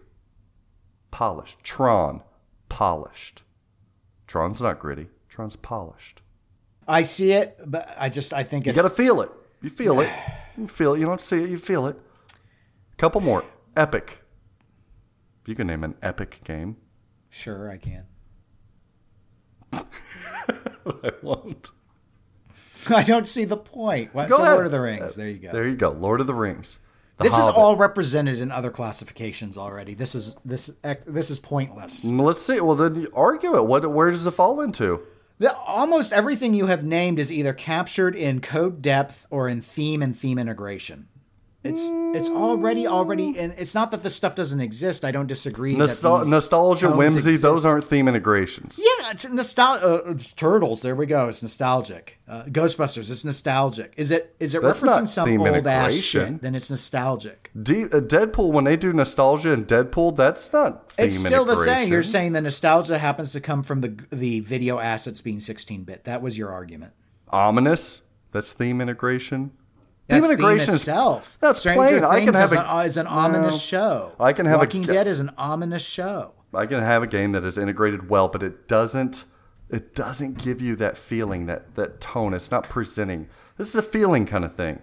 Polished. 1.11 1.63
Tron, 1.63 2.23
polished. 2.69 3.43
Tron's 4.27 4.61
not 4.63 4.79
gritty. 4.79 5.09
Tron's 5.29 5.57
polished. 5.57 6.23
I 6.87 7.03
see 7.03 7.33
it, 7.33 7.59
but 7.67 7.95
I 7.99 8.09
just 8.09 8.33
I 8.33 8.43
think 8.43 8.65
You 8.65 8.71
it's 8.71 8.81
got 8.81 8.89
to 8.89 8.95
feel 8.95 9.21
it. 9.21 9.31
You 9.61 9.71
feel 9.71 10.01
it. 10.01 10.11
You 10.57 10.67
feel 10.69 10.95
it. 10.95 11.01
You 11.01 11.07
don't 11.07 11.21
see 11.21 11.43
it. 11.43 11.51
You 11.51 11.59
feel 11.59 11.87
it. 11.87 11.97
A 12.93 12.97
Couple 12.97 13.21
more. 13.21 13.45
Epic. 13.77 14.23
You 15.47 15.55
can 15.55 15.67
name 15.67 15.83
an 15.85 15.95
epic 16.03 16.41
game. 16.45 16.77
sure 17.31 17.71
I 17.71 17.79
can. 17.79 18.05
I 19.73 21.13
won't. 21.23 21.71
I 22.89 23.03
don't 23.03 23.27
see 23.27 23.45
the 23.45 23.57
point. 23.57 24.15
What, 24.15 24.29
Go 24.29 24.37
so 24.37 24.43
ahead. 24.43 24.55
Lord 24.55 24.67
of 24.67 24.73
the 24.73 24.81
Rings. 24.81 25.15
Uh, 25.15 25.21
there 25.21 25.29
you 25.29 25.39
go. 25.39 25.53
There 25.53 25.69
you 25.69 25.77
go. 25.77 25.91
Lord 25.91 26.21
of 26.21 26.27
the 26.27 26.35
Rings. 26.35 26.79
The 27.19 27.25
this 27.25 27.33
is 27.33 27.41
all 27.41 27.77
represented 27.77 28.41
in 28.41 28.53
other 28.53 28.71
classifications 28.71 29.59
already. 29.59 29.95
This 29.95 30.15
is 30.15 30.37
this 30.45 30.71
this 31.07 31.31
is 31.31 31.41
pointless. 31.41 32.05
Let's 32.05 32.41
see. 32.41 32.61
Well, 32.61 32.77
then 32.77 32.95
you 32.95 33.11
argue 33.13 33.57
it. 33.57 33.65
What? 33.67 33.91
Where 33.91 34.11
does 34.11 34.27
it 34.27 34.31
fall 34.31 34.61
into? 34.61 35.01
The, 35.39 35.57
almost 35.57 36.13
everything 36.13 36.55
you 36.55 36.67
have 36.67 36.85
named 36.85 37.19
is 37.19 37.31
either 37.31 37.53
captured 37.53 38.17
in 38.17 38.41
code 38.41 38.83
depth 38.83 39.27
or 39.31 39.49
in 39.49 39.61
theme 39.61 40.03
and 40.03 40.17
theme 40.17 40.39
integration. 40.39 41.09
It's 41.65 41.89
it's 42.17 42.31
already 42.31 42.87
already 42.87 43.37
and 43.37 43.53
it's 43.59 43.75
not 43.75 43.91
that 43.91 44.05
this 44.05 44.15
stuff 44.15 44.37
doesn't 44.37 44.61
exist. 44.61 45.05
I 45.05 45.11
don't 45.11 45.27
disagree. 45.27 45.75
Nostal- 45.75 46.25
nostalgia, 46.29 46.89
whimsy. 46.89 47.19
exist. 47.19 47.43
Those 47.43 47.67
aren't 47.67 47.83
theme 47.83 48.07
integrations. 48.07 48.79
Yeah, 48.79 49.11
it's 49.11 49.29
nostalgia. 49.29 49.85
Uh, 49.85 50.15
turtles. 50.37 50.83
There 50.83 50.95
we 50.95 51.07
go. 51.07 51.29
It's 51.29 51.43
nostalgic. 51.43 52.21
Uh, 52.29 52.45
Ghostbusters. 52.45 53.11
It's 53.11 53.25
nostalgic. 53.25 53.93
Is 53.97 54.13
it? 54.13 54.37
Is 54.39 54.55
it 54.55 54.63
That's 54.63 54.81
referencing 54.81 55.09
some 55.09 55.41
old 55.41 55.67
ass 55.67 55.97
shit? 55.97 56.43
Then 56.43 56.55
it's 56.55 56.71
nostalgic. 56.71 57.51
D- 57.61 57.85
uh, 57.87 58.03
Deadpool. 58.03 58.53
When 58.53 58.63
they 58.63 58.77
do 58.77 58.93
nostalgia 58.93 59.53
and 59.53 59.67
Deadpool, 59.67 60.15
that's 60.15 60.53
not 60.53 60.95
It's 60.97 61.19
still 61.19 61.45
the 61.45 61.57
same. 61.57 61.91
You're 61.91 62.05
saying 62.05 62.33
the 62.33 62.41
nostalgia 62.41 62.99
happens 62.99 63.33
to 63.33 63.41
come 63.41 63.65
from 63.65 63.81
the 63.81 63.97
the 64.13 64.39
video 64.41 64.79
assets 64.79 65.21
being 65.21 65.41
16 65.41 65.83
bit. 65.83 66.05
That 66.05 66.23
was 66.23 66.39
your 66.39 66.53
argument. 66.53 66.93
ominous. 67.31 68.03
That's 68.31 68.53
theme 68.53 68.81
integration. 68.81 69.51
That's 70.09 70.27
theme 70.27 70.33
integration 70.33 70.67
theme 70.67 70.75
is 70.75 70.81
itself. 70.81 71.39
That's 71.41 71.59
Stranger 71.61 71.79
plain. 71.79 71.93
Things 72.01 72.05
I 72.05 72.25
can 72.25 72.35
have 72.35 72.45
is, 72.45 72.53
a- 72.53 72.61
an, 72.61 72.87
is 72.87 72.97
an 72.97 73.07
ominous 73.07 73.63
show. 73.63 74.13
I 74.19 74.33
can 74.33 74.47
have 74.47 74.57
a 74.57 74.59
Walking 74.65 74.83
ga- 74.83 74.93
Dead 74.95 75.07
is 75.07 75.21
an 75.21 75.31
ominous 75.39 75.85
show. 75.87 76.33
I 76.55 76.67
can 76.67 76.81
have 76.83 77.03
a 77.03 77.07
game 77.07 77.33
that 77.33 77.45
is 77.45 77.59
integrated 77.59 78.09
well, 78.09 78.29
but 78.29 78.43
it 78.43 78.67
doesn't 78.69 79.25
it 79.71 79.95
doesn't 79.95 80.39
give 80.39 80.63
you 80.63 80.77
that 80.77 80.97
feeling, 80.97 81.45
that 81.47 81.75
that 81.75 82.01
tone. 82.01 82.33
It's 82.33 82.51
not 82.51 82.69
presenting. 82.71 83.29
This 83.59 83.69
is 83.69 83.75
a 83.75 83.83
feeling 83.83 84.25
kind 84.25 84.45
of 84.45 84.55
thing. 84.55 84.81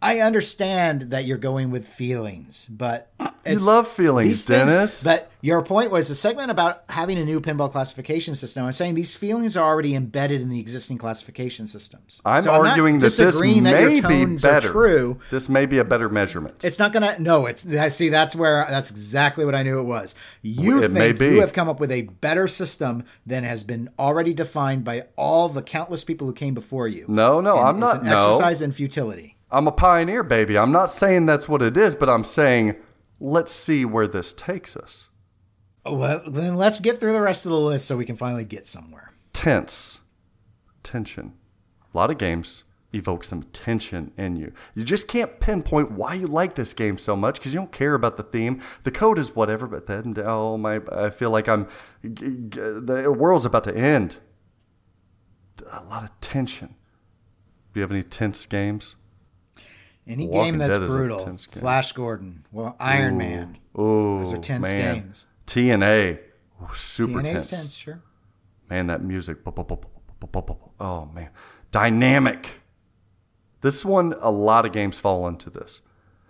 I 0.00 0.20
understand 0.20 1.10
that 1.10 1.24
you're 1.24 1.38
going 1.38 1.72
with 1.72 1.86
feelings, 1.86 2.68
but 2.70 3.10
it's, 3.44 3.66
love 3.66 3.88
feelings, 3.88 4.44
things- 4.44 4.72
Dennis. 4.72 5.02
But 5.02 5.28
your 5.40 5.60
point 5.62 5.90
was 5.90 6.06
the 6.08 6.14
segment 6.14 6.52
about 6.52 6.84
having 6.88 7.18
a 7.18 7.24
new 7.24 7.40
pinball 7.40 7.70
classification 7.72 8.36
system. 8.36 8.64
I'm 8.64 8.70
saying 8.72 8.94
these 8.94 9.16
feelings 9.16 9.56
are 9.56 9.68
already 9.68 9.96
embedded 9.96 10.40
in 10.40 10.50
the 10.50 10.60
existing 10.60 10.98
classification 10.98 11.66
systems. 11.66 12.22
I'm 12.24 12.42
So 12.42 12.52
arguing 12.52 12.98
that 12.98 13.06
this 13.06 13.16
disagreeing 13.16 13.64
that 13.64 13.72
may 13.72 13.94
your 13.94 14.02
be 14.08 14.24
tones 14.24 14.44
are 14.44 14.60
true. 14.60 15.18
This 15.32 15.48
may 15.48 15.66
be 15.66 15.78
a 15.78 15.84
better 15.84 16.08
measurement. 16.08 16.62
It's 16.62 16.78
not 16.78 16.92
gonna. 16.92 17.16
No, 17.18 17.46
it's. 17.46 17.66
I 17.66 17.88
see. 17.88 18.08
That's 18.08 18.36
where. 18.36 18.66
That's 18.70 18.90
exactly 18.92 19.44
what 19.44 19.56
I 19.56 19.64
knew 19.64 19.80
it 19.80 19.84
was. 19.84 20.14
You 20.42 20.80
It 20.82 20.92
may 20.92 21.12
think 21.12 21.32
you 21.34 21.40
have 21.40 21.52
come 21.52 21.68
up 21.68 21.80
with 21.80 21.90
a 21.90 22.02
better 22.02 22.46
system 22.46 23.02
than 23.26 23.42
has 23.42 23.64
been 23.64 23.90
already 23.98 24.32
defined 24.32 24.84
by 24.84 25.06
all 25.16 25.48
the 25.48 25.62
countless 25.62 26.04
people 26.04 26.28
who 26.28 26.32
came 26.32 26.54
before 26.54 26.86
you. 26.86 27.04
No, 27.08 27.40
no, 27.40 27.58
And 27.58 27.66
I'm 27.68 27.80
not. 27.80 28.00
an 28.02 28.06
No, 28.06 28.30
exercise 28.30 28.62
in 28.62 28.70
futility. 28.70 29.34
I'm 29.50 29.66
a 29.66 29.72
pioneer, 29.72 30.22
baby. 30.22 30.58
I'm 30.58 30.72
not 30.72 30.90
saying 30.90 31.26
that's 31.26 31.48
what 31.48 31.62
it 31.62 31.76
is, 31.76 31.96
but 31.96 32.08
I'm 32.08 32.24
saying 32.24 32.76
let's 33.20 33.50
see 33.52 33.84
where 33.84 34.06
this 34.06 34.32
takes 34.32 34.76
us. 34.76 35.08
Well, 35.84 36.22
then 36.26 36.56
let's 36.56 36.80
get 36.80 36.98
through 36.98 37.14
the 37.14 37.20
rest 37.20 37.46
of 37.46 37.50
the 37.50 37.58
list 37.58 37.86
so 37.86 37.96
we 37.96 38.04
can 38.04 38.16
finally 38.16 38.44
get 38.44 38.66
somewhere. 38.66 39.12
tense, 39.32 40.00
tension. 40.82 41.32
A 41.92 41.96
lot 41.96 42.10
of 42.10 42.18
games 42.18 42.64
evoke 42.92 43.24
some 43.24 43.42
tension 43.44 44.12
in 44.16 44.36
you. 44.36 44.52
You 44.74 44.84
just 44.84 45.08
can't 45.08 45.40
pinpoint 45.40 45.92
why 45.92 46.14
you 46.14 46.26
like 46.26 46.54
this 46.54 46.72
game 46.74 46.98
so 46.98 47.16
much 47.16 47.36
because 47.36 47.52
you 47.54 47.60
don't 47.60 47.72
care 47.72 47.94
about 47.94 48.16
the 48.16 48.22
theme. 48.22 48.60
The 48.84 48.90
code 48.90 49.18
is 49.18 49.34
whatever, 49.34 49.66
but 49.66 49.86
then 49.86 50.14
oh 50.24 50.58
my, 50.58 50.80
I 50.92 51.08
feel 51.10 51.30
like 51.30 51.48
I'm 51.48 51.66
g- 52.02 52.36
g- 52.48 52.60
the 52.60 53.14
world's 53.16 53.46
about 53.46 53.64
to 53.64 53.76
end. 53.76 54.18
A 55.72 55.82
lot 55.84 56.04
of 56.04 56.20
tension. 56.20 56.74
Do 57.72 57.80
you 57.80 57.82
have 57.82 57.92
any 57.92 58.02
tense 58.02 58.44
games? 58.46 58.96
Any 60.08 60.26
Walking 60.26 60.52
game 60.52 60.58
that's 60.58 60.78
Dead 60.78 60.86
brutal. 60.86 61.36
Flash 61.52 61.92
Gordon. 61.92 62.46
Well, 62.50 62.74
Iron 62.80 63.14
Ooh. 63.14 63.18
Man. 63.18 63.58
Ooh, 63.78 64.18
those 64.18 64.32
are 64.32 64.38
tense 64.38 64.72
man. 64.72 64.94
games. 64.94 65.26
TNA. 65.46 66.18
Ooh, 66.62 66.74
super 66.74 67.20
TNA's 67.20 67.26
tense. 67.26 67.50
tense. 67.50 67.74
Sure. 67.74 68.02
Man, 68.70 68.86
that 68.88 69.02
music. 69.02 69.38
Oh 70.80 71.06
man, 71.14 71.30
dynamic. 71.70 72.62
This 73.60 73.84
one, 73.84 74.14
a 74.20 74.30
lot 74.30 74.64
of 74.64 74.72
games 74.72 74.98
fall 74.98 75.26
into 75.26 75.50
this. 75.50 75.80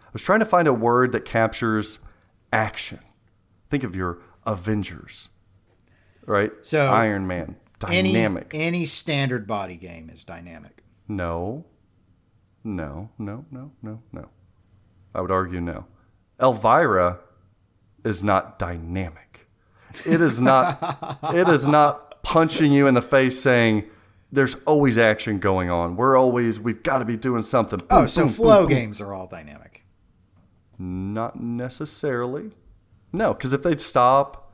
I 0.07 0.11
was 0.13 0.23
trying 0.23 0.41
to 0.41 0.47
find 0.47 0.67
a 0.67 0.73
word 0.73 1.13
that 1.13 1.25
captures 1.25 1.99
action. 2.53 3.01
Think 3.69 3.85
of 3.85 3.95
your 3.95 4.19
Avengers, 4.47 5.29
right? 6.27 6.53
So 6.63 6.87
Iron 6.87 7.27
Man, 7.27 7.57
dynamic. 7.79 8.51
Any, 8.55 8.65
any 8.67 8.85
standard 8.87 9.47
body 9.47 9.77
game 9.77 10.11
is 10.11 10.25
dynamic. 10.25 10.83
No, 11.07 11.65
no, 12.69 13.09
no, 13.19 13.47
no, 13.51 13.73
no, 13.83 14.03
no. 14.13 14.29
I 15.15 15.23
would 15.23 15.31
argue 15.31 15.61
no. 15.61 15.87
Elvira 16.41 17.21
is 18.05 18.23
not 18.23 18.59
dynamic. 18.59 19.49
It 20.05 20.21
is 20.21 20.39
not 20.41 21.19
it 21.35 21.49
is 21.49 21.67
not 21.67 22.23
punching 22.23 22.71
you 22.71 22.87
in 22.87 22.93
the 22.95 23.01
face 23.03 23.41
saying 23.41 23.85
there's 24.31 24.55
always 24.67 24.99
action 24.99 25.39
going 25.39 25.71
on. 25.71 25.97
We're 25.97 26.15
always 26.17 26.61
we've 26.61 26.83
got 26.83 26.99
to 26.99 27.07
be 27.07 27.17
doing 27.17 27.43
something. 27.43 27.81
Oh, 27.89 28.01
Boom, 28.01 28.09
so 28.09 28.23
boom, 28.25 28.33
flow 28.33 28.61
boom, 28.67 28.69
games 28.69 29.01
are 29.01 29.15
all 29.15 29.27
dynamic. 29.27 29.83
Not 30.79 31.41
necessarily. 31.41 32.51
No, 33.13 33.33
because 33.33 33.55
if 33.55 33.63
they'd 33.63 33.81
stop, 33.81 34.53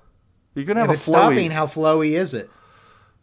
you 0.54 0.64
can 0.64 0.76
have 0.76 0.86
If 0.86 0.90
a 0.90 0.94
it's 0.94 1.08
flowy. 1.08 1.12
stopping, 1.12 1.50
how 1.50 1.66
flowy 1.66 2.12
is 2.12 2.32
it? 2.32 2.48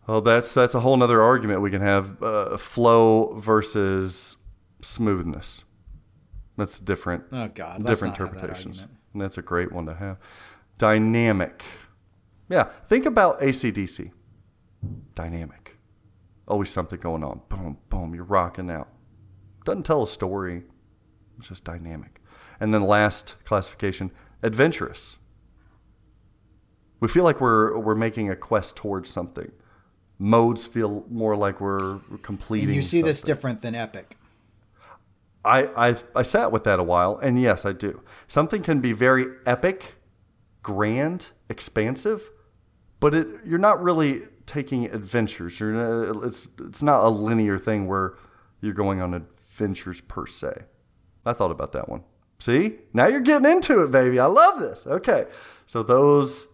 Well, 0.05 0.19
that's 0.19 0.53
that's 0.53 0.75
a 0.75 0.81
whole 0.81 1.01
other 1.01 1.21
argument 1.21 1.61
we 1.61 1.71
can 1.71 1.81
have. 1.81 2.21
Uh, 2.21 2.57
flow 2.57 3.33
versus 3.37 4.35
smoothness. 4.81 5.63
That's 6.57 6.79
different. 6.79 7.25
Oh, 7.31 7.47
God, 7.47 7.85
different 7.85 8.17
have 8.17 8.33
that 8.33 8.33
interpretations. 8.33 8.85
And 9.13 9.21
that's 9.21 9.37
a 9.37 9.41
great 9.41 9.71
one 9.71 9.85
to 9.85 9.93
have. 9.95 10.17
Dynamic. 10.77 11.63
Yeah, 12.49 12.69
think 12.87 13.05
about 13.05 13.39
ACDC. 13.39 14.11
Dynamic. 15.15 15.77
Always 16.47 16.69
something 16.69 16.99
going 16.99 17.23
on. 17.23 17.41
Boom, 17.49 17.77
boom, 17.89 18.13
you're 18.13 18.23
rocking 18.23 18.69
out. 18.69 18.89
Doesn't 19.63 19.83
tell 19.83 20.03
a 20.03 20.07
story. 20.07 20.63
It's 21.37 21.47
just 21.49 21.63
dynamic. 21.63 22.21
And 22.59 22.73
then 22.73 22.83
last 22.83 23.35
classification, 23.45 24.11
adventurous. 24.43 25.17
We 26.99 27.07
feel 27.07 27.23
like 27.23 27.41
we're 27.41 27.77
we're 27.79 27.95
making 27.95 28.29
a 28.29 28.35
quest 28.35 28.75
towards 28.75 29.09
something. 29.09 29.51
Modes 30.19 30.67
feel 30.67 31.03
more 31.09 31.35
like 31.35 31.59
we're 31.59 31.99
completing. 32.21 32.69
And 32.69 32.75
you 32.75 32.83
see 32.83 33.01
this 33.01 33.23
different 33.23 33.61
than 33.63 33.73
Epic. 33.73 34.17
I, 35.43 35.89
I 35.89 35.95
I 36.15 36.21
sat 36.21 36.51
with 36.51 36.63
that 36.65 36.79
a 36.79 36.83
while, 36.83 37.17
and 37.17 37.41
yes, 37.41 37.65
I 37.65 37.71
do. 37.71 38.01
Something 38.27 38.61
can 38.61 38.79
be 38.79 38.93
very 38.93 39.25
epic, 39.45 39.95
grand, 40.61 41.29
expansive, 41.49 42.29
but 42.99 43.13
it, 43.13 43.27
you're 43.45 43.59
not 43.59 43.81
really 43.81 44.21
taking 44.45 44.85
adventures. 44.85 45.59
You're 45.59 46.25
it's 46.25 46.47
it's 46.59 46.83
not 46.83 47.03
a 47.03 47.09
linear 47.09 47.57
thing 47.57 47.87
where 47.87 48.15
you're 48.61 48.73
going 48.73 49.01
on 49.01 49.13
adventures 49.13 50.01
per 50.01 50.27
se. 50.27 50.63
I 51.25 51.33
thought 51.33 51.51
about 51.51 51.71
that 51.71 51.89
one. 51.89 52.03
See, 52.39 52.79
now 52.93 53.07
you're 53.07 53.19
getting 53.21 53.49
into 53.49 53.81
it, 53.83 53.91
baby. 53.91 54.19
I 54.19 54.25
love 54.25 54.59
this. 54.59 54.85
Okay, 54.85 55.25
so 55.65 55.83
those 55.83 56.47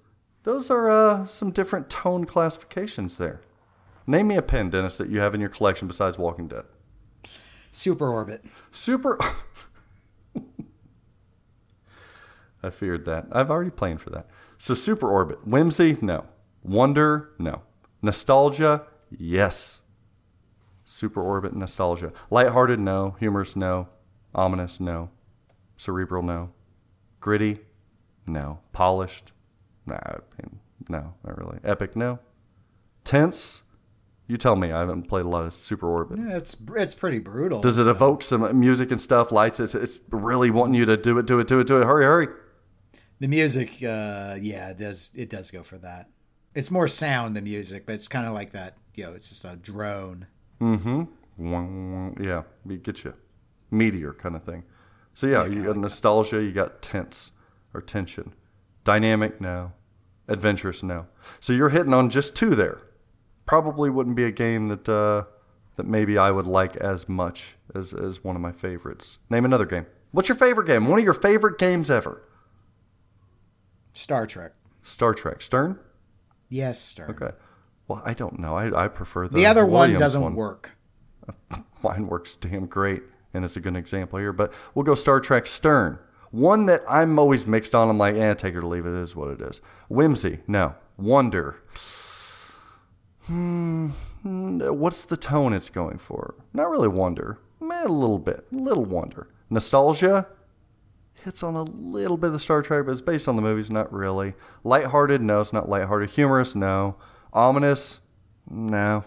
those 0.43 0.69
are 0.69 0.89
uh, 0.89 1.25
some 1.25 1.51
different 1.51 1.89
tone 1.89 2.25
classifications 2.25 3.17
there. 3.17 3.41
Name 4.05 4.29
me 4.29 4.37
a 4.37 4.41
pen, 4.41 4.69
Dennis, 4.69 4.97
that 4.97 5.09
you 5.09 5.19
have 5.19 5.35
in 5.35 5.41
your 5.41 5.49
collection 5.49 5.89
besides 5.89 6.17
Walking 6.17 6.47
Dead. 6.47 6.63
Super 7.77 8.09
Orbit. 8.09 8.43
Super. 8.71 9.19
I 12.63 12.71
feared 12.71 13.05
that. 13.05 13.27
I've 13.31 13.51
already 13.51 13.69
planned 13.69 14.01
for 14.01 14.09
that. 14.09 14.27
So, 14.57 14.73
Super 14.73 15.07
Orbit. 15.07 15.45
Whimsy? 15.45 15.97
No. 16.01 16.25
Wonder? 16.63 17.29
No. 17.37 17.61
Nostalgia? 18.01 18.87
Yes. 19.11 19.81
Super 20.85 21.21
Orbit 21.21 21.55
Nostalgia. 21.55 22.13
Lighthearted? 22.31 22.79
No. 22.79 23.15
Humorous? 23.19 23.55
No. 23.55 23.89
Ominous? 24.33 24.79
No. 24.79 25.11
Cerebral? 25.77 26.23
No. 26.23 26.49
Gritty? 27.19 27.59
No. 28.25 28.59
Polished? 28.73 29.33
Nah, 29.85 29.99
no, 30.89 31.13
not 31.23 31.37
really. 31.37 31.59
Epic? 31.63 31.95
No. 31.95 32.19
Tense? 33.03 33.63
You 34.27 34.35
tell 34.37 34.57
me. 34.57 34.71
I 34.71 34.79
haven't 34.79 35.03
played 35.03 35.25
a 35.25 35.29
lot 35.29 35.45
of 35.45 35.53
Super 35.53 35.87
Orbit. 35.87 36.19
Yeah, 36.19 36.35
it's 36.37 36.55
it's 36.75 36.93
pretty 36.93 37.19
brutal. 37.19 37.61
Does 37.61 37.77
it 37.77 37.87
evoke 37.87 38.23
some 38.23 38.59
music 38.59 38.91
and 38.91 38.99
stuff? 38.99 39.31
Lights? 39.31 39.59
It's, 39.59 39.73
it's 39.73 40.01
really 40.09 40.51
wanting 40.51 40.75
you 40.75 40.85
to 40.85 40.97
do 40.97 41.17
it, 41.17 41.25
do 41.25 41.39
it, 41.39 41.47
do 41.47 41.59
it, 41.59 41.67
do 41.67 41.81
it. 41.81 41.85
Hurry, 41.85 42.03
hurry. 42.03 42.27
The 43.19 43.27
music, 43.27 43.81
uh, 43.81 44.37
yeah, 44.39 44.69
it 44.69 44.77
does 44.77 45.11
it 45.15 45.29
does 45.29 45.49
go 45.49 45.63
for 45.63 45.77
that. 45.77 46.09
It's 46.53 46.69
more 46.69 46.87
sound 46.87 47.35
than 47.35 47.45
music, 47.45 47.85
but 47.85 47.95
it's 47.95 48.07
kind 48.07 48.27
of 48.27 48.33
like 48.33 48.51
that. 48.51 48.77
You 48.95 49.05
know, 49.05 49.13
it's 49.13 49.29
just 49.29 49.45
a 49.45 49.55
drone. 49.55 50.27
Mm-hmm. 50.59 52.23
Yeah, 52.23 52.43
we 52.65 52.77
get 52.77 53.03
you. 53.03 53.13
Meteor 53.71 54.13
kind 54.13 54.35
of 54.35 54.43
thing. 54.43 54.63
So 55.13 55.27
yeah, 55.27 55.45
you 55.45 55.63
got 55.63 55.77
nostalgia, 55.77 56.43
you 56.43 56.51
got 56.51 56.81
tense 56.81 57.31
or 57.73 57.81
tension. 57.81 58.33
Dynamic, 58.83 59.41
now, 59.41 59.73
Adventurous, 60.27 60.83
now. 60.83 61.07
So 61.39 61.53
you're 61.53 61.69
hitting 61.69 61.93
on 61.93 62.09
just 62.09 62.35
two 62.35 62.55
there. 62.55 62.79
Probably 63.47 63.89
wouldn't 63.89 64.15
be 64.15 64.25
a 64.25 64.31
game 64.31 64.67
that 64.67 64.87
uh, 64.87 65.23
that 65.77 65.87
maybe 65.87 66.17
I 66.17 66.29
would 66.31 66.45
like 66.47 66.75
as 66.75 67.07
much 67.09 67.55
as, 67.73 67.93
as 67.93 68.23
one 68.23 68.35
of 68.35 68.41
my 68.41 68.51
favorites. 68.51 69.17
Name 69.29 69.45
another 69.45 69.65
game. 69.65 69.85
What's 70.11 70.29
your 70.29 70.35
favorite 70.37 70.67
game? 70.67 70.85
One 70.87 70.99
of 70.99 71.05
your 71.05 71.13
favorite 71.13 71.57
games 71.57 71.89
ever? 71.89 72.21
Star 73.93 74.27
Trek. 74.27 74.53
Star 74.83 75.13
Trek. 75.13 75.41
Stern? 75.41 75.79
Yes, 76.49 76.79
Stern. 76.79 77.09
Okay. 77.11 77.31
Well, 77.87 78.01
I 78.05 78.13
don't 78.13 78.39
know. 78.39 78.55
I, 78.55 78.85
I 78.85 78.87
prefer 78.89 79.27
the 79.27 79.35
The 79.37 79.45
other 79.45 79.65
one 79.65 79.93
doesn't 79.97 80.21
one. 80.21 80.35
work. 80.35 80.71
Mine 81.83 82.07
works 82.07 82.35
damn 82.35 82.65
great, 82.67 83.03
and 83.33 83.43
it's 83.45 83.55
a 83.57 83.59
good 83.61 83.75
example 83.75 84.19
here. 84.19 84.33
But 84.33 84.53
we'll 84.75 84.83
go 84.83 84.95
Star 84.95 85.19
Trek 85.19 85.47
Stern. 85.47 85.99
One 86.31 86.65
that 86.65 86.81
I'm 86.89 87.17
always 87.17 87.47
mixed 87.47 87.73
on. 87.73 87.89
I'm 87.89 87.97
like, 87.97 88.15
eh, 88.15 88.33
take 88.33 88.53
it 88.55 88.57
or 88.57 88.63
leave 88.63 88.85
it. 88.85 88.89
It 88.97 89.01
is 89.01 89.15
what 89.15 89.29
it 89.29 89.41
is. 89.41 89.61
Whimsy, 89.89 90.39
no. 90.47 90.75
Wonder. 90.97 91.61
Hmm. 93.27 93.89
What's 94.23 95.05
the 95.05 95.17
tone 95.17 95.53
it's 95.53 95.69
going 95.69 95.97
for? 95.97 96.35
Not 96.53 96.69
really 96.69 96.87
wonder. 96.87 97.39
Eh, 97.61 97.83
a 97.83 97.87
little 97.87 98.19
bit. 98.19 98.45
A 98.51 98.55
little 98.55 98.85
wonder. 98.85 99.27
Nostalgia. 99.49 100.27
Hits 101.23 101.43
on 101.43 101.55
a 101.55 101.63
little 101.63 102.17
bit 102.17 102.27
of 102.27 102.33
the 102.33 102.39
Star 102.39 102.61
Trek, 102.61 102.85
but 102.85 102.91
it's 102.91 103.01
based 103.01 103.27
on 103.27 103.35
the 103.35 103.41
movies. 103.41 103.69
Not 103.69 103.91
really. 103.91 104.33
Lighthearted. 104.63 105.21
No, 105.21 105.41
it's 105.41 105.53
not 105.53 105.67
lighthearted. 105.67 106.11
Humorous. 106.11 106.55
No. 106.55 106.95
Ominous. 107.33 107.99
No. 108.49 109.03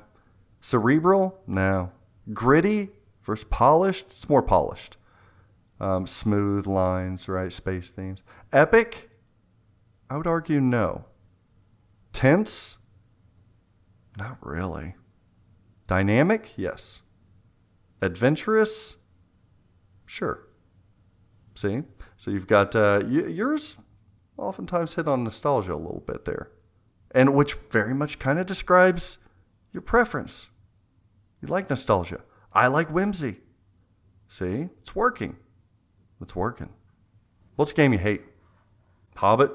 Cerebral? 0.60 1.40
No. 1.46 1.92
Gritty 2.32 2.90
versus 3.22 3.46
polished? 3.50 4.06
It's 4.10 4.28
more 4.28 4.42
polished. 4.42 4.96
Um, 5.80 6.06
smooth 6.06 6.66
lines, 6.66 7.26
right? 7.26 7.52
Space 7.52 7.90
themes. 7.90 8.22
Epic? 8.52 9.08
I 10.10 10.18
would 10.18 10.26
argue 10.26 10.60
no. 10.60 11.06
Tense? 12.12 12.76
Not 14.20 14.38
really. 14.42 14.94
Dynamic? 15.86 16.52
Yes. 16.56 17.02
Adventurous? 18.02 18.96
Sure. 20.04 20.46
See? 21.54 21.82
So 22.16 22.30
you've 22.30 22.46
got 22.46 22.76
uh, 22.76 23.00
y- 23.02 23.28
yours 23.28 23.76
oftentimes 24.36 24.94
hit 24.94 25.08
on 25.08 25.24
nostalgia 25.24 25.74
a 25.74 25.76
little 25.76 26.04
bit 26.06 26.26
there. 26.26 26.50
And 27.12 27.34
which 27.34 27.54
very 27.70 27.94
much 27.94 28.18
kind 28.18 28.38
of 28.38 28.46
describes 28.46 29.18
your 29.72 29.80
preference. 29.80 30.48
You 31.40 31.48
like 31.48 31.70
nostalgia. 31.70 32.20
I 32.52 32.66
like 32.66 32.88
whimsy. 32.88 33.38
See? 34.28 34.68
It's 34.80 34.94
working. 34.94 35.36
It's 36.20 36.36
working. 36.36 36.70
What's 37.56 37.72
a 37.72 37.74
game 37.74 37.92
you 37.92 37.98
hate? 37.98 38.22
Hobbit? 39.16 39.50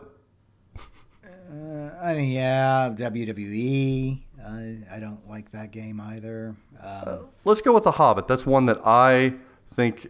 I 2.02 2.14
mean, 2.14 2.32
yeah, 2.32 2.90
WWE. 2.94 4.25
I, 4.46 4.78
I 4.92 5.00
don't 5.00 5.28
like 5.28 5.52
that 5.52 5.72
game 5.72 6.00
either. 6.00 6.56
Um, 6.82 7.30
Let's 7.44 7.62
go 7.62 7.74
with 7.74 7.84
The 7.84 7.94
Hobbit. 7.94 8.28
That's 8.28 8.46
one 8.46 8.66
that 8.68 8.78
I 8.86 9.34
think 9.68 10.08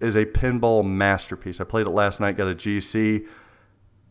is 0.00 0.16
a 0.16 0.24
pinball 0.24 0.84
masterpiece. 0.84 1.60
I 1.60 1.64
played 1.64 1.86
it 1.86 1.90
last 1.90 2.20
night, 2.20 2.36
got 2.36 2.48
a 2.48 2.54
GC, 2.54 3.26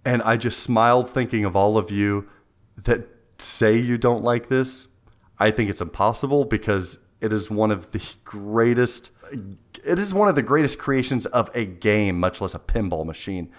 and 0.05 0.21
I 0.21 0.37
just 0.37 0.59
smiled 0.59 1.09
thinking 1.09 1.45
of 1.45 1.55
all 1.55 1.77
of 1.77 1.91
you 1.91 2.29
that 2.77 3.07
say 3.37 3.77
you 3.77 3.97
don't 3.97 4.23
like 4.23 4.49
this. 4.49 4.87
I 5.39 5.51
think 5.51 5.69
it's 5.69 5.81
impossible 5.81 6.45
because 6.45 6.99
it 7.21 7.33
is 7.33 7.49
one 7.49 7.71
of 7.71 7.91
the 7.91 8.15
greatest 8.23 9.11
it 9.83 9.99
is 9.99 10.13
one 10.13 10.27
of 10.27 10.35
the 10.35 10.43
greatest 10.43 10.77
creations 10.77 11.25
of 11.27 11.49
a 11.55 11.65
game, 11.65 12.19
much 12.19 12.39
less 12.39 12.53
a 12.53 12.59
pinball 12.59 13.05
machine 13.05 13.49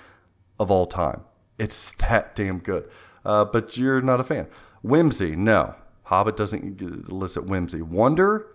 of 0.59 0.71
all 0.71 0.87
time. 0.87 1.23
It's 1.59 1.93
that 1.99 2.35
damn 2.35 2.59
good. 2.59 2.89
Uh, 3.25 3.45
but 3.45 3.77
you're 3.77 4.01
not 4.01 4.21
a 4.21 4.25
fan. 4.25 4.47
Whimsy, 4.83 5.35
no. 5.35 5.75
Hobbit 6.05 6.37
doesn't 6.37 6.81
elicit 6.81 7.47
whimsy. 7.47 7.83
Wonder, 7.83 8.47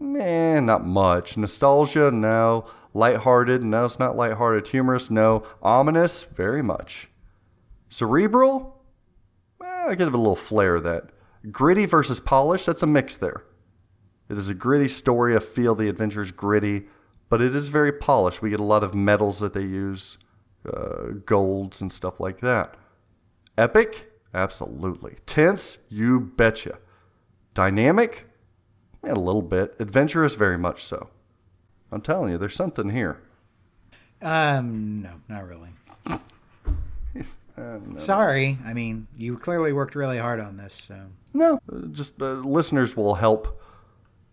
man, 0.00 0.66
not 0.66 0.86
much. 0.86 1.36
Nostalgia, 1.36 2.10
no. 2.10 2.64
Lighthearted, 2.94 3.62
no, 3.62 3.84
it's 3.84 3.98
not 3.98 4.16
lighthearted. 4.16 4.68
Humorous, 4.68 5.10
no. 5.10 5.44
Ominous, 5.62 6.24
very 6.24 6.62
much. 6.62 7.08
Cerebral, 7.88 8.82
well, 9.60 9.90
I 9.90 9.94
give 9.94 10.08
it 10.08 10.14
a 10.14 10.18
little 10.18 10.36
flair 10.36 10.80
that. 10.80 11.10
Gritty 11.50 11.86
versus 11.86 12.20
polished, 12.20 12.66
that's 12.66 12.82
a 12.82 12.86
mix 12.86 13.16
there. 13.16 13.44
It 14.28 14.36
is 14.36 14.48
a 14.48 14.54
gritty 14.54 14.88
story. 14.88 15.36
I 15.36 15.38
feel 15.38 15.74
the 15.74 15.88
adventure 15.88 16.22
is 16.22 16.32
gritty, 16.32 16.86
but 17.28 17.40
it 17.40 17.54
is 17.54 17.68
very 17.68 17.92
polished. 17.92 18.42
We 18.42 18.50
get 18.50 18.60
a 18.60 18.64
lot 18.64 18.82
of 18.82 18.94
metals 18.94 19.40
that 19.40 19.54
they 19.54 19.62
use, 19.62 20.18
uh, 20.70 21.12
golds 21.24 21.80
and 21.80 21.92
stuff 21.92 22.20
like 22.20 22.40
that. 22.40 22.74
Epic? 23.56 24.07
Absolutely. 24.34 25.16
Tense? 25.26 25.78
You 25.88 26.20
betcha. 26.20 26.78
Dynamic? 27.54 28.26
Yeah, 29.04 29.12
a 29.12 29.14
little 29.14 29.42
bit. 29.42 29.74
Adventurous? 29.78 30.34
Very 30.34 30.58
much 30.58 30.84
so. 30.84 31.08
I'm 31.90 32.00
telling 32.00 32.30
you, 32.32 32.38
there's 32.38 32.54
something 32.54 32.90
here. 32.90 33.20
um, 34.22 35.02
no, 35.02 35.10
not 35.28 35.46
really. 35.46 35.70
Uh, 37.56 37.78
Sorry. 37.96 38.58
I 38.64 38.72
mean, 38.72 39.08
you 39.16 39.36
clearly 39.36 39.72
worked 39.72 39.94
really 39.96 40.18
hard 40.18 40.38
on 40.38 40.56
this. 40.56 40.74
So 40.74 40.96
No, 41.34 41.58
uh, 41.72 41.86
just 41.90 42.20
uh, 42.22 42.34
listeners 42.34 42.96
will 42.96 43.16
help 43.16 43.60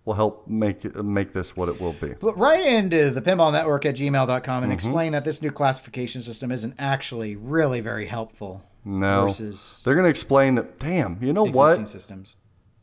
will 0.03 0.13
help 0.13 0.47
make 0.47 0.85
it, 0.85 0.95
make 1.03 1.33
this 1.33 1.57
what 1.57 1.67
it 1.67 1.81
will 1.81 1.93
be. 1.93 2.13
But 2.19 2.37
write 2.37 2.63
into 2.63 3.09
the 3.09 3.23
pinball 3.23 3.51
network 3.51 3.87
at 3.87 3.95
gmail.com 3.95 4.63
and 4.63 4.71
explain 4.71 5.13
that 5.13 5.25
this 5.25 5.41
new 5.41 5.49
classification 5.49 6.21
system 6.21 6.51
isn't 6.51 6.75
actually 6.77 7.35
really 7.35 7.79
very 7.79 8.05
helpful 8.05 8.61
No, 8.85 9.23
versus 9.25 9.81
they're 9.83 9.95
going 9.95 10.03
to 10.05 10.09
explain 10.09 10.55
that. 10.55 10.77
Damn, 10.79 11.17
you 11.21 11.33
know 11.33 11.45
existing 11.47 11.79
what? 11.81 11.87
systems. 11.89 12.35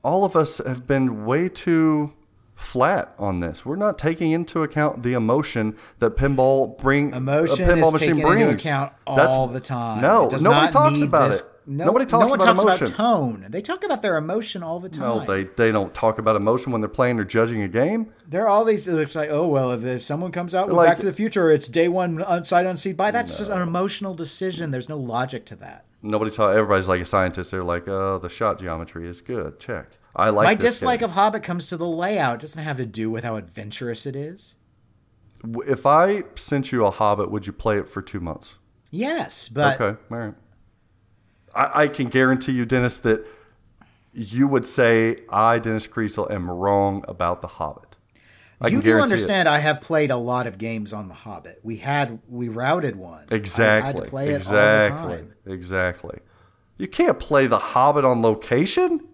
all 0.03 0.25
of 0.25 0.35
us 0.35 0.59
have 0.59 0.87
been 0.87 1.25
way 1.25 1.49
too 1.49 2.13
flat 2.55 3.15
on 3.19 3.39
this. 3.39 3.65
We're 3.65 3.77
not 3.77 3.99
taking 3.99 4.31
into 4.33 4.63
account 4.63 5.03
the 5.03 5.13
emotion 5.15 5.77
that 6.01 6.17
pinball 6.17 6.77
bring 6.79 7.15
uh, 7.15 7.19
Emotion 7.19 7.69
a 7.69 7.73
pinball 7.73 7.87
is 7.87 7.93
machine 7.95 8.09
taken 8.17 8.23
brings. 8.31 8.43
into 8.43 8.55
account 8.55 8.93
That's- 9.07 9.29
all 9.29 9.47
the 9.49 9.61
time. 9.61 10.01
No, 10.01 10.25
nobody 10.25 10.43
not 10.45 10.73
talks 10.73 11.01
about 11.01 11.31
this- 11.31 11.41
it. 11.41 11.47
No, 11.65 11.85
nobody 11.85 12.07
talks 12.07 12.23
no 12.23 12.27
one 12.27 12.41
about 12.41 12.45
talks 12.57 12.61
emotion. 12.63 12.87
about 12.89 12.97
tone. 12.97 13.47
They 13.49 13.63
talk 13.63 13.85
about 13.85 14.03
their 14.03 14.17
emotion 14.17 14.65
all 14.65 14.81
the 14.81 14.89
time. 14.89 15.01
No, 15.19 15.25
they 15.25 15.45
they 15.45 15.71
don't 15.71 15.95
talk 15.95 16.19
about 16.19 16.35
emotion 16.35 16.73
when 16.73 16.81
they're 16.81 16.89
playing 16.89 17.21
or 17.21 17.25
judging 17.25 17.63
a 17.63 17.69
game. 17.69 18.09
There 18.29 18.43
are 18.43 18.49
all 18.49 18.65
these. 18.65 18.89
It's 18.89 19.15
like, 19.15 19.31
oh 19.31 19.47
well, 19.47 19.71
if, 19.71 19.85
if 19.85 20.03
someone 20.03 20.33
comes 20.33 20.57
out 20.57 20.67
with 20.67 20.77
Like- 20.77 20.89
Back 20.89 20.99
to 20.99 21.07
the 21.07 21.13
Future, 21.13 21.53
it's 21.53 21.69
day 21.69 21.87
one 21.87 22.19
unsight 22.19 22.69
unseen 22.69 22.97
buy. 22.97 23.13
That's 23.13 23.39
just 23.39 23.49
an 23.49 23.63
emotional 23.63 24.13
decision. 24.13 24.73
There's 24.73 24.89
no 24.89 24.97
logic 24.99 25.45
to 25.47 25.57
that. 25.57 25.85
Nobody 26.03 26.31
talk. 26.31 26.55
Everybody's 26.57 26.89
like 26.89 27.01
a 27.01 27.07
scientist. 27.07 27.53
They're 27.53 27.63
like, 27.63 27.87
oh, 27.87 28.19
the 28.19 28.29
shot 28.29 28.59
geometry 28.59 29.09
is 29.09 29.21
good. 29.21 29.61
Check. 29.61 29.87
I 30.15 30.31
like 30.31 30.45
My 30.45 30.55
dislike 30.55 31.01
game. 31.01 31.09
of 31.09 31.15
Hobbit 31.15 31.43
comes 31.43 31.69
to 31.69 31.77
the 31.77 31.87
layout. 31.87 32.37
It 32.37 32.41
doesn't 32.43 32.63
have 32.63 32.77
to 32.79 32.87
do 32.87 33.11
with 33.11 33.25
how 33.25 33.37
adventurous 33.37 34.05
it 34.05 34.17
is. 34.17 34.57
If 35.67 35.87
I 35.87 36.25
sent 36.35 36.71
you 36.73 36.85
a 36.85 36.91
Hobbit, 36.91 37.31
would 37.31 37.47
you 37.47 37.53
play 37.53 37.79
it 37.79 37.89
for 37.89 38.03
two 38.03 38.21
months? 38.21 38.59
Yes, 38.91 39.49
but 39.49 39.81
okay, 39.81 39.99
all 40.11 40.19
right. 40.19 40.35
I, 41.55 41.83
I 41.85 41.89
can 41.89 42.09
guarantee 42.09 42.53
you, 42.53 42.65
Dennis, 42.67 42.99
that 42.99 43.27
you 44.13 44.47
would 44.47 44.67
say 44.67 45.17
I, 45.31 45.59
Dennis 45.59 45.87
Kriesel, 45.87 46.31
am 46.31 46.51
wrong 46.51 47.05
about 47.09 47.41
the 47.41 47.49
Hobbit. 47.49 47.92
I 48.63 48.69
you 48.69 48.79
do 48.79 48.83
guarantee 48.85 49.01
it. 49.01 49.03
understand. 49.05 49.49
I 49.49 49.59
have 49.59 49.81
played 49.81 50.11
a 50.11 50.17
lot 50.17 50.47
of 50.47 50.57
games 50.59 50.93
on 50.93 51.09
the 51.09 51.15
Hobbit. 51.15 51.61
We 51.63 51.77
had 51.79 52.21
we 52.29 52.49
routed 52.49 52.97
one. 52.97 53.27
Exactly. 53.31 53.83
I 53.83 53.87
had 53.87 53.97
to 53.97 54.11
play 54.11 54.29
it 54.31 54.37
exactly. 54.37 55.01
all 55.01 55.09
the 55.09 55.17
time. 55.17 55.35
Exactly. 55.47 56.19
You 56.79 56.89
can't 56.89 57.19
play 57.19 57.47
the 57.47 57.59
Hobbit 57.59 58.05
on 58.05 58.23
location. 58.23 59.07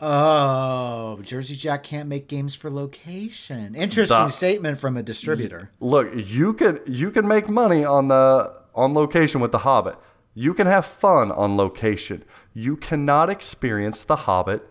Oh, 0.00 1.18
Jersey 1.22 1.56
Jack 1.56 1.82
can't 1.82 2.08
make 2.08 2.28
games 2.28 2.54
for 2.54 2.70
location. 2.70 3.74
Interesting 3.74 4.16
The- 4.16 4.28
statement 4.28 4.78
from 4.78 4.96
a 4.96 5.02
distributor. 5.02 5.70
Look, 5.80 6.08
you 6.14 6.54
can 6.54 6.80
you 6.86 7.10
can 7.10 7.26
make 7.26 7.48
money 7.48 7.84
on 7.84 8.08
the 8.08 8.52
on 8.74 8.94
location 8.94 9.40
with 9.40 9.50
the 9.52 9.58
Hobbit. 9.58 9.96
You 10.34 10.54
can 10.54 10.68
have 10.68 10.86
fun 10.86 11.32
on 11.32 11.56
location. 11.56 12.22
You 12.54 12.76
cannot 12.76 13.28
experience 13.28 14.04
the 14.04 14.16
Hobbit 14.16 14.64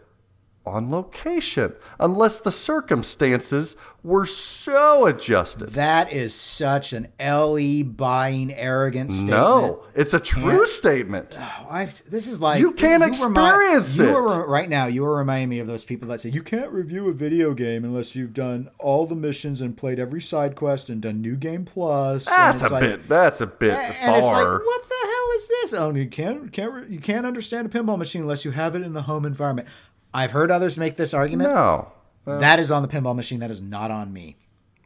on 0.68 0.90
location 0.90 1.74
unless 2.00 2.40
the 2.40 2.52
circumstances 2.52 3.76
were 4.04 4.26
so 4.26 5.06
adjusted. 5.06 5.70
That 5.70 6.12
is 6.14 6.34
such 6.34 6.94
an 6.94 7.08
LE 7.20 7.84
buying 7.84 8.54
arrogant 8.54 9.12
statement. 9.12 9.32
No, 9.38 9.84
it's 9.96 10.14
a 10.14 10.20
true 10.20 10.44
Can't- 10.60 10.68
statement. 10.68 11.38
Oh, 11.40 11.68
I, 11.70 11.86
this 12.10 12.28
is 12.28 12.40
like 12.40 12.60
You 12.60 12.72
can't 12.72 13.02
remi- 13.02 13.08
experience 13.10 13.98
you 14.00 14.06
it. 14.06 14.14
Are, 14.32 14.48
right 14.48 14.70
now, 14.70 14.86
you 14.86 15.04
are 15.06 15.18
reminding 15.18 15.50
me 15.50 15.60
of 15.60 15.68
those 15.68 15.84
people 15.84 16.08
that 16.10 16.22
say 16.22 16.30
you 16.30 16.44
can't 16.44 16.72
review 16.72 17.10
a 17.10 17.14
video 17.14 17.54
game 17.54 17.84
unless 17.84 18.16
you've 18.16 18.34
done 18.34 18.70
all 18.80 19.06
the 19.06 19.16
missions 19.16 19.62
and 19.62 19.76
played 19.76 20.00
every 20.00 20.22
side 20.22 20.56
quest 20.56 20.90
and 20.90 21.02
done 21.02 21.22
New 21.22 21.36
Game 21.36 21.66
Plus. 21.66 22.26
That's 22.28 22.64
a 22.64 22.70
like- 22.74 22.82
bit. 22.82 23.10
That's 23.10 23.42
a 23.42 23.48
bit 23.48 23.74
And 23.74 24.16
it's 24.16 24.26
like, 24.28 24.46
far. 24.46 24.60
what 24.64 24.82
the 24.88 24.96
hell 25.02 25.32
is 25.36 25.48
this? 25.48 25.74
Oh, 25.74 25.94
you 25.94 26.08
can't 26.08 26.52
can't 26.54 26.90
you 26.90 27.00
can't 27.00 27.26
understand 27.26 27.68
a 27.68 27.70
pinball 27.70 27.98
machine 27.98 28.22
unless 28.22 28.46
you 28.46 28.52
have 28.52 28.76
it 28.76 28.84
in 28.84 28.94
the 28.94 29.02
home 29.04 29.26
environment. 29.26 29.68
I've 30.18 30.32
heard 30.32 30.50
others 30.52 30.78
make 30.78 30.96
this 30.96 31.14
argument. 31.14 31.50
no, 31.52 31.92
That 32.26 32.60
is 32.60 32.72
on 32.72 32.82
the 32.82 32.88
pinball 32.88 33.16
machine. 33.16 33.40
That 33.40 33.52
is 33.52 33.62
not 33.62 33.92
on 33.92 34.12
me. 34.12 34.36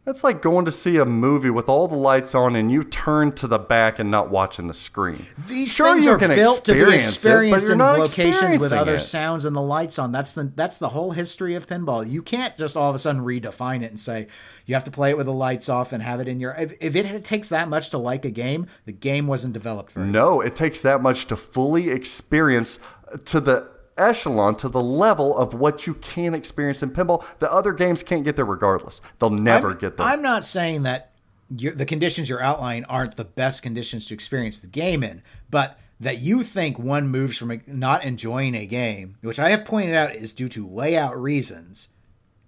that's 0.04 0.24
like 0.24 0.42
going 0.42 0.66
to 0.66 0.72
see 0.72 0.98
a 0.98 1.06
movie 1.06 1.50
with 1.52 1.70
all 1.70 1.88
the 1.88 1.96
lights 1.96 2.34
on 2.36 2.56
and 2.56 2.72
you 2.72 2.84
turn 2.84 3.32
to 3.34 3.48
the 3.48 3.60
back 3.60 4.00
and 4.00 4.10
not 4.12 4.30
watching 4.32 4.66
the 4.68 4.74
screen. 4.74 5.26
These 5.48 5.72
sure, 5.72 5.94
things 5.94 6.06
you 6.06 6.12
are 6.12 6.18
can 6.18 6.32
built 6.36 6.66
to 6.66 6.74
be 6.74 6.80
experience 6.82 7.08
it, 7.08 7.14
experienced 7.14 7.70
in 7.70 7.78
locations 7.80 8.58
with 8.60 8.72
other 8.74 8.96
it. 8.96 9.00
sounds 9.00 9.46
and 9.46 9.56
the 9.56 9.62
lights 9.62 9.98
on. 10.00 10.12
That's 10.12 10.34
the 10.34 10.52
that's 10.56 10.78
the 10.80 10.90
whole 10.90 11.12
history 11.12 11.54
of 11.56 11.68
pinball. 11.68 12.08
You 12.08 12.22
can't 12.24 12.58
just 12.58 12.76
all 12.76 12.90
of 12.90 12.96
a 12.96 13.00
sudden 13.00 13.22
redefine 13.22 13.84
it 13.84 13.92
and 13.92 14.00
say 14.00 14.28
you 14.66 14.74
have 14.76 14.84
to 14.86 14.92
play 14.92 15.12
it 15.12 15.18
with 15.18 15.28
the 15.28 15.34
lights 15.34 15.70
off 15.70 15.94
and 15.94 16.02
have 16.04 16.20
it 16.20 16.28
in 16.28 16.40
your. 16.40 16.54
If, 16.56 16.74
if 16.82 16.96
it 16.96 17.24
takes 17.26 17.50
that 17.50 17.70
much 17.70 17.90
to 17.92 17.98
like 17.98 18.26
a 18.26 18.32
game, 18.32 18.68
the 18.86 18.92
game 18.94 19.28
wasn't 19.28 19.54
developed 19.54 19.92
for. 19.92 20.00
No, 20.00 20.42
it 20.42 20.56
takes 20.56 20.82
that 20.82 21.02
much 21.02 21.26
to 21.28 21.38
fully 21.38 21.90
experience 21.90 22.80
to 23.26 23.40
the 23.40 23.71
echelon, 24.02 24.56
to 24.58 24.70
the 24.70 24.82
level 24.82 25.38
of 25.38 25.54
what 25.54 25.86
you 25.88 25.94
can 25.96 26.34
experience 26.34 26.82
in 26.84 26.92
pinball. 26.92 27.24
The 27.40 27.52
other 27.52 27.74
games 27.74 28.04
can't 28.04 28.24
get 28.24 28.36
there 28.36 28.46
regardless. 28.46 29.02
They'll 29.20 29.30
never 29.30 29.72
I'm, 29.72 29.78
get 29.78 29.98
there. 29.98 30.06
I'm 30.06 30.22
not 30.22 30.44
saying 30.44 30.84
that 30.84 31.12
the 31.50 31.86
conditions 31.86 32.30
you're 32.30 32.42
outlining 32.42 32.86
aren't 32.86 33.18
the 33.18 33.26
best 33.26 33.62
conditions 33.62 34.06
to 34.08 34.14
experience 34.14 34.60
the 34.60 34.68
game 34.68 35.04
in, 35.04 35.22
but 35.50 35.78
that 36.00 36.20
you 36.20 36.44
think 36.44 36.80
one 36.80 37.08
moves 37.10 37.38
from 37.38 37.62
not 37.68 38.04
enjoying 38.04 38.56
a 38.56 38.66
game, 38.66 39.18
which 39.22 39.40
I 39.40 39.52
have 39.52 39.66
pointed 39.66 39.96
out 39.96 40.16
is 40.16 40.34
due 40.34 40.50
to 40.50 40.66
layout 40.66 41.22
reasons, 41.22 41.90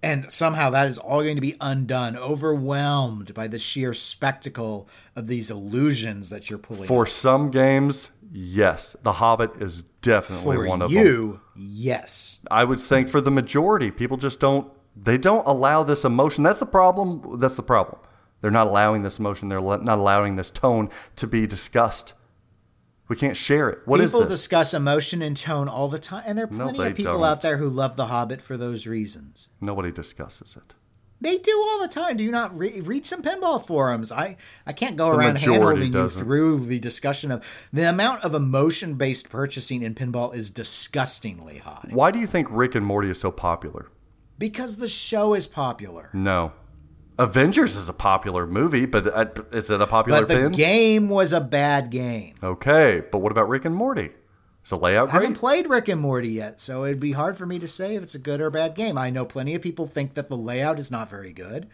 and 0.02 0.30
somehow 0.30 0.70
that 0.70 0.88
is 0.88 0.98
all 0.98 1.22
going 1.22 1.36
to 1.36 1.40
be 1.40 1.56
undone, 1.60 2.16
overwhelmed 2.16 3.32
by 3.32 3.46
the 3.46 3.58
sheer 3.58 3.94
spectacle 3.94 4.88
of 5.14 5.28
these 5.28 5.50
illusions 5.50 6.30
that 6.30 6.50
you're 6.50 6.58
pulling. 6.58 6.88
For 6.88 7.06
some 7.06 7.50
games, 7.50 8.10
yes, 8.34 8.96
The 9.02 9.14
Hobbit 9.14 9.62
is 9.62 9.82
definitely 10.02 10.56
For 10.56 10.66
one 10.66 10.82
of 10.82 10.90
them. 10.92 11.06
you, 11.06 11.40
yes. 11.56 12.40
I 12.50 12.64
would 12.64 12.80
think 12.80 13.08
for 13.08 13.20
the 13.20 13.30
majority, 13.30 13.90
people 13.90 14.16
just 14.16 14.40
don't 14.40 14.70
they 14.96 15.18
don't 15.18 15.46
allow 15.46 15.82
this 15.82 16.04
emotion. 16.04 16.44
That's 16.44 16.60
the 16.60 16.66
problem. 16.66 17.38
That's 17.38 17.56
the 17.56 17.62
problem. 17.62 17.98
They're 18.40 18.50
not 18.50 18.66
allowing 18.66 19.02
this 19.02 19.18
emotion. 19.18 19.48
They're 19.48 19.60
not 19.60 19.98
allowing 19.98 20.36
this 20.36 20.50
tone 20.50 20.90
to 21.16 21.26
be 21.26 21.46
discussed. 21.46 22.12
We 23.08 23.16
can't 23.16 23.36
share 23.36 23.68
it. 23.70 23.78
What 23.86 24.00
is 24.00 24.12
people 24.12 24.26
discuss 24.26 24.72
emotion 24.72 25.20
and 25.20 25.36
tone 25.36 25.68
all 25.68 25.88
the 25.88 25.98
time, 25.98 26.22
and 26.26 26.38
there 26.38 26.44
are 26.44 26.48
plenty 26.48 26.78
they 26.78 26.90
of 26.90 26.96
people 26.96 27.12
don't. 27.14 27.24
out 27.24 27.42
there 27.42 27.56
who 27.58 27.68
love 27.68 27.96
The 27.96 28.06
Hobbit 28.06 28.40
for 28.40 28.56
those 28.56 28.86
reasons. 28.86 29.50
Nobody 29.60 29.90
discusses 29.92 30.56
it. 30.56 30.74
They 31.24 31.38
do 31.38 31.58
all 31.68 31.80
the 31.82 31.88
time. 31.88 32.16
Do 32.16 32.22
you 32.24 32.30
not 32.30 32.56
re- 32.56 32.80
read 32.80 33.04
some 33.04 33.22
pinball 33.22 33.64
forums? 33.66 34.12
I, 34.12 34.36
I 34.66 34.72
can't 34.72 34.96
go 34.96 35.10
The 35.10 35.16
around 35.16 35.38
handholding 35.38 35.92
you 35.94 36.08
through 36.08 36.66
the 36.66 36.78
discussion 36.78 37.30
of 37.32 37.44
the 37.72 37.88
amount 37.88 38.22
of 38.22 38.34
emotion 38.34 38.94
based 38.94 39.28
purchasing 39.30 39.82
in 39.82 39.94
pinball 39.94 40.34
is 40.34 40.50
disgustingly 40.50 41.58
high 41.58 41.88
Why 41.90 42.10
do 42.10 42.18
you 42.18 42.26
think 42.26 42.46
Rick 42.50 42.74
and 42.76 42.86
Morty 42.86 43.10
is 43.10 43.18
so 43.18 43.30
popular? 43.32 43.88
because 44.38 44.76
the 44.76 44.88
show 44.88 45.32
is 45.34 45.46
popular. 45.46 46.10
No. 46.12 46.52
Avengers 47.18 47.76
is 47.76 47.88
a 47.88 47.92
popular 47.92 48.46
movie, 48.46 48.84
but 48.86 49.06
uh, 49.06 49.26
is 49.52 49.70
it 49.70 49.80
a 49.80 49.86
popular 49.86 50.20
But 50.22 50.28
the 50.28 50.34
thing? 50.34 50.50
game 50.52 51.08
was 51.08 51.32
a 51.32 51.40
bad 51.40 51.90
game. 51.90 52.34
okay, 52.42 53.02
but 53.12 53.18
what 53.18 53.30
about 53.30 53.48
Rick 53.48 53.64
and 53.64 53.74
Morty? 53.76 54.10
Is 54.64 54.70
the 54.70 54.78
layout 54.78 55.10
I 55.10 55.12
haven't 55.12 55.34
played 55.34 55.68
Rick 55.68 55.88
and 55.88 56.00
Morty 56.00 56.30
yet, 56.30 56.58
so 56.58 56.84
it'd 56.84 56.98
be 56.98 57.12
hard 57.12 57.36
for 57.36 57.44
me 57.44 57.58
to 57.58 57.68
say 57.68 57.96
if 57.96 58.02
it's 58.02 58.14
a 58.14 58.18
good 58.18 58.40
or 58.40 58.48
bad 58.48 58.74
game. 58.74 58.96
I 58.96 59.10
know 59.10 59.26
plenty 59.26 59.54
of 59.54 59.60
people 59.60 59.86
think 59.86 60.14
that 60.14 60.30
the 60.30 60.38
layout 60.38 60.78
is 60.78 60.90
not 60.90 61.10
very 61.10 61.34
good, 61.34 61.68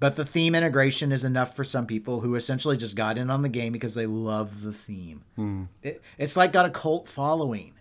but 0.00 0.16
the 0.16 0.24
theme 0.24 0.56
integration 0.56 1.12
is 1.12 1.22
enough 1.22 1.54
for 1.54 1.62
some 1.62 1.86
people 1.86 2.20
who 2.20 2.34
essentially 2.34 2.76
just 2.76 2.96
got 2.96 3.16
in 3.16 3.30
on 3.30 3.42
the 3.42 3.48
game 3.48 3.72
because 3.72 3.94
they 3.94 4.06
love 4.06 4.62
the 4.62 4.72
theme. 4.72 5.22
Hmm. 5.36 5.64
It, 5.84 6.02
it's 6.18 6.36
like 6.36 6.52
got 6.52 6.66
a 6.66 6.70
cult 6.70 7.06
following. 7.06 7.74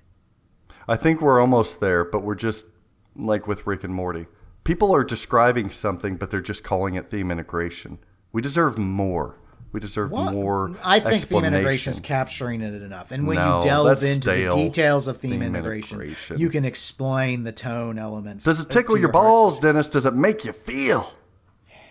I 0.87 0.95
think 0.95 1.21
we're 1.21 1.41
almost 1.41 1.79
there, 1.79 2.03
but 2.03 2.21
we're 2.21 2.35
just 2.35 2.67
like 3.15 3.47
with 3.47 3.65
Rick 3.65 3.83
and 3.83 3.95
Morty. 3.95 4.27
People 4.63 4.93
are 4.93 5.03
describing 5.03 5.71
something, 5.71 6.17
but 6.17 6.29
they're 6.29 6.39
just 6.39 6.63
calling 6.63 6.93
it 6.93 7.07
theme 7.07 7.31
integration. 7.31 7.97
We 8.31 8.43
deserve 8.43 8.77
more. 8.77 9.37
We 9.71 9.79
deserve 9.79 10.11
What? 10.11 10.33
more. 10.33 10.75
I 10.83 10.99
think 10.99 11.23
theme 11.23 11.45
integration 11.45 11.91
is 11.91 11.99
capturing 12.01 12.61
it 12.61 12.73
enough. 12.81 13.11
And 13.11 13.25
when 13.25 13.37
No, 13.37 13.59
you 13.59 13.63
delve 13.65 14.03
into 14.03 14.21
stale. 14.21 14.55
the 14.55 14.63
details 14.67 15.07
of 15.07 15.17
theme, 15.17 15.31
Theme 15.31 15.41
integration, 15.43 15.97
integration. 15.99 16.37
you 16.39 16.49
can 16.49 16.65
explain 16.65 17.43
the 17.43 17.53
tone 17.53 17.97
elements. 17.97 18.43
Does 18.43 18.59
it 18.59 18.69
tickle 18.69 18.97
your 18.97 19.11
heart's 19.11 19.25
balls, 19.25 19.59
Dennis? 19.59 19.87
Does 19.87 20.05
it 20.05 20.13
make 20.13 20.43
you 20.43 20.51
feel? 20.51 21.13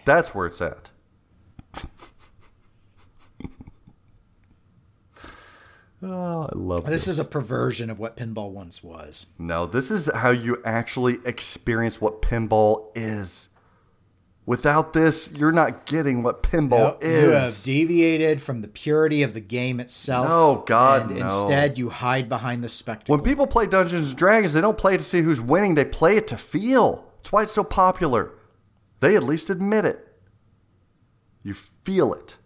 That's 0.05 0.35
where 0.35 0.47
it's 0.47 0.61
at. 0.61 0.91
oh, 6.03 6.49
I 6.53 6.55
love 6.55 6.85
this. 6.85 6.91
This 6.93 7.09
is 7.09 7.19
a 7.19 7.25
perversion 7.25 7.91
of 7.91 7.99
what 7.99 8.17
pinball 8.17 8.51
once 8.51 8.83
was. 8.83 9.27
No, 9.39 9.67
this 9.67 9.91
is 9.91 10.11
how 10.15 10.31
you 10.31 10.61
actually 10.65 11.19
experience 11.25 12.01
what 12.01 12.23
pinball 12.23 12.89
is. 12.95 13.50
Without 14.51 14.95
this, 14.95 15.31
you're 15.31 15.53
not 15.53 15.87
getting 15.87 16.25
what 16.25 16.43
pinball 16.43 17.01
Nope, 17.01 17.05
You 17.05 17.31
have 17.31 17.51
is. 17.51 17.63
deviated 17.63 18.43
from 18.43 18.63
the 18.63 18.67
purity 18.67 19.23
of 19.23 19.33
the 19.33 19.41
game 19.41 19.79
itself. 19.79 20.27
No, 20.29 20.65
God, 20.67 21.09
no. 21.09 21.19
instead 21.19 21.79
you 21.79 21.89
hide 21.89 22.29
behind 22.29 22.65
the 22.65 22.69
spectacle. 22.69 23.15
when 23.15 23.23
people 23.23 23.47
play 23.47 23.69
Dungeons 23.69 24.09
and 24.09 24.19
Dragons, 24.19 24.53
they 24.53 24.61
don't 24.61 24.77
play 24.77 24.97
to 24.97 25.05
see 25.05 25.23
who's 25.23 25.41
winning, 25.41 25.77
they 25.77 25.85
play 25.85 26.17
it 26.17 26.27
to 26.27 26.37
feel. 26.37 27.13
That's 27.19 27.31
why 27.31 27.45
it's 27.45 27.53
so 27.53 27.63
popular. 27.63 28.33
They 28.99 29.15
at 29.15 29.23
least 29.23 29.51
admit 29.51 29.85
it. 29.85 30.05
You 31.45 31.55
feel 31.55 32.13
it. 32.13 32.37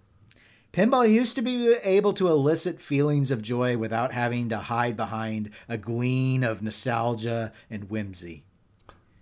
Pinball 0.75 1.11
used 1.11 1.37
to 1.37 1.43
be 1.43 1.73
able 1.85 2.13
to 2.13 2.29
elicit 2.29 2.83
feelings 2.83 3.31
of 3.31 3.41
joy 3.41 3.79
without 3.79 4.13
having 4.13 4.51
to 4.51 4.59
hide 4.59 4.95
behind 4.95 5.49
a 5.71 5.79
gleam 5.79 6.43
of 6.43 6.61
nostalgia 6.61 7.51
and 7.71 7.85
whimsy. 7.89 8.44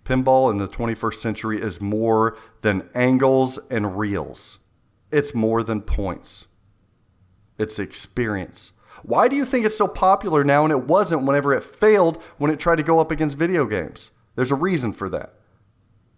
Pinball 0.03 0.51
in 0.51 0.57
the 0.57 0.67
21st 0.67 1.15
century 1.15 1.61
is 1.61 1.79
more 1.79 2.37
than 2.61 2.89
angles 2.93 3.57
and 3.69 3.97
reels. 3.97 4.59
It's 5.11 5.33
more 5.33 5.63
than 5.63 5.81
points. 5.81 6.47
It's 7.57 7.79
experience. 7.79 8.71
Why 9.03 9.27
do 9.27 9.35
you 9.35 9.45
think 9.45 9.65
it's 9.65 9.77
so 9.77 9.87
popular 9.87 10.43
now 10.43 10.63
and 10.63 10.71
it 10.71 10.85
wasn't 10.85 11.25
whenever 11.25 11.53
it 11.53 11.63
failed 11.63 12.21
when 12.37 12.51
it 12.51 12.59
tried 12.59 12.77
to 12.77 12.83
go 12.83 12.99
up 12.99 13.11
against 13.11 13.37
video 13.37 13.65
games? 13.65 14.11
There's 14.35 14.51
a 14.51 14.55
reason 14.55 14.91
for 14.91 15.09
that. 15.09 15.35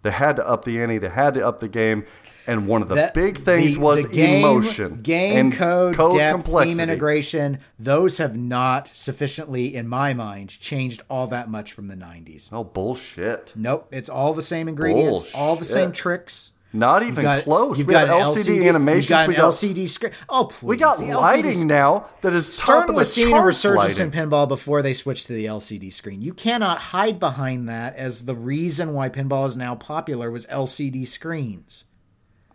They 0.02 0.12
had 0.12 0.36
to 0.36 0.48
up 0.48 0.66
the 0.66 0.80
ante. 0.80 0.98
They 0.98 1.10
had 1.10 1.34
to 1.34 1.48
up 1.48 1.60
the 1.60 1.68
game. 1.68 2.06
And 2.48 2.68
one 2.68 2.82
of 2.82 2.90
the 2.90 2.96
That- 2.96 3.14
big 3.14 3.38
things 3.40 3.74
the- 3.76 3.80
was 3.80 4.04
the 4.04 4.10
game, 4.10 4.40
emotion, 4.46 5.00
game 5.02 5.38
and 5.38 5.54
code, 5.54 5.96
depth, 5.98 6.44
complexity. 6.44 6.72
theme 6.74 6.80
integration. 6.80 7.58
Those 7.80 8.18
have 8.20 8.38
not 8.38 8.88
sufficiently, 8.94 9.76
in 9.76 9.88
my 9.88 10.14
mind, 10.14 10.50
changed 10.60 11.02
all 11.10 11.28
that 11.28 11.50
much 11.50 11.72
from 11.74 11.88
the 11.88 11.96
'90s. 11.96 12.50
Oh 12.54 12.64
bullshit! 12.64 13.54
Nope, 13.56 13.88
it's 13.92 14.10
all 14.10 14.34
the 14.34 14.42
same 14.42 14.68
ingredients, 14.68 15.26
all 15.34 15.56
the 15.56 15.66
same 15.66 15.92
tricks. 15.92 16.52
Not 16.74 17.04
even 17.04 17.24
got- 17.24 17.44
close. 17.46 17.78
You've 17.78 17.88
we 17.88 17.94
got 17.94 18.08
got 18.08 18.22
LCD, 18.36 18.58
LCD 18.60 18.68
animations. 18.68 19.06
You've 19.06 19.10
got 19.10 19.24
an 19.24 19.30
we 19.30 19.36
got 19.36 19.44
LCD 19.54 19.88
screen. 19.88 20.12
Oh, 20.28 20.44
please. 20.44 20.64
we 20.68 20.76
got 20.76 20.98
the 21.00 21.14
lighting 21.18 21.60
sc- 21.60 21.66
now 21.66 22.08
that 22.20 22.34
is 22.34 22.58
top 22.58 22.82
Stern 22.82 22.88
the 22.88 22.94
was 22.94 23.14
seeing 23.14 23.34
a 23.34 23.42
resurgence 23.42 23.98
lighting. 23.98 24.12
in 24.14 24.30
pinball 24.30 24.46
before 24.46 24.82
they 24.82 24.94
switched 24.94 25.28
to 25.28 25.34
the 25.34 25.46
LCD 25.46 25.90
screen. 25.90 26.22
You 26.22 26.34
cannot 26.34 26.78
hide 26.80 27.18
behind 27.18 27.70
that 27.70 27.96
as 27.96 28.26
the 28.26 28.36
reason 28.36 28.94
why 28.94 29.08
pinball 29.08 29.48
is 29.48 29.56
now 29.56 29.74
popular 29.76 30.30
was 30.30 30.46
LCD 30.48 31.06
screens. 31.08 31.86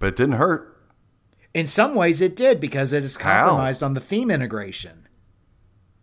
But 0.01 0.07
it 0.09 0.17
didn't 0.17 0.35
hurt. 0.37 0.77
In 1.55 1.67
some 1.67 1.95
ways, 1.95 2.21
it 2.21 2.35
did 2.35 2.59
because 2.61 2.93
it 2.93 3.05
is 3.05 3.17
How? 3.17 3.45
compromised 3.47 3.83
on 3.85 3.93
the 3.95 4.01
theme 4.01 4.31
integration 4.31 5.07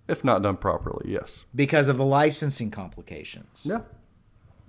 If 0.08 0.24
not 0.24 0.42
done 0.42 0.56
properly, 0.58 1.12
yes. 1.12 1.44
because 1.54 1.90
of 1.90 1.98
the 1.98 2.06
licensing 2.06 2.72
complications. 2.72 3.66
Yeah. 3.70 3.82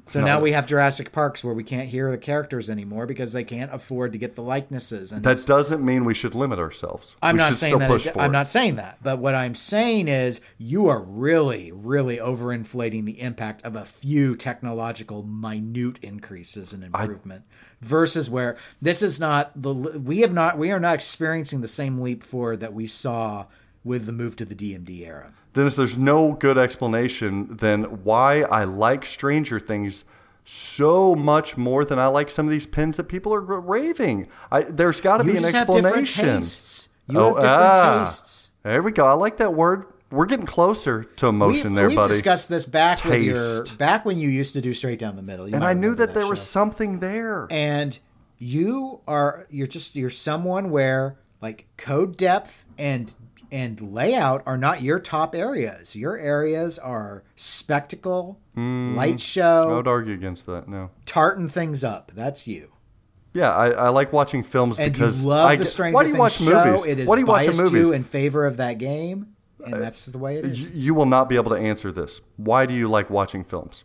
So 0.09 0.21
No. 0.21 0.27
now 0.27 0.41
we 0.41 0.53
have 0.53 0.65
Jurassic 0.67 1.13
Parks 1.13 1.45
where 1.45 1.53
we 1.53 1.63
can't 1.63 1.91
hear 1.91 2.11
the 2.11 2.17
characters 2.17 2.71
anymore 2.71 3.05
because 3.05 3.35
they 3.35 3.45
can't 3.45 3.73
afford 3.75 4.13
to 4.13 4.19
get 4.19 4.37
the 4.37 4.43
likenesses. 4.43 5.13
And 5.13 5.23
That 5.23 5.45
doesn't 5.45 5.85
mean 5.85 6.07
we 6.07 6.15
should 6.15 6.35
limit 6.35 6.59
ourselves. 6.59 7.15
I'm 7.23 7.35
we 7.37 7.41
not 7.41 7.55
saying 7.57 7.79
that. 7.79 8.07
it- 8.07 8.17
I'm 8.17 8.33
not 8.33 8.49
saying 8.49 8.77
that. 8.77 8.99
But 9.03 9.19
what 9.19 9.35
I'm 9.35 9.55
saying 9.55 10.09
is 10.09 10.41
you 10.57 10.89
are 10.89 11.01
really, 11.03 11.71
really 11.73 12.17
overinflating 12.17 13.05
the 13.05 13.21
impact 13.21 13.63
of 13.67 13.77
a 13.77 13.85
few 13.85 14.35
technological 14.35 15.23
minute 15.25 15.99
increases 16.01 16.73
in 16.73 16.83
improvement 16.83 17.45
versus 17.83 18.31
where 18.31 18.57
this 18.81 19.03
is 19.03 19.21
not 19.21 19.53
the 19.61 19.75
we 19.75 20.21
have 20.21 20.33
not 20.33 20.57
we 20.57 20.71
are 20.71 20.81
not 20.81 20.95
experiencing 20.95 21.61
the 21.61 21.69
same 21.69 22.01
leap 22.01 22.23
forward 22.25 22.61
that 22.61 22.73
we 22.73 22.87
saw 22.87 23.45
with 23.85 24.07
the 24.07 24.13
move 24.13 24.37
to 24.37 24.47
the 24.47 24.55
DMD 24.55 25.07
era. 25.07 25.33
Dennis, 25.55 25.77
there's 25.77 25.97
no 25.97 26.33
good 26.33 26.59
explanation 26.59 27.57
than 27.57 27.85
why 28.05 28.43
I 28.43 28.65
like 28.65 29.05
Stranger 29.05 29.59
Things 29.59 30.05
so 30.45 31.15
much 31.15 31.57
more 31.57 31.85
than 31.85 31.99
I 31.99 32.07
like 32.07 32.31
some 32.31 32.47
of 32.47 32.53
these 32.53 32.67
pins 32.67 32.97
that 32.97 33.05
people 33.05 33.35
are 33.35 33.41
raving. 33.41 34.27
I, 34.51 34.63
there's 34.63 35.01
got 35.01 35.19
to 35.19 35.25
be 35.25 35.37
an 35.37 35.43
just 35.43 35.55
have 35.55 35.67
different 35.67 35.87
explanation. 35.99 36.41
tastes. 36.41 36.89
You 37.07 37.19
Oh, 37.19 37.27
have 37.35 37.43
different 37.43 37.55
ah. 37.63 38.05
tastes. 38.07 38.51
There 38.63 38.83
we 38.83 38.93
go. 38.93 39.05
I 39.07 39.13
like 39.13 39.37
that 39.39 39.55
word. 39.55 39.87
We're 40.11 40.25
getting 40.27 40.47
closer 40.47 41.05
to 41.05 41.27
emotion 41.27 41.71
We've, 41.71 41.77
there, 41.77 41.89
we've 41.89 41.97
buddy. 41.97 42.13
discussed 42.15 42.49
this 42.49 42.65
back 42.65 43.05
with 43.05 43.23
your 43.23 43.65
back 43.77 44.07
when 44.07 44.19
you 44.19 44.31
used 44.31 44.55
to 44.55 44.63
do 44.63 44.73
straight 44.73 44.99
down 44.99 45.17
the 45.17 45.23
middle. 45.23 45.47
You 45.47 45.55
and 45.55 45.65
I 45.65 45.75
knew 45.75 45.91
remember 45.91 46.07
that 46.07 46.15
there 46.15 46.27
was 46.27 46.41
something 46.41 47.01
there. 47.01 47.47
and 47.51 47.99
you 48.39 49.01
are 49.07 49.47
you're 49.51 49.67
just 49.67 49.97
you're 49.97 50.09
someone 50.09 50.71
where 50.71 51.19
like 51.43 51.67
code 51.77 52.17
depth 52.17 52.65
and 52.79 53.15
and 53.51 53.81
layout 53.81 54.43
are 54.47 54.57
not 54.59 54.83
your 54.83 54.99
top 54.99 55.35
areas. 55.35 55.97
Your 55.97 56.17
areas 56.17 56.79
are 56.79 57.25
spectacle, 57.37 58.41
mm, 58.57 58.95
light 58.95 59.21
show. 59.21 59.71
I 59.71 59.75
would 59.77 59.89
argue 59.89 60.15
against 60.15 60.47
that. 60.47 60.69
No. 60.69 60.91
tartan 61.07 61.49
things 61.49 61.83
up. 61.85 62.13
That's 62.15 62.47
you. 62.47 62.73
Yeah, 63.35 63.51
I, 63.51 63.71
I 63.71 63.89
like 63.91 64.13
watching 64.13 64.43
films 64.43 64.79
And 64.79 64.93
because 64.93 65.23
you 65.23 65.29
love 65.29 65.51
I 65.51 65.57
the 65.57 65.65
Stranger 65.65 65.95
Why 65.95 66.03
do 66.03 66.09
you 66.09 66.15
Things 66.15 66.21
watch 66.21 66.33
show. 66.39 66.65
movies? 66.65 66.85
It 66.87 66.99
has 66.99 67.07
why 67.07 67.15
do 67.17 67.21
you 67.21 67.27
watch 67.27 67.47
movies? 67.57 67.87
you 67.87 67.93
in 67.93 68.03
favor 68.03 68.47
of 68.47 68.57
that 68.57 68.79
game, 68.79 69.35
and 69.65 69.75
uh, 69.75 69.79
that's 69.79 70.07
the 70.07 70.19
way 70.19 70.39
it 70.39 70.45
is. 70.47 70.71
You 70.71 70.95
will 70.95 71.07
not 71.07 71.29
be 71.29 71.37
able 71.37 71.51
to 71.51 71.57
answer 71.59 71.93
this. 71.93 72.21
Why 72.37 72.67
do 72.67 72.75
you 72.75 72.89
like 72.89 73.11
watching 73.11 73.45
films? 73.45 73.85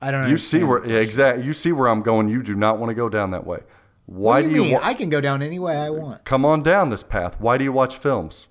I 0.00 0.10
don't. 0.10 0.22
Know. 0.22 0.28
You 0.28 0.36
see 0.36 0.62
where 0.62 0.86
yeah, 0.86 0.98
exactly. 0.98 1.44
You 1.44 1.52
see 1.52 1.72
where 1.72 1.88
I'm 1.88 2.02
going. 2.02 2.28
You 2.28 2.42
do 2.42 2.54
not 2.54 2.78
want 2.78 2.90
to 2.90 2.94
go 2.94 3.08
down 3.08 3.30
that 3.32 3.46
way. 3.46 3.60
Why 4.06 4.40
What 4.42 4.48
do 4.48 4.54
you, 4.54 4.60
mean? 4.62 4.74
wa- 4.74 4.80
I 4.82 4.94
can 4.94 5.10
go 5.10 5.20
down 5.20 5.42
any 5.42 5.58
way 5.58 5.76
I 5.76 5.90
want. 5.90 6.24
come 6.24 6.44
on 6.44 6.62
down 6.62 6.90
this 6.90 7.02
path? 7.02 7.40
Why 7.40 7.58
do 7.58 7.64
you 7.64 7.72
watch 7.72 7.96
films? 7.96 8.48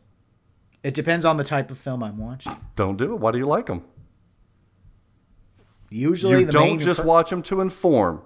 It 0.83 0.93
depends 0.93 1.25
on 1.25 1.37
the 1.37 1.43
type 1.43 1.71
of 1.71 1.77
film 1.77 2.03
I'm 2.03 2.17
watching. 2.17 2.55
Don't 2.75 2.97
do 2.97 3.13
it. 3.13 3.19
Why 3.19 3.31
do 3.31 3.37
you 3.37 3.45
like 3.45 3.65
them? 3.67 3.83
Usually, 5.89 6.39
You 6.41 6.45
the 6.45 6.51
don't 6.51 6.79
just 6.79 7.01
per- 7.01 7.05
watch 7.05 7.29
them 7.29 7.41
to 7.43 7.61
inform. 7.61 8.21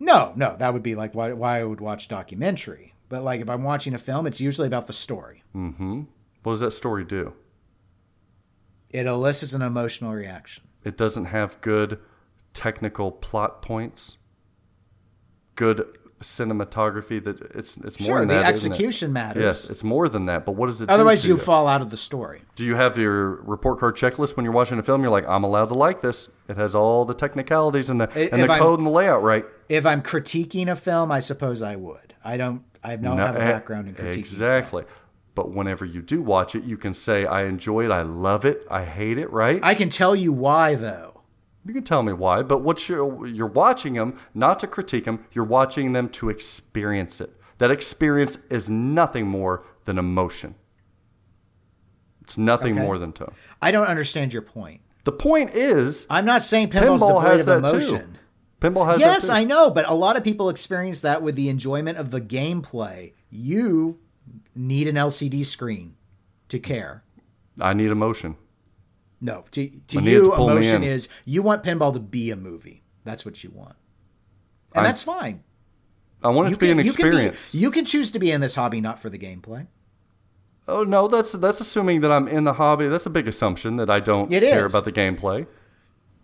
No, 0.00 0.32
no, 0.34 0.56
that 0.58 0.72
would 0.72 0.82
be 0.82 0.94
like 0.94 1.14
why, 1.14 1.32
why 1.32 1.60
I 1.60 1.64
would 1.64 1.80
watch 1.80 2.08
documentary. 2.08 2.94
But 3.08 3.22
like 3.22 3.40
if 3.40 3.50
I'm 3.50 3.62
watching 3.62 3.94
a 3.94 3.98
film, 3.98 4.26
it's 4.26 4.40
usually 4.40 4.66
about 4.66 4.86
the 4.86 4.92
story. 4.92 5.42
Mm-hmm. 5.54 6.02
What 6.42 6.52
does 6.54 6.60
that 6.60 6.70
story 6.72 7.04
do? 7.04 7.34
It 8.90 9.06
elicits 9.06 9.52
an 9.54 9.62
emotional 9.62 10.12
reaction. 10.12 10.64
It 10.84 10.96
doesn't 10.96 11.26
have 11.26 11.60
good 11.60 11.98
technical 12.52 13.12
plot 13.12 13.62
points. 13.62 14.16
Good 15.54 15.86
cinematography. 16.22 17.22
That 17.22 17.40
it's 17.54 17.76
it's 17.78 18.00
more 18.00 18.06
Sure, 18.06 18.18
than 18.20 18.28
the 18.28 18.34
that. 18.34 18.46
execution 18.46 19.12
matters. 19.12 19.42
Yes, 19.42 19.70
it's 19.70 19.84
more 19.84 20.08
than 20.08 20.26
that. 20.26 20.44
But 20.46 20.52
what 20.52 20.66
does 20.66 20.80
it? 20.80 20.86
do 20.88 20.94
Otherwise, 20.94 21.22
to 21.22 21.28
you 21.28 21.38
fall 21.38 21.66
out 21.66 21.80
of 21.82 21.90
the 21.90 21.96
story. 21.96 22.42
Do 22.54 22.64
you 22.64 22.74
have 22.76 22.98
your 22.98 23.36
report 23.42 23.78
card 23.80 23.96
checklist 23.96 24.36
when 24.36 24.44
you're 24.44 24.52
watching 24.54 24.78
a 24.78 24.82
film? 24.82 25.02
You're 25.02 25.10
like, 25.10 25.26
I'm 25.28 25.44
allowed 25.44 25.66
to 25.68 25.74
like 25.74 26.00
this. 26.00 26.28
It 26.48 26.56
has 26.56 26.74
all 26.74 27.04
the 27.04 27.14
technicalities 27.14 27.90
and 27.90 28.00
the 28.00 28.08
I- 28.14 28.28
and 28.32 28.40
if 28.40 28.46
the 28.46 28.52
I'm- 28.54 28.62
code 28.62 28.78
and 28.78 28.86
the 28.86 28.92
layout 28.92 29.22
right. 29.22 29.44
If 29.68 29.84
I'm 29.86 30.02
critiquing 30.02 30.68
a 30.70 30.76
film, 30.76 31.10
I 31.12 31.20
suppose 31.20 31.62
I 31.62 31.76
would. 31.76 32.14
I 32.24 32.36
don't. 32.36 32.62
I 32.84 32.96
don't 32.96 33.16
No, 33.16 33.26
have 33.26 33.36
a 33.36 33.40
eh, 33.42 33.52
background 33.52 33.88
in 33.88 33.94
critiquing. 33.94 34.16
Exactly. 34.18 34.84
But 35.34 35.50
whenever 35.50 35.84
you 35.84 36.02
do 36.02 36.20
watch 36.20 36.54
it, 36.54 36.64
you 36.64 36.76
can 36.76 36.92
say, 36.94 37.24
I 37.24 37.44
enjoy 37.44 37.84
it, 37.86 37.90
I 37.90 38.02
love 38.02 38.44
it, 38.44 38.66
I 38.70 38.84
hate 38.84 39.16
it, 39.18 39.32
right? 39.32 39.60
I 39.62 39.74
can 39.74 39.88
tell 39.88 40.14
you 40.14 40.30
why 40.32 40.74
though. 40.74 41.11
You 41.64 41.72
can 41.74 41.82
tell 41.84 42.02
me 42.02 42.12
why, 42.12 42.42
but 42.42 42.58
what 42.58 42.88
you're, 42.88 43.26
you're 43.26 43.46
watching 43.46 43.94
them, 43.94 44.18
not 44.34 44.58
to 44.60 44.66
critique 44.66 45.04
them, 45.04 45.24
you're 45.32 45.44
watching 45.44 45.92
them 45.92 46.08
to 46.10 46.28
experience 46.28 47.20
it. 47.20 47.30
That 47.58 47.70
experience 47.70 48.38
is 48.50 48.68
nothing 48.68 49.26
more 49.28 49.64
than 49.84 49.98
emotion. 49.98 50.56
It's 52.22 52.38
nothing 52.38 52.74
Okay. 52.74 52.82
more 52.82 52.98
than 52.98 53.12
tone. 53.12 53.32
I 53.60 53.70
don't 53.70 53.86
understand 53.86 54.32
your 54.32 54.42
point. 54.42 54.80
The 55.04 55.12
point 55.12 55.50
is, 55.54 56.06
I'm 56.08 56.24
not 56.24 56.42
saying 56.42 56.70
pinball's 56.70 57.02
pinball 57.02 57.08
devoid 57.20 57.24
has 57.26 57.40
of 57.40 57.46
that 57.46 57.58
emotion. 57.70 58.12
too. 58.12 58.18
Pinball 58.60 58.86
has 58.86 59.00
Yes. 59.00 59.28
I 59.28 59.42
know, 59.44 59.70
but 59.70 59.88
a 59.90 59.94
lot 59.94 60.16
of 60.16 60.22
people 60.22 60.48
experience 60.48 61.00
that 61.00 61.20
with 61.22 61.34
the 61.34 61.48
enjoyment 61.48 61.98
of 61.98 62.10
the 62.12 62.20
gameplay. 62.20 63.12
You 63.28 63.98
need 64.54 64.86
an 64.86 64.94
LCD 64.96 65.44
screen 65.44 65.96
to 66.48 66.58
care. 66.60 67.02
I 67.60 67.72
need 67.72 67.90
emotion. 67.90 68.36
No, 69.24 69.44
to, 69.52 69.70
to 69.88 69.98
I 69.98 70.02
you, 70.02 70.24
to 70.24 70.34
emotion 70.34 70.82
is 70.82 71.08
you 71.24 71.42
want 71.42 71.62
pinball 71.62 71.92
to 71.94 72.00
be 72.00 72.30
a 72.32 72.36
movie. 72.36 72.82
That's 73.04 73.24
what 73.24 73.42
you 73.44 73.50
want, 73.50 73.76
and 74.74 74.84
I- 74.84 74.88
that's 74.88 75.02
fine. 75.02 75.44
I 76.24 76.28
want 76.28 76.46
it 76.48 76.50
You 76.50 76.56
to 76.56 76.60
be 76.60 76.70
an 76.70 76.78
you 76.78 76.84
experience. 76.84 77.50
Can 77.52 77.58
be, 77.58 77.62
you 77.62 77.70
can 77.70 77.84
choose 77.84 78.10
to 78.12 78.18
be 78.20 78.30
in 78.30 78.40
this 78.40 78.54
hobby 78.54 78.80
not 78.80 78.98
for 79.00 79.08
the 79.10 79.18
gameplay. 79.18 79.66
oh 80.68 80.84
no, 80.84 81.08
that's 81.08 81.32
that's 81.32 81.60
assuming 81.60 82.00
that 82.02 82.12
I'm 82.12 82.28
in 82.28 82.44
the 82.44 82.52
hobby. 82.54 82.88
That's 82.88 83.06
a 83.06 83.10
big 83.10 83.26
assumption 83.28 83.76
that 83.76 83.88
I 83.90 83.98
don't 84.00 84.32
It 84.32 84.42
care 84.42 84.66
is. 84.66 84.72
about 84.74 84.84
the 84.84 84.92
gameplay. 84.92 85.46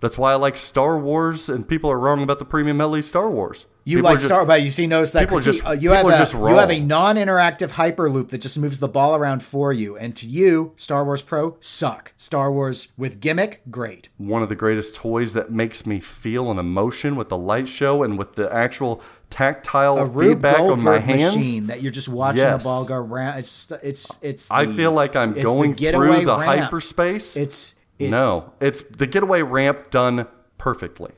That's 0.00 0.16
why 0.16 0.32
I 0.32 0.36
like 0.36 0.56
Star 0.56 0.96
Wars, 0.98 1.48
and 1.48 1.66
people 1.68 1.90
are 1.90 1.98
wrong 1.98 2.22
about 2.22 2.38
the 2.38 2.44
premium 2.44 2.78
LE 2.78 3.02
Star 3.02 3.28
Wars. 3.28 3.66
You 3.84 3.96
People 3.98 4.10
like 4.10 4.16
just- 4.18 4.26
Star, 4.26 4.44
but 4.44 4.62
you 4.62 4.68
see, 4.70 4.86
notice 4.86 5.12
that 5.12 5.20
people 5.20 5.38
critique, 5.38 5.54
just- 5.62 5.66
uh, 5.66 5.72
you 5.72 5.90
people 5.90 6.10
have 6.10 6.20
a 6.20 6.22
just 6.22 6.34
you 6.34 6.44
have 6.56 6.70
a 6.70 6.78
non-interactive 6.78 7.70
hyperloop 7.70 8.28
that 8.28 8.40
just 8.42 8.58
moves 8.58 8.78
the 8.80 8.86
ball 8.88 9.16
around 9.16 9.42
for 9.42 9.72
you, 9.72 9.96
and 9.96 10.14
to 10.16 10.26
you, 10.28 10.72
Star 10.76 11.04
Wars 11.04 11.22
Pro 11.22 11.56
suck. 11.58 12.12
Star 12.16 12.52
Wars 12.52 12.88
with 12.98 13.18
gimmick, 13.20 13.62
great. 13.70 14.08
one 14.18 14.42
of 14.42 14.48
the 14.50 14.54
greatest 14.54 14.94
toys 14.94 15.32
that 15.32 15.50
makes 15.50 15.84
me 15.86 15.98
feel 16.00 16.50
an 16.50 16.58
emotion 16.58 17.16
with 17.16 17.28
the 17.30 17.38
light 17.38 17.66
show 17.66 18.02
and 18.02 18.18
with 18.18 18.34
the 18.34 18.52
actual 18.54 19.00
tactile 19.30 20.06
feedback 20.18 20.60
on 20.60 20.82
my 20.82 20.98
hands. 20.98 21.36
machine 21.36 21.66
that 21.68 21.82
you're 21.82 21.90
just 21.92 22.08
watching 22.08 22.38
Yes. 22.42 22.62
a 22.62 22.64
ball 22.64 22.84
go 22.84 22.94
around. 22.96 23.38
It's 23.38 23.66
just, 23.66 23.82
it's 23.84 24.18
it's. 24.22 24.50
I 24.50 24.66
feel 24.66 24.92
like 24.92 25.16
I'm 25.16 25.32
going 25.32 25.74
through 25.74 26.24
the 26.24 26.38
ramp. 26.38 26.44
hyperspace. 26.44 27.36
It's, 27.36 27.74
it's 27.98 28.10
no, 28.10 28.52
it's 28.60 28.82
the 28.82 29.06
getaway 29.06 29.42
ramp 29.42 29.90
done 29.90 30.26
perfectly. 30.58 31.12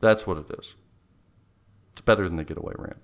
That's 0.00 0.26
what 0.26 0.38
it 0.38 0.46
is. 0.58 0.74
It's 1.92 2.00
better 2.00 2.24
than 2.28 2.36
the 2.36 2.44
getaway 2.44 2.74
ramp. 2.78 3.02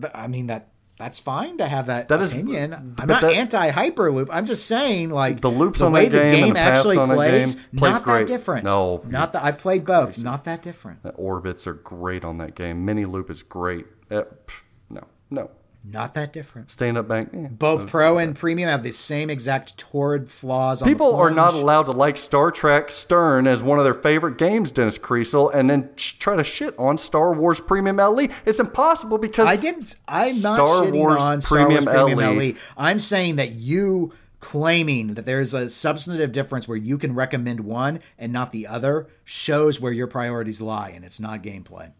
Th- 0.00 0.12
I 0.14 0.26
mean 0.28 0.46
that 0.48 0.68
that's 0.98 1.18
fine 1.20 1.58
to 1.58 1.66
have 1.68 1.86
that, 1.86 2.08
That 2.08 2.20
is- 2.20 2.32
opinion. 2.32 2.74
I'm 2.74 2.90
but 2.96 3.06
not 3.06 3.20
that- 3.22 3.32
anti 3.32 3.70
hyperloop. 3.70 4.28
I'm 4.32 4.46
just 4.46 4.66
saying 4.66 5.10
like 5.10 5.40
The 5.40 5.50
loops 5.50 5.78
the 5.78 5.86
on 5.86 5.92
way 5.92 6.08
the 6.08 6.18
game 6.18 6.30
game 6.46 6.54
the 6.54 6.60
actually 6.60 6.96
plays, 6.96 7.54
game 7.54 7.64
plays 7.76 7.92
not 7.94 8.02
great. 8.02 8.18
that 8.18 8.26
different. 8.26 8.64
No. 8.64 9.02
not 9.06 9.32
that 9.32 9.44
I've 9.44 9.58
played 9.58 9.84
both. 9.84 10.18
Not 10.22 10.44
that 10.44 10.60
different. 10.62 11.02
The 11.04 11.10
orbits 11.10 11.66
are 11.66 11.74
great 11.74 12.24
on 12.24 12.38
that 12.38 12.54
game. 12.56 12.84
Mini 12.84 13.04
loop 13.04 13.30
is 13.30 13.42
great. 13.44 13.86
Eh, 14.10 14.22
pff, 14.22 14.62
no, 14.90 15.02
no. 15.30 15.50
Not 15.84 16.14
that 16.14 16.32
different. 16.32 16.70
Stand 16.70 16.98
up 16.98 17.08
bank. 17.08 17.30
eh. 17.32 17.46
Both 17.50 17.86
pro 17.86 18.18
and 18.18 18.36
premium 18.36 18.68
have 18.68 18.82
the 18.82 18.92
same 18.92 19.30
exact 19.30 19.78
torrid 19.78 20.28
flaws. 20.28 20.82
On 20.82 20.88
the 20.88 20.92
People 20.94 21.14
are 21.16 21.30
not 21.30 21.54
allowed 21.54 21.84
to 21.84 21.92
like 21.92 22.16
Star 22.18 22.50
Trek 22.50 22.90
Stern 22.90 23.46
as 23.46 23.62
one 23.62 23.78
of 23.78 23.84
their 23.84 23.94
favorite 23.94 24.36
games, 24.36 24.70
Dennis 24.70 24.98
Kriesel, 24.98 25.54
and 25.54 25.70
then 25.70 25.90
try 25.96 26.36
to 26.36 26.44
shit 26.44 26.74
on 26.78 26.98
Star 26.98 27.32
Wars 27.32 27.60
Premium 27.60 27.96
LE. 27.96 28.28
It's 28.44 28.60
impossible 28.60 29.18
because 29.18 29.46
I 29.46 29.56
didn't. 29.56 29.96
I'm 30.06 30.40
not 30.42 30.56
Star 30.56 30.82
shitting 30.82 30.92
Wars 30.98 31.20
on 31.22 31.40
Star 31.40 31.68
Wars 31.68 31.84
Premium 31.86 32.06
Premium 32.08 32.36
LE. 32.38 32.44
LE. 32.50 32.54
I'm 32.76 32.98
saying 32.98 33.36
that 33.36 33.52
you 33.52 34.12
claiming 34.40 35.14
that 35.14 35.26
there's 35.26 35.52
a 35.54 35.68
substantive 35.68 36.32
difference 36.32 36.68
where 36.68 36.76
you 36.76 36.96
can 36.98 37.14
recommend 37.14 37.60
one 37.60 38.00
and 38.18 38.32
not 38.32 38.52
the 38.52 38.66
other 38.66 39.08
shows 39.24 39.80
where 39.80 39.92
your 39.92 40.06
priorities 40.06 40.60
lie, 40.60 40.90
and 40.90 41.04
it's 41.04 41.18
not 41.18 41.42
gameplay. 41.42 41.90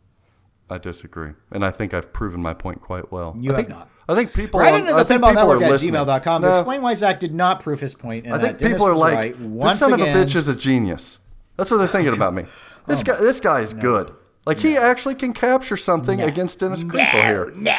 I 0.71 0.79
disagree, 0.79 1.31
and 1.51 1.65
I 1.65 1.71
think 1.71 1.95
I've 1.95 2.13
proven 2.13 2.43
my 2.43 2.53
point 2.55 2.81
quite 2.83 3.11
well. 3.11 3.35
You 3.41 3.53
I 3.53 3.57
have 3.57 3.67
think, 3.67 3.69
not. 3.79 3.89
I 4.09 4.15
think 4.15 4.33
people. 4.35 4.61
Write 4.61 4.75
on- 4.75 4.81
into 4.81 4.95
I 4.95 5.03
the 5.03 5.15
people 5.15 5.33
network 5.33 5.61
are 5.61 5.65
at 5.65 5.71
listening. 5.71 5.95
gmail.com 5.95 6.43
No, 6.43 6.49
to 6.49 6.53
explain 6.59 6.83
why 6.83 6.95
Zach 6.95 7.21
did 7.21 7.35
not 7.35 7.61
prove 7.61 7.81
his 7.81 7.95
point. 7.95 8.25
And 8.27 8.35
I 8.35 8.39
think 8.39 8.59
that 8.59 8.65
Dennis 8.65 8.77
people 8.79 8.89
are 8.89 8.97
like, 8.97 9.15
right 9.15 9.35
this 9.39 9.79
son 9.79 9.95
again. 9.95 10.17
of 10.17 10.23
a 10.23 10.25
bitch 10.27 10.37
is 10.37 10.49
a 10.49 10.55
genius. 10.57 11.19
That's 11.57 11.71
what 11.71 11.79
they're 11.79 11.87
thinking 11.89 12.15
about 12.15 12.35
me. 12.35 12.45
This 12.87 13.01
oh 13.01 13.05
guy, 13.05 13.21
this 13.21 13.39
guy 13.41 13.61
is 13.61 13.75
good. 13.75 14.13
Like 14.47 14.59
he 14.61 14.79
actually 14.79 15.15
can 15.15 15.35
capture 15.35 15.77
something 15.77 16.23
against 16.23 16.59
Dennis 16.59 16.83
Kriesel 16.83 17.05
here. 17.07 17.53
No, 17.55 17.77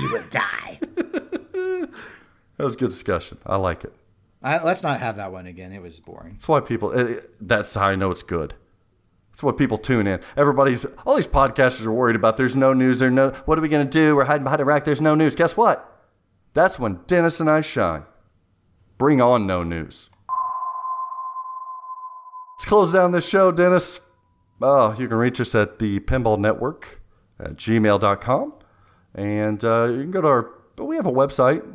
you 0.00 0.12
will 0.12 0.22
die. 0.30 0.78
That 2.56 2.64
was 2.64 2.76
good 2.76 2.90
discussion. 2.90 3.38
I 3.44 3.56
like 3.56 3.82
it. 3.82 3.92
I, 4.44 4.62
let's 4.62 4.82
not 4.84 5.00
have 5.00 5.16
that 5.16 5.32
one 5.32 5.46
again. 5.46 5.72
It 5.72 5.82
was 5.82 5.98
boring. 5.98 6.34
That's 6.34 6.46
why 6.46 6.60
people. 6.60 6.92
it- 6.92 7.34
That's 7.40 7.74
how 7.74 7.86
I 7.88 7.96
know 7.96 8.10
it's 8.12 8.22
good. 8.22 8.54
That's 9.34 9.42
what 9.42 9.58
people 9.58 9.78
tune 9.78 10.06
in. 10.06 10.20
Everybody's 10.36 10.84
all 11.04 11.16
these 11.16 11.26
podcasters 11.26 11.86
are 11.86 11.92
worried 11.92 12.14
about. 12.14 12.36
There's 12.36 12.54
no 12.54 12.72
news. 12.72 13.00
There's 13.00 13.12
no. 13.12 13.30
What 13.46 13.58
are 13.58 13.62
we 13.62 13.68
gonna 13.68 13.84
do? 13.84 14.14
We're 14.14 14.26
hiding 14.26 14.44
behind 14.44 14.60
a 14.60 14.64
rack. 14.64 14.84
There's 14.84 15.00
no 15.00 15.16
news. 15.16 15.34
Guess 15.34 15.56
what? 15.56 15.90
That's 16.52 16.78
when 16.78 17.00
Dennis 17.08 17.40
and 17.40 17.50
I 17.50 17.60
shine. 17.60 18.04
Bring 18.96 19.20
on 19.20 19.44
no 19.44 19.64
news. 19.64 20.08
Let's 22.54 22.64
close 22.64 22.92
down 22.92 23.10
this 23.10 23.28
show, 23.28 23.50
Dennis. 23.50 23.98
Oh, 24.62 24.94
you 24.96 25.08
can 25.08 25.16
reach 25.16 25.40
us 25.40 25.52
at 25.56 25.80
the 25.80 25.98
Pinball 25.98 26.38
Network 26.38 27.00
at 27.40 27.56
gmail.com. 27.56 28.54
And 29.16 29.64
uh, 29.64 29.88
you 29.90 30.02
can 30.02 30.12
go 30.12 30.20
to 30.20 30.28
our, 30.28 30.50
but 30.76 30.84
we 30.84 30.94
have 30.94 31.06
a 31.06 31.12
website, 31.12 31.68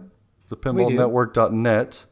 thepinballnetwork.net. 0.49 2.06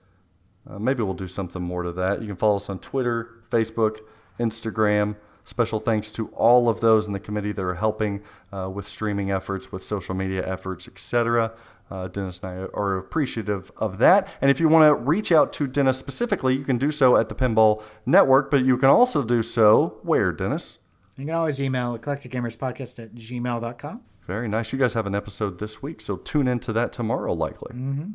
Uh, 0.70 0.80
maybe 0.80 1.04
we'll 1.04 1.14
do 1.14 1.30
something 1.30 1.62
more 1.62 1.84
to 1.84 1.94
that. 1.94 2.20
You 2.20 2.28
can 2.28 2.36
follow 2.36 2.58
us 2.58 2.70
on 2.70 2.80
Twitter, 2.80 3.30
Facebook, 3.50 4.00
Instagram. 4.42 5.16
Special 5.48 5.80
thanks 5.80 6.12
to 6.12 6.28
all 6.34 6.68
of 6.68 6.82
those 6.82 7.08
in 7.08 7.14
the 7.14 7.22
committee 7.22 7.54
that 7.54 7.64
are 7.64 7.76
helping 7.76 8.22
uh, 8.52 8.70
with 8.70 8.86
streaming 8.86 9.32
efforts, 9.32 9.72
with 9.72 9.82
social 9.82 10.14
media 10.14 10.46
efforts, 10.46 10.90
etc. 10.90 11.54
Uh, 11.90 12.10
Dennis 12.10 12.42
and 12.44 12.52
I 12.52 12.56
are 12.74 12.98
appreciative 12.98 13.72
of 13.78 13.98
that. 14.00 14.28
And 14.42 14.52
if 14.52 14.60
you 14.60 14.68
want 14.68 14.90
to 14.90 14.94
reach 14.94 15.32
out 15.32 15.54
to 15.54 15.66
Dennis 15.66 15.98
specifically, 15.98 16.54
you 16.54 16.66
can 16.66 16.78
do 16.78 16.92
so 16.92 17.16
at 17.16 17.30
the 17.30 17.34
Pinball 17.34 17.82
Network, 18.06 18.52
but 18.52 18.66
you 18.66 18.76
can 18.76 18.90
also 18.90 19.24
do 19.24 19.42
so 19.42 20.00
where, 20.04 20.34
Dennis? 20.34 20.80
You 21.16 21.24
can 21.24 21.34
always 21.34 21.62
email 21.62 21.98
eclecticgamerspodcast 21.98 23.02
at 23.02 23.16
gmail.com. 23.16 24.02
Very 24.24 24.50
nice. 24.50 24.74
You 24.74 24.80
guys 24.80 24.96
have 24.96 25.08
an 25.08 25.16
episode 25.16 25.60
this 25.60 25.82
week, 25.82 26.02
so 26.02 26.18
tune 26.18 26.50
into 26.50 26.74
that 26.74 26.92
tomorrow, 26.92 27.32
likely. 27.32 27.74
Mm-hmm. 27.74 28.10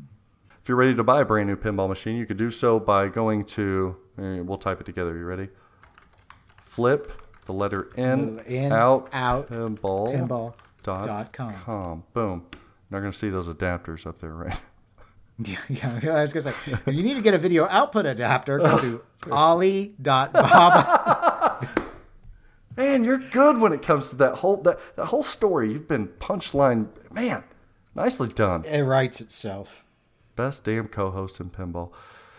If 0.61 0.69
you're 0.69 0.77
ready 0.77 0.95
to 0.95 1.03
buy 1.03 1.23
a 1.23 1.25
brand 1.25 1.49
new 1.49 1.57
pinball 1.57 1.89
machine, 1.89 2.17
you 2.17 2.27
could 2.27 2.37
do 2.37 2.51
so 2.51 2.79
by 2.79 3.09
going 3.09 3.47
to, 3.47 3.97
eh, 4.19 4.41
we'll 4.41 4.59
type 4.59 4.83
it 4.83 4.85
together. 4.85 5.13
Are 5.13 5.19
you 5.19 5.25
ready? 5.25 5.49
Flip 6.73 7.13
the 7.45 7.53
letter 7.53 7.91
N, 7.99 8.41
In, 8.47 8.73
out, 8.73 9.11
out, 9.13 9.49
pinball, 9.49 10.11
pinball 10.15 10.55
dot, 10.83 11.05
dot 11.07 11.31
com. 11.33 11.53
com. 11.55 12.03
Boom. 12.15 12.47
You're 12.53 12.61
not 12.91 13.01
going 13.01 13.13
to 13.13 13.19
see 13.19 13.29
those 13.29 13.47
adapters 13.47 14.07
up 14.07 14.19
there, 14.21 14.33
right? 14.33 14.61
Yeah, 15.45 15.59
yeah, 15.69 15.99
I 16.15 16.23
was 16.23 16.33
gonna 16.35 16.53
say, 16.53 16.73
if 16.87 16.95
you 16.95 17.03
need 17.03 17.15
to 17.15 17.21
get 17.21 17.35
a 17.35 17.39
video 17.39 17.67
output 17.67 18.07
adapter, 18.07 18.59
go 18.59 18.79
to 18.79 19.03
ollie.bob. 19.33 20.37
Man, 22.77 23.03
you're 23.03 23.19
good 23.19 23.59
when 23.59 23.73
it 23.73 23.83
comes 23.83 24.11
to 24.11 24.17
that 24.17 24.37
whole 24.37 24.59
that, 24.59 24.79
that 24.97 25.07
whole 25.07 25.25
story. 25.25 25.73
You've 25.73 25.89
been 25.89 26.07
punchline. 26.09 26.89
Man, 27.13 27.43
nicely 27.95 28.29
done. 28.29 28.65
It 28.67 28.83
writes 28.83 29.21
itself. 29.21 29.85
Best 30.37 30.63
damn 30.65 30.87
co-host 30.87 31.41
in 31.41 31.51
pinball. 31.51 31.91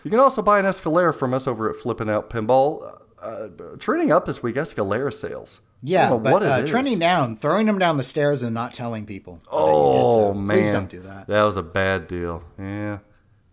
You 0.02 0.10
can 0.10 0.20
also 0.20 0.40
buy 0.40 0.58
an 0.58 0.64
Escalera 0.64 1.14
from 1.14 1.34
us 1.34 1.46
over 1.46 1.68
at 1.68 1.76
Flipping 1.76 2.08
Out 2.08 2.30
Pinball. 2.30 3.00
Uh, 3.24 3.48
trending 3.78 4.12
up 4.12 4.26
this 4.26 4.42
week, 4.42 4.56
Escalera 4.56 5.12
sales. 5.12 5.60
Yeah, 5.82 6.10
but 6.10 6.18
what 6.32 6.42
uh, 6.42 6.66
trending 6.66 6.98
down, 6.98 7.36
throwing 7.36 7.66
them 7.66 7.78
down 7.78 7.96
the 7.96 8.02
stairs 8.04 8.42
and 8.42 8.54
not 8.54 8.72
telling 8.72 9.04
people. 9.06 9.34
that 9.36 9.42
you 9.44 9.48
did 9.48 9.56
Oh 9.56 10.32
so. 10.32 10.34
man, 10.34 10.56
Please 10.56 10.70
don't 10.70 10.88
do 10.90 11.00
that. 11.00 11.26
That 11.26 11.42
was 11.42 11.56
a 11.56 11.62
bad 11.62 12.06
deal. 12.06 12.42
Yeah. 12.58 12.98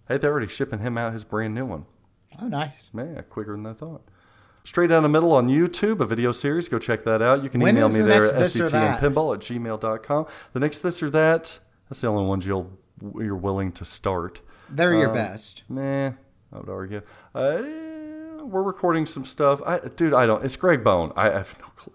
Hey, 0.07 0.17
they're 0.17 0.31
already 0.31 0.47
shipping 0.47 0.79
him 0.79 0.97
out 0.97 1.13
his 1.13 1.23
brand 1.23 1.55
new 1.55 1.65
one. 1.65 1.85
Oh, 2.41 2.47
nice. 2.47 2.89
Man, 2.93 3.23
quicker 3.29 3.51
than 3.53 3.65
I 3.65 3.73
thought. 3.73 4.01
Straight 4.63 4.89
down 4.89 5.03
the 5.03 5.09
middle 5.09 5.31
on 5.33 5.47
YouTube, 5.47 5.99
a 6.01 6.05
video 6.05 6.31
series. 6.31 6.69
Go 6.69 6.79
check 6.79 7.03
that 7.03 7.21
out. 7.21 7.43
You 7.43 7.49
can 7.49 7.59
When 7.61 7.75
email 7.75 7.89
me 7.89 7.99
the 7.99 8.03
there 8.03 8.23
at 8.25 8.37
this 8.39 8.59
or 8.59 8.69
that? 8.69 9.01
sctnpinball 9.01 9.35
at 9.35 9.39
gmail.com. 9.41 10.25
The 10.53 10.59
next 10.59 10.79
this 10.79 11.01
or 11.01 11.09
that, 11.09 11.59
that's 11.89 12.01
the 12.01 12.07
only 12.07 12.25
ones 12.25 12.45
you'll 12.45 12.71
you're 13.15 13.35
willing 13.35 13.71
to 13.73 13.83
start. 13.85 14.41
They're 14.69 14.93
your 14.93 15.09
Um, 15.09 15.15
best. 15.15 15.63
Meh, 15.67 16.11
I 16.53 16.57
would 16.57 16.69
argue. 16.69 17.01
Uh, 17.33 17.61
we're 18.43 18.63
recording 18.63 19.05
some 19.05 19.25
stuff. 19.25 19.61
I, 19.65 19.79
dude, 19.79 20.13
I 20.13 20.25
don't. 20.25 20.43
It's 20.43 20.55
Greg 20.55 20.83
Bone. 20.83 21.11
I, 21.15 21.29
I 21.29 21.37
have 21.37 21.55
no 21.59 21.67
clue. 21.75 21.93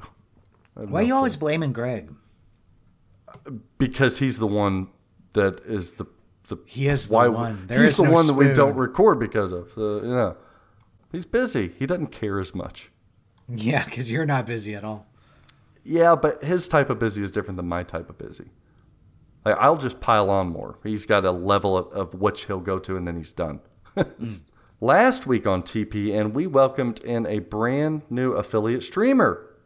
Have 0.79 0.91
Why 0.91 0.91
no 0.91 0.97
are 0.97 1.03
you 1.03 1.07
clue. 1.09 1.17
always 1.17 1.37
blaming 1.37 1.73
Greg? 1.73 2.13
Because 3.79 4.19
he's 4.19 4.39
the 4.39 4.47
one 4.47 4.89
that 5.35 5.61
is 5.67 5.93
the. 5.93 6.07
the 6.49 6.59
He 6.67 6.89
is 6.89 7.09
the 7.09 7.15
why, 7.15 7.29
one. 7.29 7.67
There 7.67 7.83
he's 7.83 7.97
the 7.97 8.05
no 8.05 8.11
one 8.13 8.27
that 8.27 8.35
we 8.35 8.53
don't 8.53 8.77
record 8.77 9.19
because 9.19 9.53
of. 9.53 9.71
So, 9.75 9.97
you 10.03 10.09
know, 10.09 10.37
he's 11.13 11.27
busy. 11.27 11.69
He 11.79 11.87
doesn't 11.87 12.09
care 12.09 12.41
as 12.41 12.55
much. 12.55 12.91
Yeah, 13.49 13.85
because 13.85 14.11
you're 14.11 14.27
not 14.27 14.47
busy 14.47 14.75
at 14.75 14.83
all. 14.85 15.07
Yeah, 15.85 16.17
but 16.17 16.43
his 16.43 16.67
type 16.67 16.91
of 16.91 16.99
busy 16.99 17.23
is 17.23 17.31
different 17.31 17.57
than 17.59 17.69
my 17.69 17.85
type 17.85 18.11
of 18.11 18.19
busy. 18.19 18.47
Like 19.45 19.57
I'll 19.61 19.77
just 19.77 20.01
pile 20.01 20.31
on 20.31 20.49
more. 20.49 20.79
He's 20.83 21.07
got 21.07 21.25
a 21.25 21.31
level 21.31 21.77
of, 21.77 21.93
of 21.93 22.21
which 22.21 22.47
he'll 22.47 22.59
go 22.59 22.81
to, 22.81 22.97
and 22.97 23.07
then 23.07 23.17
he's 23.17 23.33
done. 23.33 23.61
Hmm. 23.97 24.33
Last 24.81 25.27
week 25.27 25.47
on 25.47 25.63
TPN, 25.63 26.35
we 26.35 26.47
welcomed 26.47 27.03
in 27.03 27.25
a 27.25 27.39
brand 27.39 28.03
new 28.11 28.33
affiliate 28.33 28.83
streamer. 28.83 29.57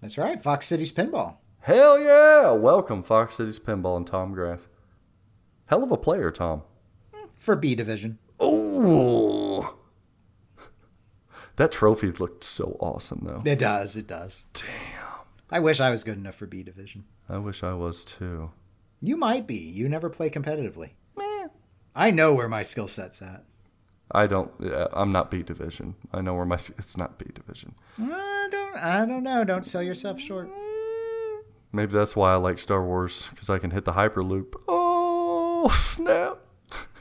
That's 0.00 0.16
right. 0.16 0.42
Fox 0.42 0.66
Cities 0.66 0.90
Pinball. 0.90 1.36
Hell 1.60 2.00
yeah! 2.00 2.52
Welcome, 2.52 3.02
Fox 3.02 3.36
Cities 3.36 3.58
Pinball 3.58 3.98
and 3.98 4.06
Tom 4.06 4.32
Graff. 4.32 4.66
Hell 5.66 5.82
of 5.82 5.92
a 5.92 5.98
player, 5.98 6.30
Tom. 6.30 6.62
For 7.34 7.56
B 7.56 7.74
Division. 7.74 8.18
Ooh. 8.42 9.68
That 11.56 11.70
trophy 11.70 12.10
looked 12.12 12.42
so 12.42 12.78
awesome, 12.80 13.26
though. 13.26 13.42
It 13.44 13.58
does. 13.58 13.96
It 13.96 14.06
does. 14.06 14.46
Damn. 14.54 14.64
I 15.50 15.60
wish 15.60 15.78
I 15.78 15.90
was 15.90 16.04
good 16.04 16.16
enough 16.16 16.36
for 16.36 16.46
B 16.46 16.62
Division. 16.62 17.04
I 17.28 17.36
wish 17.36 17.62
I 17.62 17.74
was 17.74 18.02
too. 18.02 18.52
You 19.02 19.18
might 19.18 19.46
be. 19.46 19.56
You 19.58 19.90
never 19.90 20.08
play 20.08 20.30
competitively. 20.30 20.92
I 21.94 22.12
know 22.12 22.32
where 22.32 22.48
my 22.48 22.62
skill 22.62 22.86
set's 22.86 23.20
at. 23.20 23.44
I 24.12 24.26
don't. 24.26 24.50
yeah, 24.60 24.86
I'm 24.92 25.12
not 25.12 25.30
B 25.30 25.42
division. 25.42 25.94
I 26.12 26.20
know 26.20 26.34
where 26.34 26.46
my. 26.46 26.56
It's 26.78 26.96
not 26.96 27.18
B 27.18 27.26
division. 27.34 27.74
I 28.00 28.48
don't. 28.50 28.76
I 28.76 29.06
don't 29.06 29.22
know. 29.22 29.44
Don't 29.44 29.66
sell 29.66 29.82
yourself 29.82 30.20
short. 30.20 30.48
Mm. 30.48 30.78
Maybe 31.72 31.92
that's 31.92 32.16
why 32.16 32.32
I 32.32 32.36
like 32.36 32.58
Star 32.58 32.84
Wars 32.84 33.28
because 33.30 33.50
I 33.50 33.58
can 33.58 33.70
hit 33.70 33.84
the 33.84 33.92
hyperloop. 33.92 34.54
Oh 34.66 35.68
snap! 35.72 36.38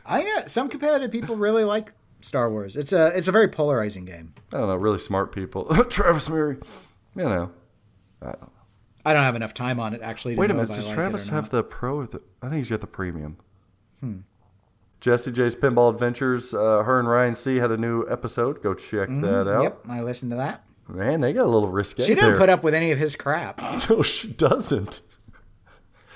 I 0.06 0.24
know 0.24 0.44
some 0.46 0.68
competitive 0.68 1.12
people 1.12 1.38
really 1.38 1.64
like 1.64 1.94
Star 2.20 2.50
Wars. 2.50 2.76
It's 2.76 2.92
a 2.92 3.08
it's 3.18 3.28
a 3.28 3.32
very 3.32 3.48
polarizing 3.48 4.06
game. 4.06 4.34
I 4.54 4.58
don't 4.58 4.68
know. 4.68 4.76
Really 4.76 5.00
smart 5.00 5.32
people. 5.32 5.66
Travis 5.90 6.30
Murray. 6.30 6.58
You 7.16 7.24
know. 7.24 7.52
I 9.06 9.14
don't 9.14 9.24
have 9.24 9.36
enough 9.36 9.54
time 9.54 9.80
on 9.80 9.94
it 9.94 10.02
actually. 10.02 10.36
To 10.36 10.42
Wait 10.42 10.52
a 10.52 10.54
know 10.54 10.62
minute. 10.62 10.76
Does 10.76 10.88
like 10.88 10.96
Travis 10.96 11.30
have 11.30 11.50
the 11.50 11.64
pro? 11.64 12.00
Or 12.00 12.08
the, 12.08 12.22
I 12.42 12.50
think 12.50 12.58
he's 12.58 12.70
got 12.70 12.82
the 12.82 12.88
premium. 12.88 13.38
Hmm. 14.02 14.18
Jesse 15.00 15.32
J's 15.32 15.56
Pinball 15.56 15.94
Adventures. 15.94 16.54
Uh, 16.54 16.84
her 16.84 17.00
and 17.00 17.08
Ryan 17.08 17.36
C 17.36 17.58
had 17.58 17.72
a 17.72 17.78
new 17.78 18.06
episode. 18.10 18.62
Go 18.64 18.74
check 18.74 19.10
that 19.10 19.48
out. 19.48 19.64
Yep, 19.64 19.80
I 19.88 20.02
listened 20.02 20.32
to 20.32 20.38
that. 20.38 20.64
Man, 20.88 21.20
they 21.20 21.34
got 21.34 21.44
a 21.44 21.50
little 21.52 21.70
risque. 21.70 22.04
She 22.04 22.16
didn't 22.16 22.32
there. 22.32 22.38
put 22.40 22.50
up 22.50 22.64
with 22.64 22.74
any 22.74 22.92
of 22.92 22.98
his 22.98 23.16
crap. 23.16 23.62
No, 23.90 24.02
she 24.02 24.30
doesn't. 24.30 25.02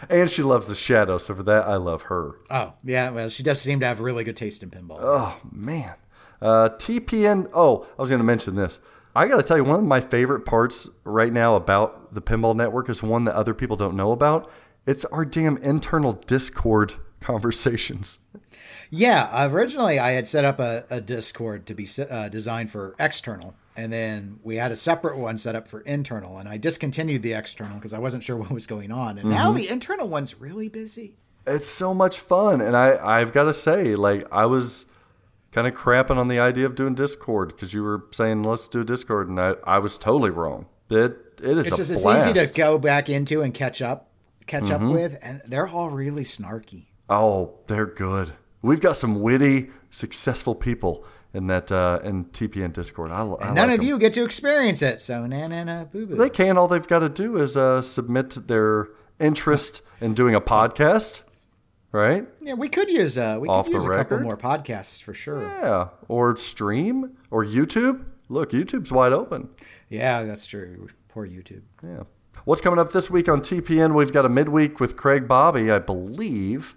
And 0.10 0.30
she 0.30 0.42
loves 0.42 0.68
the 0.68 0.76
shadow, 0.76 1.18
so 1.20 1.36
for 1.36 1.44
that 1.44 1.68
I 1.68 1.76
love 1.76 2.04
her. 2.04 2.36
Oh 2.50 2.74
yeah, 2.84 3.12
well 3.12 3.30
she 3.30 3.44
does 3.44 3.62
seem 3.62 3.80
to 3.82 3.86
have 3.86 4.00
really 4.00 4.24
good 4.24 4.36
taste 4.38 4.64
in 4.64 4.72
pinball. 4.72 4.98
Oh 5.00 5.40
man, 5.52 5.94
uh, 6.42 6.70
TPN. 6.70 7.50
Oh, 7.54 7.88
I 7.98 8.02
was 8.02 8.10
going 8.10 8.20
to 8.20 8.26
mention 8.26 8.56
this. 8.56 8.80
I 9.16 9.28
got 9.28 9.38
to 9.38 9.44
tell 9.44 9.58
you, 9.58 9.64
one 9.64 9.80
of 9.80 9.86
my 9.86 10.02
favorite 10.02 10.46
parts 10.46 10.90
right 11.04 11.32
now 11.32 11.56
about 11.56 12.14
the 12.14 12.22
Pinball 12.22 12.56
Network 12.56 12.90
is 12.90 13.04
one 13.04 13.26
that 13.26 13.36
other 13.36 13.54
people 13.54 13.76
don't 13.76 13.96
know 13.96 14.12
about. 14.14 14.50
It's 14.88 15.04
our 15.06 15.26
damn 15.26 15.58
internal 15.58 16.14
Discord 16.14 16.96
conversations. 17.20 18.20
Yeah, 18.94 19.48
originally 19.50 20.00
I 20.00 20.12
had 20.12 20.28
set 20.28 20.44
up 20.44 20.60
a, 20.60 20.84
a 20.90 21.00
Discord 21.00 21.66
to 21.68 21.74
be 21.74 21.88
uh, 22.10 22.28
designed 22.28 22.72
for 22.72 22.94
external, 23.00 23.56
and 23.78 23.92
then 23.92 24.40
we 24.44 24.58
had 24.58 24.72
a 24.72 24.76
separate 24.76 25.18
one 25.18 25.38
set 25.38 25.56
up 25.56 25.66
for 25.68 25.80
internal, 25.82 26.38
and 26.38 26.50
I 26.50 26.58
discontinued 26.58 27.22
the 27.24 27.32
external 27.34 27.76
because 27.78 27.94
I 27.94 28.00
wasn't 28.00 28.24
sure 28.24 28.36
what 28.42 28.52
was 28.52 28.68
going 28.68 28.92
on, 28.92 29.12
and 29.18 29.22
Mm-hmm. 29.22 29.30
now 29.30 29.54
the 29.54 29.70
internal 29.70 30.08
one's 30.10 30.40
really 30.42 30.68
busy. 30.68 31.16
It's 31.48 31.68
so 31.68 31.94
much 31.94 32.20
fun, 32.20 32.60
and 32.62 32.76
I 32.76 32.98
I've 33.20 33.32
got 33.34 33.46
to 33.46 33.54
say, 33.54 33.96
like 33.96 34.24
I 34.32 34.46
was 34.46 34.86
kind 35.54 35.68
of 35.68 35.74
crapping 35.74 36.18
on 36.18 36.28
the 36.28 36.40
idea 36.40 36.66
of 36.66 36.76
doing 36.76 36.94
Discord 36.94 37.50
because 37.50 37.74
you 37.74 37.84
were 37.84 38.04
saying 38.12 38.44
let's 38.44 38.68
do 38.68 38.84
Discord, 38.84 39.30
and 39.30 39.40
I 39.40 39.56
I 39.64 39.80
was 39.80 39.98
totally 39.98 40.30
wrong. 40.32 40.66
It 40.90 41.18
it 41.42 41.58
is 41.58 41.68
It's 41.68 41.76
a 41.76 41.78
just 41.78 41.92
it's. 41.92 42.04
Mm-hmm. 42.04 42.38
easy 42.38 42.46
to 42.46 42.54
go 42.54 42.78
back 42.78 43.10
into 43.10 43.42
and 43.42 43.54
catch 43.54 43.82
up, 43.82 44.10
catch 44.48 44.70
up 44.70 44.82
with, 44.82 45.18
and 45.24 45.42
they're 45.48 45.68
all 45.68 45.90
really 45.90 46.24
snarky. 46.24 46.88
Oh, 47.10 47.56
they're 47.68 47.86
good. 47.88 48.34
We've 48.62 48.82
got 48.82 48.98
some 48.98 49.22
witty, 49.22 49.70
successful 49.90 50.56
people 50.56 51.06
in 51.34 51.48
that 51.48 51.72
uh, 51.72 52.00
in 52.04 52.26
TPN 52.26 52.74
Discord. 52.74 53.12
I, 53.12 53.22
I 53.26 53.48
And 53.48 53.56
none 53.56 53.70
like 53.70 53.80
of 53.80 53.84
'em. 53.84 53.88
you 53.88 53.98
get 54.00 54.14
to 54.14 54.24
experience 54.24 54.82
it, 54.82 55.02
so 55.02 55.26
na 55.26 55.48
na 55.48 55.64
na 55.64 55.84
boo 55.86 56.06
boo. 56.06 56.16
They 56.16 56.30
can. 56.30 56.58
All 56.58 56.68
they've 56.68 56.88
got 56.88 57.00
to 57.00 57.10
do 57.10 57.38
is 57.38 57.56
uh, 57.58 57.82
submit 57.82 58.48
their 58.48 58.90
interest 59.20 59.82
in 60.02 60.14
doing 60.14 60.36
a 60.36 60.42
podcast, 60.42 61.22
right? 61.92 62.28
Yeah, 62.42 62.54
we 62.56 62.70
could 62.70 62.90
use 62.90 63.18
uh 63.18 63.38
we 63.40 63.48
Off 63.48 63.66
could 63.66 63.76
use 63.76 63.86
a 63.86 63.90
couple 63.96 64.20
more 64.20 64.38
podcasts 64.38 65.02
for 65.02 65.14
sure. 65.14 65.42
Yeah, 65.42 65.88
or 66.08 66.36
stream 66.38 67.18
or 67.32 67.46
YouTube. 67.46 68.06
Look, 68.30 68.52
YouTube's 68.52 68.92
wide 68.92 69.12
open. 69.14 69.50
Yeah, 69.90 70.24
that's 70.24 70.46
true. 70.46 70.88
Poor 71.10 71.28
YouTube. 71.28 71.64
Yeah. 71.84 72.04
What's 72.46 72.62
coming 72.62 72.80
up 72.80 72.92
this 72.94 73.10
week 73.10 73.28
on 73.28 73.42
TPN? 73.42 73.94
We've 73.94 74.14
got 74.14 74.26
a 74.26 74.30
midweek 74.30 74.80
with 74.80 74.96
Craig 74.96 75.28
Bobby, 75.28 75.70
I 75.70 75.80
believe. 75.80 76.76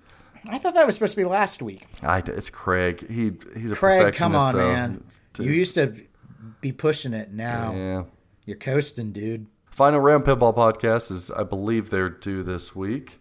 I 0.49 0.59
thought 0.59 0.75
that 0.75 0.87
was 0.87 0.95
supposed 0.97 1.15
to 1.15 1.21
be 1.21 1.25
last 1.25 1.63
week. 1.63 1.87
I, 2.03 2.19
it's 2.19 2.51
Craig. 2.51 3.09
He 3.09 3.33
he's 3.59 3.73
a 3.73 3.77
Craig, 3.77 4.15
come 4.15 4.35
on, 4.35 4.53
so 4.53 4.59
man. 4.59 4.95
it's- 4.97 5.21
uh, 5.41 5.43
You 5.43 5.53
used 5.53 5.75
to 5.77 5.95
be 6.61 6.73
pushing 6.73 7.13
it. 7.13 7.33
Now 7.33 7.75
yeah. 7.75 8.05
you're 8.45 8.57
coasting, 8.57 9.13
dude. 9.13 9.47
Final 9.71 10.01
Round 10.01 10.25
Pinball 10.25 10.55
Podcast 10.55 11.11
is, 11.11 11.31
I 11.33 11.43
believe, 11.43 11.91
they're 11.91 12.09
due 12.09 12.43
this 12.45 12.77
week. 12.77 13.19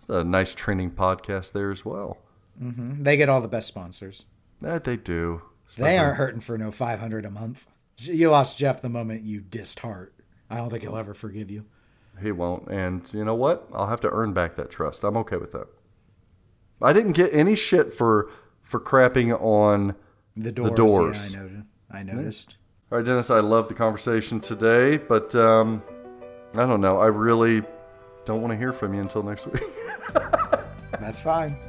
It's 0.00 0.08
a 0.08 0.24
nice 0.24 0.52
training 0.52 0.92
podcast 0.92 1.52
there 1.52 1.70
as 1.70 1.84
well. 1.84 2.18
Mm-hmm. 2.60 3.04
They 3.04 3.16
get 3.16 3.28
all 3.28 3.40
the 3.40 3.46
best 3.48 3.68
sponsors. 3.68 4.24
That 4.60 4.82
they 4.84 4.96
do. 4.96 5.42
They 5.78 5.96
aren't 5.96 6.16
hurting 6.16 6.40
for 6.40 6.58
no 6.58 6.72
500 6.72 7.24
a 7.24 7.30
month. 7.30 7.66
You 7.98 8.30
lost 8.30 8.58
Jeff 8.58 8.82
the 8.82 8.88
moment 8.88 9.22
you 9.22 9.40
dissed 9.40 9.78
Hart. 9.80 10.12
I 10.50 10.56
don't 10.56 10.70
think 10.70 10.82
he'll 10.82 10.96
ever 10.96 11.14
forgive 11.14 11.50
you. 11.50 11.66
He 12.20 12.32
won't. 12.32 12.68
And 12.68 13.08
you 13.14 13.24
know 13.24 13.36
what? 13.36 13.68
I'll 13.72 13.86
have 13.86 14.00
to 14.00 14.10
earn 14.10 14.32
back 14.32 14.56
that 14.56 14.70
trust. 14.70 15.04
I'm 15.04 15.16
okay 15.18 15.36
with 15.36 15.52
that. 15.52 15.68
I 16.82 16.92
didn't 16.92 17.12
get 17.12 17.32
any 17.34 17.54
shit 17.54 17.92
for 17.92 18.30
for 18.62 18.80
crapping 18.80 19.38
on. 19.40 19.94
The 20.36 20.52
doors. 20.52 20.72
doors. 20.72 21.34
Yeah, 21.34 21.40
I 21.40 21.42
noticed. 21.42 21.66
I 21.90 22.02
noticed. 22.02 22.56
All 22.90 22.98
right, 22.98 23.06
Dennis. 23.06 23.30
I 23.30 23.40
love 23.40 23.68
the 23.68 23.74
conversation 23.74 24.40
today, 24.40 24.96
but 24.96 25.34
um, 25.34 25.82
I 26.54 26.66
don't 26.66 26.80
know. 26.80 26.96
I 26.98 27.06
really 27.06 27.62
don't 28.24 28.40
want 28.40 28.52
to 28.52 28.56
hear 28.56 28.72
from 28.72 28.94
you 28.94 29.00
until 29.00 29.22
next 29.22 29.46
week. 29.46 29.62
That's 31.00 31.20
fine. 31.20 31.56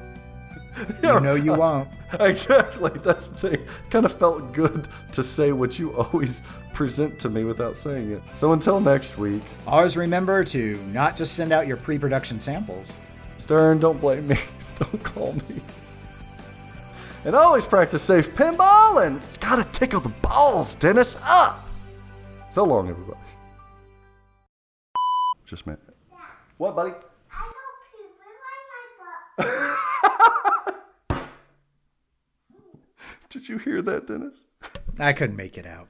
You 1.03 1.19
know 1.19 1.35
you 1.35 1.53
won't. 1.53 1.89
exactly. 2.19 2.91
That's 3.03 3.27
the 3.27 3.49
thing. 3.49 3.67
Kind 3.89 4.05
of 4.05 4.17
felt 4.17 4.53
good 4.53 4.87
to 5.11 5.21
say 5.21 5.51
what 5.51 5.77
you 5.77 5.95
always 5.95 6.41
present 6.73 7.19
to 7.19 7.29
me 7.29 7.43
without 7.43 7.75
saying 7.75 8.11
it. 8.11 8.21
So 8.35 8.53
until 8.53 8.79
next 8.79 9.17
week, 9.17 9.43
Always 9.67 9.97
remember 9.97 10.43
to 10.45 10.77
not 10.93 11.17
just 11.17 11.33
send 11.33 11.51
out 11.51 11.67
your 11.67 11.77
pre-production 11.77 12.39
samples. 12.39 12.93
Stern, 13.41 13.79
don't 13.79 13.99
blame 13.99 14.27
me. 14.27 14.35
Don't 14.77 15.03
call 15.03 15.33
me. 15.33 15.61
And 17.25 17.35
always 17.35 17.65
practice 17.65 18.03
safe 18.03 18.33
pinball, 18.35 19.05
and 19.05 19.21
it's 19.23 19.37
gotta 19.37 19.63
tickle 19.71 19.99
the 19.99 20.09
balls, 20.09 20.75
Dennis. 20.75 21.17
Up! 21.23 21.67
So 22.51 22.63
long, 22.63 22.87
everybody. 22.87 23.19
Just 25.43 25.65
a 25.65 25.69
minute. 25.69 25.83
What, 26.57 26.75
buddy? 26.75 26.91
I 26.91 27.51
don't 27.51 27.79
poop. 27.91 28.11
Who 28.23 29.45
wipes 29.47 29.47
my 29.47 29.65
butt? 31.09 31.25
Did 33.29 33.49
you 33.49 33.57
hear 33.57 33.81
that, 33.81 34.05
Dennis? 34.05 34.45
I 34.99 35.13
couldn't 35.13 35.35
make 35.35 35.57
it 35.57 35.65
out. 35.65 35.87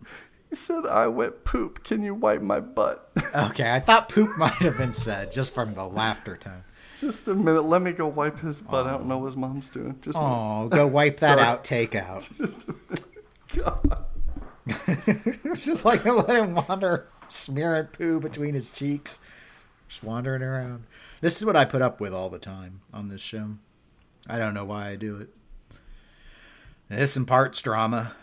He 0.50 0.56
said, 0.56 0.86
I 0.86 1.08
went 1.08 1.44
poop. 1.44 1.84
Can 1.84 2.02
you 2.02 2.16
wipe 2.16 2.42
my 2.42 2.62
butt? 2.62 3.12
Okay, 3.34 3.72
I 3.74 3.80
thought 3.80 4.10
poop 4.10 4.38
might 4.38 4.54
have 4.54 4.78
been 4.78 4.94
said 4.94 5.32
just 5.32 5.54
from 5.54 5.74
the 5.74 5.88
laughter 5.88 6.36
tone. 6.38 6.64
Just 7.02 7.28
a 7.28 7.34
minute. 7.34 7.64
Let 7.64 7.82
me 7.82 7.94
go 7.94 8.08
wipe 8.08 8.42
his 8.42 8.62
butt. 8.62 8.86
I 8.86 8.92
don't 8.92 9.08
know 9.08 9.18
what 9.18 9.26
his 9.26 9.36
mom's 9.36 9.70
doing. 9.70 9.98
Just. 10.04 10.16
Oh, 10.20 10.68
go 10.68 10.86
wipe 10.86 11.18
that 11.18 11.40
out. 11.40 11.64
Take 11.64 11.96
out. 11.96 12.30
God. 13.56 14.06
just 15.56 15.84
like 15.84 16.06
let 16.06 16.30
him 16.30 16.54
wander, 16.54 17.08
smearing 17.28 17.88
poo 17.88 18.20
between 18.20 18.54
his 18.54 18.70
cheeks, 18.70 19.20
just 19.90 20.04
wandering 20.04 20.44
around. 20.44 20.84
This 21.22 21.38
is 21.38 21.46
what 21.46 21.56
I 21.56 21.66
put 21.66 21.82
up 21.82 22.00
with 22.00 22.14
all 22.14 22.30
the 22.30 22.38
time 22.38 22.82
on 22.94 23.10
this 23.10 23.22
show. 23.22 23.56
I 24.30 24.38
don't 24.38 24.54
know 24.54 24.66
why 24.66 24.90
I 24.90 24.96
do 24.96 25.18
it. 25.18 25.30
This 26.88 27.18
imparts 27.18 27.64
drama. 27.64 28.16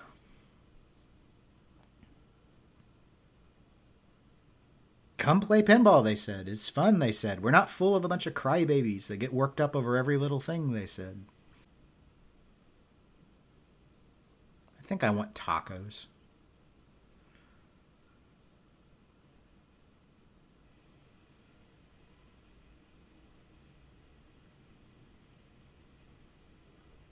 Come 5.18 5.40
play 5.40 5.62
pinball, 5.62 6.02
they 6.02 6.16
said. 6.16 6.48
It's 6.48 6.68
fun, 6.70 7.00
they 7.00 7.12
said. 7.12 7.42
We're 7.42 7.50
not 7.50 7.68
full 7.68 7.94
of 7.94 8.04
a 8.04 8.08
bunch 8.08 8.26
of 8.26 8.34
crybabies 8.34 9.08
that 9.08 9.18
get 9.18 9.34
worked 9.34 9.60
up 9.60 9.76
over 9.76 9.96
every 9.96 10.16
little 10.16 10.40
thing, 10.40 10.72
they 10.72 10.86
said. 10.86 11.24
I 14.78 14.82
think 14.82 15.04
I 15.04 15.10
want 15.10 15.34
tacos. 15.34 16.06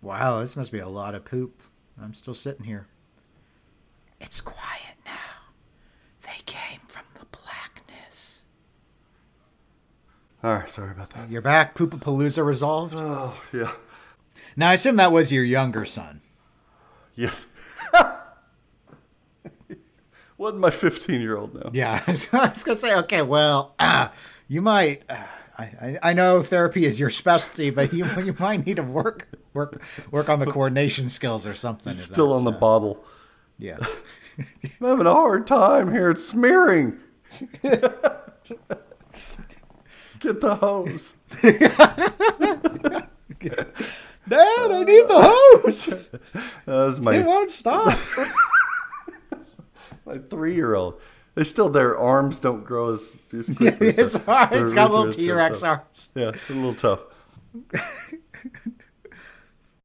Wow, 0.01 0.41
this 0.41 0.57
must 0.57 0.71
be 0.71 0.79
a 0.79 0.89
lot 0.89 1.17
of 1.17 1.25
poop. 1.25 1.63
I'm 2.01 2.15
still 2.15 2.33
sitting 2.33 2.65
here. 2.65 2.87
It's 4.21 4.41
quiet 4.41 4.95
now. 5.05 5.51
They 6.23 6.39
came 6.47 6.79
from 6.87 7.03
the 7.19 7.27
blackness. 7.37 8.43
All 10.47 10.55
right, 10.55 10.71
sorry 10.71 10.93
about 10.93 11.11
that. 11.11 11.29
You're 11.29 11.43
back, 11.43 11.75
Poopapalooza 11.75 12.47
resolved? 12.47 12.95
Oh, 12.97 13.35
yeah. 13.53 13.73
Now, 14.55 14.71
I 14.71 14.75
assume 14.75 14.95
that 14.95 15.11
was 15.11 15.33
your 15.33 15.43
younger 15.43 15.85
son. 15.85 16.21
Yes. 17.17 17.49
Wasn't 20.39 20.61
my 20.61 20.71
15 20.71 21.21
year 21.21 21.37
old 21.37 21.53
now. 21.53 21.71
Yeah, 21.73 22.01
I 22.07 22.11
was, 22.13 22.27
gonna 22.63 22.79
say, 22.79 22.95
okay, 22.95 23.23
well, 23.23 23.75
uh, 23.81 24.11
you 24.49 24.63
might. 24.63 25.03
Uh, 25.09 25.27
I, 25.59 25.99
I 26.01 26.13
know 26.13 26.43
therapy 26.43 26.85
is 26.85 27.01
your 27.01 27.11
specialty, 27.11 27.71
but 27.71 27.93
you 27.93 28.07
you 28.25 28.37
might 28.39 28.65
need 28.65 28.77
to 28.77 28.85
work 28.85 29.27
work 29.53 29.83
work 30.13 30.29
on 30.29 30.39
the 30.39 30.47
coordination 30.47 31.11
skills 31.11 31.45
or 31.45 31.55
something. 31.55 31.93
Still 31.93 32.33
on 32.33 32.45
the 32.45 32.53
uh, 32.53 32.61
bottle. 32.61 33.05
Yeah. 33.59 33.79
I'm 34.39 34.47
having 34.81 35.07
a 35.07 35.13
hard 35.13 35.49
time 35.49 35.91
here. 35.91 36.11
It's 36.11 36.25
smearing. 36.25 37.01
Get 40.27 40.41
the 40.41 40.57
hose. 40.57 41.15
Dad, 44.29 44.73
I 44.73 44.83
need 44.83 45.07
the 45.07 45.23
hose. 45.23 45.87
That 45.87 46.07
was 46.67 46.99
my, 46.99 47.15
It 47.15 47.25
won't 47.25 47.49
stop. 47.49 47.97
my 50.05 50.19
three 50.19 50.57
year 50.57 50.75
old. 50.75 51.01
They 51.37 51.45
still, 51.45 51.69
their 51.69 51.97
arms 51.97 52.41
don't 52.41 52.65
grow 52.65 52.93
as, 52.93 53.17
as 53.33 53.49
quickly. 53.55 53.89
it's 53.97 54.15
so 54.15 54.19
hard. 54.19 54.53
It's 54.55 54.75
got 54.75 54.91
little 54.91 55.13
T 55.13 55.31
Rex 55.31 55.63
arms. 55.63 56.11
Yeah, 56.17 56.31
it's 56.31 56.51
a 56.51 56.55
little 56.55 56.75
tough. 56.75 57.03